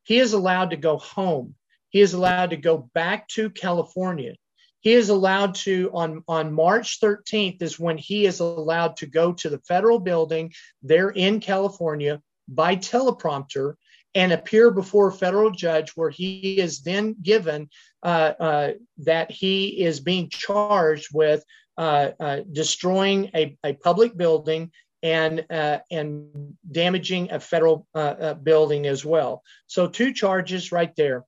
he 0.08 0.20
is 0.20 0.32
allowed 0.32 0.70
to 0.70 0.78
go 0.78 0.98
home. 0.98 1.54
He 1.90 2.00
is 2.00 2.14
allowed 2.14 2.52
to 2.52 2.58
go 2.58 2.90
back 2.94 3.28
to 3.30 3.50
california. 3.50 4.36
He 4.80 4.94
is 4.94 5.10
allowed 5.10 5.56
to 5.66 5.92
on 5.94 6.24
on 6.28 6.54
march 6.54 7.00
13th 7.02 7.62
is 7.62 7.80
when 7.80 7.98
he 7.98 8.26
is 8.26 8.40
allowed 8.40 8.98
to 8.98 9.06
go 9.06 9.34
to 9.34 9.50
the 9.50 9.60
federal 9.60 10.00
building 10.00 10.54
there 10.82 11.10
in 11.10 11.42
california 11.42 12.22
by 12.48 12.78
teleprompter 12.78 13.76
and 14.16 14.32
appear 14.32 14.72
before 14.72 15.10
a 15.10 15.20
federal 15.26 15.52
judge 15.52 15.92
where 15.96 16.10
he 16.10 16.58
is 16.60 16.82
then 16.82 17.16
given 17.22 17.70
uh, 18.02 18.34
uh, 18.40 18.72
that 19.00 19.30
he 19.30 19.84
is 19.84 20.00
being 20.00 20.30
charged 20.30 21.10
with 21.14 21.44
uh, 21.78 22.12
uh 22.20 22.40
destroying 22.52 23.30
a, 23.36 23.58
a 23.64 23.74
public 23.74 24.16
building 24.16 24.72
and 25.04 25.46
uh, 25.50 25.80
and 25.92 26.56
damaging 26.70 27.32
a 27.32 27.40
federal 27.40 27.88
uh, 27.94 28.34
building 28.34 28.88
as 28.88 29.06
well 29.06 29.44
so 29.68 29.88
two 29.88 30.14
charges 30.14 30.72
right 30.72 30.96
there 30.96 31.24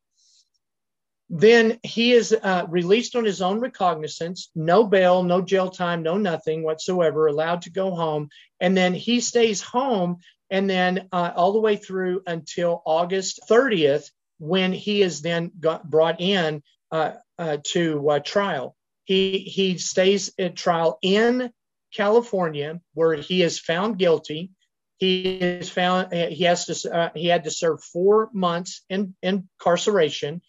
then 1.29 1.79
he 1.83 2.11
is 2.13 2.33
uh, 2.33 2.65
released 2.69 3.15
on 3.15 3.23
his 3.23 3.41
own 3.41 3.59
recognizance, 3.59 4.49
no 4.55 4.83
bail, 4.83 5.21
no 5.21 5.41
jail 5.41 5.69
time, 5.69 6.01
no 6.01 6.17
nothing 6.17 6.63
whatsoever, 6.63 7.27
allowed 7.27 7.61
to 7.63 7.69
go 7.69 7.91
home. 7.91 8.29
And 8.59 8.75
then 8.75 8.95
he 8.95 9.19
stays 9.19 9.61
home 9.61 10.17
and 10.49 10.67
then 10.67 11.07
uh, 11.11 11.31
all 11.35 11.53
the 11.53 11.59
way 11.59 11.75
through 11.75 12.23
until 12.25 12.81
August 12.83 13.41
30th, 13.47 14.09
when 14.39 14.73
he 14.73 15.03
is 15.03 15.21
then 15.21 15.51
brought 15.53 16.19
in 16.19 16.63
uh, 16.91 17.11
uh 17.37 17.57
to 17.63 18.09
uh, 18.09 18.19
trial. 18.19 18.75
He, 19.03 19.39
he 19.39 19.77
stays 19.77 20.31
at 20.39 20.55
trial 20.55 20.97
in 21.03 21.51
California, 21.93 22.81
where 22.93 23.13
he 23.13 23.41
is 23.41 23.59
found 23.59 23.97
guilty. 23.97 24.51
He 24.97 25.23
is 25.23 25.69
found. 25.69 26.13
He 26.13 26.43
has 26.43 26.65
to. 26.65 26.93
Uh, 26.93 27.09
he 27.15 27.27
had 27.27 27.45
to 27.45 27.51
serve 27.51 27.83
four 27.83 28.29
months 28.33 28.83
in, 28.89 29.15
in 29.21 29.47
incarceration 29.59 30.41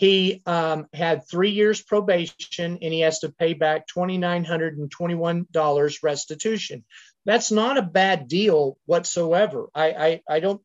he 0.00 0.42
um, 0.46 0.86
had 0.94 1.28
three 1.28 1.50
years 1.50 1.82
probation 1.82 2.78
and 2.80 2.90
he 2.90 3.00
has 3.00 3.18
to 3.18 3.28
pay 3.28 3.52
back 3.52 3.86
$2,921 3.94 6.02
restitution. 6.02 6.86
That's 7.26 7.52
not 7.52 7.76
a 7.76 7.82
bad 7.82 8.26
deal 8.26 8.78
whatsoever. 8.86 9.66
I, 9.74 9.90
I, 9.90 10.22
I 10.26 10.40
don't 10.40 10.62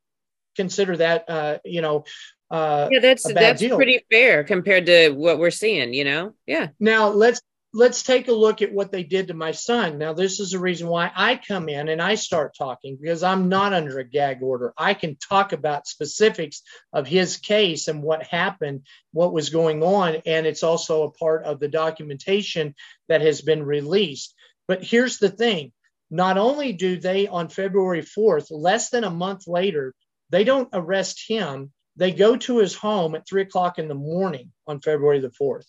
consider 0.56 0.96
that, 0.96 1.30
uh, 1.30 1.58
you 1.66 1.82
know, 1.82 2.06
uh, 2.50 2.88
yeah, 2.90 3.00
that's 3.00 3.30
that's 3.34 3.60
deal. 3.60 3.76
pretty 3.76 4.06
fair 4.10 4.46
compared 4.46 4.86
to 4.86 5.10
what 5.10 5.38
we're 5.38 5.52
seeing, 5.52 5.94
you 5.94 6.06
know. 6.06 6.32
Yeah. 6.46 6.70
Now 6.80 7.10
let's 7.10 7.42
let's 7.76 8.04
take 8.04 8.30
a 8.30 8.34
look 8.34 8.62
at 8.62 8.72
what 8.72 8.94
they 8.94 9.04
did 9.04 9.28
to 9.28 9.34
my 9.34 9.52
son. 9.52 9.98
Now, 9.98 10.14
this 10.14 10.40
is 10.40 10.52
the 10.52 10.60
reason 10.60 10.88
why 10.88 11.12
I 11.14 11.36
come 11.36 11.68
in 11.68 11.90
and 11.90 12.02
I 12.02 12.16
start 12.16 12.56
talking 12.58 12.98
because 13.00 13.22
I'm 13.22 13.50
not 13.50 13.74
under 13.74 14.00
a 14.00 14.04
gag 14.06 14.42
order. 14.42 14.74
I 14.78 14.94
can 14.94 15.18
talk 15.18 15.52
about 15.52 15.86
specifics 15.86 16.62
of 16.94 17.06
his 17.06 17.36
case 17.36 17.90
and 17.90 18.02
what 18.02 18.24
happened, 18.24 18.86
what 19.12 19.34
was 19.34 19.50
going 19.50 19.84
on, 19.84 20.22
and 20.26 20.48
it's 20.48 20.64
also 20.64 21.04
a 21.04 21.12
part 21.12 21.44
of 21.44 21.60
the 21.60 21.68
documentation 21.68 22.76
that 23.10 23.20
has 23.20 23.42
been 23.42 23.64
released. 23.64 24.34
But 24.70 24.82
here's 24.82 25.18
the 25.18 25.30
thing 25.30 25.74
not 26.10 26.38
only 26.38 26.72
do 26.72 26.96
they, 26.96 27.28
on 27.28 27.50
February 27.50 28.04
4th, 28.04 28.48
less 28.52 28.90
than 28.90 29.04
a 29.04 29.10
month 29.10 29.48
later, 29.48 29.94
they 30.30 30.46
don't 30.46 30.70
arrest 30.72 31.26
him, 31.28 31.74
they 31.98 32.12
go 32.12 32.38
to 32.38 32.60
his 32.60 32.74
home 32.74 33.16
at 33.16 33.28
three 33.28 33.42
o'clock 33.42 33.80
in 33.80 33.90
the 33.90 33.96
morning 33.96 34.54
on 34.66 34.80
February 34.80 35.20
the 35.20 35.30
4th 35.30 35.66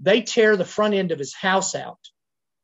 they 0.00 0.22
tear 0.22 0.56
the 0.56 0.64
front 0.64 0.94
end 0.94 1.12
of 1.12 1.18
his 1.18 1.34
house 1.34 1.74
out. 1.74 1.98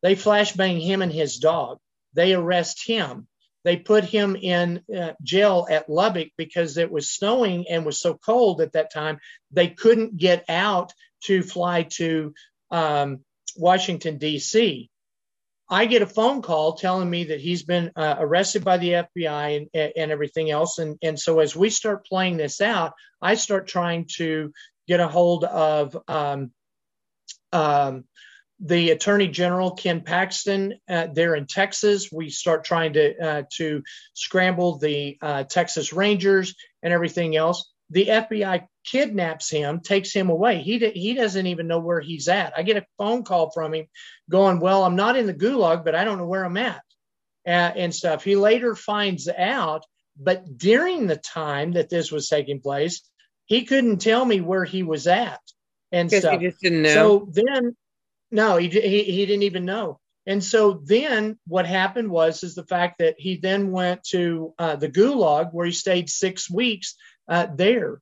They 0.03 0.15
flashbang 0.15 0.81
him 0.81 1.03
and 1.03 1.13
his 1.13 1.39
dog. 1.39 1.79
They 2.15 2.35
arrest 2.35 2.87
him. 2.87 3.29
They 3.65 3.77
put 3.77 4.05
him 4.05 4.37
in 4.37 4.83
uh, 4.97 5.13
jail 5.23 5.67
at 5.69 5.91
Lubbock 5.91 6.29
because 6.37 6.77
it 6.77 6.91
was 6.91 7.11
snowing 7.11 7.67
and 7.69 7.85
was 7.85 8.01
so 8.01 8.15
cold 8.15 8.61
at 8.61 8.73
that 8.73 8.93
time. 8.93 9.19
They 9.51 9.69
couldn't 9.69 10.17
get 10.17 10.45
out 10.49 10.93
to 11.25 11.43
fly 11.43 11.83
to 11.95 12.33
um, 12.71 13.25
Washington, 13.57 14.19
D.C. 14.19 14.89
I 15.69 15.87
get 15.87 16.03
a 16.03 16.07
phone 16.07 16.43
call 16.43 16.75
telling 16.75 17.11
me 17.11 17.25
that 17.25 17.41
he's 17.41 17.65
been 17.65 17.91
uh, 17.97 18.15
arrested 18.19 18.63
by 18.63 18.77
the 18.79 18.91
FBI 18.91 19.69
and, 19.75 19.93
and 19.97 20.13
everything 20.13 20.49
else. 20.49 20.79
And, 20.79 20.97
and 21.03 21.19
so 21.19 21.41
as 21.41 21.57
we 21.57 21.71
start 21.71 22.07
playing 22.07 22.37
this 22.37 22.61
out, 22.61 22.93
I 23.21 23.35
start 23.35 23.67
trying 23.67 24.07
to 24.17 24.53
get 24.87 25.01
a 25.01 25.09
hold 25.09 25.43
of 25.43 25.99
um, 26.07 26.53
um, 27.57 28.05
the 28.61 28.91
Attorney 28.91 29.29
General 29.29 29.73
Ken 29.73 30.01
Paxton 30.01 30.75
uh, 30.89 31.09
there 31.13 31.35
in 31.35 31.47
Texas. 31.47 32.11
We 32.11 32.31
start 32.31 32.65
trying 32.65 32.95
to 32.95 33.19
uh, 33.19 33.43
to 33.57 33.83
scramble 34.15 34.79
the 34.79 35.19
uh, 35.21 35.45
Texas 35.45 35.93
Rangers 35.93 36.55
and 36.83 36.93
everything 36.93 37.37
else. 37.37 37.71
The 37.91 38.07
FBI 38.07 38.67
kidnaps 38.85 39.51
him, 39.51 39.81
takes 39.81 40.13
him 40.13 40.31
away. 40.31 40.63
He 40.63 40.79
he 40.91 41.15
doesn't 41.15 41.47
even 41.47 41.67
know 41.67 41.81
where 41.81 42.01
he's 42.01 42.29
at. 42.29 42.55
I 42.57 42.63
get 42.63 42.79
a 42.79 42.87
phone 42.99 43.25
call 43.25 43.51
from 43.51 43.75
him, 43.75 43.87
going, 44.31 44.61
"Well, 44.61 44.85
I'm 44.85 44.97
not 44.97 45.17
in 45.17 45.27
the 45.27 45.35
gulag, 45.35 45.85
but 45.85 45.95
I 45.95 46.05
don't 46.05 46.19
know 46.19 46.27
where 46.27 46.45
I'm 46.45 46.57
at," 46.57 46.83
uh, 47.47 47.51
and 47.77 47.95
stuff. 47.95 48.25
He 48.25 48.37
later 48.37 48.75
finds 48.75 49.29
out, 49.29 49.85
but 50.17 50.57
during 50.57 51.07
the 51.07 51.17
time 51.17 51.73
that 51.73 51.91
this 51.91 52.11
was 52.11 52.29
taking 52.29 52.61
place, 52.61 53.03
he 53.45 53.65
couldn't 53.65 53.99
tell 53.99 54.25
me 54.25 54.41
where 54.41 54.65
he 54.65 54.83
was 54.83 55.07
at 55.07 55.41
and 55.93 56.11
stuff. 56.11 56.41
He 56.41 56.47
just 56.47 56.61
didn't 56.61 56.83
know. 56.83 56.95
So 56.95 57.29
then, 57.31 57.77
no, 58.31 58.57
he, 58.57 58.69
he 58.69 59.05
he 59.05 59.27
didn't 59.27 59.45
even 59.45 59.65
know. 59.65 60.01
And 60.27 60.43
so 60.43 60.73
then 60.85 61.39
what 61.47 61.67
happened 61.67 62.11
was 62.11 62.43
is 62.43 62.55
the 62.55 62.67
fact 62.67 62.99
that 62.99 63.15
he 63.19 63.37
then 63.37 63.71
went 63.71 64.03
to 64.05 64.55
uh, 64.59 64.77
the 64.77 64.89
gulag 64.89 65.53
where 65.53 65.67
he 65.67 65.73
stayed 65.73 66.11
six 66.11 66.51
weeks 66.51 66.97
uh, 67.29 67.47
there. 67.55 68.01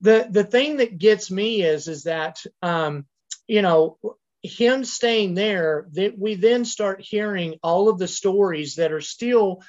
The 0.00 0.26
the 0.30 0.44
thing 0.44 0.78
that 0.78 0.98
gets 0.98 1.30
me 1.30 1.62
is 1.62 1.88
is 1.88 2.04
that 2.04 2.42
um, 2.62 3.06
you 3.46 3.62
know 3.62 3.98
him 4.42 4.84
staying 4.84 5.34
there, 5.34 5.88
that 5.92 6.18
we 6.18 6.34
then 6.34 6.64
start 6.64 7.00
hearing 7.00 7.58
all 7.62 7.88
of 7.88 7.98
the 7.98 8.08
stories 8.08 8.76
that 8.76 8.92
are 8.92 9.00
still 9.00 9.62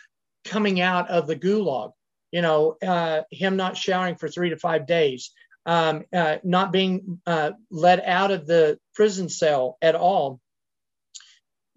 coming 0.45 0.79
out 0.79 1.09
of 1.09 1.27
the 1.27 1.35
gulag. 1.35 1.91
You 2.31 2.43
know, 2.43 2.77
uh, 2.85 3.23
him 3.31 3.57
not 3.57 3.75
showering 3.75 4.15
for 4.15 4.29
three 4.29 4.51
to 4.51 4.57
five 4.57 4.85
days, 4.85 5.31
um, 5.65 6.05
uh, 6.13 6.37
not 6.43 6.71
being 6.71 7.21
uh, 7.25 7.51
let 7.69 8.05
out 8.05 8.31
of 8.31 8.47
the 8.47 8.79
prison 8.95 9.29
cell 9.29 9.77
at 9.81 9.95
all. 9.95 10.39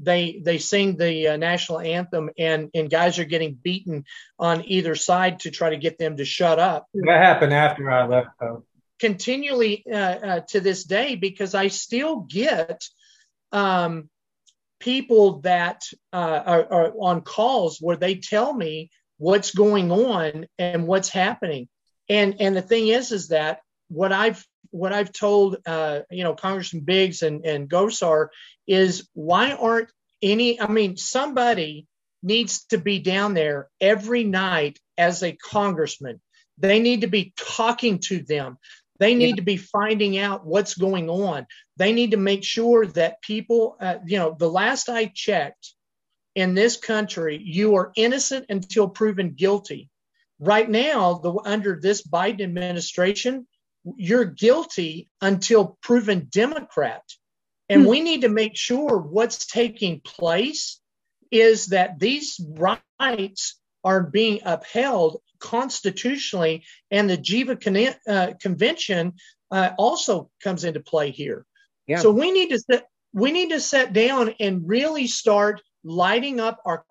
They 0.00 0.40
they 0.44 0.58
sing 0.58 0.96
the 0.96 1.28
uh, 1.28 1.36
national 1.36 1.78
anthem, 1.78 2.30
and 2.36 2.70
and 2.74 2.90
guys 2.90 3.20
are 3.20 3.24
getting 3.24 3.54
beaten 3.54 4.04
on 4.38 4.64
either 4.66 4.96
side 4.96 5.40
to 5.40 5.50
try 5.50 5.70
to 5.70 5.76
get 5.76 5.98
them 5.98 6.16
to 6.16 6.24
shut 6.24 6.58
up. 6.58 6.86
That 6.94 7.22
happened 7.22 7.52
after 7.52 7.88
I 7.88 8.06
left, 8.06 8.30
though 8.40 8.64
continually 9.02 9.84
uh, 9.92 9.96
uh, 9.96 10.40
to 10.50 10.60
this 10.60 10.84
day 10.84 11.16
because 11.16 11.56
I 11.56 11.66
still 11.66 12.20
get 12.20 12.84
um, 13.50 14.08
people 14.78 15.40
that 15.40 15.82
uh, 16.12 16.42
are, 16.46 16.72
are, 16.72 16.92
on 17.00 17.22
calls 17.22 17.78
where 17.80 17.96
they 17.96 18.14
tell 18.14 18.54
me 18.54 18.90
what's 19.18 19.52
going 19.56 19.90
on 19.90 20.46
and 20.56 20.86
what's 20.86 21.08
happening. 21.08 21.68
And 22.08 22.36
and 22.40 22.54
the 22.54 22.62
thing 22.62 22.86
is, 22.86 23.10
is 23.10 23.28
that 23.28 23.58
what 23.92 24.12
I've 24.12 24.44
what 24.70 24.92
I've 24.92 25.12
told 25.12 25.58
uh, 25.66 26.00
you 26.10 26.24
know 26.24 26.34
Congressman 26.34 26.84
Biggs 26.84 27.22
and 27.22 27.44
and 27.44 27.68
Gosar 27.68 28.28
is 28.66 29.08
why 29.14 29.52
aren't 29.52 29.90
any? 30.22 30.60
I 30.60 30.68
mean, 30.68 30.96
somebody 30.96 31.86
needs 32.22 32.64
to 32.66 32.78
be 32.78 33.00
down 33.00 33.34
there 33.34 33.68
every 33.80 34.24
night 34.24 34.78
as 34.96 35.22
a 35.22 35.32
congressman. 35.32 36.20
They 36.58 36.80
need 36.80 37.00
to 37.00 37.08
be 37.08 37.32
talking 37.36 37.98
to 38.06 38.20
them. 38.20 38.58
They 38.98 39.14
need 39.14 39.30
yeah. 39.30 39.36
to 39.36 39.42
be 39.42 39.56
finding 39.56 40.18
out 40.18 40.46
what's 40.46 40.74
going 40.74 41.10
on. 41.10 41.46
They 41.76 41.92
need 41.92 42.12
to 42.12 42.16
make 42.16 42.44
sure 42.44 42.86
that 42.86 43.20
people, 43.20 43.76
uh, 43.80 43.96
you 44.06 44.18
know, 44.18 44.36
the 44.38 44.50
last 44.50 44.88
I 44.88 45.06
checked 45.06 45.74
in 46.36 46.54
this 46.54 46.76
country, 46.76 47.40
you 47.42 47.74
are 47.76 47.92
innocent 47.96 48.46
until 48.48 48.88
proven 48.88 49.32
guilty. 49.32 49.88
Right 50.38 50.68
now, 50.68 51.14
the, 51.14 51.34
under 51.44 51.80
this 51.80 52.06
Biden 52.06 52.42
administration, 52.42 53.46
you're 53.96 54.24
guilty 54.24 55.08
until 55.20 55.78
proven 55.82 56.28
Democrat. 56.30 57.02
And 57.68 57.82
hmm. 57.82 57.88
we 57.88 58.00
need 58.00 58.22
to 58.22 58.28
make 58.28 58.56
sure 58.56 58.98
what's 58.98 59.46
taking 59.46 60.00
place 60.00 60.80
is 61.30 61.66
that 61.66 61.98
these 61.98 62.40
rights 63.00 63.58
are 63.84 64.02
being 64.02 64.40
upheld 64.44 65.20
constitutionally, 65.40 66.64
and 66.90 67.10
the 67.10 67.16
Geneva 67.16 67.56
Con- 67.56 67.94
uh, 68.06 68.32
Convention 68.40 69.14
uh, 69.50 69.70
also 69.76 70.30
comes 70.42 70.64
into 70.64 70.80
play 70.80 71.10
here. 71.10 71.44
Yeah. 71.88 71.98
So 71.98 72.10
we 72.12 72.30
need 72.30 72.50
to 72.50 72.60
set, 72.60 72.86
we 73.12 73.32
need 73.32 73.50
to 73.50 73.60
sit 73.60 73.92
down 73.92 74.34
and 74.38 74.68
really 74.68 75.08
start 75.08 75.60
lighting 75.82 76.38
up 76.38 76.60
our 76.64 76.84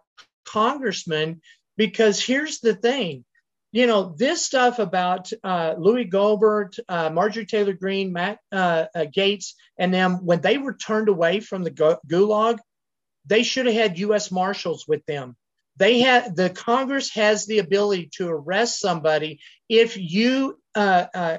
congressmen 0.46 1.42
because 1.78 2.24
here's 2.24 2.60
the 2.60 2.76
thing 2.76 3.24
you 3.72 3.88
know 3.88 4.14
this 4.18 4.46
stuff 4.46 4.80
about 4.80 5.32
uh, 5.44 5.76
louis 5.78 6.06
gohmert 6.06 6.80
uh, 6.90 7.10
marjorie 7.10 7.46
taylor 7.46 7.74
greene 7.74 8.12
matt 8.12 8.40
uh, 8.52 8.86
uh 8.96 9.06
gaetz 9.06 9.54
and 9.78 9.94
them 9.94 10.26
when 10.26 10.42
they 10.42 10.58
were 10.58 10.74
turned 10.74 11.10
away 11.10 11.40
from 11.40 11.64
the 11.64 11.72
gulag 11.72 12.60
they 13.26 13.44
should 13.44 13.66
have 13.66 13.76
had 13.76 14.00
u.s 14.00 14.32
marshals 14.32 14.88
with 14.88 15.06
them 15.06 15.36
they 15.78 16.02
have 16.02 16.36
the 16.36 16.50
Congress 16.50 17.12
has 17.16 17.46
the 17.46 17.60
ability 17.60 18.10
to 18.18 18.30
arrest 18.30 18.80
somebody 18.80 19.40
if 19.70 19.98
you 19.98 20.60
uh, 20.76 21.06
uh, 21.14 21.38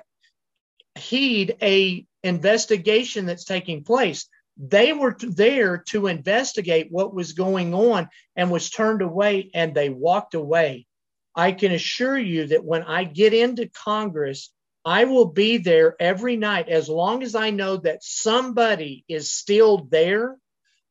heed 0.97 1.57
a 1.63 2.05
investigation 2.23 3.27
that's 3.27 3.45
taking 3.45 3.85
place. 3.85 4.27
They 4.57 4.93
were 4.93 5.17
there 5.19 5.79
to 5.91 6.09
investigate 6.09 6.89
what 6.91 7.15
was 7.15 7.33
going 7.33 7.73
on 7.75 8.09
and 8.37 8.51
was 8.51 8.69
turned 8.69 9.01
away, 9.01 9.51
and 9.55 9.75
they 9.75 9.89
walked 9.89 10.35
away. 10.35 10.87
I 11.35 11.53
can 11.53 11.73
assure 11.73 12.19
you 12.19 12.49
that 12.49 12.65
when 12.65 12.83
I 12.83 13.05
get 13.05 13.33
into 13.33 13.69
Congress, 13.69 14.53
I 14.85 15.05
will 15.05 15.27
be 15.27 15.59
there 15.59 15.97
every 16.01 16.37
night 16.37 16.69
as 16.69 16.89
long 16.89 17.23
as 17.23 17.35
I 17.35 17.51
know 17.51 17.77
that 17.79 18.03
somebody 18.03 19.05
is 19.09 19.31
still 19.31 19.79
there. 19.91 20.37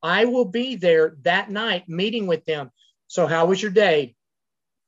I 0.02 0.24
will 0.24 0.46
be 0.46 0.76
there 0.76 1.16
that 1.22 1.50
night 1.50 1.88
meeting 1.88 2.26
with 2.26 2.44
them. 2.44 2.70
So, 3.06 3.26
how 3.26 3.46
was 3.46 3.62
your 3.62 3.70
day? 3.70 4.14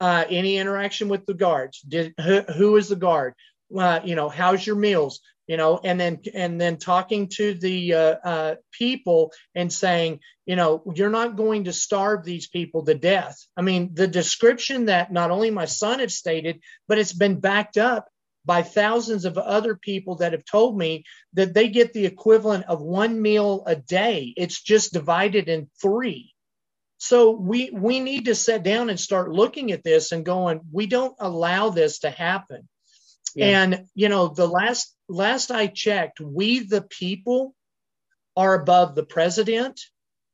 Uh, 0.01 0.25
any 0.29 0.57
interaction 0.57 1.09
with 1.09 1.25
the 1.27 1.35
guards? 1.35 1.81
Did 1.83 2.15
who, 2.21 2.41
who 2.41 2.77
is 2.77 2.89
the 2.89 2.97
guard? 2.97 3.35
Uh, 3.77 4.01
you 4.05 4.15
know, 4.15 4.29
how's 4.29 4.67
your 4.67 4.77
meals? 4.77 5.21
You 5.47 5.59
know, 5.59 5.79
and 5.85 6.01
then 6.01 6.21
and 6.33 6.59
then 6.59 6.79
talking 6.79 7.29
to 7.37 7.53
the 7.53 7.95
uh, 7.95 8.15
uh, 8.25 8.55
people 8.73 9.33
and 9.55 9.71
saying, 9.71 10.21
you 10.47 10.57
know, 10.57 10.83
you're 10.95 11.11
not 11.11 11.37
going 11.37 11.65
to 11.65 11.73
starve 11.73 12.25
these 12.25 12.49
people 12.49 12.85
to 12.85 12.95
death. 12.95 13.37
I 13.55 13.61
mean, 13.61 13.91
the 13.93 14.07
description 14.07 14.87
that 14.87 15.13
not 15.13 15.31
only 15.31 15.51
my 15.51 15.67
son 15.67 15.99
had 15.99 16.11
stated, 16.11 16.61
but 16.89 16.99
it's 16.99 17.13
been 17.13 17.41
backed 17.41 17.77
up 17.77 18.09
by 18.47 18.63
thousands 18.63 19.25
of 19.25 19.39
other 19.39 19.75
people 19.75 20.17
that 20.17 20.33
have 20.33 20.45
told 20.45 20.77
me 20.77 21.05
that 21.35 21.55
they 21.55 21.69
get 21.69 21.93
the 21.93 22.07
equivalent 22.07 22.65
of 22.67 22.83
one 22.83 23.21
meal 23.21 23.65
a 23.67 23.77
day. 23.77 24.33
It's 24.37 24.63
just 24.63 24.93
divided 24.93 25.49
in 25.49 25.69
three. 25.81 26.33
So 26.99 27.31
we 27.33 27.71
we 27.71 28.01
need 28.01 28.27
to 28.27 28.35
sit 28.35 28.63
down 28.63 28.89
and 28.89 28.99
start 28.99 29.31
looking 29.31 29.73
at 29.73 29.85
this 29.85 30.13
and 30.13 30.25
going, 30.25 30.61
we 30.73 30.87
don't 30.87 31.15
allow 31.19 31.71
this 31.71 32.01
to 32.01 32.11
happen. 32.11 32.69
And 33.43 33.87
you 33.95 34.09
know, 34.09 34.29
the 34.29 34.47
last 34.47 34.95
last 35.09 35.51
I 35.51 35.67
checked, 35.67 36.21
we 36.21 36.61
the 36.61 36.83
people 36.83 37.55
are 38.37 38.55
above 38.55 38.95
the 38.95 39.05
president, 39.05 39.81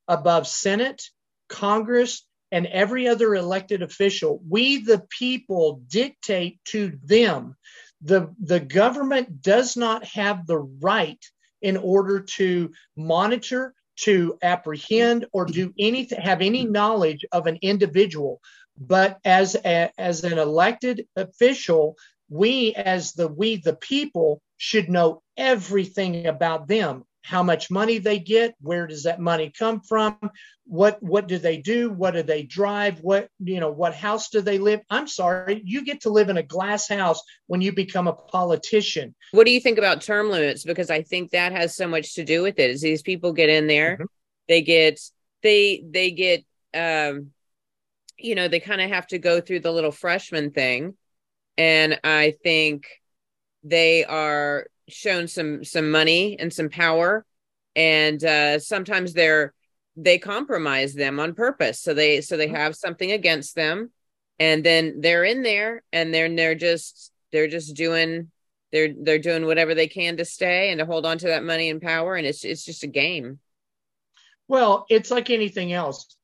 above 0.07 0.47
Senate, 0.47 1.03
Congress, 1.49 2.25
and 2.51 2.65
every 2.67 3.07
other 3.07 3.33
elected 3.35 3.81
official. 3.81 4.41
We 4.47 4.83
the 4.83 5.05
people 5.09 5.81
dictate 5.87 6.59
to 6.65 6.97
them. 7.03 7.55
The 8.01 8.33
the 8.39 8.59
government 8.59 9.41
does 9.41 9.77
not 9.77 10.05
have 10.05 10.45
the 10.45 10.59
right 10.59 11.23
in 11.61 11.77
order 11.77 12.21
to 12.21 12.71
monitor 12.97 13.73
to 13.95 14.37
apprehend 14.41 15.27
or 15.31 15.45
do 15.45 15.73
anything, 15.77 16.19
have 16.19 16.41
any 16.41 16.65
knowledge 16.65 17.25
of 17.31 17.45
an 17.45 17.59
individual. 17.61 18.41
But 18.77 19.19
as 19.23 19.55
a, 19.55 19.91
as 19.97 20.23
an 20.23 20.39
elected 20.39 21.05
official, 21.15 21.97
we 22.31 22.73
as 22.75 23.11
the 23.11 23.27
we 23.27 23.57
the 23.57 23.75
people 23.75 24.41
should 24.55 24.89
know 24.89 25.21
everything 25.35 26.25
about 26.27 26.67
them. 26.67 27.03
How 27.23 27.43
much 27.43 27.69
money 27.69 27.99
they 27.99 28.17
get 28.17 28.55
where 28.61 28.87
does 28.87 29.03
that 29.03 29.19
money 29.19 29.51
come 29.55 29.81
from 29.81 30.17
what 30.65 31.03
what 31.03 31.27
do 31.27 31.37
they 31.37 31.57
do 31.57 31.91
what 31.91 32.11
do 32.11 32.23
they 32.23 32.43
drive 32.43 32.99
what 33.01 33.27
you 33.39 33.59
know 33.59 33.69
what 33.69 33.93
house 33.93 34.29
do 34.29 34.39
they 34.41 34.57
live? 34.57 34.79
I'm 34.89 35.07
sorry 35.07 35.61
you 35.65 35.83
get 35.83 36.01
to 36.01 36.09
live 36.09 36.29
in 36.29 36.37
a 36.37 36.43
glass 36.43 36.87
house 36.87 37.21
when 37.47 37.59
you 37.59 37.73
become 37.73 38.07
a 38.07 38.13
politician. 38.13 39.13
What 39.33 39.45
do 39.45 39.51
you 39.51 39.59
think 39.59 39.77
about 39.77 40.01
term 40.01 40.29
limits? 40.29 40.63
Because 40.63 40.89
i 40.89 41.01
think 41.03 41.31
that 41.31 41.51
has 41.51 41.75
so 41.75 41.87
much 41.87 42.15
to 42.15 42.23
do 42.23 42.41
with 42.41 42.57
it. 42.57 42.71
Is 42.71 42.81
these 42.81 43.01
people 43.03 43.33
get 43.33 43.49
in 43.49 43.67
there 43.67 43.95
mm-hmm. 43.95 44.05
they 44.47 44.61
get 44.61 44.99
they 45.43 45.83
they 45.87 46.11
get 46.11 46.45
um 46.73 47.31
you 48.17 48.35
know 48.35 48.47
they 48.47 48.61
kind 48.61 48.81
of 48.81 48.89
have 48.89 49.07
to 49.07 49.19
go 49.19 49.41
through 49.41 49.59
the 49.59 49.71
little 49.71 49.91
freshman 49.91 50.51
thing 50.51 50.95
and 51.57 51.99
i 52.03 52.33
think 52.43 52.87
they 53.63 54.03
are 54.05 54.65
shown 54.87 55.27
some 55.27 55.63
some 55.63 55.91
money 55.91 56.37
and 56.39 56.51
some 56.51 56.69
power. 56.69 57.25
And 57.75 58.23
uh 58.23 58.59
sometimes 58.59 59.13
they're 59.13 59.53
they 59.95 60.17
compromise 60.17 60.93
them 60.93 61.19
on 61.19 61.33
purpose. 61.33 61.81
So 61.81 61.93
they 61.93 62.21
so 62.21 62.37
they 62.37 62.47
mm-hmm. 62.47 62.55
have 62.55 62.75
something 62.75 63.11
against 63.11 63.55
them. 63.55 63.91
And 64.39 64.63
then 64.63 65.01
they're 65.01 65.23
in 65.23 65.43
there 65.43 65.83
and 65.93 66.13
then 66.13 66.35
they're 66.35 66.55
just 66.55 67.11
they're 67.31 67.47
just 67.47 67.75
doing 67.75 68.31
they're 68.71 68.93
they're 68.97 69.19
doing 69.19 69.45
whatever 69.45 69.75
they 69.75 69.87
can 69.87 70.17
to 70.17 70.25
stay 70.25 70.71
and 70.71 70.79
to 70.79 70.85
hold 70.85 71.05
on 71.05 71.17
to 71.19 71.27
that 71.27 71.43
money 71.43 71.69
and 71.69 71.81
power. 71.81 72.15
And 72.15 72.25
it's 72.25 72.43
it's 72.43 72.65
just 72.65 72.83
a 72.83 72.87
game. 72.87 73.39
Well 74.47 74.85
it's 74.89 75.11
like 75.11 75.29
anything 75.29 75.71
else. 75.71 76.15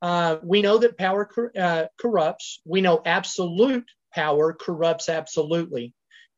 Uh, 0.00 0.38
we 0.42 0.62
know 0.62 0.78
that 0.78 0.98
power 0.98 1.30
uh, 1.56 1.84
corrupts. 1.96 2.60
We 2.64 2.80
know 2.80 3.00
absolute 3.04 3.84
power 4.14 4.52
corrupts 4.52 5.08
absolutely 5.08 5.94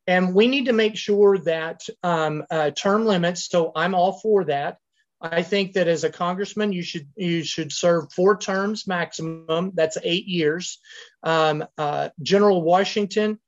and 0.06 0.34
we 0.34 0.46
need 0.46 0.66
to 0.66 0.72
make 0.72 0.96
sure 0.96 1.38
that 1.38 1.80
um, 2.02 2.44
uh, 2.50 2.70
term 2.70 3.06
limits. 3.06 3.48
So 3.48 3.72
I'm 3.74 3.94
all 3.94 4.12
for 4.12 4.44
that. 4.44 4.78
I 5.20 5.42
think 5.42 5.72
that 5.74 5.88
as 5.88 6.04
a 6.04 6.10
congressman, 6.10 6.72
you 6.72 6.82
should 6.82 7.08
you 7.16 7.42
should 7.44 7.72
serve 7.72 8.12
four 8.12 8.36
terms 8.36 8.86
maximum. 8.86 9.72
That's 9.74 9.96
eight 10.02 10.26
years. 10.26 10.78
Um, 11.22 11.64
uh, 11.78 12.10
General 12.20 12.60
Washington 12.60 13.38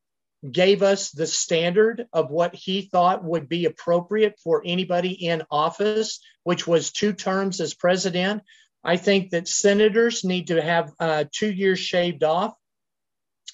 gave 0.51 0.83
us 0.83 1.11
the 1.11 1.27
standard 1.27 2.07
of 2.13 2.31
what 2.31 2.55
he 2.55 2.83
thought 2.83 3.25
would 3.25 3.49
be 3.49 3.67
appropriate 3.67 4.39
for 4.43 4.63
anybody 4.65 5.13
in 5.13 5.43
office, 5.51 6.21
which 6.45 6.67
was 6.67 6.93
two 6.93 7.13
terms 7.13 7.61
as 7.61 7.75
president. 7.75 8.43
I 8.83 8.97
think 8.97 9.31
that 9.31 9.49
senators 9.49 10.25
need 10.25 10.47
to 10.47 10.63
have 10.63 10.93
uh, 10.99 11.25
two 11.31 11.53
years 11.53 11.81
shaved 11.81 12.25
off. 12.25 12.55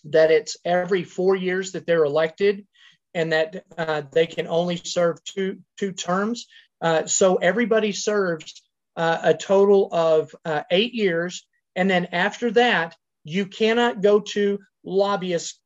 That 0.05 0.31
it's 0.31 0.57
every 0.65 1.05
four 1.05 1.37
years 1.37 1.73
that 1.73 1.87
they're 1.87 2.05
elected 2.05 2.67
and 3.15 3.33
that 3.33 3.65
uh, 3.77 4.03
they 4.11 4.27
can 4.27 4.47
only 4.47 4.77
serve 4.77 5.23
two 5.25 5.61
two 5.77 5.93
terms. 5.93 6.47
Uh, 6.81 7.07
so 7.07 7.37
everybody 7.37 7.93
serves 7.93 8.63
uh, 8.97 9.19
a 9.23 9.35
total 9.35 9.89
of 9.93 10.35
uh, 10.45 10.63
eight 10.71 10.95
years. 10.95 11.47
And 11.77 11.89
then 11.89 12.09
after 12.13 12.51
that, 12.53 12.97
you 13.25 13.47
cannot 13.47 14.03
go 14.03 14.21
to 14.21 14.59
lobbyist, 14.85 15.61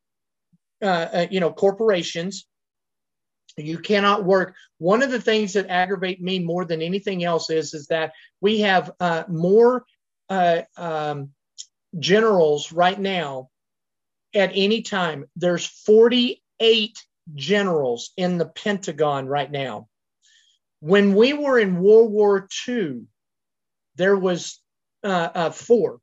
uh, 0.81 0.85
uh, 0.85 1.27
you 1.31 1.39
know, 1.39 1.51
corporations. 1.51 2.47
You 3.57 3.79
cannot 3.79 4.23
work. 4.23 4.55
One 4.77 5.01
of 5.01 5.09
the 5.09 5.19
things 5.19 5.53
that 5.53 5.67
aggravate 5.69 6.21
me 6.21 6.39
more 6.39 6.65
than 6.65 6.83
anything 6.83 7.23
else 7.23 7.49
is, 7.49 7.73
is 7.73 7.87
that 7.87 8.13
we 8.39 8.59
have 8.59 8.91
more 9.27 9.83
um, 10.29 11.31
generals 11.97 12.71
right 12.71 12.99
now 12.99 13.49
at 14.37 14.51
any 14.53 14.81
time. 14.81 15.25
There's 15.35 15.65
48 15.65 16.97
generals 17.35 18.11
in 18.15 18.37
the 18.37 18.45
Pentagon 18.45 19.27
right 19.27 19.51
now. 19.51 19.87
When 20.79 21.15
we 21.15 21.33
were 21.33 21.59
in 21.59 21.81
World 21.81 22.11
War 22.11 22.47
II, 22.67 23.01
there 23.95 24.15
was 24.15 24.61
uh, 25.03 25.29
uh, 25.33 25.49
four. 25.49 25.99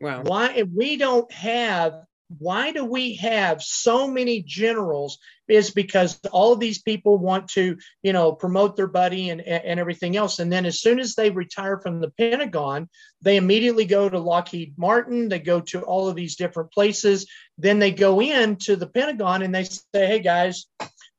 Wow. 0.00 0.22
Why 0.22 0.62
we 0.62 0.98
don't 0.98 1.30
have 1.32 2.04
why 2.38 2.72
do 2.72 2.84
we 2.84 3.14
have 3.14 3.62
so 3.62 4.08
many 4.08 4.42
generals 4.42 5.18
is 5.48 5.70
because 5.70 6.18
all 6.32 6.52
of 6.52 6.58
these 6.58 6.82
people 6.82 7.18
want 7.18 7.48
to 7.48 7.78
you 8.02 8.12
know 8.12 8.32
promote 8.32 8.76
their 8.76 8.88
buddy 8.88 9.30
and, 9.30 9.40
and 9.40 9.78
everything 9.78 10.16
else 10.16 10.38
and 10.40 10.52
then 10.52 10.66
as 10.66 10.80
soon 10.80 10.98
as 10.98 11.14
they 11.14 11.30
retire 11.30 11.78
from 11.78 12.00
the 12.00 12.10
pentagon 12.10 12.88
they 13.22 13.36
immediately 13.36 13.84
go 13.84 14.08
to 14.08 14.18
lockheed 14.18 14.74
martin 14.76 15.28
they 15.28 15.38
go 15.38 15.60
to 15.60 15.82
all 15.82 16.08
of 16.08 16.16
these 16.16 16.36
different 16.36 16.72
places 16.72 17.26
then 17.58 17.78
they 17.78 17.90
go 17.90 18.20
into 18.20 18.76
the 18.76 18.86
pentagon 18.86 19.42
and 19.42 19.54
they 19.54 19.64
say 19.64 20.06
hey 20.06 20.18
guys 20.20 20.66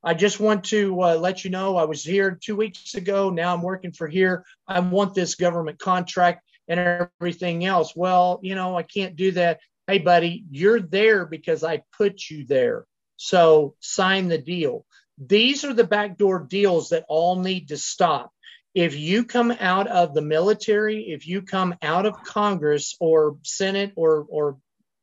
I 0.02 0.14
just 0.14 0.38
want 0.38 0.64
to 0.66 1.02
uh, 1.02 1.16
let 1.16 1.44
you 1.44 1.50
know 1.50 1.76
I 1.76 1.84
was 1.84 2.04
here 2.04 2.38
two 2.40 2.54
weeks 2.54 2.94
ago. 2.94 3.30
Now 3.30 3.52
I'm 3.52 3.62
working 3.62 3.92
for 3.92 4.06
here. 4.06 4.44
I 4.66 4.78
want 4.80 5.14
this 5.14 5.34
government 5.34 5.78
contract 5.78 6.44
and 6.68 7.08
everything 7.20 7.64
else. 7.64 7.94
Well, 7.96 8.38
you 8.42 8.54
know, 8.54 8.76
I 8.76 8.84
can't 8.84 9.16
do 9.16 9.32
that. 9.32 9.60
Hey, 9.86 9.98
buddy, 9.98 10.44
you're 10.50 10.80
there 10.80 11.26
because 11.26 11.64
I 11.64 11.82
put 11.96 12.30
you 12.30 12.46
there. 12.46 12.84
So 13.16 13.74
sign 13.80 14.28
the 14.28 14.38
deal. 14.38 14.84
These 15.18 15.64
are 15.64 15.74
the 15.74 15.84
backdoor 15.84 16.40
deals 16.40 16.90
that 16.90 17.04
all 17.08 17.40
need 17.40 17.68
to 17.68 17.76
stop. 17.76 18.30
If 18.74 18.96
you 18.96 19.24
come 19.24 19.50
out 19.50 19.88
of 19.88 20.14
the 20.14 20.22
military, 20.22 21.10
if 21.10 21.26
you 21.26 21.42
come 21.42 21.74
out 21.82 22.06
of 22.06 22.22
Congress 22.22 22.96
or 23.00 23.38
Senate 23.42 23.92
or, 23.96 24.24
or 24.28 24.58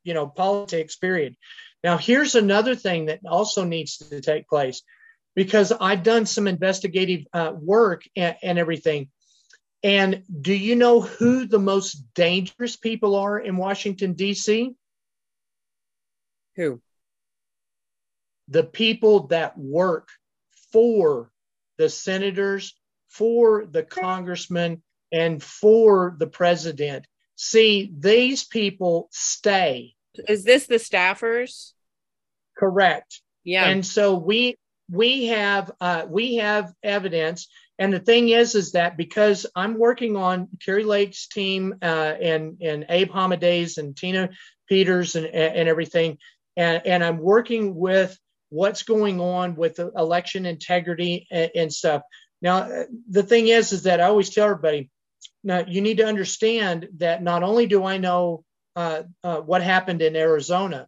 you 0.06 0.14
know, 0.14 0.26
politics, 0.26 0.96
period, 0.96 1.36
now, 1.86 1.98
here's 1.98 2.34
another 2.34 2.74
thing 2.74 3.06
that 3.06 3.20
also 3.24 3.62
needs 3.62 3.98
to 3.98 4.20
take 4.20 4.48
place 4.48 4.82
because 5.36 5.70
I've 5.70 6.02
done 6.02 6.26
some 6.26 6.48
investigative 6.48 7.26
uh, 7.32 7.52
work 7.54 8.02
and, 8.16 8.36
and 8.42 8.58
everything. 8.58 9.08
And 9.84 10.24
do 10.40 10.52
you 10.52 10.74
know 10.74 11.00
who 11.00 11.46
the 11.46 11.60
most 11.60 12.12
dangerous 12.14 12.76
people 12.76 13.14
are 13.14 13.38
in 13.38 13.56
Washington, 13.56 14.14
D.C.? 14.14 14.74
Who? 16.56 16.80
The 18.48 18.64
people 18.64 19.28
that 19.28 19.56
work 19.56 20.08
for 20.72 21.30
the 21.78 21.88
senators, 21.88 22.74
for 23.08 23.64
the 23.64 23.84
congressmen, 23.84 24.82
and 25.12 25.40
for 25.40 26.16
the 26.18 26.26
president. 26.26 27.06
See, 27.36 27.92
these 27.96 28.42
people 28.42 29.08
stay. 29.12 29.95
Is 30.28 30.44
this 30.44 30.66
the 30.66 30.76
staffers? 30.76 31.72
Correct. 32.56 33.20
Yeah. 33.44 33.68
And 33.68 33.84
so 33.84 34.16
we 34.16 34.56
we 34.90 35.26
have 35.26 35.70
uh, 35.80 36.06
we 36.08 36.36
have 36.36 36.72
evidence, 36.82 37.48
and 37.78 37.92
the 37.92 38.00
thing 38.00 38.28
is, 38.28 38.54
is 38.54 38.72
that 38.72 38.96
because 38.96 39.46
I'm 39.54 39.78
working 39.78 40.16
on 40.16 40.48
Kari 40.64 40.84
Lake's 40.84 41.28
team 41.28 41.74
uh, 41.82 42.14
and 42.20 42.60
and 42.62 42.86
Abe 42.88 43.10
Hamadeh's 43.10 43.78
and 43.78 43.96
Tina 43.96 44.30
Peters 44.68 45.16
and 45.16 45.26
and 45.26 45.68
everything, 45.68 46.18
and 46.56 46.82
and 46.86 47.04
I'm 47.04 47.18
working 47.18 47.74
with 47.74 48.18
what's 48.48 48.84
going 48.84 49.20
on 49.20 49.56
with 49.56 49.78
election 49.78 50.46
integrity 50.46 51.26
and, 51.30 51.50
and 51.54 51.72
stuff. 51.72 52.02
Now, 52.40 52.84
the 53.10 53.22
thing 53.22 53.48
is, 53.48 53.72
is 53.72 53.84
that 53.84 54.00
I 54.00 54.04
always 54.04 54.30
tell 54.30 54.44
everybody, 54.44 54.90
now 55.42 55.64
you 55.66 55.80
need 55.80 55.98
to 55.98 56.06
understand 56.06 56.88
that 56.98 57.22
not 57.22 57.42
only 57.42 57.66
do 57.66 57.84
I 57.84 57.98
know 57.98 58.44
uh, 58.76 59.02
uh, 59.24 59.40
what 59.40 59.62
happened 59.62 60.02
in 60.02 60.14
Arizona, 60.14 60.86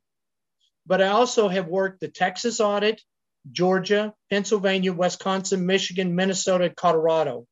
but 0.86 1.02
I 1.02 1.08
also 1.08 1.48
have 1.48 1.66
worked 1.66 2.00
the 2.00 2.08
Texas 2.08 2.60
audit, 2.60 3.02
Georgia, 3.50 4.14
Pennsylvania, 4.30 4.92
Wisconsin, 4.92 5.66
Michigan, 5.66 6.14
Minnesota, 6.14 6.70
Colorado. 6.70 7.46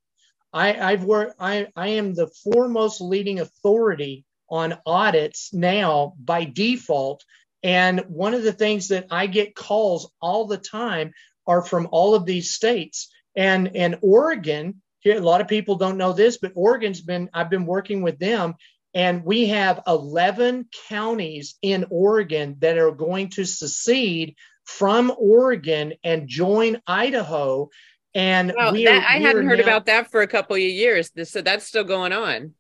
I, 0.52 0.74
I've 0.74 1.04
worked, 1.04 1.36
I, 1.40 1.68
I 1.74 1.88
am 1.88 2.14
the 2.14 2.28
foremost 2.44 3.00
leading 3.00 3.40
authority 3.40 4.24
on 4.48 4.78
audits 4.86 5.52
now 5.52 6.14
by 6.18 6.44
default. 6.44 7.24
And 7.62 8.00
one 8.08 8.34
of 8.34 8.42
the 8.42 8.52
things 8.52 8.88
that 8.88 9.06
I 9.10 9.26
get 9.26 9.54
calls 9.54 10.12
all 10.20 10.46
the 10.46 10.58
time 10.58 11.12
are 11.46 11.62
from 11.62 11.88
all 11.90 12.14
of 12.14 12.26
these 12.26 12.52
states. 12.52 13.10
And, 13.34 13.74
and 13.76 13.98
Oregon, 14.02 14.82
here, 15.00 15.16
a 15.16 15.20
lot 15.20 15.40
of 15.40 15.48
people 15.48 15.76
don't 15.76 15.98
know 15.98 16.12
this, 16.12 16.38
but 16.38 16.52
Oregon's 16.54 17.00
been, 17.00 17.28
I've 17.32 17.50
been 17.50 17.66
working 17.66 18.02
with 18.02 18.18
them 18.18 18.54
and 18.96 19.26
we 19.26 19.48
have 19.48 19.82
11 19.86 20.70
counties 20.88 21.56
in 21.60 21.84
Oregon 21.90 22.56
that 22.60 22.78
are 22.78 22.92
going 22.92 23.28
to 23.28 23.44
secede 23.44 24.36
from 24.64 25.12
Oregon 25.18 25.92
and 26.02 26.26
join 26.26 26.80
Idaho. 26.86 27.68
And 28.14 28.54
well, 28.56 28.72
we 28.72 28.86
that, 28.86 28.94
are, 28.94 29.06
I 29.06 29.18
hadn't 29.18 29.46
heard 29.46 29.58
now, 29.58 29.64
about 29.64 29.86
that 29.86 30.10
for 30.10 30.22
a 30.22 30.26
couple 30.26 30.56
of 30.56 30.62
years. 30.62 31.10
So 31.24 31.42
that's 31.42 31.66
still 31.66 31.84
going 31.84 32.14
on. 32.14 32.54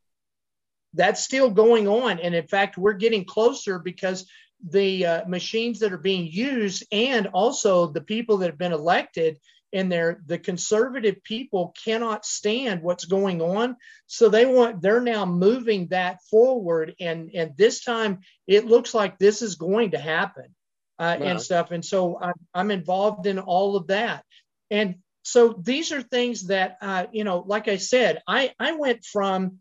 That's 0.92 1.24
still 1.24 1.48
going 1.48 1.88
on. 1.88 2.20
And 2.20 2.34
in 2.34 2.46
fact, 2.46 2.76
we're 2.76 2.92
getting 2.92 3.24
closer 3.24 3.78
because 3.78 4.30
the 4.62 5.06
uh, 5.06 5.26
machines 5.26 5.78
that 5.78 5.94
are 5.94 5.98
being 5.98 6.26
used 6.30 6.84
and 6.92 7.28
also 7.28 7.86
the 7.86 8.02
people 8.02 8.36
that 8.38 8.50
have 8.50 8.58
been 8.58 8.74
elected 8.74 9.38
and 9.72 9.90
they're 9.90 10.22
the 10.26 10.38
conservative 10.38 11.22
people 11.22 11.74
cannot 11.84 12.24
stand 12.24 12.82
what's 12.82 13.04
going 13.04 13.42
on. 13.42 13.76
So 14.06 14.28
they 14.28 14.46
want 14.46 14.80
they're 14.80 15.00
now 15.00 15.24
moving 15.26 15.88
that 15.88 16.18
forward. 16.30 16.94
And 17.00 17.30
and 17.34 17.56
this 17.56 17.84
time 17.84 18.20
it 18.46 18.66
looks 18.66 18.94
like 18.94 19.18
this 19.18 19.42
is 19.42 19.56
going 19.56 19.90
to 19.92 19.98
happen 19.98 20.54
uh, 20.98 21.16
wow. 21.18 21.26
and 21.26 21.40
stuff. 21.40 21.70
And 21.72 21.84
so 21.84 22.18
I'm, 22.20 22.34
I'm 22.54 22.70
involved 22.70 23.26
in 23.26 23.38
all 23.38 23.76
of 23.76 23.88
that. 23.88 24.24
And 24.70 24.96
so 25.26 25.60
these 25.60 25.90
are 25.90 26.02
things 26.02 26.46
that 26.46 26.78
uh, 26.80 27.06
you 27.10 27.24
know 27.24 27.44
like 27.46 27.66
i 27.66 27.76
said 27.76 28.22
i 28.28 28.52
i 28.60 28.72
went 28.72 29.04
from 29.04 29.58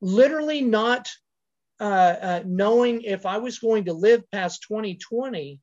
literally 0.00 0.62
not 0.62 1.08
uh, 1.78 2.16
uh 2.20 2.42
knowing 2.44 3.02
if 3.02 3.24
i 3.24 3.38
was 3.38 3.60
going 3.60 3.84
to 3.84 3.92
live 3.92 4.28
past 4.32 4.64
2020 4.66 5.60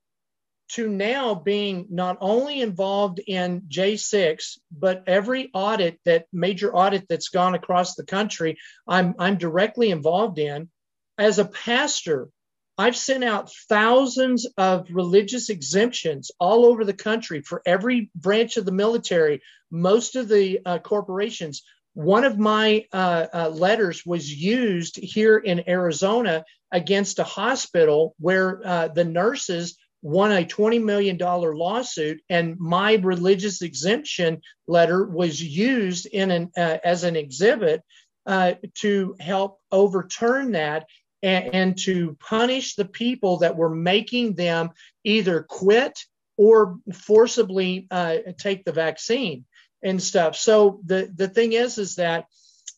to 0.69 0.89
now 0.89 1.33
being 1.33 1.87
not 1.89 2.17
only 2.19 2.61
involved 2.61 3.19
in 3.25 3.61
J6, 3.69 4.57
but 4.71 5.03
every 5.07 5.49
audit 5.53 5.99
that 6.05 6.25
major 6.33 6.73
audit 6.73 7.05
that's 7.07 7.29
gone 7.29 7.55
across 7.55 7.95
the 7.95 8.05
country, 8.05 8.57
I'm, 8.87 9.15
I'm 9.17 9.37
directly 9.37 9.91
involved 9.91 10.39
in. 10.39 10.69
As 11.17 11.39
a 11.39 11.45
pastor, 11.45 12.29
I've 12.77 12.95
sent 12.95 13.23
out 13.23 13.51
thousands 13.69 14.45
of 14.57 14.87
religious 14.91 15.49
exemptions 15.49 16.31
all 16.39 16.65
over 16.65 16.85
the 16.85 16.93
country 16.93 17.41
for 17.41 17.61
every 17.65 18.11
branch 18.13 18.57
of 18.57 18.65
the 18.65 18.71
military, 18.71 19.41
most 19.71 20.15
of 20.15 20.27
the 20.27 20.59
uh, 20.63 20.79
corporations. 20.79 21.63
One 21.93 22.23
of 22.23 22.37
my 22.37 22.85
uh, 22.93 23.25
uh, 23.33 23.49
letters 23.49 24.05
was 24.05 24.31
used 24.31 24.97
here 24.97 25.37
in 25.37 25.67
Arizona 25.67 26.45
against 26.71 27.17
a 27.17 27.23
hospital 27.23 28.13
where 28.19 28.61
uh, 28.63 28.87
the 28.89 29.05
nurses 29.05 29.77
won 30.07 30.31
a 30.31 30.45
$20 30.45 30.81
million 30.81 31.17
lawsuit, 31.17 32.21
and 32.29 32.57
my 32.57 32.93
religious 32.93 33.61
exemption 33.61 34.41
letter 34.65 35.05
was 35.05 35.43
used 35.43 36.05
in 36.05 36.31
an, 36.31 36.49
uh, 36.55 36.77
as 36.81 37.03
an 37.03 37.17
exhibit 37.17 37.83
uh, 38.25 38.53
to 38.73 39.17
help 39.19 39.59
overturn 39.69 40.53
that 40.53 40.85
and, 41.21 41.53
and, 41.53 41.77
to 41.77 42.15
punish 42.21 42.75
the 42.75 42.85
people 42.85 43.39
that 43.39 43.57
were 43.57 43.73
making 43.73 44.33
them 44.35 44.69
either 45.03 45.43
quit 45.43 45.99
or 46.37 46.77
forcibly 46.93 47.85
uh, 47.91 48.15
take 48.37 48.63
the 48.63 48.71
vaccine 48.71 49.43
and 49.83 50.01
stuff. 50.01 50.37
So 50.37 50.79
the, 50.85 51.11
the 51.13 51.27
thing 51.27 51.51
is, 51.51 51.77
is 51.77 51.95
that, 51.95 52.27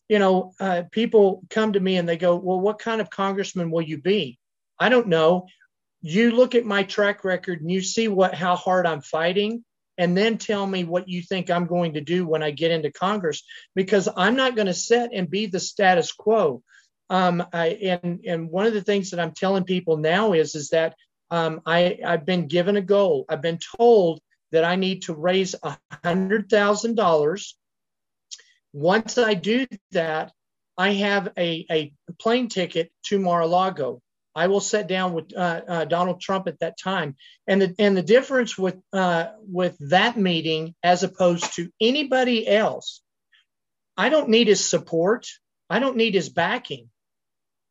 you 0.08 0.18
know, 0.18 0.52
uh, 0.58 0.82
people 0.90 1.44
come 1.48 1.74
to 1.74 1.80
me 1.80 1.96
and 1.96 2.08
they 2.08 2.16
go, 2.16 2.34
well, 2.34 2.58
what 2.58 2.80
kind 2.80 3.00
of 3.00 3.08
congressman 3.08 3.70
will 3.70 3.82
you 3.82 3.98
be? 3.98 4.40
I 4.80 4.88
don't 4.88 5.06
know 5.06 5.46
you 6.02 6.32
look 6.32 6.54
at 6.54 6.64
my 6.64 6.82
track 6.84 7.24
record 7.24 7.60
and 7.60 7.70
you 7.70 7.82
see 7.82 8.08
what 8.08 8.34
how 8.34 8.56
hard 8.56 8.86
I'm 8.86 9.02
fighting 9.02 9.64
and 9.98 10.16
then 10.16 10.38
tell 10.38 10.66
me 10.66 10.84
what 10.84 11.08
you 11.08 11.22
think 11.22 11.50
I'm 11.50 11.66
going 11.66 11.94
to 11.94 12.00
do 12.00 12.26
when 12.26 12.42
I 12.42 12.52
get 12.52 12.70
into 12.72 12.92
Congress 12.92 13.42
because 13.74 14.08
I'm 14.16 14.36
not 14.36 14.56
going 14.56 14.66
to 14.68 14.74
sit 14.74 15.10
and 15.14 15.30
be 15.30 15.46
the 15.46 15.60
status 15.60 16.12
quo. 16.12 16.62
Um, 17.10 17.44
I, 17.52 17.68
and 18.02 18.20
and 18.26 18.50
one 18.50 18.66
of 18.66 18.74
the 18.74 18.82
things 18.82 19.10
that 19.10 19.20
I'm 19.20 19.32
telling 19.32 19.64
people 19.64 19.98
now 19.98 20.32
is 20.34 20.54
is 20.54 20.70
that 20.70 20.96
um, 21.30 21.60
I 21.66 21.98
I've 22.06 22.26
been 22.26 22.48
given 22.48 22.76
a 22.76 22.82
goal. 22.82 23.26
I've 23.28 23.42
been 23.42 23.60
told 23.78 24.20
that 24.52 24.64
I 24.64 24.76
need 24.76 25.02
to 25.04 25.14
raise 25.14 25.54
a 25.62 25.78
hundred 26.04 26.50
thousand 26.50 26.96
dollars 26.96 27.56
Once 28.72 29.18
I 29.18 29.34
do 29.34 29.66
that, 29.92 30.32
I 30.78 30.92
have 30.92 31.32
a, 31.38 31.66
a 31.70 31.92
plane 32.20 32.48
ticket 32.48 32.92
to 33.06 33.18
Mar-a-Lago. 33.18 34.00
I 34.34 34.46
will 34.46 34.60
sit 34.60 34.86
down 34.86 35.12
with 35.12 35.36
uh, 35.36 35.60
uh, 35.66 35.84
Donald 35.86 36.20
Trump 36.20 36.46
at 36.46 36.60
that 36.60 36.78
time, 36.78 37.16
and 37.46 37.60
the 37.60 37.74
and 37.78 37.96
the 37.96 38.02
difference 38.02 38.56
with 38.56 38.76
uh, 38.92 39.28
with 39.40 39.76
that 39.90 40.16
meeting 40.16 40.74
as 40.82 41.02
opposed 41.02 41.54
to 41.54 41.70
anybody 41.80 42.46
else, 42.46 43.02
I 43.96 44.08
don't 44.08 44.28
need 44.28 44.46
his 44.46 44.64
support. 44.64 45.26
I 45.68 45.78
don't 45.78 45.96
need 45.96 46.14
his 46.14 46.28
backing. 46.28 46.90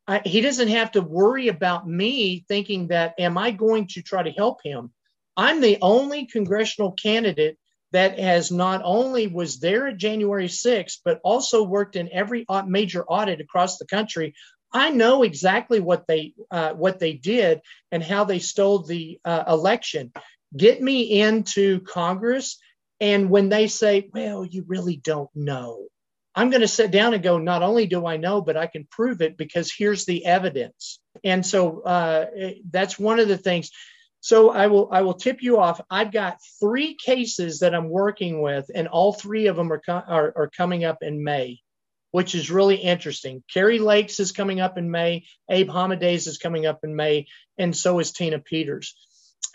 I, 0.08 0.22
he 0.26 0.42
doesn't 0.42 0.70
have 0.70 0.94
to 0.94 1.02
worry 1.02 1.50
about 1.50 1.88
me 1.88 2.44
thinking 2.48 2.88
that 2.88 3.16
am 3.20 3.38
I 3.38 3.52
going 3.52 3.88
to 3.90 4.02
try 4.02 4.24
to 4.24 4.32
help 4.32 4.62
him. 4.64 4.92
I'm 5.38 5.62
the 5.62 5.78
only 5.82 6.26
congressional 6.26 6.92
candidate 6.92 7.58
that 7.92 8.20
has 8.20 8.52
not 8.52 8.82
only 8.84 9.28
was 9.28 9.60
there 9.60 9.88
at 9.88 9.98
January 9.98 10.48
6th, 10.48 10.98
but 11.04 11.20
also 11.24 11.64
worked 11.64 11.96
in 11.96 12.10
every 12.12 12.46
major 12.68 13.04
audit 13.04 13.42
across 13.42 13.78
the 13.78 13.88
country. 13.88 14.34
I 14.72 14.92
know 14.92 15.24
exactly 15.24 15.80
what 15.80 16.08
they 16.08 16.34
uh, 16.52 16.74
what 16.74 17.00
they 17.00 17.14
did 17.14 17.62
and 17.92 18.04
how 18.04 18.24
they 18.24 18.40
stole 18.40 18.80
the 18.80 19.20
uh, 19.26 19.44
election. 19.48 20.12
Get 20.56 20.82
me 20.82 21.22
into 21.22 21.82
Congress, 21.82 22.58
and 23.00 23.30
when 23.30 23.50
they 23.50 23.68
say, 23.68 24.10
"Well, 24.14 24.46
you 24.46 24.66
really 24.68 24.98
don't 24.98 25.30
know," 25.36 25.88
I'm 26.36 26.50
going 26.50 26.62
to 26.62 26.68
sit 26.68 26.92
down 26.92 27.14
and 27.14 27.24
go, 27.24 27.38
"Not 27.38 27.64
only 27.64 27.88
do 27.88 28.06
I 28.06 28.18
know, 28.18 28.42
but 28.42 28.58
I 28.58 28.68
can 28.68 28.88
prove 28.90 29.22
it 29.22 29.38
because 29.38 29.74
here's 29.76 30.06
the 30.06 30.26
evidence." 30.26 31.00
And 31.24 31.46
so 31.46 31.82
uh, 31.82 32.26
that's 32.70 33.00
one 33.00 33.20
of 33.20 33.28
the 33.28 33.38
things 33.38 33.72
so 34.22 34.50
I 34.52 34.68
will 34.68 34.90
I 34.92 35.02
will 35.02 35.14
tip 35.14 35.42
you 35.42 35.60
off. 35.60 35.80
I've 35.90 36.12
got 36.12 36.40
three 36.60 36.96
cases 36.96 37.60
that 37.60 37.74
I'm 37.74 37.90
working 37.90 38.42
with, 38.42 38.70
and 38.74 38.88
all 38.88 39.14
three 39.14 39.48
of 39.48 39.56
them 39.56 39.72
are 39.72 39.80
co- 39.80 40.04
are, 40.06 40.34
are 40.36 40.50
coming 40.56 40.84
up 40.84 40.98
in 41.02 41.24
May, 41.24 41.60
which 42.12 42.36
is 42.36 42.52
really 42.52 42.76
interesting. 42.76 43.44
Kari 43.52 43.80
Lakes 43.80 44.20
is 44.20 44.32
coming 44.32 44.60
up 44.60 44.78
in 44.78 44.90
May. 44.90 45.26
Abe 45.50 45.70
Hamadeh's 45.70 46.28
is 46.28 46.38
coming 46.38 46.66
up 46.66 46.80
in 46.84 46.96
May, 46.96 47.28
and 47.58 47.76
so 47.76 48.00
is 48.00 48.12
Tina 48.12 48.40
Peters. 48.40 48.96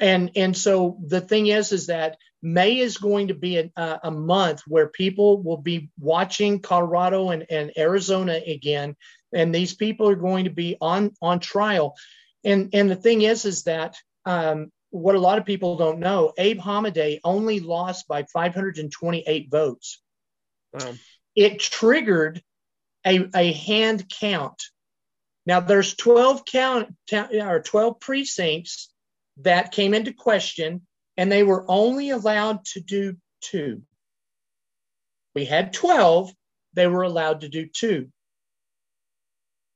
And 0.01 0.33
and 0.37 0.57
so 0.57 0.99
the 1.07 1.21
thing 1.21 1.47
is 1.47 1.73
is 1.73 1.87
that 1.87 2.17
May 2.43 2.79
is 2.79 2.99
going 2.99 3.29
to 3.29 3.35
be 3.35 3.59
a, 3.59 4.01
a 4.03 4.11
month 4.11 4.63
where 4.67 4.89
people 4.89 5.43
will 5.43 5.57
be 5.57 5.91
watching 5.99 6.61
Colorado 6.61 7.31
and, 7.31 7.47
and 7.49 7.73
Arizona 7.77 8.41
again, 8.47 8.97
and 9.33 9.55
these 9.55 9.75
people 9.75 10.09
are 10.09 10.17
going 10.17 10.45
to 10.45 10.51
be 10.51 10.77
on 10.81 11.13
on 11.23 11.41
trial. 11.41 11.97
And 12.45 12.71
and 12.75 12.91
the 12.91 12.97
thing 12.97 13.23
is 13.23 13.45
is 13.45 13.65
that 13.65 13.97
um, 14.27 14.71
what 14.91 15.17
a 15.17 15.21
lot 15.21 15.39
of 15.39 15.45
people 15.45 15.77
don't 15.77 15.99
know, 15.99 16.33
Abe 16.39 16.61
Hamadeh 16.61 17.19
only 17.25 17.61
lost 17.61 18.07
by 18.07 18.23
528 18.25 19.51
votes. 19.51 20.01
Wow. 20.73 20.95
It 21.35 21.59
triggered 21.59 22.43
a, 23.07 23.29
a 23.35 23.53
hand 23.53 24.09
count. 24.09 24.63
Now 25.47 25.61
there's 25.61 25.95
12 25.95 26.45
count 26.45 26.95
or 27.13 27.61
12 27.61 28.01
precincts 28.01 28.91
that 29.39 29.73
came 29.73 29.95
into 29.95 30.13
question, 30.13 30.87
and 31.17 31.31
they 31.31 31.43
were 31.43 31.65
only 31.69 32.11
allowed 32.11 32.65
to 32.67 32.81
do 32.81 33.17
two. 33.41 33.83
We 35.35 35.45
had 35.45 35.73
12, 35.73 36.33
they 36.75 36.87
were 36.87 37.03
allowed 37.03 37.41
to 37.41 37.49
do 37.49 37.67
two. 37.67 38.11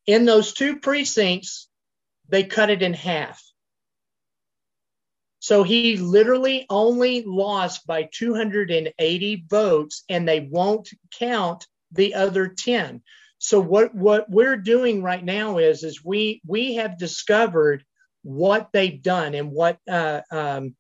In 0.06 0.24
those 0.24 0.55
two 0.55 0.78
precincts, 0.78 1.68
they 2.28 2.44
cut 2.44 2.70
it 2.70 2.82
in 2.82 2.94
half. 2.94 3.43
So 5.48 5.62
he 5.62 5.96
literally 5.96 6.66
only 6.68 7.22
lost 7.22 7.86
by 7.86 8.02
280 8.12 9.44
votes, 9.48 10.04
and 10.10 10.28
they 10.28 10.40
won't 10.40 10.90
count 11.18 11.66
the 11.90 12.16
other 12.16 12.48
10. 12.48 13.00
So 13.38 13.58
what 13.58 13.94
what 13.94 14.28
we're 14.28 14.58
doing 14.58 15.02
right 15.02 15.24
now 15.24 15.56
is 15.56 15.84
is 15.84 16.04
we 16.04 16.42
we 16.46 16.74
have 16.74 16.98
discovered 16.98 17.82
what 18.22 18.68
they've 18.74 19.02
done 19.02 19.34
and 19.34 19.50
what 19.50 19.78
uh, 19.88 20.20
um, 20.30 20.76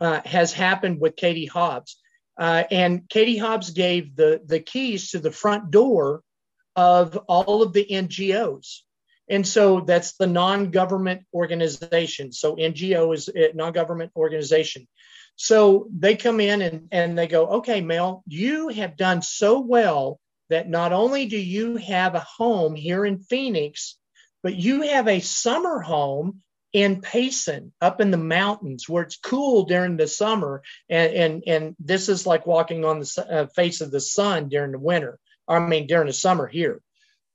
uh, 0.00 0.20
has 0.24 0.52
happened 0.52 1.00
with 1.00 1.16
Katie 1.16 1.46
Hobbs. 1.46 1.96
Uh, 2.38 2.62
and 2.70 3.08
Katie 3.08 3.38
Hobbs 3.38 3.70
gave 3.70 4.14
the 4.14 4.42
the 4.46 4.60
keys 4.60 5.10
to 5.10 5.18
the 5.18 5.32
front 5.32 5.72
door 5.72 6.22
of 6.76 7.16
all 7.26 7.64
of 7.64 7.72
the 7.72 7.84
NGOs. 7.84 8.82
And 9.28 9.46
so 9.46 9.80
that's 9.80 10.16
the 10.16 10.26
non 10.26 10.70
government 10.70 11.22
organization. 11.32 12.32
So 12.32 12.56
NGO 12.56 13.14
is 13.14 13.28
a 13.28 13.52
non 13.54 13.72
government 13.72 14.12
organization. 14.16 14.86
So 15.36 15.88
they 15.96 16.16
come 16.16 16.40
in 16.40 16.62
and, 16.62 16.88
and 16.92 17.18
they 17.18 17.26
go, 17.26 17.46
okay, 17.46 17.80
Mel, 17.80 18.22
you 18.26 18.68
have 18.68 18.96
done 18.96 19.22
so 19.22 19.60
well 19.60 20.20
that 20.50 20.68
not 20.68 20.92
only 20.92 21.26
do 21.26 21.38
you 21.38 21.76
have 21.76 22.14
a 22.14 22.20
home 22.20 22.74
here 22.74 23.04
in 23.04 23.18
Phoenix, 23.18 23.96
but 24.42 24.54
you 24.54 24.82
have 24.82 25.08
a 25.08 25.20
summer 25.20 25.80
home 25.80 26.42
in 26.72 27.00
Payson 27.00 27.72
up 27.80 28.00
in 28.00 28.10
the 28.10 28.16
mountains 28.16 28.88
where 28.88 29.04
it's 29.04 29.16
cool 29.16 29.64
during 29.64 29.96
the 29.96 30.06
summer. 30.06 30.62
And, 30.88 31.12
and, 31.14 31.42
and 31.46 31.76
this 31.78 32.08
is 32.08 32.26
like 32.26 32.46
walking 32.46 32.84
on 32.84 33.00
the 33.00 33.26
uh, 33.30 33.46
face 33.46 33.80
of 33.80 33.90
the 33.90 34.00
sun 34.00 34.48
during 34.48 34.72
the 34.72 34.78
winter. 34.78 35.18
I 35.48 35.60
mean, 35.60 35.86
during 35.86 36.08
the 36.08 36.12
summer 36.12 36.46
here. 36.46 36.80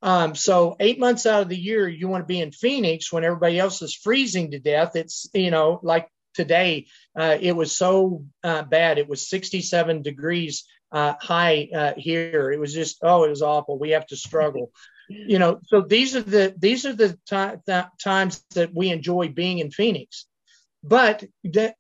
Um, 0.02 0.36
so 0.36 0.76
eight 0.80 1.00
months 1.00 1.26
out 1.26 1.42
of 1.42 1.50
the 1.50 1.58
year, 1.58 1.88
you 1.88 2.08
want 2.08 2.24
to 2.24 2.28
be 2.28 2.40
in 2.40 2.52
Phoenix 2.52 3.12
when 3.12 3.24
everybody 3.24 3.60
else 3.60 3.82
is 3.82 3.94
freezing 3.94 4.52
to 4.52 4.60
death. 4.60 4.96
It's 4.96 5.30
you 5.34 5.52
know 5.52 5.80
like 5.84 6.10
today, 6.34 6.88
uh, 7.18 7.38
it 7.40 7.56
was 7.56 7.76
so 7.76 8.24
uh, 8.44 8.64
bad. 8.64 8.98
It 8.98 9.10
was 9.10 9.28
67 9.28 10.02
degrees 10.02 10.66
uh, 10.92 11.14
high 11.20 11.70
uh, 11.76 11.94
here. 11.98 12.52
It 12.52 12.60
was 12.60 12.74
just 12.74 13.00
oh, 13.02 13.24
it 13.24 13.30
was 13.30 13.42
awful. 13.42 13.78
We 13.78 13.92
have 13.92 14.08
to 14.08 14.16
struggle. 14.16 14.72
You 15.10 15.40
know, 15.40 15.60
so 15.66 15.82
these 15.82 16.16
are 16.16 16.22
the 16.22 16.54
these 16.58 16.86
are 16.86 16.94
the 16.94 17.18
th- 17.28 17.86
times 18.02 18.46
that 18.54 18.74
we 18.74 18.90
enjoy 18.90 19.30
being 19.30 19.60
in 19.60 19.72
Phoenix. 19.72 20.26
But 20.82 21.26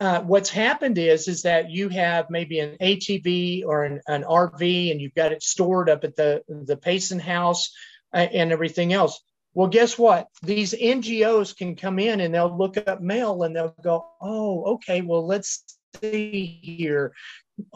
uh, 0.02 0.22
what's 0.22 0.50
happened 0.50 0.98
is 0.98 1.28
is 1.28 1.44
that 1.44 1.70
you 1.70 1.88
have 1.90 2.30
maybe 2.30 2.60
an 2.60 2.76
ATV 2.82 3.64
or 3.66 3.86
an, 3.86 4.02
an 4.08 4.24
RV, 4.24 4.92
and 4.92 5.00
you've 5.00 5.16
got 5.16 5.32
it 5.32 5.42
stored 5.42 5.90
up 5.90 6.04
at 6.04 6.16
the 6.16 6.44
the 6.50 6.76
Payson 6.76 7.20
House 7.20 7.72
and 8.14 8.52
everything 8.52 8.94
else. 8.94 9.20
Well, 9.54 9.68
guess 9.68 9.98
what? 9.98 10.28
These 10.44 10.74
NGOs 10.74 11.56
can 11.56 11.76
come 11.76 12.00
in 12.00 12.20
and 12.20 12.34
they'll 12.34 12.56
look 12.56 12.78
up 12.78 13.02
mail 13.02 13.44
and 13.44 13.56
they'll 13.56 13.76
go, 13.82 14.06
oh, 14.22 14.76
okay, 14.76 15.02
well, 15.02 15.26
let's 15.26 15.64
see 16.00 16.60
here. 16.62 17.14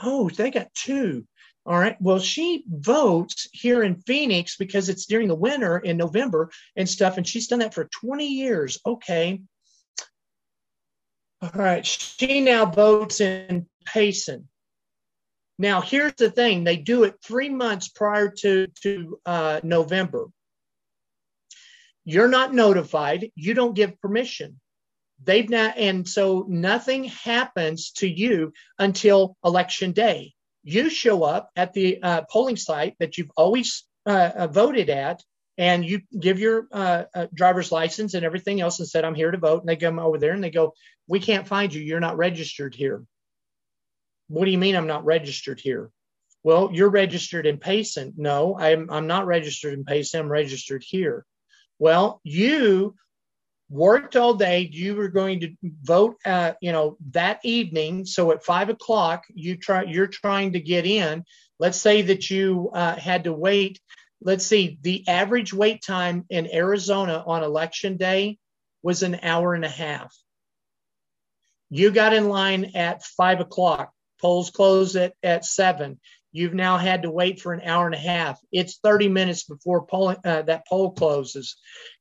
Oh, 0.01 0.29
they 0.29 0.51
got 0.51 0.73
two. 0.73 1.25
All 1.65 1.79
right. 1.79 1.95
Well, 2.01 2.19
she 2.19 2.65
votes 2.67 3.47
here 3.53 3.83
in 3.83 3.95
Phoenix 3.95 4.57
because 4.57 4.89
it's 4.89 5.05
during 5.05 5.29
the 5.29 5.35
winter 5.35 5.77
in 5.77 5.97
November 5.97 6.51
and 6.75 6.87
stuff. 6.87 7.17
And 7.17 7.27
she's 7.27 7.47
done 7.47 7.59
that 7.59 7.73
for 7.73 7.89
20 8.01 8.27
years. 8.27 8.79
Okay. 8.85 9.41
All 11.41 11.51
right. 11.55 11.85
She 11.85 12.41
now 12.41 12.65
votes 12.65 13.21
in 13.21 13.67
Payson. 13.85 14.47
Now, 15.59 15.81
here's 15.81 16.15
the 16.15 16.31
thing 16.31 16.63
they 16.63 16.77
do 16.77 17.03
it 17.03 17.15
three 17.23 17.49
months 17.49 17.87
prior 17.87 18.29
to, 18.39 18.67
to 18.81 19.19
uh, 19.25 19.59
November. 19.63 20.27
You're 22.05 22.27
not 22.27 22.53
notified, 22.53 23.31
you 23.35 23.53
don't 23.53 23.75
give 23.75 23.99
permission. 24.01 24.59
They've 25.23 25.49
not, 25.49 25.77
and 25.77 26.07
so 26.07 26.45
nothing 26.49 27.05
happens 27.05 27.91
to 27.97 28.07
you 28.07 28.51
until 28.77 29.37
election 29.45 29.93
day. 29.93 30.33
You 30.63 30.89
show 30.89 31.23
up 31.23 31.49
at 31.55 31.73
the 31.73 32.01
uh, 32.01 32.21
polling 32.29 32.57
site 32.57 32.95
that 32.99 33.17
you've 33.17 33.31
always 33.37 33.85
uh, 34.05 34.31
uh 34.35 34.47
voted 34.47 34.89
at, 34.89 35.23
and 35.57 35.85
you 35.85 36.01
give 36.19 36.39
your 36.39 36.67
uh, 36.71 37.03
uh, 37.13 37.27
driver's 37.33 37.71
license 37.71 38.15
and 38.15 38.25
everything 38.25 38.59
else 38.59 38.79
and 38.79 38.87
said, 38.87 39.05
I'm 39.05 39.15
here 39.15 39.31
to 39.31 39.37
vote. 39.37 39.61
And 39.61 39.69
they 39.69 39.75
come 39.75 39.99
over 39.99 40.17
there 40.17 40.33
and 40.33 40.43
they 40.43 40.49
go, 40.49 40.73
We 41.07 41.19
can't 41.19 41.47
find 41.47 41.73
you. 41.73 41.81
You're 41.81 41.99
not 41.99 42.17
registered 42.17 42.75
here. 42.75 43.03
What 44.33 44.45
do 44.45 44.51
you 44.51 44.57
mean 44.57 44.75
I'm 44.75 44.87
not 44.87 45.05
registered 45.05 45.59
here? 45.59 45.91
Well, 46.43 46.71
you're 46.73 46.89
registered 46.89 47.45
in 47.45 47.59
Payson. 47.59 48.13
No, 48.17 48.57
I'm, 48.57 48.89
I'm 48.89 49.05
not 49.05 49.27
registered 49.27 49.73
in 49.75 49.85
Payson. 49.85 50.21
I'm 50.21 50.27
registered 50.27 50.83
here. 50.83 51.23
Well, 51.77 52.19
you 52.23 52.95
worked 53.69 54.15
all 54.15 54.33
day. 54.33 54.67
You 54.71 54.95
were 54.95 55.09
going 55.09 55.41
to 55.41 55.55
vote, 55.83 56.15
uh, 56.25 56.53
you 56.61 56.71
know, 56.71 56.97
that 57.11 57.41
evening. 57.43 58.05
So 58.05 58.31
at 58.31 58.43
five 58.43 58.69
o'clock, 58.69 59.25
you 59.35 59.55
try, 59.55 59.83
you're 59.83 60.07
trying 60.07 60.53
to 60.53 60.59
get 60.59 60.87
in. 60.87 61.23
Let's 61.59 61.79
say 61.79 62.01
that 62.01 62.31
you 62.31 62.71
uh, 62.73 62.95
had 62.95 63.25
to 63.25 63.33
wait. 63.33 63.79
Let's 64.19 64.47
see, 64.47 64.79
the 64.81 65.07
average 65.07 65.53
wait 65.53 65.83
time 65.83 66.25
in 66.31 66.51
Arizona 66.51 67.23
on 67.27 67.43
election 67.43 67.97
day 67.97 68.39
was 68.81 69.03
an 69.03 69.19
hour 69.21 69.53
and 69.53 69.63
a 69.63 69.69
half. 69.69 70.11
You 71.69 71.91
got 71.91 72.13
in 72.13 72.29
line 72.29 72.71
at 72.73 73.03
five 73.03 73.39
o'clock. 73.39 73.91
Polls 74.23 74.51
close 74.51 74.95
at, 74.95 75.13
at 75.21 75.43
seven. 75.43 75.99
You've 76.31 76.53
now 76.53 76.77
had 76.77 77.01
to 77.01 77.11
wait 77.11 77.41
for 77.41 77.51
an 77.51 77.59
hour 77.61 77.85
and 77.85 77.93
a 77.93 77.99
half. 77.99 78.39
It's 78.53 78.79
30 78.81 79.09
minutes 79.09 79.43
before 79.43 79.85
uh, 79.93 80.41
that 80.43 80.65
poll 80.65 80.93
closes. 80.93 81.57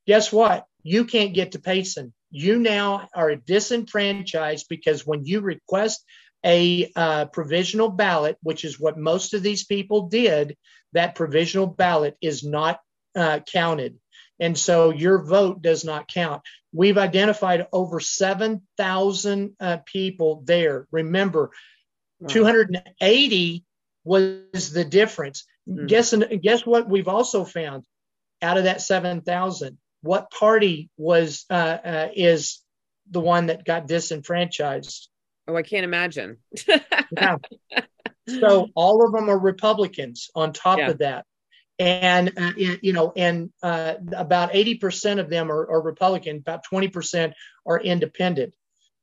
Guess 0.07 0.33
what? 0.33 0.65
You 0.85 1.05
can't 1.05 1.35
get 1.35 1.53
to 1.53 1.59
Payson. 1.59 2.15
You 2.31 2.61
now 2.61 3.09
are 3.13 3.35
disenfranchised 3.35 4.67
because 4.69 5.05
when 5.05 5.25
you 5.25 5.41
request 5.41 6.05
a 6.47 6.93
uh, 6.95 7.25
provisional 7.27 7.89
ballot, 7.89 8.37
which 8.41 8.65
is 8.65 8.79
what 8.79 8.97
most 8.97 9.35
of 9.35 9.43
these 9.43 9.65
people 9.65 10.09
did, 10.09 10.57
that 10.93 11.17
provisional 11.17 11.67
ballot 11.67 12.17
is 12.23 12.45
not 12.45 12.79
uh, 13.17 13.41
counted. 13.53 13.99
And 14.39 14.57
so 14.57 14.91
your 14.91 15.25
vote 15.25 15.61
does 15.61 15.85
not 15.85 16.09
count. 16.09 16.43
We've 16.73 16.99
identified 16.99 17.67
over 17.73 18.01
7,000 18.01 19.57
uh, 19.61 19.79
people 19.85 20.43
there. 20.45 20.87
Remember, 20.91 21.51
wow. 22.23 22.29
280 22.29 23.65
was 24.05 24.73
the 24.73 24.85
difference. 24.85 25.45
Mm-hmm. 25.69 25.87
Guess, 25.87 26.15
guess 26.43 26.67
what 26.67 26.89
we've 26.89 27.09
also 27.09 27.45
found 27.45 27.85
out 28.41 28.59
of 28.59 28.65
that 28.65 28.81
7,000? 28.81 29.79
What 30.03 30.31
party 30.31 30.91
was 30.97 31.45
uh, 31.51 31.79
uh, 31.85 32.09
is 32.15 32.61
the 33.11 33.21
one 33.21 33.47
that 33.47 33.65
got 33.65 33.87
disenfranchised? 33.87 35.09
Oh, 35.47 35.57
I 35.57 35.63
can't 35.63 35.85
imagine. 35.85 36.39
yeah. 36.69 37.37
So 38.29 38.69
all 38.75 39.05
of 39.05 39.13
them 39.13 39.29
are 39.29 39.39
Republicans 39.39 40.31
on 40.35 40.53
top 40.53 40.79
yeah. 40.79 40.91
of 40.91 40.99
that 40.99 41.27
and 41.79 42.33
uh, 42.37 42.53
you 42.57 42.93
know 42.93 43.13
and 43.17 43.51
uh, 43.63 43.95
about 44.17 44.53
80% 44.53 45.19
of 45.19 45.29
them 45.29 45.51
are, 45.51 45.69
are, 45.71 45.83
republican 45.83 46.37
about 46.37 46.65
20% 46.71 47.33
are 47.67 47.81
independent 47.81 48.55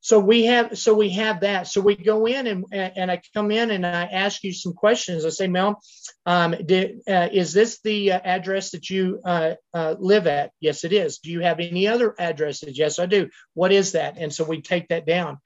so 0.02 0.20
we 0.20 0.46
have 0.46 0.78
so 0.78 0.94
we 0.94 1.10
have 1.12 1.42
that. 1.42 1.68
So 1.68 1.82
we 1.82 1.96
go 1.96 2.26
in 2.26 2.48
and 2.48 2.66
and 2.72 3.12
i 3.12 3.22
come 3.34 3.52
in 3.52 3.72
and 3.72 3.86
i 3.86 4.06
ask 4.06 4.44
you 4.44 4.54
some 4.54 4.74
questions. 4.74 5.26
I 5.26 5.30
say 5.30 5.48
mel 5.48 5.82
um, 6.26 6.56
did, 6.66 7.02
uh, 7.08 7.30
is 7.32 7.54
this 7.54 7.82
the 7.82 8.14
uh, 8.14 8.20
address 8.24 8.72
that 8.72 8.90
you 8.90 9.20
uh, 9.26 9.56
uh, 9.74 9.96
live 10.00 10.28
at? 10.28 10.52
Yes 10.60 10.84
it 10.84 10.94
is. 10.94 11.20
Do 11.20 11.32
you 11.32 11.42
have 11.42 11.60
any 11.60 11.88
other 11.88 12.16
addresses? 12.18 12.78
Yes 12.78 13.00
i 13.00 13.06
do. 13.06 13.30
What 13.54 13.72
is 13.72 13.94
that? 13.94 14.18
And 14.18 14.34
so 14.34 14.44
we 14.44 14.62
take 14.62 14.88
that 14.90 15.06
down. 15.06 15.40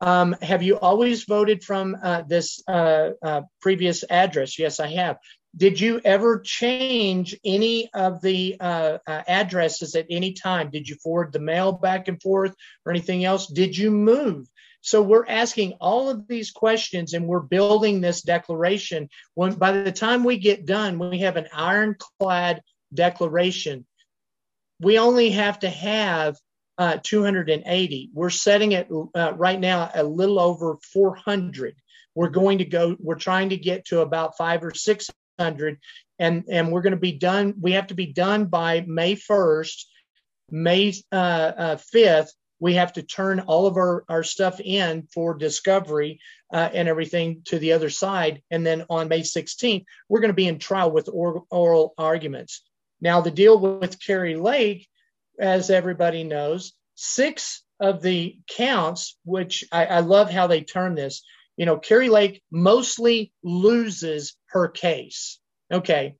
Um, 0.00 0.34
have 0.40 0.62
you 0.62 0.78
always 0.78 1.24
voted 1.24 1.62
from 1.62 1.96
this 2.26 2.62
previous 3.60 4.04
address? 4.10 4.58
Yes 4.58 4.80
i 4.80 4.88
have 4.88 5.18
did 5.56 5.80
you 5.80 6.00
ever 6.04 6.40
change 6.40 7.36
any 7.44 7.90
of 7.92 8.20
the 8.20 8.56
uh, 8.60 8.98
uh, 9.06 9.22
addresses 9.26 9.94
at 9.96 10.06
any 10.08 10.32
time? 10.32 10.70
Did 10.70 10.88
you 10.88 10.94
forward 10.96 11.32
the 11.32 11.40
mail 11.40 11.72
back 11.72 12.08
and 12.08 12.22
forth 12.22 12.54
or 12.86 12.92
anything 12.92 13.24
else? 13.24 13.46
Did 13.48 13.76
you 13.76 13.90
move? 13.90 14.48
So 14.82 15.02
we're 15.02 15.26
asking 15.26 15.74
all 15.80 16.08
of 16.08 16.26
these 16.26 16.52
questions 16.52 17.12
and 17.12 17.26
we're 17.26 17.40
building 17.40 18.00
this 18.00 18.22
declaration. 18.22 19.08
When 19.34 19.54
by 19.54 19.72
the 19.72 19.92
time 19.92 20.24
we 20.24 20.38
get 20.38 20.66
done, 20.66 20.98
we 20.98 21.18
have 21.18 21.36
an 21.36 21.48
ironclad 21.52 22.62
declaration. 22.94 23.86
We 24.80 24.98
only 24.98 25.30
have 25.30 25.58
to 25.60 25.68
have 25.68 26.36
uh, 26.78 26.98
280. 27.02 28.10
We're 28.14 28.30
setting 28.30 28.72
it 28.72 28.88
uh, 29.14 29.34
right 29.36 29.60
now 29.60 29.90
a 29.94 30.02
little 30.02 30.38
over 30.38 30.78
400. 30.92 31.74
We're 32.14 32.30
going 32.30 32.58
to 32.58 32.64
go. 32.64 32.96
We're 32.98 33.16
trying 33.16 33.50
to 33.50 33.56
get 33.56 33.86
to 33.86 34.00
about 34.00 34.38
five 34.38 34.64
or 34.64 34.72
six 34.72 35.10
hundred, 35.40 35.78
and 36.18 36.44
and 36.50 36.70
we're 36.70 36.82
going 36.82 36.92
to 36.92 36.98
be 36.98 37.12
done. 37.12 37.54
We 37.60 37.72
have 37.72 37.88
to 37.88 37.94
be 37.94 38.12
done 38.12 38.46
by 38.46 38.84
May 38.86 39.14
first, 39.14 39.88
May 40.50 40.94
uh, 41.10 41.76
fifth. 41.76 42.28
Uh, 42.28 42.30
we 42.62 42.74
have 42.74 42.92
to 42.92 43.02
turn 43.02 43.40
all 43.40 43.66
of 43.66 43.78
our, 43.78 44.04
our 44.08 44.22
stuff 44.22 44.60
in 44.60 45.08
for 45.14 45.34
discovery 45.34 46.20
uh, 46.52 46.68
and 46.74 46.88
everything 46.88 47.40
to 47.46 47.58
the 47.58 47.72
other 47.72 47.88
side. 47.88 48.42
And 48.50 48.66
then 48.66 48.84
on 48.90 49.08
May 49.08 49.22
16th, 49.22 49.86
we're 50.10 50.20
going 50.20 50.28
to 50.28 50.34
be 50.34 50.46
in 50.46 50.58
trial 50.58 50.90
with 50.90 51.08
oral, 51.10 51.46
oral 51.50 51.94
arguments. 51.96 52.62
Now, 53.00 53.22
the 53.22 53.30
deal 53.30 53.58
with 53.58 53.98
Kari 54.04 54.36
Lake, 54.36 54.86
as 55.40 55.70
everybody 55.70 56.22
knows, 56.22 56.74
six 56.96 57.62
of 57.80 58.02
the 58.02 58.38
counts, 58.46 59.16
which 59.24 59.64
I, 59.72 59.86
I 59.86 60.00
love 60.00 60.30
how 60.30 60.46
they 60.46 60.60
turn 60.60 60.94
this, 60.94 61.22
you 61.60 61.66
know, 61.66 61.76
Kari 61.76 62.08
Lake 62.08 62.42
mostly 62.50 63.34
loses 63.42 64.34
her 64.46 64.66
case. 64.66 65.38
Okay. 65.70 66.16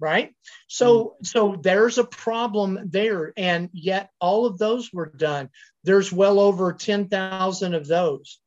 right? 0.00 0.34
So 0.68 1.16
mm. 1.22 1.26
so 1.26 1.56
there's 1.60 1.98
a 1.98 2.04
problem 2.04 2.78
there 2.90 3.32
and 3.36 3.70
yet 3.72 4.10
all 4.20 4.46
of 4.46 4.58
those 4.58 4.92
were 4.92 5.06
done. 5.06 5.50
There's 5.84 6.12
well 6.12 6.40
over 6.40 6.72
10,000 6.72 7.74
of 7.74 7.86
those. 7.86 8.38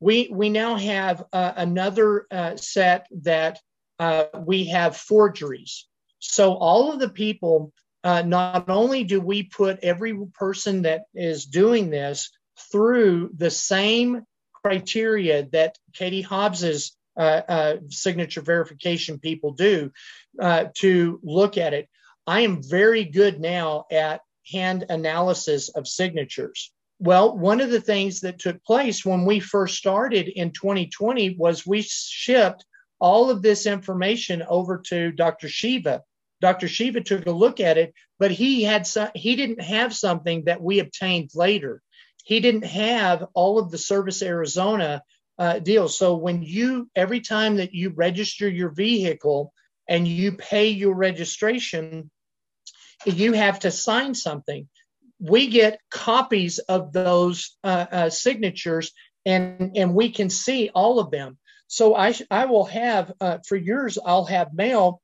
We 0.00 0.28
we 0.32 0.50
now 0.50 0.76
have 0.76 1.24
uh, 1.32 1.52
another 1.56 2.26
uh, 2.30 2.56
set 2.56 3.06
that 3.22 3.60
uh, 3.98 4.24
we 4.38 4.66
have 4.66 4.96
forgeries. 4.96 5.86
So 6.18 6.54
all 6.54 6.92
of 6.92 6.98
the 6.98 7.08
people 7.08 7.72
uh, 8.04 8.22
not 8.22 8.68
only 8.68 9.04
do 9.04 9.20
we 9.20 9.44
put 9.44 9.78
every 9.82 10.16
person 10.34 10.82
that 10.82 11.02
is 11.14 11.46
doing 11.46 11.90
this 11.90 12.30
through 12.70 13.30
the 13.36 13.50
same 13.50 14.22
criteria 14.52 15.44
that 15.52 15.78
Katie 15.92 16.22
Hobbs's 16.22 16.96
uh, 17.16 17.42
uh, 17.48 17.76
signature 17.88 18.40
verification 18.40 19.18
people 19.18 19.52
do 19.52 19.92
uh, 20.40 20.66
to 20.76 21.20
look 21.22 21.58
at 21.58 21.74
it. 21.74 21.88
I 22.26 22.40
am 22.40 22.62
very 22.62 23.04
good 23.04 23.40
now 23.40 23.84
at 23.90 24.20
hand 24.50 24.86
analysis 24.88 25.68
of 25.70 25.88
signatures. 25.88 26.72
Well, 26.98 27.36
one 27.36 27.60
of 27.60 27.70
the 27.70 27.80
things 27.80 28.20
that 28.20 28.38
took 28.38 28.62
place 28.64 29.04
when 29.04 29.24
we 29.24 29.40
first 29.40 29.76
started 29.76 30.28
in 30.28 30.52
2020 30.52 31.36
was 31.36 31.66
we 31.66 31.82
shipped 31.82 32.64
all 33.00 33.30
of 33.30 33.42
this 33.42 33.66
information 33.66 34.44
over 34.48 34.78
to 34.86 35.10
Dr. 35.10 35.48
Shiva. 35.48 36.02
Dr. 36.40 36.68
Shiva 36.68 37.00
took 37.00 37.26
a 37.26 37.32
look 37.32 37.58
at 37.58 37.78
it, 37.78 37.92
but 38.20 38.30
he 38.30 38.62
had 38.62 38.86
some, 38.86 39.08
he 39.14 39.34
didn't 39.34 39.62
have 39.62 39.94
something 39.94 40.44
that 40.44 40.62
we 40.62 40.78
obtained 40.78 41.30
later. 41.34 41.82
He 42.24 42.38
didn't 42.38 42.66
have 42.66 43.26
all 43.34 43.58
of 43.58 43.70
the 43.70 43.78
Service 43.78 44.22
Arizona 44.22 45.02
uh. 45.38 45.88
So 45.88 46.16
when 46.16 46.42
you 46.42 46.88
every 46.94 47.20
time 47.20 47.56
that 47.56 47.74
you 47.74 47.90
register 47.90 48.48
your 48.48 48.70
vehicle 48.70 49.52
and 49.92 50.08
you 50.08 50.32
pay 50.32 50.68
your 50.68 50.94
registration, 50.94 52.10
you 53.04 53.34
have 53.34 53.58
to 53.60 53.70
sign 53.70 54.14
something. 54.14 54.66
we 55.20 55.46
get 55.46 55.78
copies 55.90 56.58
of 56.58 56.92
those 56.92 57.56
uh, 57.62 57.86
uh, 57.98 58.10
signatures 58.10 58.90
and 59.24 59.76
and 59.76 59.94
we 59.94 60.10
can 60.10 60.28
see 60.30 60.70
all 60.74 60.98
of 60.98 61.10
them. 61.12 61.38
So 61.68 61.94
i 61.94 62.08
i 62.30 62.44
will 62.46 62.64
have 62.64 63.12
uh, 63.20 63.38
for 63.48 63.58
yours 63.70 63.98
i'll 64.04 64.30
have 64.36 64.60
mail 64.64 65.00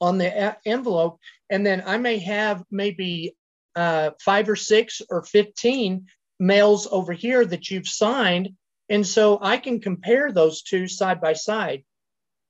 on 0.00 0.18
the 0.18 0.30
envelope 0.66 1.18
and 1.50 1.64
then 1.66 1.84
i 1.86 1.96
may 1.98 2.18
have 2.18 2.64
maybe 2.70 3.36
uh, 3.76 4.10
five 4.28 4.48
or 4.48 4.56
six 4.56 5.02
or 5.10 5.22
15 5.22 6.06
mails 6.40 6.88
over 6.90 7.12
here 7.12 7.44
that 7.44 7.70
you've 7.70 7.92
signed. 8.06 8.46
And 8.88 9.06
so 9.06 9.38
i 9.52 9.56
can 9.64 9.80
compare 9.88 10.32
those 10.32 10.62
two 10.62 10.88
side 10.88 11.20
by 11.20 11.34
side 11.34 11.84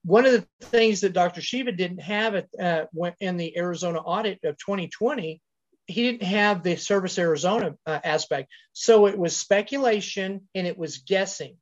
one 0.04 0.26
of 0.26 0.32
the 0.32 0.46
things 0.66 1.00
that 1.00 1.12
dr 1.12 1.40
shiva 1.40 1.72
didn't 1.72 2.00
have 2.00 2.34
at, 2.34 2.48
uh, 2.60 2.84
in 3.20 3.36
the 3.36 3.56
arizona 3.56 3.98
audit 3.98 4.38
of 4.44 4.58
2020 4.58 5.40
he 5.86 6.02
didn't 6.02 6.22
have 6.22 6.62
the 6.62 6.76
Service 6.76 7.18
Arizona 7.18 7.74
uh, 7.86 7.98
aspect. 8.04 8.50
So 8.72 9.06
it 9.06 9.18
was 9.18 9.36
speculation 9.36 10.48
and 10.54 10.66
it 10.66 10.78
was 10.78 10.98
guessing. 10.98 11.56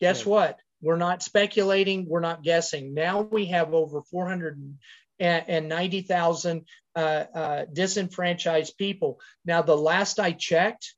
Guess 0.00 0.20
right. 0.20 0.30
what? 0.30 0.58
We're 0.80 0.96
not 0.96 1.22
speculating. 1.22 2.06
We're 2.08 2.20
not 2.20 2.42
guessing. 2.42 2.94
Now 2.94 3.20
we 3.22 3.46
have 3.46 3.74
over 3.74 4.02
490,000 4.02 6.66
uh, 6.94 6.98
uh, 6.98 7.64
disenfranchised 7.72 8.76
people. 8.76 9.18
Now, 9.44 9.62
the 9.62 9.76
last 9.76 10.20
I 10.20 10.30
checked, 10.32 10.94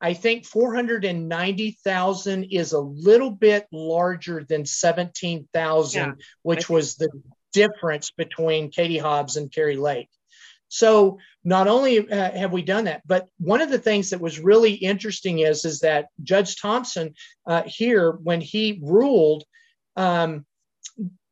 I 0.00 0.14
think 0.14 0.46
490,000 0.46 2.44
is 2.44 2.72
a 2.72 2.80
little 2.80 3.30
bit 3.30 3.66
larger 3.70 4.44
than 4.48 4.64
17,000, 4.64 6.00
yeah, 6.00 6.12
which 6.42 6.70
was 6.70 6.96
the 6.96 7.10
difference 7.52 8.10
between 8.10 8.70
Katie 8.70 8.98
Hobbs 8.98 9.36
and 9.36 9.52
Kari 9.52 9.76
Lake. 9.76 10.08
So 10.68 11.18
not 11.44 11.66
only 11.66 11.98
uh, 12.10 12.30
have 12.30 12.52
we 12.52 12.62
done 12.62 12.84
that, 12.84 13.02
but 13.04 13.28
one 13.38 13.60
of 13.60 13.70
the 13.70 13.78
things 13.78 14.10
that 14.10 14.20
was 14.20 14.38
really 14.38 14.72
interesting 14.72 15.40
is 15.40 15.64
is 15.64 15.80
that 15.80 16.06
Judge 16.22 16.60
Thompson 16.60 17.14
uh, 17.46 17.64
here, 17.66 18.12
when 18.12 18.40
he 18.40 18.80
ruled, 18.82 19.42
um, 19.96 20.46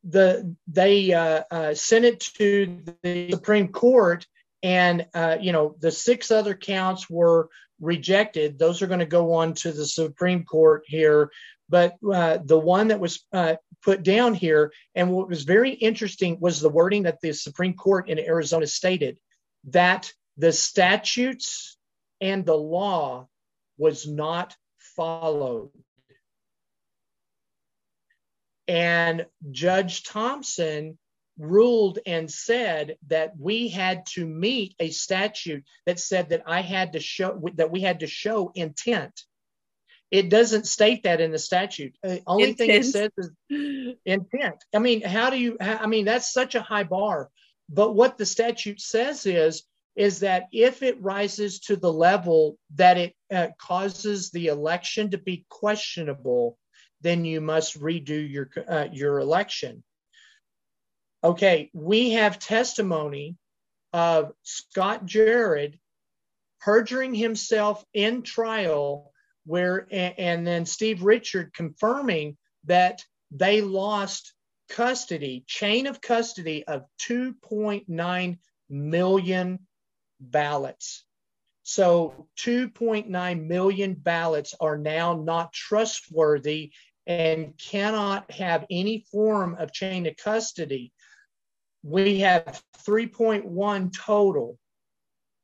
the 0.03 0.55
they 0.67 1.13
uh, 1.13 1.43
uh 1.51 1.73
sent 1.73 2.05
it 2.05 2.19
to 2.19 2.81
the 3.01 3.31
Supreme 3.31 3.69
Court, 3.69 4.25
and 4.61 5.07
uh, 5.13 5.37
you 5.39 5.53
know 5.53 5.75
the 5.79 5.91
six 5.91 6.31
other 6.31 6.53
counts 6.53 7.09
were 7.09 7.49
rejected. 7.79 8.59
Those 8.59 8.81
are 8.81 8.87
going 8.87 8.99
to 8.99 9.05
go 9.05 9.33
on 9.33 9.53
to 9.55 9.71
the 9.71 9.85
Supreme 9.85 10.43
Court 10.43 10.83
here. 10.85 11.31
But 11.69 11.97
uh, 12.11 12.39
the 12.43 12.57
one 12.57 12.87
that 12.87 12.99
was 12.99 13.23
put 13.83 14.03
down 14.03 14.33
here, 14.33 14.73
and 14.95 15.11
what 15.11 15.29
was 15.29 15.43
very 15.43 15.71
interesting 15.71 16.39
was 16.39 16.59
the 16.59 16.69
wording 16.69 17.03
that 17.03 17.21
the 17.21 17.33
Supreme 17.33 17.73
Court 17.73 18.09
in 18.09 18.19
Arizona 18.19 18.65
stated 18.65 19.19
that 19.65 20.11
the 20.37 20.51
statutes 20.51 21.77
and 22.21 22.45
the 22.45 22.57
law 22.57 23.27
was 23.77 24.07
not 24.07 24.55
followed. 24.77 25.71
And 28.67 29.25
Judge 29.51 30.03
Thompson 30.03 30.97
ruled 31.39 31.99
and 32.05 32.29
said 32.29 32.97
that 33.07 33.33
we 33.39 33.69
had 33.69 34.05
to 34.05 34.25
meet 34.27 34.75
a 34.79 34.91
statute 34.91 35.63
that 35.85 35.99
said 35.99 36.29
that 36.29 36.43
I 36.45 36.61
had 36.61 36.93
to 36.93 36.99
show 36.99 37.41
that 37.55 37.71
we 37.71 37.81
had 37.81 38.01
to 38.01 38.07
show 38.07 38.51
intent. 38.53 39.23
It 40.11 40.29
doesn't 40.29 40.67
state 40.67 41.03
that 41.03 41.21
in 41.21 41.31
the 41.31 41.39
statute. 41.39 41.95
The 42.03 42.21
only 42.27 42.49
intent. 42.49 42.57
thing 42.57 42.69
it 42.71 42.85
says 42.85 43.11
is 43.17 43.95
intent. 44.05 44.63
I 44.73 44.79
mean, 44.79 45.01
how 45.01 45.29
do 45.29 45.37
you? 45.37 45.57
I 45.61 45.87
mean, 45.87 46.05
that's 46.05 46.33
such 46.33 46.55
a 46.55 46.61
high 46.61 46.83
bar. 46.83 47.29
But 47.69 47.95
what 47.95 48.17
the 48.17 48.25
statute 48.25 48.81
says 48.81 49.25
is, 49.25 49.63
is 49.95 50.19
that 50.21 50.47
if 50.51 50.81
it 50.81 51.01
rises 51.01 51.59
to 51.59 51.75
the 51.75 51.91
level 51.91 52.57
that 52.75 52.97
it 52.97 53.13
uh, 53.31 53.47
causes 53.59 54.31
the 54.31 54.47
election 54.47 55.11
to 55.11 55.17
be 55.17 55.45
questionable, 55.49 56.57
then 57.01 57.23
you 57.25 57.41
must 57.41 57.79
redo 57.79 58.29
your 58.29 58.49
uh, 58.67 58.87
your 58.91 59.19
election. 59.19 59.83
Okay, 61.23 61.69
we 61.73 62.11
have 62.11 62.39
testimony 62.39 63.35
of 63.91 64.31
Scott 64.43 65.05
Jarrett 65.05 65.77
perjuring 66.61 67.13
himself 67.13 67.83
in 67.93 68.21
trial, 68.21 69.11
where 69.45 69.87
and, 69.91 70.45
then 70.47 70.65
Steve 70.65 71.03
Richer 71.03 71.51
confirming 71.53 72.37
that 72.65 73.03
they 73.31 73.61
lost 73.61 74.33
custody, 74.69 75.43
chain 75.47 75.87
of 75.87 76.01
custody 76.01 76.65
of 76.65 76.83
2.9 77.01 78.37
million 78.69 79.59
ballots. 80.19 81.03
So 81.63 82.27
2.9 82.39 83.45
million 83.45 83.93
ballots 83.93 84.55
are 84.59 84.77
now 84.77 85.13
not 85.15 85.53
trustworthy 85.53 86.71
and 87.05 87.57
cannot 87.57 88.31
have 88.31 88.65
any 88.69 89.05
form 89.11 89.55
of 89.59 89.73
chain 89.73 90.05
of 90.07 90.15
custody. 90.15 90.93
We 91.83 92.19
have 92.19 92.61
3.1 92.85 93.93
total. 93.93 94.57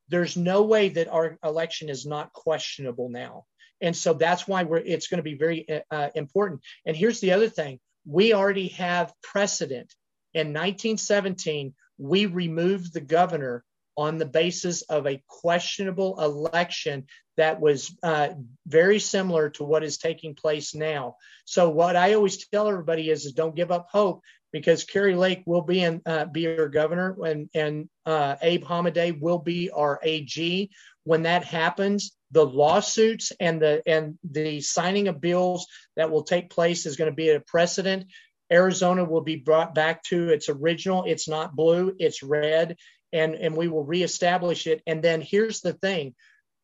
There's 0.09 0.37
no 0.37 0.63
way 0.63 0.89
that 0.89 1.07
our 1.07 1.37
election 1.43 1.89
is 1.89 2.05
not 2.05 2.33
questionable 2.33 3.09
now. 3.09 3.45
And 3.81 3.95
so 3.95 4.13
that's 4.13 4.47
why 4.47 4.63
we're, 4.63 4.77
it's 4.77 5.07
going 5.07 5.19
to 5.19 5.23
be 5.23 5.35
very 5.35 5.65
uh, 5.91 6.09
important. 6.15 6.61
And 6.85 6.95
here's 6.95 7.19
the 7.19 7.33
other 7.33 7.49
thing 7.49 7.79
we 8.05 8.33
already 8.33 8.69
have 8.69 9.13
precedent. 9.23 9.93
In 10.33 10.47
1917, 10.47 11.73
we 11.97 12.25
removed 12.25 12.93
the 12.93 13.01
governor 13.01 13.63
on 13.97 14.17
the 14.17 14.25
basis 14.25 14.81
of 14.83 15.07
a 15.07 15.21
questionable 15.27 16.19
election 16.21 17.05
that 17.37 17.59
was 17.59 17.95
uh, 18.03 18.29
very 18.65 18.99
similar 18.99 19.49
to 19.51 19.63
what 19.63 19.83
is 19.83 19.97
taking 19.97 20.35
place 20.35 20.73
now. 20.73 21.15
So 21.45 21.69
what 21.69 21.95
I 21.95 22.13
always 22.13 22.47
tell 22.47 22.67
everybody 22.67 23.09
is, 23.09 23.25
is 23.25 23.33
don't 23.33 23.55
give 23.55 23.71
up 23.71 23.87
hope 23.91 24.21
because 24.51 24.85
Kari 24.85 25.15
Lake 25.15 25.43
will 25.45 25.61
be 25.61 25.81
in, 25.81 26.01
uh, 26.05 26.25
be 26.25 26.47
our 26.47 26.69
governor 26.69 27.17
and, 27.25 27.49
and 27.53 27.89
uh, 28.05 28.35
Abe 28.41 28.63
Hamadeh 28.63 29.19
will 29.19 29.39
be 29.39 29.69
our 29.69 29.99
AG. 30.01 30.69
When 31.03 31.23
that 31.23 31.43
happens, 31.43 32.15
the 32.31 32.45
lawsuits 32.45 33.31
and 33.39 33.61
the 33.61 33.81
and 33.85 34.17
the 34.23 34.59
signing 34.61 35.07
of 35.07 35.21
bills 35.21 35.67
that 35.95 36.09
will 36.09 36.23
take 36.23 36.49
place 36.49 36.85
is 36.85 36.95
going 36.95 37.09
to 37.11 37.15
be 37.15 37.29
a 37.29 37.39
precedent. 37.39 38.07
Arizona 38.51 39.03
will 39.03 39.21
be 39.21 39.37
brought 39.37 39.73
back 39.73 40.03
to 40.03 40.29
its 40.29 40.49
original. 40.49 41.03
It's 41.05 41.27
not 41.27 41.55
blue, 41.55 41.95
it's 41.97 42.21
red, 42.21 42.77
and, 43.15 43.35
and 43.35 43.55
we 43.55 43.67
will 43.67 43.83
reestablish 43.83 44.67
it. 44.67 44.81
And 44.85 45.03
then 45.03 45.21
here's 45.21 45.61
the 45.61 45.73
thing 45.73 46.15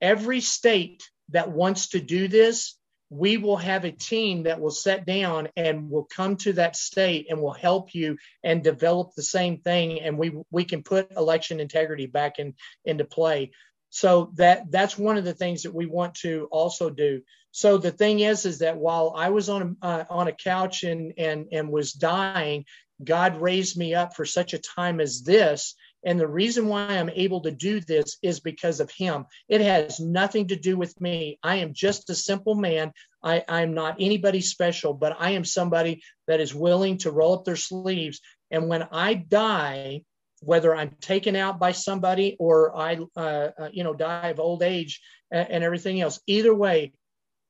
every 0.01 0.41
state 0.41 1.03
that 1.29 1.51
wants 1.51 1.89
to 1.89 1.99
do 1.99 2.27
this, 2.27 2.77
we 3.09 3.37
will 3.37 3.57
have 3.57 3.85
a 3.85 3.91
team 3.91 4.43
that 4.43 4.59
will 4.59 4.71
sit 4.71 5.05
down 5.05 5.49
and 5.55 5.89
will 5.89 6.07
come 6.15 6.37
to 6.37 6.53
that 6.53 6.75
state 6.75 7.27
and 7.29 7.41
will 7.41 7.53
help 7.53 7.93
you 7.93 8.17
and 8.43 8.63
develop 8.63 9.11
the 9.15 9.23
same 9.23 9.57
thing 9.57 10.01
and 10.01 10.17
we 10.17 10.31
we 10.49 10.63
can 10.63 10.81
put 10.81 11.11
election 11.17 11.59
integrity 11.59 12.05
back 12.05 12.39
in 12.39 12.53
into 12.85 13.03
play 13.03 13.51
so 13.91 14.31
that 14.35 14.71
that's 14.71 14.97
one 14.97 15.17
of 15.17 15.25
the 15.25 15.33
things 15.33 15.63
that 15.63 15.75
we 15.75 15.85
want 15.85 16.15
to 16.15 16.47
also 16.49 16.89
do. 16.89 17.21
So 17.51 17.77
the 17.77 17.91
thing 17.91 18.21
is, 18.21 18.45
is 18.45 18.59
that 18.59 18.77
while 18.77 19.13
I 19.15 19.29
was 19.29 19.49
on 19.49 19.75
a, 19.81 19.85
uh, 19.85 20.05
on 20.09 20.29
a 20.29 20.31
couch 20.31 20.83
and 20.83 21.13
and 21.17 21.47
and 21.51 21.69
was 21.69 21.91
dying, 21.91 22.65
God 23.03 23.41
raised 23.41 23.77
me 23.77 23.93
up 23.93 24.15
for 24.15 24.25
such 24.25 24.53
a 24.53 24.59
time 24.59 25.01
as 25.01 25.23
this. 25.23 25.75
And 26.03 26.19
the 26.19 26.27
reason 26.27 26.67
why 26.67 26.87
I'm 26.87 27.09
able 27.09 27.41
to 27.41 27.51
do 27.51 27.79
this 27.79 28.17
is 28.21 28.39
because 28.39 28.79
of 28.79 28.91
Him. 28.91 29.25
It 29.47 29.61
has 29.61 29.99
nothing 29.99 30.47
to 30.47 30.55
do 30.55 30.77
with 30.77 30.99
me. 30.99 31.39
I 31.43 31.57
am 31.57 31.73
just 31.73 32.09
a 32.09 32.15
simple 32.15 32.55
man. 32.55 32.91
I, 33.23 33.43
I'm 33.47 33.73
not 33.73 33.97
anybody 33.99 34.41
special, 34.41 34.93
but 34.93 35.15
I 35.19 35.31
am 35.31 35.45
somebody 35.45 36.01
that 36.27 36.39
is 36.39 36.55
willing 36.55 36.97
to 36.99 37.11
roll 37.11 37.33
up 37.33 37.45
their 37.45 37.55
sleeves. 37.55 38.19
And 38.49 38.67
when 38.67 38.87
I 38.91 39.13
die, 39.13 40.03
whether 40.41 40.75
I'm 40.75 40.95
taken 41.01 41.35
out 41.35 41.59
by 41.59 41.71
somebody 41.71 42.35
or 42.39 42.75
I, 42.75 42.99
uh, 43.15 43.49
uh, 43.59 43.69
you 43.71 43.83
know, 43.83 43.93
die 43.93 44.29
of 44.29 44.39
old 44.39 44.63
age 44.63 44.99
and, 45.29 45.47
and, 45.49 45.63
everything 45.63 46.01
else. 46.01 46.19
Either 46.25 46.53
way, 46.53 46.93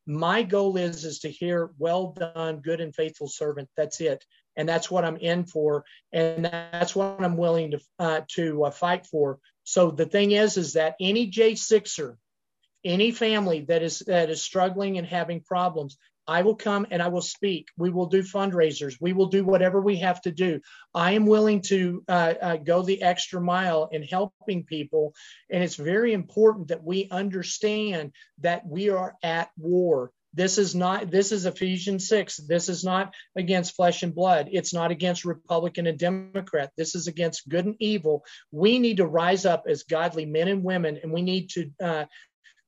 my 0.05 0.43
goal 0.43 0.75
is 0.77 1.05
is 1.05 1.19
to 1.19 1.31
hear, 1.31 1.71
"Well 1.77 2.11
done, 2.11 2.57
good 2.57 2.81
and 2.81 2.93
faithful 2.93 3.27
servant." 3.27 3.69
That's 3.77 4.01
it, 4.01 4.25
and 4.55 4.67
that's 4.67 4.89
what 4.91 5.05
I'm 5.05 5.17
in 5.17 5.45
for, 5.45 5.85
and 6.11 6.45
that's 6.45 6.95
what 6.95 7.21
I'm 7.21 7.37
willing 7.37 7.71
to 7.71 7.79
uh, 7.99 8.21
to 8.35 8.65
uh, 8.65 8.71
fight 8.71 9.05
for. 9.05 9.39
So 9.63 9.91
the 9.91 10.05
thing 10.05 10.31
is, 10.31 10.57
is 10.57 10.73
that 10.73 10.95
any 10.99 11.29
J6er, 11.29 12.17
any 12.83 13.11
family 13.11 13.61
that 13.67 13.83
is 13.83 13.99
that 14.07 14.29
is 14.29 14.41
struggling 14.41 14.97
and 14.97 15.07
having 15.07 15.41
problems, 15.41 15.97
I 16.27 16.43
will 16.43 16.55
come 16.55 16.87
and 16.91 17.01
I 17.01 17.07
will 17.07 17.21
speak. 17.21 17.69
We 17.77 17.89
will 17.89 18.05
do 18.05 18.21
fundraisers. 18.21 18.95
We 19.01 19.13
will 19.13 19.27
do 19.27 19.43
whatever 19.43 19.81
we 19.81 19.97
have 19.97 20.21
to 20.21 20.31
do. 20.31 20.61
I 20.93 21.13
am 21.13 21.25
willing 21.25 21.61
to 21.63 22.03
uh, 22.07 22.33
uh, 22.41 22.57
go 22.57 22.83
the 22.83 23.01
extra 23.01 23.41
mile 23.41 23.89
in 23.91 24.03
helping 24.03 24.63
people. 24.63 25.13
And 25.49 25.63
it's 25.63 25.75
very 25.75 26.13
important 26.13 26.69
that 26.69 26.83
we 26.83 27.09
understand 27.09 28.13
that 28.39 28.65
we 28.65 28.89
are 28.89 29.15
at 29.23 29.49
war. 29.57 30.11
This 30.33 30.57
is 30.57 30.73
not, 30.73 31.11
this 31.11 31.31
is 31.31 31.45
Ephesians 31.45 32.07
6. 32.07 32.37
This 32.37 32.69
is 32.69 32.83
not 32.83 33.13
against 33.35 33.75
flesh 33.75 34.03
and 34.03 34.15
blood. 34.15 34.49
It's 34.51 34.73
not 34.73 34.91
against 34.91 35.25
Republican 35.25 35.87
and 35.87 35.99
Democrat. 35.99 36.71
This 36.77 36.95
is 36.95 37.07
against 37.07 37.49
good 37.49 37.65
and 37.65 37.75
evil. 37.79 38.23
We 38.51 38.79
need 38.79 38.97
to 38.97 39.05
rise 39.05 39.45
up 39.45 39.65
as 39.67 39.83
godly 39.83 40.25
men 40.25 40.47
and 40.47 40.63
women, 40.63 40.99
and 41.03 41.11
we 41.11 41.21
need 41.21 41.49
to 41.51 41.71
uh, 41.83 42.05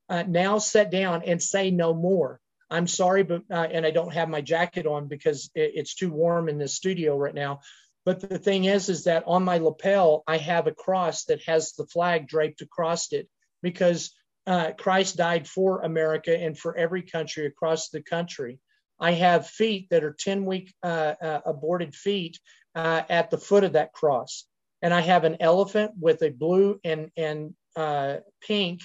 uh, 0.10 0.24
now 0.28 0.58
sit 0.58 0.92
down 0.92 1.24
and 1.24 1.42
say 1.42 1.72
no 1.72 1.94
more. 1.94 2.40
I'm 2.70 2.88
sorry, 2.88 3.24
but 3.24 3.44
uh, 3.50 3.68
and 3.72 3.86
I 3.86 3.92
don't 3.92 4.14
have 4.14 4.30
my 4.30 4.42
jacket 4.42 4.86
on 4.86 5.08
because 5.08 5.50
it, 5.56 5.72
it's 5.76 5.96
too 5.96 6.12
warm 6.12 6.50
in 6.50 6.58
this 6.58 6.76
studio 6.76 7.16
right 7.16 7.34
now. 7.34 7.62
But 8.06 8.20
the 8.20 8.38
thing 8.38 8.66
is, 8.66 8.90
is 8.90 9.06
that 9.06 9.24
on 9.28 9.44
my 9.44 9.60
lapel 9.60 10.24
I 10.28 10.38
have 10.38 10.68
a 10.68 10.74
cross 10.74 11.26
that 11.26 11.42
has 11.44 11.74
the 11.74 11.86
flag 11.86 12.28
draped 12.28 12.62
across 12.62 13.14
it 13.14 13.30
because 13.62 14.12
uh, 14.46 14.72
Christ 14.78 15.18
died 15.18 15.48
for 15.48 15.82
America 15.82 16.38
and 16.38 16.58
for 16.58 16.76
every 16.78 17.02
country 17.02 17.46
across 17.46 17.90
the 17.90 18.02
country. 18.02 18.60
I 19.00 19.12
have 19.12 19.48
feet 19.48 19.88
that 19.90 20.04
are 20.04 20.16
10 20.18 20.46
week 20.46 20.74
uh, 20.84 21.14
uh, 21.22 21.42
aborted 21.46 21.96
feet 21.96 22.40
uh, 22.76 23.04
at 23.10 23.30
the 23.30 23.38
foot 23.38 23.64
of 23.64 23.74
that 23.74 23.94
cross. 23.94 24.46
And 24.82 24.94
I 24.94 25.02
have 25.02 25.24
an 25.24 25.38
elephant 25.40 25.92
with 26.00 26.22
a 26.22 26.30
blue 26.30 26.80
and, 26.84 27.10
and 27.16 27.54
uh, 27.76 28.18
pink 28.46 28.82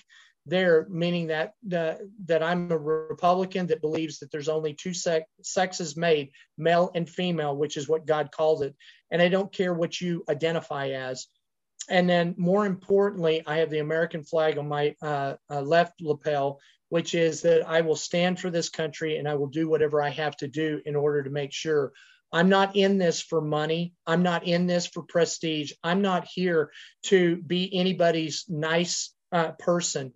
there, 0.47 0.87
meaning 0.89 1.27
that 1.27 1.53
that 1.63 2.43
I'm 2.43 2.73
a 2.73 2.79
Republican 2.79 3.67
that 3.67 3.83
believes 3.83 4.19
that 4.19 4.31
there's 4.31 4.49
only 4.49 4.75
two 4.75 4.95
sexes 5.43 5.97
made, 5.97 6.31
male 6.57 6.91
and 6.95 7.09
female, 7.09 7.57
which 7.57 7.77
is 7.77 7.89
what 7.89 8.07
God 8.07 8.31
calls 8.31 8.63
it. 8.63 8.75
And 9.11 9.21
I 9.21 9.29
don't 9.29 9.53
care 9.53 9.75
what 9.75 10.01
you 10.01 10.25
identify 10.29 10.91
as. 10.91 11.27
And 11.89 12.09
then, 12.09 12.35
more 12.37 12.67
importantly, 12.67 13.43
I 13.47 13.59
have 13.59 13.71
the 13.71 13.79
American 13.79 14.23
flag 14.23 14.59
on 14.59 14.69
my 14.69 14.95
uh, 15.01 15.35
uh, 15.51 15.63
left 15.63 16.01
lapel, 16.03 16.61
which 16.91 17.15
is 17.15 17.43
that 17.43 17.67
I 17.67 17.81
will 17.81 17.97
stand 17.97 18.39
for 18.39 18.51
this 18.51 18.69
country 18.69 19.17
and 19.17 19.29
I 19.29 19.35
will 19.35 19.47
do 19.47 19.69
whatever 19.69 20.03
I 20.03 20.11
have 20.11 20.37
to 20.39 20.49
do 20.49 20.81
in 20.85 20.97
order 20.97 21.23
to 21.23 21.31
make 21.31 21.53
sure 21.53 21.93
I'm 22.33 22.49
not 22.49 22.77
in 22.77 22.99
this 22.99 23.23
for 23.23 23.41
money. 23.41 23.95
I'm 24.07 24.23
not 24.23 24.47
in 24.47 24.67
this 24.67 24.87
for 24.87 25.03
prestige. 25.03 25.73
I'm 25.83 26.03
not 26.03 26.27
here 26.27 26.71
to 27.05 27.37
be 27.37 27.75
anybody's 27.75 28.45
nice 28.49 29.15
uh, 29.33 29.53
person. 29.53 30.13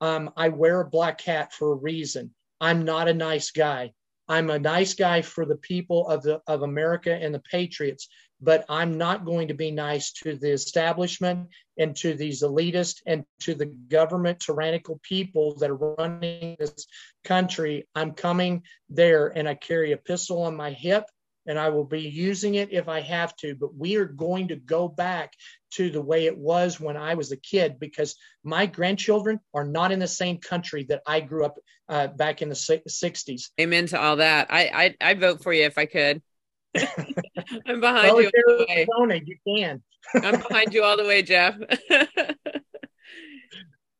Um, 0.00 0.30
I 0.36 0.48
wear 0.48 0.80
a 0.80 0.90
black 0.90 1.20
hat 1.20 1.52
for 1.52 1.72
a 1.72 1.76
reason. 1.76 2.34
I'm 2.60 2.84
not 2.84 3.08
a 3.08 3.14
nice 3.14 3.52
guy. 3.52 3.92
I'm 4.28 4.50
a 4.50 4.58
nice 4.58 4.94
guy 4.94 5.22
for 5.22 5.44
the 5.44 5.56
people 5.56 6.08
of 6.08 6.22
the 6.22 6.40
of 6.46 6.62
America 6.62 7.12
and 7.12 7.34
the 7.34 7.42
patriots 7.50 8.08
but 8.42 8.64
I'm 8.68 8.98
not 8.98 9.24
going 9.24 9.48
to 9.48 9.54
be 9.54 9.70
nice 9.70 10.10
to 10.24 10.34
the 10.34 10.50
establishment 10.50 11.48
and 11.78 11.94
to 11.96 12.14
these 12.14 12.42
elitists 12.42 13.00
and 13.06 13.24
to 13.40 13.54
the 13.54 13.66
government 13.66 14.40
tyrannical 14.40 15.00
people 15.02 15.56
that 15.58 15.70
are 15.70 15.94
running 15.96 16.56
this 16.58 16.86
country. 17.24 17.86
I'm 17.94 18.12
coming 18.12 18.64
there 18.90 19.28
and 19.28 19.48
I 19.48 19.54
carry 19.54 19.92
a 19.92 19.96
pistol 19.96 20.42
on 20.42 20.56
my 20.56 20.72
hip 20.72 21.04
and 21.46 21.58
I 21.58 21.68
will 21.70 21.84
be 21.84 22.02
using 22.02 22.56
it 22.56 22.72
if 22.72 22.88
I 22.88 23.00
have 23.00 23.34
to. 23.36 23.54
But 23.54 23.76
we 23.76 23.96
are 23.96 24.06
going 24.06 24.48
to 24.48 24.56
go 24.56 24.88
back 24.88 25.32
to 25.72 25.90
the 25.90 26.02
way 26.02 26.26
it 26.26 26.36
was 26.36 26.80
when 26.80 26.96
I 26.96 27.14
was 27.14 27.30
a 27.32 27.36
kid 27.36 27.78
because 27.78 28.16
my 28.42 28.66
grandchildren 28.66 29.40
are 29.54 29.64
not 29.64 29.92
in 29.92 30.00
the 30.00 30.08
same 30.08 30.38
country 30.38 30.84
that 30.88 31.02
I 31.06 31.20
grew 31.20 31.44
up 31.44 31.58
uh, 31.88 32.08
back 32.08 32.42
in 32.42 32.48
the 32.48 32.54
60s. 32.54 33.50
Amen 33.60 33.86
to 33.86 34.00
all 34.00 34.16
that. 34.16 34.48
I, 34.50 34.94
I 35.00 35.10
I 35.10 35.14
vote 35.14 35.42
for 35.42 35.52
you 35.52 35.64
if 35.64 35.78
I 35.78 35.86
could. 35.86 36.22
I'm 36.76 37.80
behind 37.80 38.14
well, 38.14 38.22
you. 38.22 38.30
All 38.48 38.56
the 38.58 38.66
way. 38.68 38.86
Arizona, 38.90 39.20
you 39.24 39.36
can. 39.46 39.82
I'm 40.14 40.40
behind 40.40 40.74
you 40.74 40.82
all 40.82 40.96
the 40.96 41.04
way, 41.04 41.22
Jeff. 41.22 41.56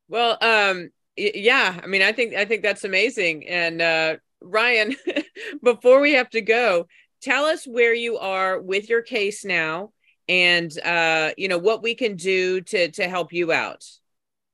well, 0.07 0.37
um, 0.41 0.89
yeah, 1.15 1.79
I 1.81 1.87
mean, 1.87 2.01
I 2.01 2.11
think 2.11 2.33
I 2.33 2.45
think 2.45 2.63
that's 2.63 2.83
amazing. 2.83 3.47
And 3.47 3.81
uh, 3.81 4.15
Ryan, 4.41 4.95
before 5.63 5.99
we 5.99 6.13
have 6.13 6.29
to 6.31 6.41
go, 6.41 6.87
tell 7.21 7.45
us 7.45 7.65
where 7.65 7.93
you 7.93 8.17
are 8.17 8.59
with 8.59 8.89
your 8.89 9.01
case 9.01 9.45
now, 9.45 9.91
and 10.27 10.71
uh, 10.79 11.31
you 11.37 11.47
know 11.47 11.59
what 11.59 11.83
we 11.83 11.95
can 11.95 12.15
do 12.15 12.61
to 12.61 12.91
to 12.91 13.07
help 13.07 13.33
you 13.33 13.51
out. 13.51 13.85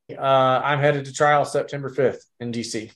Uh, 0.09 0.61
I'm 0.63 0.79
headed 0.79 1.05
to 1.05 1.13
trial 1.13 1.45
September 1.45 1.89
5th 1.89 2.23
in 2.39 2.51
DC. 2.51 2.91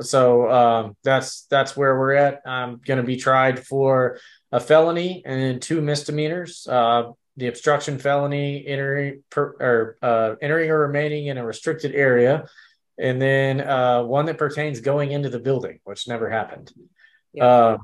So 0.00 0.50
um, 0.50 0.96
that's 1.02 1.46
that's 1.50 1.76
where 1.76 1.98
we're 1.98 2.14
at. 2.14 2.42
I'm 2.46 2.80
going 2.84 2.98
to 2.98 3.06
be 3.06 3.16
tried 3.16 3.64
for 3.66 4.18
a 4.52 4.60
felony 4.60 5.22
and 5.24 5.60
two 5.60 5.80
misdemeanors. 5.80 6.66
Uh, 6.68 7.12
the 7.36 7.46
obstruction 7.46 7.98
felony, 7.98 8.66
entering 8.66 9.22
per, 9.30 9.56
or 9.60 9.96
uh, 10.02 10.34
entering 10.42 10.70
or 10.70 10.80
remaining 10.80 11.26
in 11.26 11.38
a 11.38 11.44
restricted 11.44 11.94
area, 11.94 12.44
and 12.98 13.20
then 13.20 13.60
uh, 13.60 14.02
one 14.02 14.26
that 14.26 14.36
pertains 14.36 14.80
going 14.80 15.12
into 15.12 15.30
the 15.30 15.38
building, 15.38 15.80
which 15.84 16.06
never 16.06 16.28
happened. 16.28 16.72
Yeah. 17.32 17.44
Uh, 17.44 17.78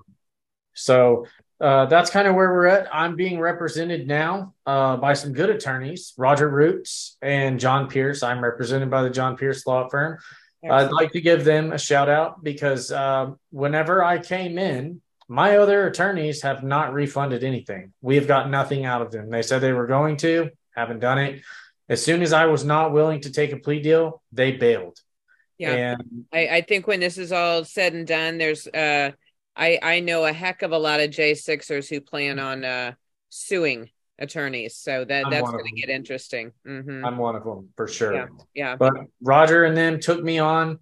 so 0.75 1.27
uh, 1.61 1.87
that's 1.87 2.11
kind 2.11 2.29
of 2.29 2.35
where 2.35 2.53
we're 2.53 2.67
at. 2.67 2.95
I'm 2.95 3.17
being 3.17 3.41
represented 3.41 4.07
now 4.07 4.55
uh, 4.67 4.97
by 4.99 5.15
some 5.15 5.33
good 5.33 5.49
attorneys, 5.49 6.13
Roger 6.19 6.49
Roots 6.49 7.17
and 7.23 7.59
John 7.59 7.89
Pierce. 7.89 8.23
I'm 8.23 8.45
represented 8.45 8.91
by 8.91 9.03
the 9.03 9.11
John 9.11 9.37
Pierce 9.37 9.67
Law 9.67 9.89
Firm. 9.89 10.19
Excellent. 10.63 10.85
I'd 10.85 10.93
like 10.93 11.13
to 11.13 11.21
give 11.21 11.45
them 11.45 11.73
a 11.73 11.79
shout 11.79 12.09
out 12.09 12.43
because 12.43 12.91
uh, 12.91 13.31
whenever 13.51 14.05
I 14.05 14.19
came 14.19 14.59
in, 14.59 15.01
my 15.29 15.59
other 15.59 15.87
attorneys 15.87 16.43
have 16.43 16.63
not 16.63 16.93
refunded 16.93 17.43
anything. 17.43 17.93
We 18.01 18.17
have 18.17 18.29
got 18.29 18.51
nothing 18.51 18.85
out 18.85 19.03
of 19.03 19.11
them. 19.11 19.31
They 19.31 19.43
said 19.43 19.61
they 19.61 19.73
were 19.73 19.87
going 19.87 20.17
to, 20.19 20.51
haven't 20.75 21.01
done 21.01 21.19
it. 21.19 21.43
As 21.89 22.05
soon 22.05 22.23
as 22.23 22.33
I 22.33 22.47
was 22.47 22.65
not 22.65 22.93
willing 22.93 23.21
to 23.23 23.33
take 23.33 23.53
a 23.53 23.57
plea 23.57 23.81
deal, 23.81 24.23
they 24.33 24.53
bailed. 24.53 24.99
Yeah. 25.59 25.73
And 25.73 26.25
I, 26.33 26.49
I 26.49 26.61
think 26.61 26.87
when 26.87 27.01
this 27.01 27.19
is 27.19 27.33
all 27.33 27.65
said 27.65 27.95
and 27.95 28.07
done, 28.07 28.39
there's 28.39 28.67
uh 28.67 29.13
I 29.57 29.79
I 29.83 30.01
know 30.01 30.25
a 30.25 30.33
heck 30.33 30.63
of 30.63 30.73
a 30.73 30.79
lot 30.79 31.01
of 31.01 31.11
J 31.11 31.35
Sixers 31.35 31.89
who 31.89 32.01
plan 32.01 32.39
on 32.39 32.65
uh 32.65 32.93
suing 33.31 33.91
attorneys. 34.19 34.77
So 34.77 35.05
that 35.05 35.27
I'm 35.27 35.31
that's 35.31 35.51
going 35.51 35.65
to 35.65 35.81
get 35.81 35.89
interesting. 35.89 36.53
Mm-hmm. 36.67 37.05
I'm 37.05 37.19
one 37.19 37.37
of 37.37 37.45
them 37.45 37.71
for 37.77 37.89
sure. 37.89 38.15
Yeah. 38.15 38.27
yeah. 38.55 38.77
But 38.77 38.95
Roger 39.23 39.65
and 39.65 39.77
them 39.77 40.01
took 40.01 40.23
me 40.23 40.39
on 40.39 40.79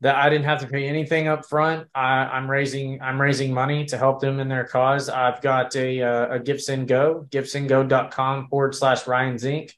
that 0.00 0.16
I 0.16 0.28
didn't 0.28 0.44
have 0.44 0.60
to 0.60 0.66
pay 0.66 0.86
anything 0.88 1.26
up 1.26 1.46
front. 1.46 1.88
I, 1.94 2.36
am 2.36 2.50
raising 2.50 3.00
I'm 3.00 3.20
raising 3.20 3.52
money 3.52 3.86
to 3.86 3.98
help 3.98 4.20
them 4.20 4.40
in 4.40 4.48
their 4.48 4.64
cause. 4.64 5.08
I've 5.08 5.40
got 5.40 5.74
a 5.74 6.02
uh, 6.02 6.36
a 6.36 6.40
GiveSendGo, 6.40 7.28
givesendgo.com 7.30 8.48
forward 8.48 8.74
slash 8.74 9.06
Ryan 9.06 9.38
Zink. 9.38 9.74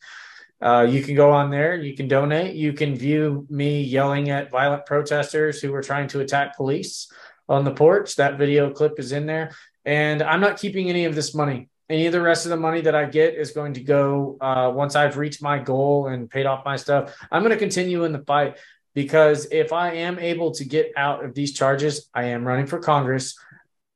Uh, 0.60 0.86
you 0.88 1.02
can 1.02 1.14
go 1.14 1.30
on 1.30 1.50
there. 1.50 1.76
You 1.76 1.94
can 1.94 2.08
donate. 2.08 2.56
You 2.56 2.72
can 2.72 2.96
view 2.96 3.46
me 3.48 3.82
yelling 3.82 4.30
at 4.30 4.50
violent 4.50 4.86
protesters 4.86 5.60
who 5.60 5.70
were 5.70 5.82
trying 5.82 6.08
to 6.08 6.20
attack 6.20 6.56
police 6.56 7.12
on 7.48 7.64
the 7.64 7.70
porch. 7.70 8.16
That 8.16 8.38
video 8.38 8.70
clip 8.70 8.98
is 8.98 9.12
in 9.12 9.26
there. 9.26 9.52
And 9.84 10.20
I'm 10.20 10.40
not 10.40 10.58
keeping 10.58 10.90
any 10.90 11.04
of 11.04 11.14
this 11.14 11.34
money. 11.34 11.68
Any 11.88 12.06
of 12.06 12.12
the 12.12 12.20
rest 12.20 12.44
of 12.44 12.50
the 12.50 12.56
money 12.56 12.82
that 12.82 12.94
I 12.94 13.06
get 13.06 13.34
is 13.34 13.52
going 13.52 13.74
to 13.74 13.80
go 13.80 14.36
uh, 14.40 14.70
once 14.74 14.94
I've 14.94 15.16
reached 15.16 15.42
my 15.42 15.58
goal 15.58 16.08
and 16.08 16.28
paid 16.28 16.44
off 16.44 16.64
my 16.64 16.76
stuff. 16.76 17.16
I'm 17.30 17.42
going 17.42 17.54
to 17.54 17.58
continue 17.58 18.04
in 18.04 18.12
the 18.12 18.18
fight 18.18 18.58
because 18.94 19.46
if 19.50 19.72
I 19.72 19.94
am 19.94 20.18
able 20.18 20.52
to 20.52 20.64
get 20.64 20.92
out 20.96 21.24
of 21.24 21.34
these 21.34 21.52
charges, 21.52 22.08
I 22.14 22.24
am 22.24 22.44
running 22.44 22.66
for 22.66 22.78
Congress. 22.78 23.38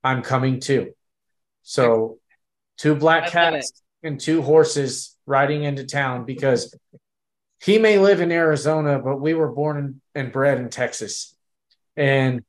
I'm 0.04 0.22
coming 0.22 0.60
too. 0.60 0.92
So, 1.62 2.18
two 2.78 2.94
black 2.94 3.28
cats 3.28 3.82
and 4.02 4.20
two 4.20 4.42
horses 4.42 5.16
riding 5.26 5.62
into 5.62 5.84
town 5.84 6.24
because 6.24 6.74
he 7.60 7.78
may 7.78 7.98
live 7.98 8.20
in 8.20 8.32
Arizona, 8.32 8.98
but 8.98 9.20
we 9.20 9.34
were 9.34 9.52
born 9.52 10.00
and 10.14 10.32
bred 10.32 10.58
in 10.58 10.68
Texas. 10.68 11.36
And 11.96 12.42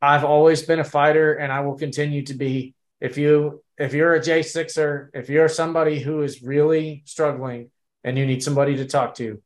I've 0.00 0.24
always 0.24 0.62
been 0.62 0.78
a 0.78 0.84
fighter 0.84 1.34
and 1.34 1.52
I 1.52 1.60
will 1.60 1.76
continue 1.76 2.24
to 2.26 2.34
be. 2.34 2.74
If 3.00 3.16
you 3.16 3.62
if 3.78 3.94
you're 3.94 4.14
a 4.14 4.20
J6er, 4.20 5.08
if 5.14 5.30
you're 5.30 5.48
somebody 5.48 6.00
who 6.00 6.22
is 6.22 6.42
really 6.42 7.02
struggling 7.06 7.70
and 8.04 8.18
you 8.18 8.26
need 8.26 8.42
somebody 8.42 8.76
to 8.76 8.84
talk 8.84 9.14
to, 9.14 9.42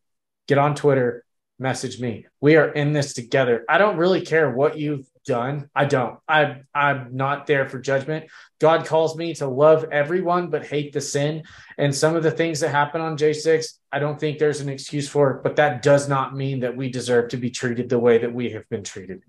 get 0.49 0.59
on 0.59 0.74
Twitter, 0.74 1.24
message 1.59 2.01
me. 2.01 2.26
We 2.40 2.56
are 2.56 2.68
in 2.68 2.93
this 2.93 3.14
together. 3.14 3.64
I 3.68 3.78
don't 3.78 3.97
really 3.97 4.20
care 4.20 4.51
what 4.51 4.78
you've 4.78 5.06
done. 5.24 5.70
I 5.74 5.85
don't. 5.85 6.18
I 6.28 6.62
I'm 6.74 7.16
not 7.16 7.47
there 7.47 7.68
for 7.68 7.78
judgment. 7.78 8.26
God 8.60 8.86
calls 8.86 9.16
me 9.16 9.35
to 9.35 9.47
love 9.47 9.86
everyone 9.90 10.51
but 10.51 10.66
hate 10.66 10.93
the 10.93 11.01
sin. 11.01 11.44
And 11.78 11.94
some 11.94 12.16
of 12.16 12.22
the 12.22 12.31
things 12.31 12.60
that 12.60 12.70
happen 12.70 13.01
on 13.01 13.16
J6, 13.16 13.78
I 13.93 13.98
don't 13.98 14.18
think 14.18 14.39
there's 14.39 14.60
an 14.60 14.68
excuse 14.68 15.09
for 15.09 15.40
but 15.43 15.56
that 15.56 15.82
does 15.82 16.09
not 16.09 16.36
mean 16.36 16.60
that 16.60 16.76
we 16.76 16.90
deserve 16.90 17.31
to 17.31 17.36
be 17.36 17.51
treated 17.51 17.89
the 17.89 17.98
way 17.98 18.18
that 18.18 18.35
we 18.35 18.51
have 18.51 18.68
been 18.68 18.85
treated. 18.85 19.22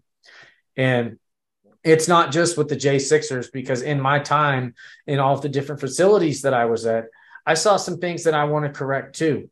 And 0.75 1.19
it's 1.83 2.07
not 2.07 2.31
just 2.31 2.57
with 2.57 2.67
the 2.67 2.75
J6ers 2.75 3.51
because 3.51 3.83
in 3.83 4.01
my 4.01 4.19
time 4.19 4.73
in 5.05 5.19
all 5.19 5.35
of 5.35 5.41
the 5.41 5.49
different 5.49 5.81
facilities 5.81 6.41
that 6.41 6.53
I 6.53 6.65
was 6.65 6.85
at, 6.87 7.05
I 7.45 7.53
saw 7.53 7.77
some 7.77 7.99
things 7.99 8.23
that 8.23 8.33
I 8.33 8.45
want 8.45 8.65
to 8.65 8.71
correct 8.71 9.15
too 9.15 9.49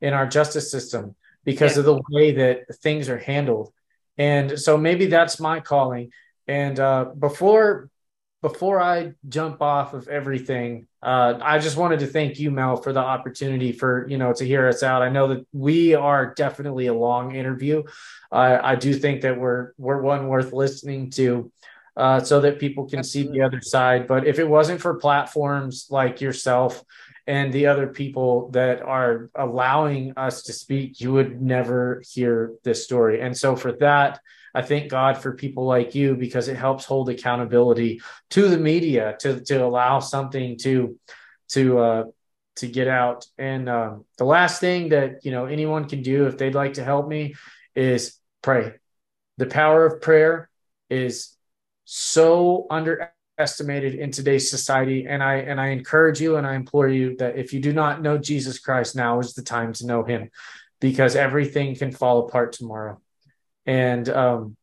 in 0.00 0.12
our 0.12 0.26
justice 0.26 0.70
system 0.70 1.14
because 1.48 1.76
yeah. 1.76 1.78
of 1.78 1.84
the 1.86 2.02
way 2.10 2.32
that 2.32 2.76
things 2.82 3.08
are 3.08 3.16
handled. 3.16 3.72
And 4.18 4.60
so 4.60 4.76
maybe 4.76 5.06
that's 5.06 5.40
my 5.40 5.60
calling. 5.60 6.10
And 6.46 6.78
uh, 6.78 7.06
before 7.18 7.88
before 8.42 8.80
I 8.80 9.14
jump 9.26 9.62
off 9.62 9.94
of 9.94 10.08
everything, 10.08 10.88
uh, 11.02 11.38
I 11.40 11.58
just 11.58 11.78
wanted 11.78 12.00
to 12.00 12.06
thank 12.06 12.38
you, 12.38 12.50
Mel, 12.50 12.76
for 12.76 12.92
the 12.92 13.00
opportunity 13.00 13.72
for 13.72 14.06
you 14.10 14.18
know 14.18 14.34
to 14.34 14.44
hear 14.44 14.68
us 14.68 14.82
out. 14.82 15.00
I 15.00 15.08
know 15.08 15.28
that 15.28 15.46
we 15.54 15.94
are 15.94 16.34
definitely 16.34 16.88
a 16.88 16.94
long 16.94 17.34
interview. 17.34 17.82
Uh, 18.30 18.58
I 18.62 18.74
do 18.74 18.92
think 18.92 19.22
that 19.22 19.40
we're 19.40 19.72
we're 19.78 20.02
one 20.02 20.28
worth 20.28 20.52
listening 20.52 21.08
to, 21.12 21.50
uh, 21.96 22.20
so 22.20 22.42
that 22.42 22.58
people 22.58 22.84
can 22.86 22.98
Absolutely. 22.98 23.32
see 23.32 23.38
the 23.38 23.46
other 23.46 23.62
side. 23.62 24.06
But 24.06 24.26
if 24.26 24.38
it 24.38 24.48
wasn't 24.48 24.82
for 24.82 24.96
platforms 24.96 25.86
like 25.88 26.20
yourself 26.20 26.84
and 27.28 27.52
the 27.52 27.66
other 27.66 27.86
people 27.86 28.50
that 28.52 28.80
are 28.80 29.28
allowing 29.34 30.14
us 30.16 30.44
to 30.44 30.52
speak, 30.54 30.98
you 30.98 31.12
would 31.12 31.42
never 31.42 32.02
hear 32.10 32.54
this 32.64 32.82
story. 32.82 33.20
And 33.20 33.36
so 33.36 33.54
for 33.54 33.72
that. 33.72 34.20
I 34.54 34.62
thank 34.62 34.90
God 34.90 35.18
for 35.18 35.34
people 35.34 35.66
like 35.66 35.94
you 35.94 36.16
because 36.16 36.48
it 36.48 36.56
helps 36.56 36.86
hold 36.86 37.10
accountability 37.10 38.00
to 38.30 38.48
the 38.48 38.56
media 38.56 39.14
to 39.20 39.40
to 39.44 39.62
allow 39.62 40.00
something 40.00 40.56
to 40.60 40.98
to 41.50 41.78
uh, 41.78 42.04
to 42.56 42.66
get 42.66 42.88
out. 42.88 43.26
And 43.36 43.68
um, 43.68 44.06
the 44.16 44.24
last 44.24 44.58
thing 44.58 44.88
that 44.88 45.24
you 45.24 45.32
know 45.32 45.44
anyone 45.44 45.86
can 45.86 46.02
do 46.02 46.26
if 46.26 46.38
they'd 46.38 46.54
like 46.54 46.74
to 46.74 46.82
help 46.82 47.06
me 47.06 47.34
is 47.74 48.16
pray. 48.42 48.72
The 49.36 49.46
power 49.46 49.84
of 49.84 50.00
prayer 50.00 50.48
is 50.88 51.36
so 51.84 52.66
underestimated 53.38 53.94
in 53.94 54.10
today's 54.10 54.50
society 54.50 55.06
and 55.06 55.22
i 55.22 55.36
and 55.36 55.60
i 55.60 55.68
encourage 55.68 56.20
you 56.20 56.36
and 56.36 56.46
i 56.46 56.54
implore 56.54 56.88
you 56.88 57.16
that 57.16 57.38
if 57.38 57.52
you 57.52 57.60
do 57.60 57.72
not 57.72 58.02
know 58.02 58.18
jesus 58.18 58.58
christ 58.58 58.96
now 58.96 59.20
is 59.20 59.34
the 59.34 59.42
time 59.42 59.72
to 59.72 59.86
know 59.86 60.02
him 60.02 60.28
because 60.80 61.14
everything 61.14 61.74
can 61.76 61.92
fall 61.92 62.26
apart 62.26 62.52
tomorrow 62.52 63.00
and 63.64 64.08
um, 64.08 64.56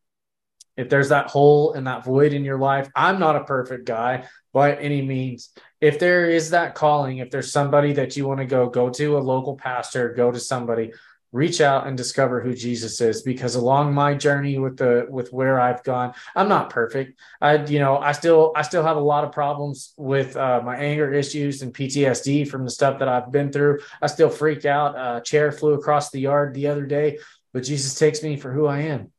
if 0.76 0.90
there's 0.90 1.10
that 1.10 1.28
hole 1.28 1.74
and 1.74 1.88
that 1.88 2.04
void 2.04 2.34
in 2.34 2.44
your 2.44 2.58
life, 2.58 2.90
I'm 2.96 3.20
not 3.20 3.36
a 3.36 3.44
perfect 3.46 3.86
guy 3.86 4.26
by 4.52 4.76
any 4.76 5.02
means. 5.02 5.52
If 5.80 6.00
there 6.00 6.30
is 6.30 6.50
that 6.50 6.76
calling, 6.76 7.20
if 7.20 7.30
there's 7.30 7.52
somebody 7.52 7.94
that 7.94 8.18
you 8.18 8.28
want 8.28 8.40
to 8.40 8.46
go, 8.46 8.68
go 8.68 8.90
to 8.90 9.18
a 9.18 9.20
local 9.20 9.56
pastor, 9.56 10.14
go 10.14 10.32
to 10.32 10.40
somebody, 10.40 10.92
reach 11.36 11.60
out 11.60 11.86
and 11.86 11.98
discover 11.98 12.42
who 12.42 12.54
Jesus 12.54 13.02
is 13.02 13.22
because 13.22 13.56
along 13.56 13.94
my 13.94 14.14
journey 14.14 14.58
with 14.58 14.78
the 14.78 15.06
with 15.10 15.34
where 15.34 15.60
I've 15.60 15.84
gone 15.84 16.14
I'm 16.36 16.48
not 16.48 16.70
perfect 16.70 17.20
I 17.42 17.64
you 17.66 17.80
know 17.80 17.98
I 17.98 18.14
still 18.14 18.54
I 18.56 18.62
still 18.62 18.84
have 18.84 18.98
a 18.98 19.08
lot 19.14 19.26
of 19.26 19.32
problems 19.32 19.94
with 19.98 20.38
uh, 20.38 20.62
my 20.64 20.78
anger 20.78 21.14
issues 21.14 21.62
and 21.62 21.74
PTSD 21.74 22.48
from 22.48 22.64
the 22.64 22.72
stuff 22.72 23.00
that 23.00 23.10
I've 23.10 23.32
been 23.32 23.52
through 23.52 23.80
I 24.02 24.08
still 24.08 24.30
freak 24.30 24.66
out 24.66 24.96
a 24.96 25.22
chair 25.22 25.52
flew 25.52 25.74
across 25.74 26.10
the 26.10 26.22
yard 26.22 26.54
the 26.54 26.68
other 26.68 26.86
day 26.86 27.20
but 27.56 27.64
Jesus 27.64 27.98
takes 27.98 28.22
me 28.22 28.36
for 28.36 28.52
who 28.52 28.66
I 28.68 28.80
am. 28.82 29.14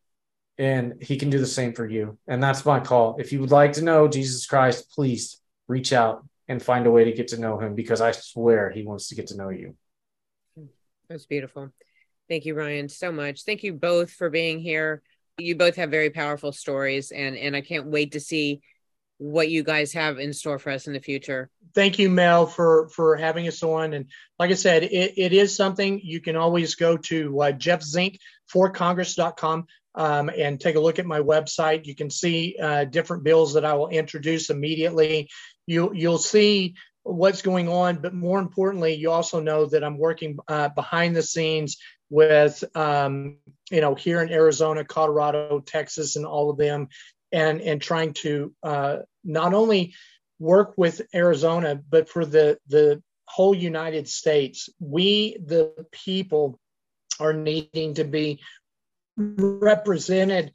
And 0.59 1.03
he 1.03 1.17
can 1.17 1.31
do 1.31 1.39
the 1.39 1.47
same 1.47 1.73
for 1.73 1.87
you. 1.87 2.19
And 2.29 2.43
that's 2.43 2.67
my 2.67 2.81
call. 2.81 3.17
If 3.19 3.33
you 3.33 3.41
would 3.41 3.51
like 3.51 3.73
to 3.75 3.83
know 3.83 4.09
Jesus 4.09 4.47
Christ, 4.47 4.91
please 4.91 5.41
reach 5.69 5.95
out 5.95 6.23
and 6.47 6.63
find 6.63 6.87
a 6.87 6.91
way 6.91 7.05
to 7.05 7.13
get 7.13 7.29
to 7.29 7.41
know 7.41 7.59
him 7.59 7.75
because 7.75 8.03
I 8.03 8.13
swear 8.13 8.71
he 8.71 8.83
wants 8.83 9.09
to 9.09 9.15
get 9.15 9.29
to 9.29 9.39
know 9.39 9.49
you. 9.49 9.75
That's 11.09 11.25
beautiful. 11.25 11.71
Thank 12.29 12.45
you, 12.45 12.55
Ryan, 12.55 12.89
so 12.89 13.13
much. 13.13 13.45
Thank 13.45 13.63
you 13.63 13.73
both 13.73 14.11
for 14.11 14.31
being 14.31 14.61
here. 14.61 15.03
You 15.39 15.57
both 15.57 15.77
have 15.77 15.91
very 15.91 16.11
powerful 16.11 16.53
stories, 16.53 17.13
and 17.13 17.37
and 17.37 17.55
I 17.55 17.61
can't 17.61 17.87
wait 17.87 18.13
to 18.13 18.21
see 18.21 18.63
what 19.19 19.49
you 19.49 19.63
guys 19.63 19.93
have 19.93 20.19
in 20.19 20.33
store 20.33 20.59
for 20.59 20.71
us 20.71 20.87
in 20.87 20.93
the 20.93 21.01
future. 21.01 21.51
Thank 21.75 21.99
you, 21.99 22.11
Mel, 22.11 22.47
for 22.47 22.89
for 22.89 23.17
having 23.17 23.47
us 23.49 23.63
on. 23.63 23.93
And 23.93 24.07
like 24.39 24.51
I 24.51 24.55
said, 24.55 24.83
it, 24.85 25.15
it 25.17 25.33
is 25.33 25.55
something 25.55 26.01
you 26.03 26.21
can 26.21 26.37
always 26.37 26.75
go 26.75 26.97
to 26.97 27.43
uh, 27.43 27.53
Jeff 27.53 27.83
Zink 27.83 28.19
for 28.47 28.71
Congress.com 28.71 29.67
um, 29.95 30.31
and 30.31 30.61
take 30.61 30.77
a 30.77 30.81
look 30.81 30.99
at 30.99 31.07
my 31.07 31.21
website. 31.21 31.87
You 31.87 31.95
can 31.95 32.11
see 32.11 32.57
uh, 32.61 32.85
different 32.85 33.25
bills 33.25 33.55
that 33.55 33.65
I 33.65 33.75
will 33.75 33.89
introduce 33.89 34.51
immediately. 34.51 35.29
You 35.67 35.93
you'll 35.95 36.19
see 36.19 36.75
what's 37.03 37.43
going 37.43 37.69
on, 37.69 37.97
but 37.97 38.15
more 38.15 38.39
importantly, 38.39 38.95
you 38.95 39.11
also 39.13 39.41
know 39.41 39.67
that 39.67 39.85
I'm 39.85 39.99
working 39.99 40.39
uh, 40.49 40.71
behind 40.71 41.15
the 41.15 41.23
scenes 41.23 41.77
with 42.11 42.63
um, 42.75 43.39
you 43.71 43.81
know 43.81 43.95
here 43.95 44.23
in 44.23 44.31
Arizona, 44.31 44.85
Colorado, 44.85 45.61
Texas, 45.61 46.17
and 46.17 46.27
all 46.27 46.51
of 46.51 46.59
them 46.59 46.89
and 47.33 47.61
and 47.61 47.81
trying 47.81 48.13
to 48.15 48.55
uh, 48.63 48.99
not 49.25 49.55
only 49.55 49.95
work 50.39 50.75
with 50.77 51.03
Arizona, 51.15 51.81
but 51.89 52.09
for 52.09 52.25
the 52.25 52.59
the 52.69 53.03
whole 53.27 53.55
United 53.55 54.09
States. 54.09 54.69
We 54.79 55.37
the 55.45 55.87
people 55.91 56.59
are 57.19 57.33
needing 57.33 57.95
to 57.95 58.05
be 58.05 58.41
represented 59.17 60.53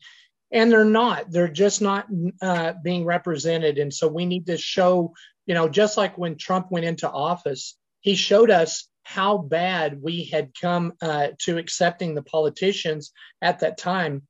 and 0.52 0.72
they're 0.72 0.86
not 0.86 1.32
they're 1.32 1.48
just 1.48 1.82
not 1.82 2.07
uh, 2.41 2.73
being 2.84 3.06
represented 3.06 3.78
and 3.80 3.94
so 3.94 4.07
we 4.07 4.26
need 4.26 4.45
to 4.45 4.57
show 4.57 5.14
you 5.45 5.56
know 5.56 5.68
just 5.68 5.98
like 5.98 6.18
when 6.18 6.38
trump 6.38 6.68
went 6.69 6.86
into 6.86 7.10
office 7.10 7.76
he 8.02 8.14
showed 8.14 8.52
us 8.52 8.88
how 9.03 9.38
bad 9.38 10.02
we 10.02 10.26
had 10.26 10.52
come 10.60 10.94
uh, 11.02 11.30
to 11.40 11.57
accepting 11.57 12.15
the 12.15 12.22
politicians 12.22 13.11
at 13.41 13.60
that 13.60 13.78
time. 13.78 14.23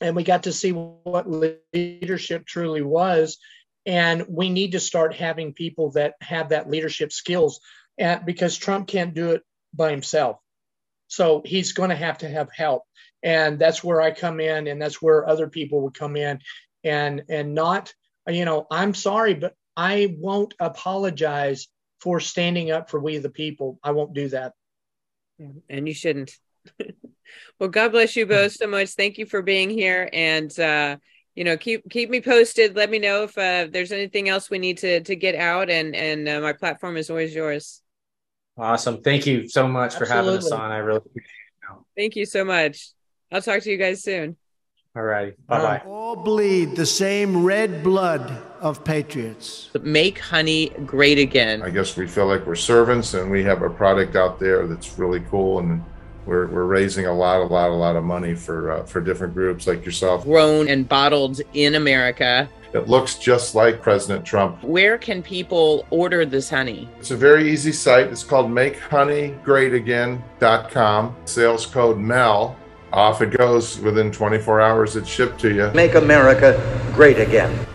And 0.00 0.16
we 0.16 0.24
got 0.24 0.44
to 0.44 0.52
see 0.52 0.70
what 0.70 1.26
leadership 1.72 2.46
truly 2.46 2.82
was. 2.82 3.38
And 3.84 4.24
we 4.28 4.48
need 4.48 4.72
to 4.72 4.80
start 4.80 5.14
having 5.14 5.54
people 5.54 5.92
that 5.92 6.14
have 6.20 6.50
that 6.50 6.70
leadership 6.70 7.12
skills 7.12 7.60
and 7.98 8.24
because 8.24 8.56
trump 8.56 8.88
can't 8.88 9.12
do 9.12 9.30
it 9.30 9.42
by 9.74 9.90
himself. 9.90 10.38
So 11.08 11.42
he's 11.44 11.72
going 11.72 11.90
to 11.90 11.96
have 11.96 12.18
to 12.18 12.28
have 12.28 12.48
help. 12.54 12.84
And 13.22 13.58
that's 13.58 13.84
where 13.84 14.00
i 14.00 14.12
come 14.12 14.40
in 14.40 14.66
and 14.66 14.80
that's 14.80 15.02
where 15.02 15.28
other 15.28 15.48
people 15.48 15.82
would 15.82 15.94
come 15.94 16.16
in. 16.16 16.38
And 16.84 17.22
and 17.28 17.54
not 17.54 17.92
you 18.28 18.44
know 18.44 18.66
i'm 18.70 18.94
sorry 18.94 19.34
but 19.34 19.54
i 19.76 20.14
won't 20.18 20.54
apologize 20.60 21.68
for 22.02 22.20
standing 22.20 22.70
up 22.70 22.90
for 22.90 22.98
we 23.00 23.18
the 23.18 23.30
people 23.30 23.78
i 23.82 23.90
won't 23.92 24.14
do 24.14 24.28
that 24.28 24.52
and 25.68 25.86
you 25.88 25.94
shouldn't 25.94 26.36
well, 27.58 27.68
God 27.68 27.92
bless 27.92 28.16
you 28.16 28.26
both 28.26 28.52
so 28.52 28.66
much. 28.66 28.90
Thank 28.90 29.18
you 29.18 29.26
for 29.26 29.42
being 29.42 29.70
here, 29.70 30.08
and 30.12 30.58
uh, 30.58 30.96
you 31.34 31.44
know, 31.44 31.56
keep 31.56 31.88
keep 31.90 32.10
me 32.10 32.20
posted. 32.20 32.76
Let 32.76 32.90
me 32.90 32.98
know 32.98 33.24
if 33.24 33.36
uh, 33.36 33.68
there's 33.70 33.92
anything 33.92 34.28
else 34.28 34.50
we 34.50 34.58
need 34.58 34.78
to 34.78 35.00
to 35.00 35.16
get 35.16 35.34
out, 35.34 35.70
and 35.70 35.94
and 35.94 36.28
uh, 36.28 36.40
my 36.40 36.52
platform 36.52 36.96
is 36.96 37.10
always 37.10 37.34
yours. 37.34 37.82
Awesome. 38.56 39.00
Thank 39.00 39.26
you 39.26 39.48
so 39.48 39.66
much 39.66 39.94
Absolutely. 39.94 40.06
for 40.06 40.14
having 40.14 40.36
us 40.36 40.52
on. 40.52 40.70
I 40.70 40.78
really 40.78 40.98
appreciate 40.98 41.24
it. 41.24 41.76
Thank 41.96 42.16
you 42.16 42.26
so 42.26 42.44
much. 42.44 42.90
I'll 43.30 43.42
talk 43.42 43.62
to 43.62 43.70
you 43.70 43.78
guys 43.78 44.02
soon. 44.02 44.36
All 44.94 45.04
righty. 45.04 45.32
Bye 45.48 45.58
bye. 45.58 45.80
All 45.86 46.16
bleed 46.16 46.76
the 46.76 46.84
same 46.84 47.42
red 47.42 47.82
blood 47.82 48.30
of 48.60 48.84
patriots. 48.84 49.70
Make 49.80 50.18
honey 50.18 50.68
great 50.84 51.18
again. 51.18 51.62
I 51.62 51.70
guess 51.70 51.96
we 51.96 52.06
feel 52.06 52.26
like 52.26 52.46
we're 52.46 52.56
servants 52.56 53.14
and 53.14 53.30
we 53.30 53.42
have 53.44 53.62
a 53.62 53.70
product 53.70 54.16
out 54.16 54.38
there 54.38 54.66
that's 54.66 54.98
really 54.98 55.20
cool 55.30 55.60
and 55.60 55.82
we're, 56.26 56.46
we're 56.48 56.66
raising 56.66 57.06
a 57.06 57.12
lot, 57.12 57.40
a 57.40 57.44
lot, 57.44 57.70
a 57.70 57.74
lot 57.74 57.96
of 57.96 58.04
money 58.04 58.34
for 58.34 58.70
uh, 58.70 58.84
for 58.84 59.00
different 59.00 59.32
groups 59.32 59.66
like 59.66 59.82
yourself. 59.84 60.24
Grown 60.24 60.68
and 60.68 60.86
bottled 60.86 61.40
in 61.54 61.74
America. 61.74 62.46
It 62.74 62.86
looks 62.86 63.14
just 63.16 63.54
like 63.54 63.80
President 63.82 64.26
Trump. 64.26 64.62
Where 64.62 64.98
can 64.98 65.22
people 65.22 65.86
order 65.90 66.26
this 66.26 66.50
honey? 66.50 66.86
It's 66.98 67.10
a 67.10 67.16
very 67.16 67.50
easy 67.50 67.72
site. 67.72 68.06
It's 68.06 68.24
called 68.24 68.50
MakeHoneyGreatAgain.com. 68.50 71.16
Sales 71.24 71.66
code 71.66 71.98
MEL. 71.98 72.56
Off 72.92 73.22
it 73.22 73.36
goes 73.36 73.78
within 73.80 74.12
24 74.12 74.60
hours. 74.60 74.96
It's 74.96 75.08
shipped 75.08 75.40
to 75.40 75.52
you. 75.52 75.70
Make 75.74 75.94
America 75.94 76.60
great 76.94 77.18
again. 77.18 77.71